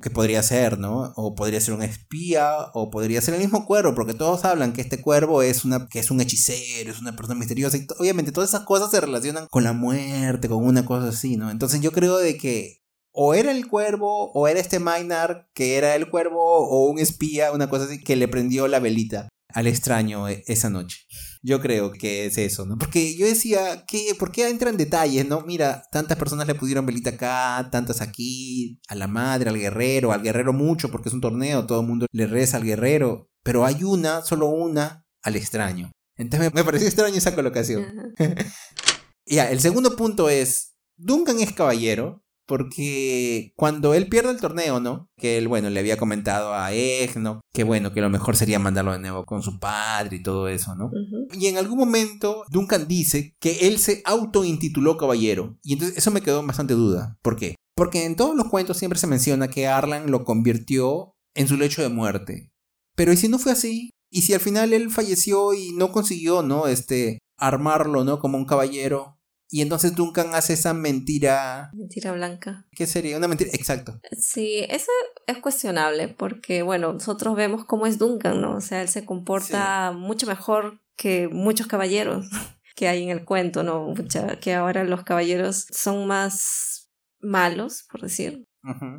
que 0.00 0.10
podría 0.10 0.44
ser, 0.44 0.78
¿no? 0.78 1.12
O 1.16 1.34
podría 1.34 1.60
ser 1.60 1.74
un 1.74 1.82
espía, 1.82 2.52
o 2.72 2.88
podría 2.88 3.20
ser 3.20 3.34
el 3.34 3.40
mismo 3.40 3.66
cuervo, 3.66 3.96
porque 3.96 4.14
todos 4.14 4.44
hablan 4.44 4.72
que 4.72 4.82
este 4.82 5.02
cuervo 5.02 5.42
es, 5.42 5.64
una, 5.64 5.88
que 5.88 5.98
es 5.98 6.12
un 6.12 6.20
hechicero, 6.20 6.92
es 6.92 7.00
una 7.00 7.16
persona 7.16 7.40
misteriosa, 7.40 7.78
y 7.78 7.86
obviamente 7.98 8.30
todas 8.30 8.50
esas 8.50 8.62
cosas 8.62 8.92
se 8.92 9.00
relacionan 9.00 9.48
con 9.50 9.64
la 9.64 9.72
muerte, 9.72 10.48
con 10.48 10.64
una 10.64 10.84
cosa 10.84 11.08
así, 11.08 11.36
¿no? 11.36 11.50
Entonces 11.50 11.80
yo 11.80 11.90
creo 11.90 12.18
de 12.18 12.36
que 12.36 12.85
o 13.18 13.34
era 13.34 13.50
el 13.50 13.66
cuervo, 13.66 14.30
o 14.32 14.46
era 14.46 14.60
este 14.60 14.78
Maynard 14.78 15.46
que 15.54 15.76
era 15.76 15.94
el 15.96 16.10
cuervo, 16.10 16.42
o 16.42 16.90
un 16.90 16.98
espía, 16.98 17.50
una 17.52 17.68
cosa 17.70 17.86
así, 17.86 18.04
que 18.04 18.14
le 18.14 18.28
prendió 18.28 18.68
la 18.68 18.78
velita 18.78 19.28
al 19.54 19.66
extraño 19.66 20.28
e, 20.28 20.44
esa 20.46 20.68
noche. 20.68 21.06
Yo 21.42 21.60
creo 21.60 21.92
que 21.92 22.26
es 22.26 22.36
eso, 22.36 22.66
¿no? 22.66 22.76
Porque 22.76 23.16
yo 23.16 23.24
decía, 23.24 23.84
¿qué, 23.88 24.14
¿por 24.18 24.32
qué 24.32 24.50
entra 24.50 24.68
en 24.68 24.76
detalles, 24.76 25.26
no? 25.26 25.40
Mira, 25.40 25.84
tantas 25.90 26.18
personas 26.18 26.46
le 26.46 26.54
pusieron 26.54 26.84
velita 26.84 27.10
acá, 27.10 27.68
tantas 27.72 28.02
aquí, 28.02 28.80
a 28.88 28.94
la 28.94 29.06
madre, 29.06 29.48
al 29.48 29.58
guerrero, 29.58 30.12
al 30.12 30.22
guerrero 30.22 30.52
mucho, 30.52 30.90
porque 30.90 31.08
es 31.08 31.14
un 31.14 31.22
torneo, 31.22 31.66
todo 31.66 31.80
el 31.80 31.86
mundo 31.86 32.06
le 32.12 32.26
reza 32.26 32.58
al 32.58 32.64
guerrero, 32.64 33.30
pero 33.42 33.64
hay 33.64 33.82
una, 33.82 34.20
solo 34.22 34.48
una, 34.48 35.06
al 35.22 35.36
extraño. 35.36 35.90
Entonces 36.16 36.52
me, 36.52 36.64
pareció 36.64 36.86
extraño 36.86 37.16
esa 37.16 37.34
colocación. 37.34 38.12
ya, 39.26 39.50
el 39.50 39.60
segundo 39.60 39.96
punto 39.96 40.28
es, 40.28 40.74
Duncan 40.96 41.40
es 41.40 41.52
caballero, 41.52 42.25
porque 42.46 43.52
cuando 43.56 43.94
él 43.94 44.08
pierde 44.08 44.30
el 44.30 44.40
torneo, 44.40 44.80
¿no? 44.80 45.08
Que 45.16 45.38
él, 45.38 45.48
bueno, 45.48 45.68
le 45.68 45.80
había 45.80 45.96
comentado 45.96 46.54
a 46.54 46.72
Egg, 46.72 47.18
¿no? 47.18 47.40
Que 47.52 47.64
bueno, 47.64 47.92
que 47.92 48.00
lo 48.00 48.10
mejor 48.10 48.36
sería 48.36 48.58
mandarlo 48.58 48.92
de 48.92 49.00
nuevo 49.00 49.24
con 49.24 49.42
su 49.42 49.58
padre 49.58 50.16
y 50.16 50.22
todo 50.22 50.48
eso, 50.48 50.74
¿no? 50.74 50.90
Y 51.32 51.46
en 51.46 51.58
algún 51.58 51.78
momento 51.78 52.44
Duncan 52.48 52.86
dice 52.86 53.34
que 53.40 53.68
él 53.68 53.78
se 53.78 54.02
autointituló 54.04 54.96
caballero. 54.96 55.58
Y 55.62 55.74
entonces 55.74 55.98
eso 55.98 56.10
me 56.10 56.22
quedó 56.22 56.44
bastante 56.44 56.74
duda. 56.74 57.18
¿Por 57.22 57.36
qué? 57.36 57.56
Porque 57.74 58.04
en 58.04 58.16
todos 58.16 58.36
los 58.36 58.48
cuentos 58.48 58.78
siempre 58.78 58.98
se 58.98 59.06
menciona 59.06 59.48
que 59.48 59.66
Arlan 59.66 60.10
lo 60.10 60.24
convirtió 60.24 61.12
en 61.34 61.48
su 61.48 61.56
lecho 61.56 61.82
de 61.82 61.88
muerte. 61.88 62.50
Pero 62.94 63.12
¿y 63.12 63.16
si 63.16 63.28
no 63.28 63.38
fue 63.38 63.52
así? 63.52 63.90
¿Y 64.10 64.22
si 64.22 64.32
al 64.32 64.40
final 64.40 64.72
él 64.72 64.90
falleció 64.90 65.52
y 65.52 65.72
no 65.72 65.92
consiguió, 65.92 66.42
¿no? 66.42 66.68
Este, 66.68 67.18
armarlo, 67.36 68.04
¿no? 68.04 68.18
Como 68.18 68.38
un 68.38 68.46
caballero. 68.46 69.15
Y 69.48 69.62
entonces 69.62 69.94
Duncan 69.94 70.34
hace 70.34 70.54
esa 70.54 70.74
mentira. 70.74 71.70
Mentira 71.72 72.12
blanca. 72.12 72.66
¿Qué 72.72 72.86
sería? 72.86 73.16
Una 73.16 73.28
mentira. 73.28 73.50
Exacto. 73.52 74.00
Sí, 74.18 74.64
eso 74.68 74.90
es 75.26 75.38
cuestionable 75.38 76.08
porque, 76.08 76.62
bueno, 76.62 76.92
nosotros 76.92 77.36
vemos 77.36 77.64
cómo 77.64 77.86
es 77.86 77.98
Duncan, 77.98 78.40
¿no? 78.40 78.56
O 78.56 78.60
sea, 78.60 78.82
él 78.82 78.88
se 78.88 79.04
comporta 79.04 79.92
mucho 79.92 80.26
mejor 80.26 80.80
que 80.96 81.28
muchos 81.28 81.66
caballeros 81.66 82.26
que 82.74 82.88
hay 82.88 83.04
en 83.04 83.10
el 83.10 83.24
cuento, 83.24 83.62
¿no? 83.62 83.88
Mucha, 83.88 84.36
que 84.36 84.54
ahora 84.54 84.84
los 84.84 85.04
caballeros 85.04 85.66
son 85.70 86.06
más 86.06 86.90
malos, 87.20 87.84
por 87.90 88.02
decir. 88.02 88.46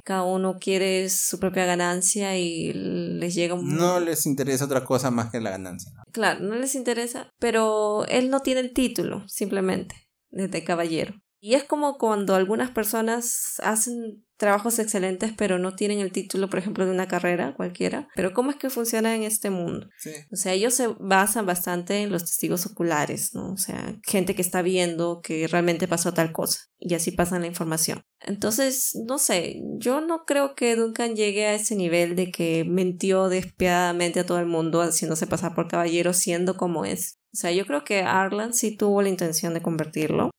Cada 0.05 0.23
uno 0.23 0.59
quiere 0.61 1.09
su 1.09 1.41
propia 1.41 1.65
ganancia 1.65 2.37
y 2.37 2.71
les 2.71 3.35
llega 3.35 3.53
un... 3.53 3.75
No 3.75 3.99
les 3.99 4.25
interesa 4.25 4.63
otra 4.63 4.85
cosa 4.85 5.11
más 5.11 5.29
que 5.29 5.41
la 5.41 5.49
ganancia. 5.49 5.91
Claro, 6.13 6.39
no 6.39 6.55
les 6.55 6.73
interesa, 6.73 7.33
pero 7.37 8.05
él 8.05 8.29
no 8.29 8.39
tiene 8.39 8.61
el 8.61 8.71
título, 8.71 9.27
simplemente 9.27 10.06
de 10.37 10.63
caballero. 10.63 11.15
Y 11.39 11.53
es 11.53 11.63
como 11.63 11.97
cuando 11.97 12.35
algunas 12.35 12.71
personas 12.71 13.55
hacen 13.63 14.23
trabajos 14.37 14.77
excelentes 14.79 15.33
pero 15.35 15.57
no 15.57 15.75
tienen 15.75 15.99
el 15.99 16.11
título, 16.11 16.49
por 16.49 16.59
ejemplo, 16.59 16.85
de 16.85 16.91
una 16.91 17.07
carrera 17.07 17.53
cualquiera. 17.55 18.07
Pero 18.15 18.33
¿cómo 18.33 18.51
es 18.51 18.57
que 18.57 18.69
funciona 18.69 19.15
en 19.15 19.23
este 19.23 19.49
mundo? 19.49 19.87
O 20.31 20.35
sea, 20.35 20.53
ellos 20.53 20.73
se 20.73 20.87
basan 20.99 21.45
bastante 21.45 22.01
en 22.01 22.11
los 22.11 22.23
testigos 22.23 22.65
oculares, 22.65 23.33
¿no? 23.33 23.51
O 23.53 23.57
sea, 23.57 23.99
gente 24.03 24.35
que 24.35 24.41
está 24.41 24.61
viendo 24.61 25.21
que 25.21 25.47
realmente 25.47 25.87
pasó 25.87 26.13
tal 26.13 26.31
cosa 26.31 26.59
y 26.79 26.93
así 26.93 27.11
pasan 27.11 27.41
la 27.41 27.47
información. 27.47 28.03
Entonces, 28.19 28.97
no 29.07 29.17
sé, 29.17 29.61
yo 29.77 30.01
no 30.01 30.25
creo 30.25 30.55
que 30.55 30.75
Duncan 30.75 31.15
llegue 31.15 31.45
a 31.45 31.53
ese 31.53 31.75
nivel 31.75 32.15
de 32.15 32.31
que 32.31 32.63
mintió 32.65 33.29
despiadadamente 33.29 34.19
a 34.19 34.25
todo 34.25 34.39
el 34.39 34.47
mundo 34.47 34.81
haciéndose 34.81 35.27
pasar 35.27 35.53
por 35.55 35.67
caballero 35.67 36.13
siendo 36.13 36.57
como 36.57 36.85
es. 36.85 37.16
O 37.33 37.37
sea, 37.37 37.51
yo 37.51 37.65
creo 37.65 37.83
que 37.83 38.01
Arlan 38.01 38.53
sí 38.53 38.75
tuvo 38.75 39.01
la 39.01 39.09
intención 39.09 39.53
de 39.53 39.61
convertirlo. 39.61 40.31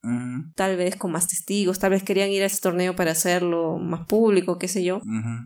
Tal 0.55 0.77
vez 0.77 0.97
con 0.97 1.13
más 1.13 1.29
testigos, 1.29 1.79
tal 1.79 1.91
vez 1.91 2.03
querían 2.03 2.31
ir 2.31 2.43
a 2.43 2.47
ese 2.47 2.61
torneo 2.61 2.97
para 2.97 3.13
hacerlo 3.13 3.79
más 3.79 4.07
público, 4.07 4.59
qué 4.59 4.69
sé 4.69 4.83
yo. 4.83 5.01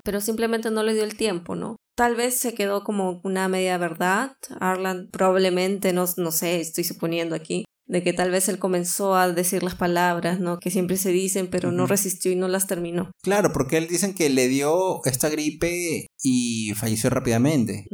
Pero 0.05 0.21
simplemente 0.21 0.71
no 0.71 0.83
le 0.83 0.95
dio 0.95 1.05
el 1.05 1.17
tiempo, 1.17 1.55
¿no? 1.55 1.77
Tal 1.95 2.15
vez 2.15 2.39
se 2.39 2.55
quedó 2.55 2.85
como 2.85 3.21
una 3.23 3.49
media 3.49 3.77
verdad. 3.77 4.33
Arlan 4.61 5.09
probablemente, 5.13 5.93
no, 5.93 6.07
no 6.17 6.31
sé, 6.31 6.61
estoy 6.61 6.85
suponiendo 6.85 7.35
aquí, 7.35 7.65
de 7.87 8.03
que 8.03 8.15
tal 8.15 8.31
vez 8.31 8.49
él 8.49 8.59
comenzó 8.59 9.15
a 9.15 9.31
decir 9.31 9.63
las 9.63 9.75
palabras, 9.75 10.41
¿no? 10.41 10.59
Que 10.59 10.71
siempre 10.71 10.97
se 10.97 11.11
dicen, 11.11 11.49
pero 11.49 11.71
no 11.73 11.87
resistió 11.87 12.33
y 12.33 12.37
no 12.37 12.49
las 12.49 12.67
terminó. 12.67 13.11
Claro, 13.23 13.53
porque 13.53 13.77
él 13.77 13.89
dicen 13.89 14.15
que 14.15 14.31
le 14.31 14.49
dio 14.49 15.05
esta 15.05 15.29
gripe 15.29 16.07
y 16.23 16.73
falleció 16.75 17.11
rápidamente. 17.11 17.85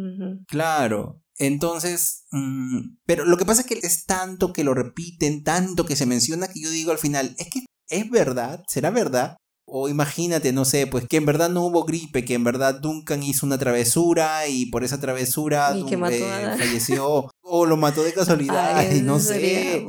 Claro. 0.47 1.21
Entonces, 1.39 2.25
mm, 2.33 2.97
pero 3.07 3.25
lo 3.25 3.37
que 3.37 3.45
pasa 3.45 3.63
es 3.63 3.67
que 3.67 3.79
es 3.83 4.05
tanto 4.05 4.53
que 4.53 4.65
lo 4.65 4.75
repiten, 4.75 5.45
tanto 5.45 5.87
que 5.87 5.97
se 5.97 6.07
menciona 6.07 6.49
que 6.49 6.61
yo 6.61 6.71
digo 6.71 6.91
al 6.91 6.99
final, 6.99 7.35
es 7.39 7.49
que 7.49 7.61
es 7.89 8.11
verdad, 8.11 8.63
será 8.69 8.91
verdad. 8.91 9.37
O 9.71 9.91
imagínate, 9.91 10.51
no 10.53 10.65
sé, 10.65 10.87
pues 10.87 11.07
que 11.07 11.19
en 11.19 11.27
verdad 11.27 11.51
no 11.51 11.67
hubo 11.67 11.85
gripe, 11.85 12.25
que 12.25 12.33
en 12.33 12.43
verdad 12.43 12.81
Duncan 12.81 13.23
hizo 13.23 13.45
una 13.45 13.59
travesura 13.59 14.49
y 14.49 14.65
por 14.67 14.83
esa 14.83 14.99
travesura 14.99 15.77
eh, 15.77 16.57
falleció 16.59 17.31
o 17.43 17.67
lo 17.67 17.77
mató 17.77 18.03
de 18.03 18.13
casualidad 18.15 18.91
y 18.91 19.03
no 19.03 19.21
sé. 19.21 19.85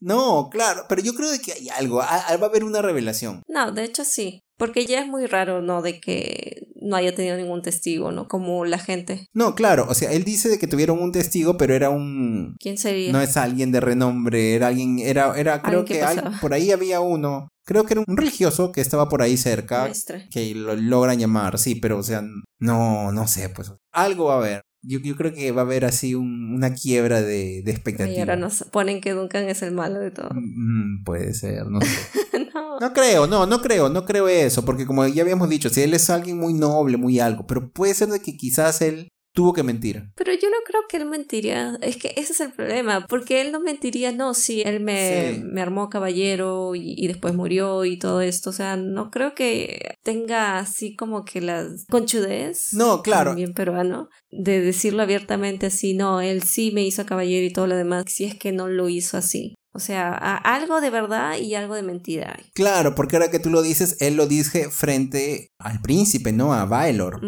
No, 0.00 0.50
claro, 0.50 0.84
pero 0.86 1.00
yo 1.00 1.14
creo 1.14 1.30
de 1.30 1.40
que 1.40 1.52
hay 1.52 1.70
algo, 1.70 1.96
va 1.96 2.04
a 2.04 2.34
haber 2.34 2.62
una 2.62 2.82
revelación. 2.82 3.42
No, 3.48 3.72
de 3.72 3.84
hecho 3.84 4.04
sí, 4.04 4.40
porque 4.58 4.84
ya 4.84 5.00
es 5.00 5.08
muy 5.08 5.24
raro, 5.24 5.62
¿no? 5.62 5.80
De 5.80 5.98
que 5.98 6.68
no 6.82 6.96
haya 6.96 7.14
tenido 7.14 7.36
ningún 7.36 7.62
testigo, 7.62 8.12
¿no? 8.12 8.28
Como 8.28 8.64
la 8.64 8.78
gente. 8.78 9.28
No, 9.32 9.54
claro, 9.54 9.86
o 9.88 9.94
sea, 9.94 10.12
él 10.12 10.24
dice 10.24 10.48
de 10.48 10.58
que 10.58 10.66
tuvieron 10.66 11.00
un 11.00 11.12
testigo, 11.12 11.56
pero 11.56 11.74
era 11.74 11.90
un... 11.90 12.56
¿Quién 12.58 12.78
sería? 12.78 13.12
No 13.12 13.20
es 13.20 13.36
alguien 13.36 13.72
de 13.72 13.80
renombre, 13.80 14.54
era 14.54 14.68
alguien, 14.68 14.98
era, 14.98 15.38
era 15.38 15.62
creo 15.62 15.84
que 15.84 16.02
por 16.40 16.54
ahí 16.54 16.70
había 16.70 17.00
uno. 17.00 17.48
Creo 17.64 17.84
que 17.84 17.94
era 17.94 18.04
un 18.06 18.16
religioso 18.16 18.72
que 18.72 18.80
estaba 18.80 19.08
por 19.08 19.22
ahí 19.22 19.36
cerca. 19.36 19.90
Que 20.30 20.54
lo 20.54 20.74
logran 20.74 21.18
llamar, 21.18 21.58
sí, 21.58 21.76
pero 21.76 21.98
o 21.98 22.02
sea, 22.02 22.22
no, 22.58 23.12
no 23.12 23.28
sé, 23.28 23.48
pues 23.48 23.72
algo 23.92 24.26
va 24.26 24.34
a 24.34 24.38
haber. 24.38 24.62
Yo, 24.82 24.98
yo 24.98 25.16
creo 25.16 25.32
que 25.32 25.52
va 25.52 25.62
a 25.62 25.64
haber 25.64 25.84
así 25.84 26.14
una 26.14 26.74
quiebra 26.74 27.22
de, 27.22 27.62
de 27.62 27.70
expectativa. 27.70 28.16
Y 28.16 28.20
ahora 28.20 28.36
nos 28.36 28.64
ponen 28.64 29.00
que 29.00 29.12
Duncan 29.12 29.48
es 29.48 29.62
el 29.62 29.72
malo 29.72 30.00
de 30.00 30.10
todo. 30.10 30.30
Mm, 30.34 31.04
puede 31.04 31.34
ser, 31.34 31.66
no 31.66 31.80
sé. 31.80 31.88
no. 32.54 32.80
no 32.80 32.92
creo, 32.92 33.26
no, 33.28 33.46
no 33.46 33.60
creo, 33.60 33.88
no 33.88 34.04
creo 34.04 34.26
eso, 34.26 34.64
porque 34.64 34.84
como 34.84 35.06
ya 35.06 35.22
habíamos 35.22 35.48
dicho, 35.48 35.68
si 35.68 35.82
él 35.82 35.94
es 35.94 36.10
alguien 36.10 36.38
muy 36.38 36.54
noble, 36.54 36.96
muy 36.96 37.20
algo, 37.20 37.46
pero 37.46 37.70
puede 37.70 37.94
ser 37.94 38.08
de 38.08 38.20
que 38.20 38.36
quizás 38.36 38.82
él 38.82 39.11
tuvo 39.32 39.52
que 39.52 39.62
mentir. 39.62 40.10
Pero 40.14 40.32
yo 40.32 40.50
no 40.50 40.56
creo 40.64 40.82
que 40.88 40.98
él 40.98 41.06
mentiría. 41.06 41.78
Es 41.80 41.96
que 41.96 42.12
ese 42.16 42.32
es 42.32 42.40
el 42.40 42.52
problema. 42.52 43.06
Porque 43.08 43.40
él 43.40 43.52
no 43.52 43.60
mentiría, 43.60 44.12
no, 44.12 44.34
sí, 44.34 44.62
él 44.64 44.80
me, 44.80 45.42
me 45.44 45.60
armó 45.60 45.88
caballero 45.88 46.74
y, 46.74 47.06
después 47.06 47.34
murió 47.34 47.84
y 47.84 47.98
todo 47.98 48.20
esto. 48.20 48.50
O 48.50 48.52
sea, 48.52 48.76
no 48.76 49.10
creo 49.10 49.34
que 49.34 49.96
tenga 50.02 50.58
así 50.58 50.94
como 50.94 51.24
que 51.24 51.40
la 51.40 51.66
conchudez. 51.90 52.68
No, 52.72 53.02
claro. 53.02 53.34
Bien 53.34 53.54
peruano. 53.54 54.08
De 54.30 54.60
decirlo 54.60 55.02
abiertamente 55.02 55.66
así, 55.66 55.94
no, 55.94 56.20
él 56.20 56.42
sí 56.42 56.70
me 56.72 56.84
hizo 56.84 57.04
caballero 57.06 57.46
y 57.46 57.52
todo 57.52 57.66
lo 57.66 57.76
demás. 57.76 58.04
Si 58.08 58.24
es 58.24 58.34
que 58.34 58.52
no 58.52 58.68
lo 58.68 58.88
hizo 58.88 59.16
así. 59.16 59.54
O 59.74 59.78
sea, 59.78 60.12
algo 60.12 60.82
de 60.82 60.90
verdad 60.90 61.38
y 61.38 61.54
algo 61.54 61.74
de 61.74 61.82
mentira. 61.82 62.38
Claro, 62.52 62.94
porque 62.94 63.16
ahora 63.16 63.30
que 63.30 63.38
tú 63.38 63.48
lo 63.48 63.62
dices, 63.62 63.96
él 64.00 64.16
lo 64.16 64.26
dice 64.26 64.70
frente 64.70 65.48
al 65.58 65.80
príncipe, 65.80 66.32
¿no? 66.32 66.52
A 66.52 66.66
Baelor. 66.66 67.20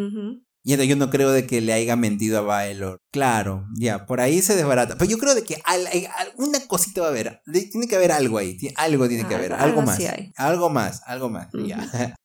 Y 0.66 0.72
entonces 0.72 0.88
yo 0.88 0.96
no 0.96 1.10
creo 1.10 1.30
de 1.30 1.46
que 1.46 1.60
le 1.60 1.74
haya 1.74 1.94
mentido 1.94 2.38
a 2.38 2.40
Baelor. 2.40 3.02
Claro, 3.12 3.66
ya, 3.78 4.06
por 4.06 4.22
ahí 4.22 4.40
se 4.40 4.56
desbarata. 4.56 4.96
Pero 4.96 5.10
yo 5.10 5.18
creo 5.18 5.34
de 5.34 5.44
que 5.44 5.62
alguna 5.64 6.66
cosita 6.66 7.02
va 7.02 7.08
a 7.08 7.10
haber. 7.10 7.42
Tiene 7.70 7.86
que 7.86 7.96
haber 7.96 8.12
algo 8.12 8.38
ahí. 8.38 8.56
Algo 8.76 9.06
tiene 9.06 9.28
que 9.28 9.34
haber. 9.34 9.52
Algo, 9.52 9.82
más. 9.82 9.98
Algo 10.36 10.70
más, 10.70 11.02
algo 11.04 11.28
más. 11.28 11.48
Ya. 11.66 12.16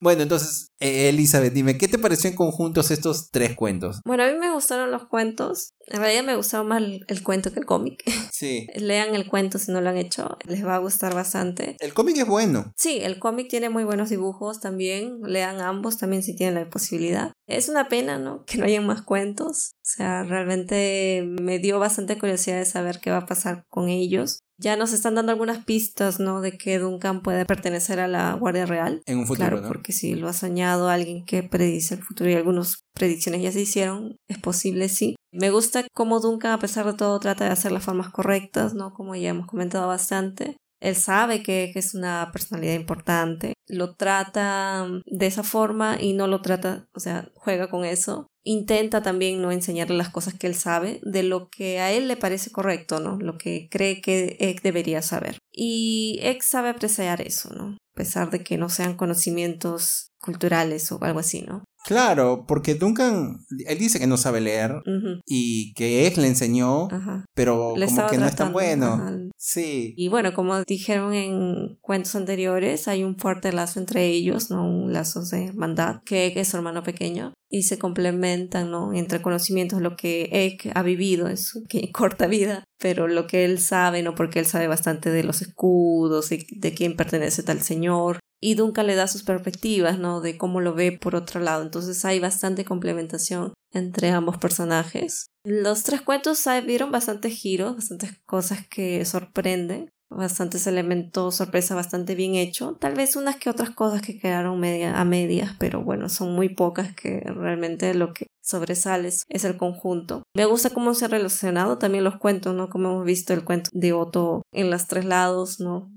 Bueno, 0.00 0.22
entonces, 0.22 0.68
eh, 0.80 1.08
Elizabeth, 1.08 1.52
dime, 1.52 1.78
¿qué 1.78 1.88
te 1.88 1.98
pareció 1.98 2.28
en 2.28 2.36
conjuntos 2.36 2.90
estos 2.90 3.30
tres 3.30 3.54
cuentos? 3.54 4.00
Bueno, 4.04 4.24
a 4.24 4.28
mí 4.28 4.38
me 4.38 4.52
gustaron 4.52 4.90
los 4.90 5.06
cuentos. 5.06 5.72
En 5.86 6.00
realidad 6.00 6.24
me 6.24 6.36
gustaba 6.36 6.64
más 6.64 6.82
el, 6.82 7.22
cuento 7.22 7.52
que 7.52 7.60
el 7.60 7.66
cómic. 7.66 8.02
Sí. 8.34 8.66
Lean 8.74 9.14
el 9.14 9.28
cuento 9.28 9.60
si 9.60 9.70
no 9.70 9.80
lo 9.80 9.90
han 9.90 9.96
hecho, 9.96 10.36
les 10.44 10.66
va 10.66 10.74
a 10.74 10.78
gustar 10.78 11.14
bastante. 11.14 11.76
El 11.78 11.94
cómic 11.94 12.16
es 12.16 12.26
bueno. 12.26 12.72
Sí, 12.76 12.98
el 13.00 13.20
cómic 13.20 13.48
tiene 13.48 13.70
muy 13.70 13.84
buenos 13.84 14.10
dibujos 14.10 14.60
también. 14.60 15.20
Lean 15.22 15.60
ambos 15.60 15.98
también 15.98 16.24
si 16.24 16.34
tienen 16.34 16.56
la 16.56 16.68
posibilidad. 16.68 17.32
Es 17.46 17.68
una 17.68 17.88
pena, 17.88 18.18
¿no? 18.18 18.44
Que 18.44 18.58
no 18.58 18.64
hayan 18.64 18.86
más 18.86 19.02
cuentos. 19.02 19.74
O 19.76 19.86
sea, 19.86 20.24
realmente 20.24 21.24
me 21.40 21.60
dio 21.60 21.78
bastante 21.78 22.18
curiosidad 22.18 22.58
de 22.58 22.64
saber 22.64 22.98
qué 23.00 23.12
va 23.12 23.18
a 23.18 23.26
pasar 23.26 23.62
con 23.68 23.88
ellos. 23.88 24.40
Ya 24.58 24.76
nos 24.76 24.92
están 24.92 25.14
dando 25.14 25.32
algunas 25.32 25.64
pistas, 25.64 26.20
¿no? 26.20 26.40
De 26.40 26.56
que 26.56 26.78
Duncan 26.78 27.22
puede 27.22 27.44
pertenecer 27.44 28.00
a 28.00 28.08
la 28.08 28.34
Guardia 28.34 28.66
Real. 28.66 29.02
En 29.06 29.18
un 29.18 29.26
futuro, 29.26 29.48
claro, 29.48 29.68
porque 29.68 29.92
si 29.92 30.14
lo 30.14 30.28
ha 30.28 30.32
soñado 30.32 30.88
alguien 30.88 31.24
que 31.24 31.42
predice 31.42 31.94
el 31.94 32.02
futuro 32.02 32.30
y 32.30 32.34
algunas 32.34 32.84
predicciones 32.94 33.42
ya 33.42 33.52
se 33.52 33.62
hicieron, 33.62 34.16
es 34.28 34.38
posible, 34.38 34.88
sí. 34.88 35.16
Me 35.32 35.50
gusta 35.50 35.84
cómo 35.92 36.20
Duncan, 36.20 36.52
a 36.52 36.58
pesar 36.58 36.86
de 36.86 36.94
todo, 36.94 37.18
trata 37.18 37.44
de 37.44 37.50
hacer 37.50 37.72
las 37.72 37.84
formas 37.84 38.10
correctas, 38.10 38.74
¿no? 38.74 38.92
Como 38.92 39.16
ya 39.16 39.30
hemos 39.30 39.46
comentado 39.46 39.88
bastante. 39.88 40.56
Él 40.80 40.96
sabe 40.96 41.42
que, 41.42 41.72
es 41.74 41.94
una 41.94 42.30
personalidad 42.30 42.74
importante, 42.74 43.54
lo 43.66 43.94
trata 43.94 44.86
de 45.06 45.26
esa 45.26 45.42
forma 45.42 45.96
y 45.98 46.12
no 46.12 46.26
lo 46.26 46.42
trata, 46.42 46.86
o 46.94 47.00
sea, 47.00 47.30
juega 47.34 47.70
con 47.70 47.86
eso. 47.86 48.26
Intenta 48.44 49.02
también 49.02 49.40
no 49.40 49.50
enseñarle 49.50 49.96
las 49.96 50.10
cosas 50.10 50.34
que 50.34 50.46
él 50.46 50.54
sabe, 50.54 51.00
de 51.02 51.22
lo 51.22 51.48
que 51.48 51.80
a 51.80 51.92
él 51.92 52.08
le 52.08 52.16
parece 52.16 52.50
correcto, 52.50 53.00
¿no? 53.00 53.16
Lo 53.16 53.38
que 53.38 53.68
cree 53.70 54.00
que 54.00 54.36
Egg 54.38 54.60
debería 54.62 55.00
saber. 55.00 55.38
Y 55.50 56.18
Egg 56.22 56.42
sabe 56.42 56.68
apreciar 56.68 57.22
eso, 57.22 57.50
¿no? 57.54 57.76
A 57.94 57.96
pesar 57.96 58.30
de 58.30 58.44
que 58.44 58.58
no 58.58 58.68
sean 58.68 58.96
conocimientos 58.96 60.08
culturales 60.20 60.92
o 60.92 60.98
algo 61.02 61.20
así, 61.20 61.42
¿no? 61.42 61.64
Claro, 61.84 62.46
porque 62.48 62.74
Duncan, 62.74 63.44
él 63.66 63.78
dice 63.78 63.98
que 63.98 64.06
no 64.06 64.16
sabe 64.16 64.40
leer 64.40 64.82
y 65.26 65.74
que 65.74 66.06
Egg 66.06 66.16
le 66.16 66.28
enseñó, 66.28 66.88
pero 67.34 67.74
como 67.74 68.06
que 68.06 68.16
no 68.16 68.26
es 68.26 68.36
tan 68.36 68.52
bueno. 68.52 69.30
Sí. 69.36 69.92
Y 69.96 70.08
bueno, 70.08 70.32
como 70.32 70.62
dijeron 70.64 71.12
en 71.12 71.78
cuentos 71.82 72.14
anteriores, 72.14 72.88
hay 72.88 73.04
un 73.04 73.18
fuerte 73.18 73.52
lazo 73.52 73.80
entre 73.80 74.06
ellos, 74.06 74.50
¿no? 74.50 74.66
Un 74.66 74.94
lazo 74.94 75.22
de 75.24 75.46
hermandad, 75.46 76.00
que 76.06 76.32
es 76.34 76.48
su 76.48 76.56
hermano 76.56 76.82
pequeño, 76.82 77.34
y 77.50 77.64
se 77.64 77.78
complementan, 77.78 78.70
¿no? 78.70 78.94
Entre 78.94 79.20
conocimientos, 79.20 79.82
lo 79.82 79.94
que 79.94 80.28
Egg 80.32 80.72
ha 80.74 80.82
vivido 80.82 81.28
en 81.28 81.36
su 81.36 81.64
corta 81.92 82.26
vida, 82.26 82.64
pero 82.78 83.08
lo 83.08 83.26
que 83.26 83.44
él 83.44 83.58
sabe, 83.58 84.02
¿no? 84.02 84.14
Porque 84.14 84.38
él 84.38 84.46
sabe 84.46 84.68
bastante 84.68 85.10
de 85.10 85.22
los 85.22 85.42
escudos 85.42 86.32
y 86.32 86.46
de 86.50 86.72
quién 86.72 86.96
pertenece 86.96 87.42
tal 87.42 87.60
señor. 87.60 88.20
Y 88.46 88.56
Duncan 88.56 88.86
le 88.86 88.94
da 88.94 89.06
sus 89.06 89.22
perspectivas, 89.22 89.98
¿no? 89.98 90.20
De 90.20 90.36
cómo 90.36 90.60
lo 90.60 90.74
ve 90.74 90.92
por 90.92 91.16
otro 91.16 91.40
lado. 91.40 91.62
Entonces 91.62 92.04
hay 92.04 92.20
bastante 92.20 92.66
complementación 92.66 93.54
entre 93.72 94.10
ambos 94.10 94.36
personajes. 94.36 95.28
Los 95.46 95.82
tres 95.82 96.02
cuentos 96.02 96.44
vieron 96.66 96.92
bastantes 96.92 97.32
giros, 97.32 97.74
bastantes 97.74 98.20
cosas 98.26 98.68
que 98.68 99.02
sorprenden, 99.06 99.88
bastantes 100.10 100.66
elementos 100.66 101.36
sorpresa 101.36 101.74
bastante 101.74 102.14
bien 102.14 102.34
hecho. 102.34 102.76
Tal 102.78 102.94
vez 102.94 103.16
unas 103.16 103.36
que 103.36 103.48
otras 103.48 103.70
cosas 103.70 104.02
que 104.02 104.18
quedaron 104.18 104.60
media, 104.60 105.00
a 105.00 105.06
medias, 105.06 105.56
pero 105.58 105.82
bueno, 105.82 106.10
son 106.10 106.34
muy 106.34 106.50
pocas 106.50 106.94
que 106.94 107.20
realmente 107.20 107.94
lo 107.94 108.12
que 108.12 108.26
sobresale 108.42 109.08
es 109.08 109.44
el 109.44 109.56
conjunto. 109.56 110.22
Me 110.36 110.44
gusta 110.44 110.68
cómo 110.68 110.92
se 110.92 111.06
han 111.06 111.12
relacionado 111.12 111.78
también 111.78 112.04
los 112.04 112.18
cuentos, 112.18 112.54
¿no? 112.54 112.68
Como 112.68 112.90
hemos 112.90 113.04
visto 113.06 113.32
el 113.32 113.42
cuento 113.42 113.70
de 113.72 113.94
Otto 113.94 114.42
en 114.52 114.70
los 114.70 114.86
tres 114.86 115.06
lados, 115.06 115.60
¿no? 115.60 115.90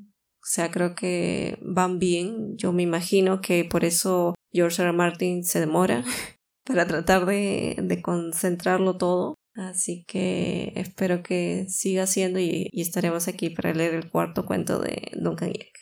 O 0.47 0.49
sea, 0.49 0.71
creo 0.71 0.95
que 0.95 1.59
van 1.61 1.99
bien. 1.99 2.55
Yo 2.55 2.71
me 2.71 2.81
imagino 2.81 3.41
que 3.41 3.65
por 3.65 3.83
eso 3.83 4.33
George 4.53 4.81
R. 4.81 4.93
Martin 4.93 5.43
se 5.43 5.59
demora 5.59 6.05
para 6.65 6.87
tratar 6.87 7.25
de, 7.25 7.75
de 7.83 8.01
concentrarlo 8.01 8.97
todo. 8.97 9.35
Así 9.55 10.05
que 10.07 10.71
espero 10.75 11.21
que 11.21 11.65
siga 11.67 12.07
siendo 12.07 12.39
y, 12.39 12.69
estaremos 12.71 13.27
aquí 13.27 13.49
para 13.49 13.73
leer 13.73 13.95
el 13.95 14.09
cuarto 14.09 14.45
cuento 14.45 14.79
de 14.79 15.11
Duncan 15.19 15.49
Egg. 15.49 15.73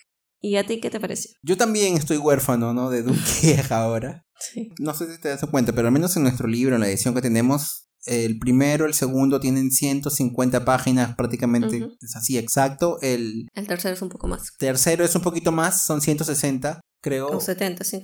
¿Y 0.41 0.55
a 0.55 0.65
ti 0.65 0.79
qué 0.79 0.89
te 0.89 0.99
pareció? 0.99 1.31
Yo 1.43 1.57
también 1.57 1.95
estoy 1.95 2.17
huérfano, 2.17 2.73
¿no? 2.73 2.89
De 2.89 3.03
Duncan 3.03 3.23
Egg 3.43 3.71
ahora. 3.71 4.25
Sí. 4.39 4.71
No 4.79 4.95
sé 4.95 5.13
si 5.13 5.21
te 5.21 5.29
das 5.29 5.45
cuenta, 5.45 5.73
pero 5.73 5.89
al 5.89 5.93
menos 5.93 6.17
en 6.17 6.23
nuestro 6.23 6.47
libro, 6.47 6.73
en 6.73 6.81
la 6.81 6.87
edición 6.87 7.13
que 7.13 7.21
tenemos, 7.21 7.87
el 8.05 8.39
primero, 8.39 8.85
el 8.85 8.93
segundo 8.93 9.39
tienen 9.39 9.71
150 9.71 10.65
páginas 10.65 11.15
prácticamente, 11.15 11.89
es 12.01 12.15
así 12.15 12.37
exacto. 12.37 12.99
El, 13.01 13.47
el 13.53 13.67
tercero 13.67 13.93
es 13.93 14.01
un 14.01 14.09
poco 14.09 14.27
más. 14.27 14.53
Tercero 14.57 15.03
es 15.03 15.15
un 15.15 15.21
poquito 15.21 15.51
más, 15.51 15.85
son 15.85 16.01
160 16.01 16.81
creo. 17.05 17.27
O 17.27 17.39
70, 17.39 17.83
100, 17.83 18.01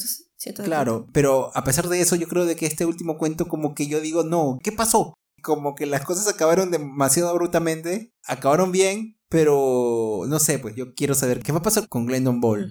Claro, 0.64 1.08
pero 1.12 1.52
a 1.56 1.64
pesar 1.64 1.88
de 1.88 2.02
eso, 2.02 2.16
yo 2.16 2.28
creo 2.28 2.46
de 2.46 2.56
que 2.56 2.68
este 2.68 2.86
último 2.86 3.18
cuento, 3.18 3.48
como 3.48 3.74
que 3.74 3.88
yo 3.88 4.00
digo, 4.00 4.24
no, 4.24 4.60
¿qué 4.64 4.72
pasó? 4.72 5.16
Como 5.42 5.74
que 5.76 5.88
las 5.88 6.06
cosas 6.06 6.28
acabaron 6.28 6.70
demasiado 6.70 7.30
abruptamente, 7.30 8.12
acabaron 8.26 8.72
bien, 8.72 9.18
pero 9.32 10.26
no 10.28 10.40
sé, 10.40 10.60
pues 10.60 10.76
yo 10.76 10.94
quiero 10.94 11.16
saber 11.16 11.40
qué 11.40 11.54
va 11.54 11.60
a 11.60 11.64
pasar 11.64 11.88
con 11.88 12.06
Glendon 12.06 12.42
Ball. 12.42 12.70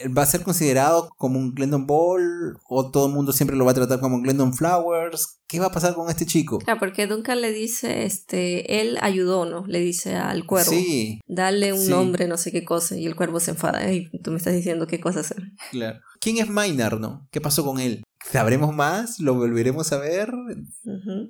Eh, 0.00 0.08
¿Va 0.08 0.22
a 0.22 0.26
ser 0.26 0.42
considerado 0.42 1.10
como 1.18 1.38
un 1.38 1.52
Glendon 1.54 1.86
Ball? 1.86 2.56
¿O 2.66 2.90
todo 2.90 3.08
el 3.08 3.12
mundo 3.12 3.34
siempre 3.34 3.58
lo 3.58 3.66
va 3.66 3.72
a 3.72 3.74
tratar 3.74 4.00
como 4.00 4.16
un 4.16 4.22
Glendon 4.22 4.54
Flowers? 4.54 5.40
¿Qué 5.46 5.60
va 5.60 5.66
a 5.66 5.70
pasar 5.70 5.94
con 5.94 6.08
este 6.08 6.24
chico? 6.24 6.60
Claro, 6.60 6.80
porque 6.80 7.06
Duncan 7.06 7.42
le 7.42 7.52
dice, 7.52 8.04
este, 8.06 8.80
él 8.80 8.96
ayudó, 9.02 9.44
¿no? 9.44 9.66
Le 9.66 9.80
dice 9.80 10.16
al 10.16 10.46
cuervo. 10.46 10.70
Sí. 10.70 11.20
Dale 11.26 11.74
un 11.74 11.86
nombre, 11.90 12.26
no 12.26 12.38
sé 12.38 12.52
qué 12.52 12.64
cosa. 12.64 12.96
Y 12.96 13.04
el 13.04 13.14
cuervo 13.14 13.38
se 13.38 13.50
enfada. 13.50 13.92
Y 13.92 14.08
tú 14.22 14.30
me 14.30 14.38
estás 14.38 14.54
diciendo 14.54 14.86
qué 14.86 15.00
cosa 15.00 15.20
hacer. 15.20 15.42
Claro. 15.70 16.00
¿Quién 16.20 16.38
es 16.38 16.48
Maynard, 16.48 16.98
no? 17.00 17.28
¿Qué 17.30 17.42
pasó 17.42 17.64
con 17.66 17.80
él? 17.80 18.02
¿Sabremos 18.30 18.74
más? 18.74 19.20
¿Lo 19.20 19.34
volveremos 19.34 19.92
a 19.92 19.98
ver? 19.98 20.32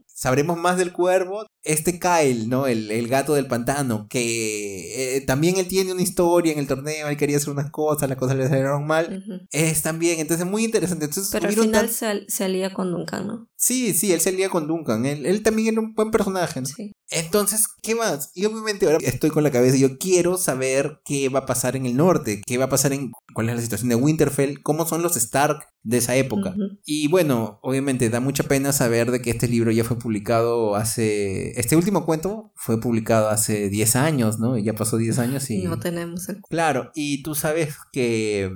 ¿Sabremos 0.07 0.59
más 0.59 0.79
del 0.79 0.93
cuervo? 0.93 1.47
Este 1.63 2.01
Kyle, 2.01 2.49
¿no? 2.49 2.67
El, 2.67 2.91
el 2.91 3.09
gato 3.09 3.35
del 3.35 3.47
pantano, 3.47 4.07
que 4.09 5.17
eh, 5.17 5.21
también 5.21 5.59
él 5.59 5.69
tiene 5.69 5.93
una 5.93 6.03
historia 6.03 6.53
en 6.53 6.59
el 6.59 6.67
torneo, 6.67 7.09
él 7.09 7.17
quería 7.17 7.37
hacer 7.37 7.51
unas 7.51 7.71
cosas, 7.71 8.09
las 8.09 8.19
cosas 8.19 8.37
le 8.37 8.49
salieron 8.49 8.87
mal. 8.87 9.23
Es 9.51 9.83
también, 9.83 10.19
entonces 10.19 10.47
muy 10.47 10.65
interesante. 10.65 11.05
Entonces, 11.05 11.31
Pero 11.33 11.49
al 11.49 11.55
final 11.55 11.89
se, 11.89 12.27
se, 12.29 12.45
alía 12.45 12.73
con 12.73 12.91
Duncan, 12.91 13.27
¿no? 13.27 13.49
Sí, 13.57 13.95
sí, 13.95 14.13
él 14.13 14.21
se 14.21 14.31
alía 14.31 14.49
con 14.49 14.67
Duncan. 14.67 15.07
Él, 15.07 15.27
él 15.27 15.43
también 15.43 15.75
era 15.75 15.81
un 15.81 15.95
buen 15.95 16.11
personaje, 16.11 16.61
¿no? 16.61 16.67
Sí. 16.67 16.93
Entonces, 17.11 17.67
¿qué 17.83 17.95
más? 17.95 18.31
Y 18.35 18.45
obviamente 18.45 18.87
ahora 18.87 18.99
estoy 19.03 19.31
con 19.31 19.43
la 19.43 19.51
cabeza, 19.51 19.77
yo 19.77 19.99
quiero 19.99 20.37
saber 20.37 21.01
qué 21.05 21.29
va 21.29 21.41
a 21.41 21.47
pasar 21.47 21.75
en 21.77 21.87
el 21.87 21.97
norte, 21.97 22.43
qué 22.47 22.59
va 22.59 22.67
a 22.67 22.69
pasar 22.69 22.93
en 22.93 23.13
cuál 23.33 23.49
es 23.49 23.57
la 23.57 23.63
situación 23.63 23.89
de 23.89 23.95
Winterfell, 23.95 24.63
cómo 24.63 24.87
son 24.87 25.03
los 25.03 25.17
Stark 25.17 25.67
de 25.83 25.99
esa 25.99 26.17
época. 26.17 26.55
Y 26.85 27.09
bueno, 27.09 27.61
obviamente 27.63 28.11
da 28.11 28.21
mucha 28.21 28.43
pena 28.43 28.73
saber 28.73 29.11
de 29.11 29.23
que 29.23 29.31
este 29.31 29.49
libro 29.49 29.71
ya 29.71 29.85
fue 29.85 29.99
publicado 29.99 30.77
hace... 30.77 31.59
Este 31.59 31.77
último 31.77 32.05
cuento 32.05 32.53
fue 32.55 32.81
publicado 32.81 33.29
hace 33.29 33.71
10 33.71 33.97
años, 33.97 34.39
¿no? 34.39 34.59
Ya 34.59 34.75
pasó 34.75 34.99
10 34.99 35.19
años 35.19 35.49
y... 35.51 35.63
No 35.63 35.79
tenemos 35.79 36.29
el... 36.29 36.43
Claro, 36.43 36.91
y 36.95 37.23
tú 37.23 37.35
sabes 37.35 37.77
que 37.93 38.51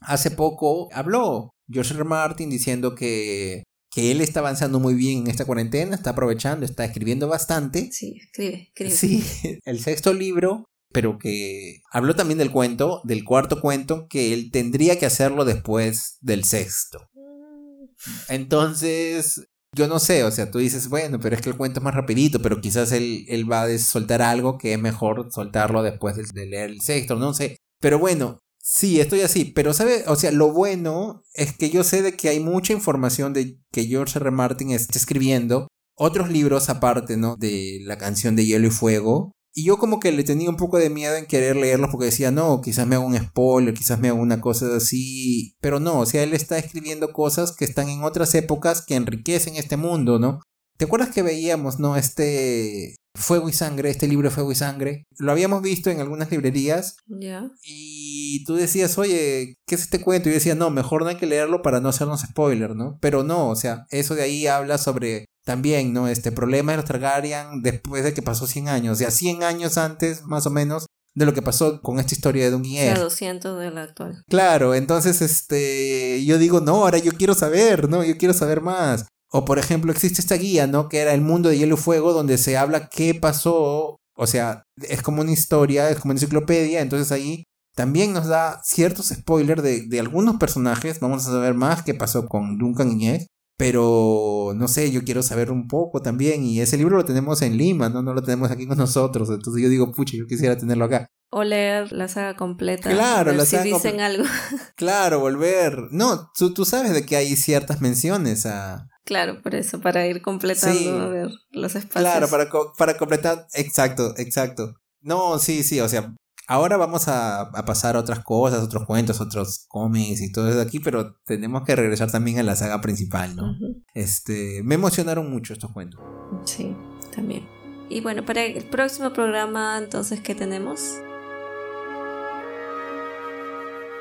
hace 0.00 0.30
poco 0.30 0.88
habló 0.92 1.50
George 1.70 1.94
R. 1.94 2.04
Martin 2.04 2.48
diciendo 2.48 2.94
que 2.94 3.64
que 3.90 4.10
él 4.10 4.20
está 4.20 4.40
avanzando 4.40 4.80
muy 4.80 4.94
bien 4.94 5.20
en 5.20 5.26
esta 5.28 5.44
cuarentena, 5.44 5.94
está 5.94 6.10
aprovechando, 6.10 6.64
está 6.64 6.84
escribiendo 6.84 7.28
bastante. 7.28 7.90
Sí, 7.92 8.18
escribe, 8.20 8.68
escribe. 8.68 8.90
Sí, 8.90 9.24
el 9.64 9.80
sexto 9.80 10.12
libro, 10.12 10.64
pero 10.92 11.18
que 11.18 11.80
habló 11.90 12.14
también 12.14 12.38
del 12.38 12.50
cuento, 12.50 13.00
del 13.04 13.24
cuarto 13.24 13.60
cuento, 13.60 14.06
que 14.08 14.32
él 14.32 14.50
tendría 14.50 14.98
que 14.98 15.06
hacerlo 15.06 15.44
después 15.44 16.18
del 16.20 16.44
sexto. 16.44 17.08
Mm. 17.14 18.32
Entonces, 18.32 19.48
yo 19.74 19.86
no 19.86 19.98
sé, 19.98 20.24
o 20.24 20.30
sea, 20.30 20.50
tú 20.50 20.58
dices, 20.58 20.88
bueno, 20.88 21.18
pero 21.20 21.36
es 21.36 21.42
que 21.42 21.50
el 21.50 21.56
cuento 21.56 21.80
es 21.80 21.84
más 21.84 21.94
rapidito, 21.94 22.40
pero 22.40 22.60
quizás 22.60 22.92
él, 22.92 23.24
él 23.28 23.50
va 23.50 23.62
a 23.62 23.78
soltar 23.78 24.22
algo 24.22 24.58
que 24.58 24.72
es 24.72 24.78
mejor 24.78 25.28
soltarlo 25.30 25.82
después 25.82 26.16
de 26.16 26.46
leer 26.46 26.70
el 26.70 26.80
sexto, 26.80 27.16
no 27.16 27.34
sé. 27.34 27.56
Pero 27.80 27.98
bueno, 27.98 28.40
Sí, 28.70 29.00
estoy 29.00 29.22
así, 29.22 29.46
pero 29.46 29.72
sabe, 29.72 30.04
o 30.08 30.14
sea, 30.14 30.30
lo 30.30 30.52
bueno 30.52 31.22
es 31.32 31.56
que 31.56 31.70
yo 31.70 31.84
sé 31.84 32.02
de 32.02 32.12
que 32.18 32.28
hay 32.28 32.38
mucha 32.38 32.74
información 32.74 33.32
de 33.32 33.58
que 33.72 33.86
George 33.86 34.18
R. 34.18 34.30
Martin 34.30 34.72
está 34.72 34.98
escribiendo, 34.98 35.68
otros 35.96 36.28
libros 36.30 36.68
aparte, 36.68 37.16
¿no? 37.16 37.36
De 37.36 37.78
la 37.84 37.96
canción 37.96 38.36
de 38.36 38.44
Hielo 38.44 38.66
y 38.66 38.70
Fuego. 38.70 39.32
Y 39.54 39.64
yo 39.64 39.78
como 39.78 40.00
que 40.00 40.12
le 40.12 40.22
tenía 40.22 40.50
un 40.50 40.58
poco 40.58 40.76
de 40.76 40.90
miedo 40.90 41.16
en 41.16 41.24
querer 41.24 41.56
leerlos 41.56 41.88
porque 41.90 42.04
decía, 42.06 42.30
no, 42.30 42.60
quizás 42.60 42.86
me 42.86 42.96
haga 42.96 43.06
un 43.06 43.16
spoiler, 43.16 43.72
quizás 43.72 43.98
me 44.00 44.08
haga 44.08 44.20
una 44.20 44.42
cosa 44.42 44.76
así. 44.76 45.54
Pero 45.62 45.80
no, 45.80 46.00
o 46.00 46.06
sea, 46.06 46.22
él 46.22 46.34
está 46.34 46.58
escribiendo 46.58 47.14
cosas 47.14 47.56
que 47.56 47.64
están 47.64 47.88
en 47.88 48.04
otras 48.04 48.34
épocas 48.34 48.82
que 48.82 48.96
enriquecen 48.96 49.56
este 49.56 49.78
mundo, 49.78 50.18
¿no? 50.18 50.40
¿Te 50.76 50.84
acuerdas 50.84 51.08
que 51.08 51.22
veíamos, 51.22 51.78
no? 51.80 51.96
Este 51.96 52.96
Fuego 53.18 53.48
y 53.48 53.52
Sangre, 53.52 53.90
este 53.90 54.08
libro 54.08 54.30
Fuego 54.30 54.52
y 54.52 54.54
Sangre. 54.54 55.04
Lo 55.18 55.32
habíamos 55.32 55.62
visto 55.62 55.90
en 55.90 56.00
algunas 56.00 56.30
librerías. 56.30 56.96
Ya. 57.06 57.50
Y 57.62 58.44
tú 58.44 58.54
decías, 58.54 58.96
oye, 58.98 59.56
¿qué 59.66 59.74
es 59.74 59.82
este 59.82 60.00
cuento? 60.00 60.28
Y 60.28 60.32
yo 60.32 60.36
decía, 60.36 60.54
no, 60.54 60.70
mejor 60.70 61.02
no 61.02 61.08
hay 61.08 61.16
que 61.16 61.26
leerlo 61.26 61.62
para 61.62 61.80
no 61.80 61.88
hacernos 61.88 62.20
spoiler, 62.20 62.74
¿no? 62.74 62.98
Pero 63.00 63.24
no, 63.24 63.48
o 63.48 63.56
sea, 63.56 63.86
eso 63.90 64.14
de 64.14 64.22
ahí 64.22 64.46
habla 64.46 64.78
sobre 64.78 65.26
también, 65.44 65.92
¿no? 65.92 66.08
Este 66.08 66.30
problema 66.30 66.72
de 66.72 66.78
los 66.78 66.86
Targaryen 66.86 67.62
después 67.62 68.04
de 68.04 68.14
que 68.14 68.22
pasó 68.22 68.46
100 68.46 68.68
años. 68.68 68.92
O 68.92 68.98
sea, 68.98 69.10
100 69.10 69.42
años 69.42 69.78
antes, 69.78 70.22
más 70.24 70.46
o 70.46 70.50
menos, 70.50 70.86
de 71.14 71.26
lo 71.26 71.34
que 71.34 71.42
pasó 71.42 71.82
con 71.82 71.98
esta 71.98 72.14
historia 72.14 72.44
de 72.44 72.50
Don 72.50 72.60
O 72.60 72.64
sea, 72.64 72.98
200 72.98 73.58
de 73.58 73.70
la 73.70 73.82
actual. 73.82 74.22
Claro, 74.28 74.74
entonces, 74.74 75.20
este, 75.20 76.24
yo 76.24 76.38
digo, 76.38 76.60
no, 76.60 76.84
ahora 76.84 76.98
yo 76.98 77.12
quiero 77.12 77.34
saber, 77.34 77.88
¿no? 77.88 78.04
Yo 78.04 78.16
quiero 78.16 78.34
saber 78.34 78.60
más. 78.60 79.06
O 79.30 79.44
por 79.44 79.58
ejemplo, 79.58 79.92
existe 79.92 80.20
esta 80.20 80.36
guía, 80.36 80.66
¿no? 80.66 80.88
Que 80.88 80.98
era 80.98 81.12
El 81.12 81.20
Mundo 81.20 81.48
de 81.48 81.58
Hielo 81.58 81.74
y 81.74 81.78
Fuego, 81.78 82.12
donde 82.12 82.38
se 82.38 82.56
habla 82.56 82.88
qué 82.88 83.14
pasó. 83.14 84.00
O 84.16 84.26
sea, 84.26 84.64
es 84.82 85.02
como 85.02 85.20
una 85.22 85.32
historia, 85.32 85.90
es 85.90 85.98
como 85.98 86.12
una 86.12 86.20
enciclopedia. 86.20 86.80
Entonces 86.80 87.12
ahí 87.12 87.44
también 87.74 88.12
nos 88.12 88.26
da 88.26 88.60
ciertos 88.64 89.08
spoilers 89.08 89.62
de, 89.62 89.86
de 89.86 90.00
algunos 90.00 90.36
personajes. 90.36 90.98
Vamos 91.00 91.26
a 91.26 91.30
saber 91.30 91.54
más 91.54 91.82
qué 91.82 91.94
pasó 91.94 92.26
con 92.26 92.58
Duncan 92.58 93.00
y 93.00 93.26
Pero 93.58 94.52
no 94.56 94.66
sé, 94.66 94.90
yo 94.90 95.04
quiero 95.04 95.22
saber 95.22 95.52
un 95.52 95.68
poco 95.68 96.00
también. 96.00 96.44
Y 96.44 96.60
ese 96.60 96.78
libro 96.78 96.96
lo 96.96 97.04
tenemos 97.04 97.42
en 97.42 97.58
Lima, 97.58 97.90
¿no? 97.90 98.02
No 98.02 98.14
lo 98.14 98.22
tenemos 98.22 98.50
aquí 98.50 98.66
con 98.66 98.78
nosotros. 98.78 99.28
Entonces 99.28 99.62
yo 99.62 99.68
digo, 99.68 99.92
pucha, 99.92 100.16
yo 100.16 100.26
quisiera 100.26 100.56
tenerlo 100.56 100.86
acá. 100.86 101.06
O 101.30 101.44
leer 101.44 101.92
la 101.92 102.08
saga 102.08 102.34
completa. 102.34 102.90
Claro, 102.90 103.32
la 103.32 103.44
si 103.44 103.58
dicen 103.58 104.00
algo. 104.00 104.24
Claro, 104.76 105.20
volver. 105.20 105.88
No, 105.90 106.30
tú, 106.36 106.54
tú 106.54 106.64
sabes 106.64 106.94
de 106.94 107.04
que 107.04 107.16
hay 107.16 107.36
ciertas 107.36 107.82
menciones 107.82 108.46
a, 108.46 108.88
Claro, 109.08 109.40
por 109.40 109.54
eso, 109.54 109.80
para 109.80 110.06
ir 110.06 110.20
completando 110.20 111.00
a 111.00 111.08
ver, 111.08 111.30
los 111.50 111.74
espacios. 111.74 112.12
Claro, 112.12 112.28
para, 112.28 112.50
para 112.76 112.98
completar, 112.98 113.46
exacto, 113.54 114.12
exacto. 114.18 114.74
No, 115.00 115.38
sí, 115.38 115.62
sí, 115.62 115.80
o 115.80 115.88
sea, 115.88 116.14
ahora 116.46 116.76
vamos 116.76 117.08
a, 117.08 117.40
a, 117.40 117.64
pasar 117.64 117.96
otras 117.96 118.22
cosas, 118.22 118.62
otros 118.62 118.84
cuentos, 118.84 119.22
otros 119.22 119.64
cómics 119.66 120.20
y 120.20 120.30
todo 120.30 120.50
eso 120.50 120.60
aquí, 120.60 120.78
pero 120.78 121.14
tenemos 121.24 121.62
que 121.64 121.74
regresar 121.74 122.10
también 122.10 122.38
a 122.38 122.42
la 122.42 122.54
saga 122.54 122.82
principal, 122.82 123.34
¿no? 123.34 123.56
Este, 123.94 124.60
me 124.62 124.74
emocionaron 124.74 125.30
mucho 125.30 125.54
estos 125.54 125.72
cuentos. 125.72 125.98
Sí, 126.44 126.76
también. 127.16 127.48
Y 127.88 128.02
bueno, 128.02 128.26
para 128.26 128.44
el 128.44 128.62
próximo 128.64 129.14
programa, 129.14 129.78
entonces, 129.78 130.20
¿qué 130.20 130.34
tenemos? 130.34 130.98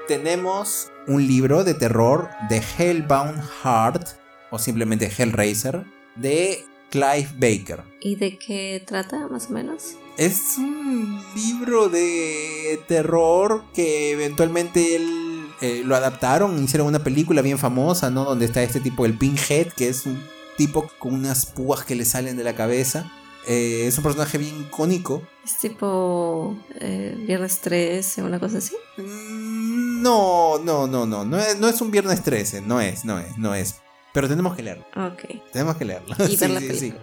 Tenemos 0.09 0.91
un 1.07 1.25
libro 1.25 1.63
de 1.63 1.75
terror 1.75 2.27
de 2.49 2.61
Hellbound 2.77 3.41
Heart 3.63 4.26
o 4.51 4.59
simplemente 4.59 5.11
Hellraiser, 5.15 5.85
de 6.15 6.65
Clive 6.89 7.29
Baker. 7.35 7.83
¿Y 8.01 8.15
de 8.15 8.37
qué 8.37 8.83
trata 8.85 9.27
más 9.27 9.47
o 9.47 9.53
menos? 9.53 9.95
Es 10.17 10.57
un 10.57 11.21
libro 11.35 11.89
de 11.89 12.79
terror 12.87 13.63
que 13.73 14.11
eventualmente 14.11 14.95
él 14.95 15.47
eh, 15.61 15.81
lo 15.83 15.95
adaptaron, 15.95 16.63
hicieron 16.63 16.87
una 16.87 17.03
película 17.03 17.41
bien 17.41 17.57
famosa, 17.57 18.09
¿no? 18.09 18.23
Donde 18.25 18.45
está 18.45 18.63
este 18.63 18.79
tipo, 18.79 19.05
el 19.05 19.17
Pinhead, 19.17 19.73
que 19.73 19.89
es 19.89 20.05
un 20.05 20.21
tipo 20.55 20.89
con 20.97 21.13
unas 21.13 21.45
púas 21.45 21.83
que 21.85 21.95
le 21.95 22.05
salen 22.05 22.37
de 22.37 22.43
la 22.43 22.55
cabeza. 22.55 23.11
Eh, 23.47 23.85
es 23.87 23.97
un 23.97 24.03
personaje 24.03 24.37
bien 24.37 24.61
icónico. 24.61 25.21
¿Es 25.45 25.57
tipo 25.57 26.57
eh, 26.81 27.15
Viernes 27.25 27.59
13 27.61 28.21
o 28.21 28.25
una 28.25 28.39
cosa 28.39 28.57
así? 28.57 28.75
Mm, 28.97 30.01
no, 30.01 30.59
no, 30.59 30.85
no, 30.85 31.05
no. 31.05 31.23
No 31.23 31.37
es, 31.37 31.57
no 31.57 31.69
es 31.69 31.79
un 31.79 31.89
Viernes 31.89 32.23
13. 32.23 32.61
No 32.61 32.81
es, 32.81 33.05
no 33.05 33.19
es, 33.19 33.37
no 33.37 33.55
es. 33.55 33.75
Pero 34.17 34.29
tenemos 34.29 34.55
que 34.55 34.63
leerlo. 34.63 34.83
Ok. 34.95 35.43
Tenemos 35.51 35.75
que 35.77 35.85
leerlo. 35.85 36.15
Y 36.27 36.27
Sí, 36.35 36.37
ver 36.37 36.49
la 36.49 36.59
sí, 36.59 36.73
sí. 36.73 36.93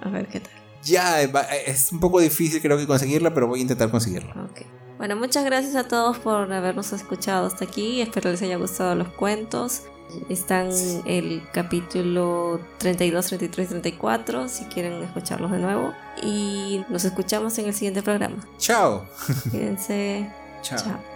A 0.00 0.08
ver 0.08 0.26
qué 0.28 0.40
tal. 0.40 0.52
Ya, 0.82 1.20
es 1.20 1.92
un 1.92 2.00
poco 2.00 2.20
difícil 2.20 2.62
creo 2.62 2.78
que 2.78 2.86
conseguirla, 2.86 3.34
pero 3.34 3.46
voy 3.46 3.58
a 3.58 3.62
intentar 3.62 3.90
conseguirla. 3.90 4.30
Ok. 4.50 4.62
Bueno, 4.96 5.14
muchas 5.14 5.44
gracias 5.44 5.76
a 5.76 5.86
todos 5.88 6.16
por 6.16 6.50
habernos 6.50 6.94
escuchado 6.94 7.48
hasta 7.48 7.66
aquí. 7.66 8.00
Espero 8.00 8.30
les 8.30 8.40
haya 8.40 8.56
gustado 8.56 8.94
los 8.94 9.08
cuentos. 9.08 9.82
Están 10.30 10.70
el 11.04 11.42
capítulo 11.52 12.58
32, 12.78 13.26
33, 13.26 13.68
34 13.68 14.48
si 14.48 14.64
quieren 14.64 15.02
escucharlos 15.02 15.50
de 15.50 15.58
nuevo. 15.58 15.92
Y 16.22 16.82
nos 16.88 17.04
escuchamos 17.04 17.58
en 17.58 17.66
el 17.66 17.74
siguiente 17.74 18.02
programa. 18.02 18.38
Chao. 18.56 19.06
Cuídense. 19.50 20.30
Chao. 20.62 20.78
Chao. 20.78 21.13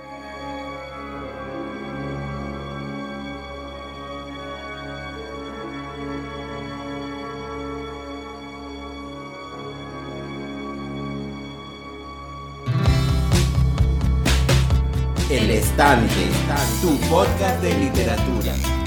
Estante, 15.79 16.29
tu 16.81 16.99
podcast 17.09 17.63
de 17.63 17.73
literatura. 17.73 18.78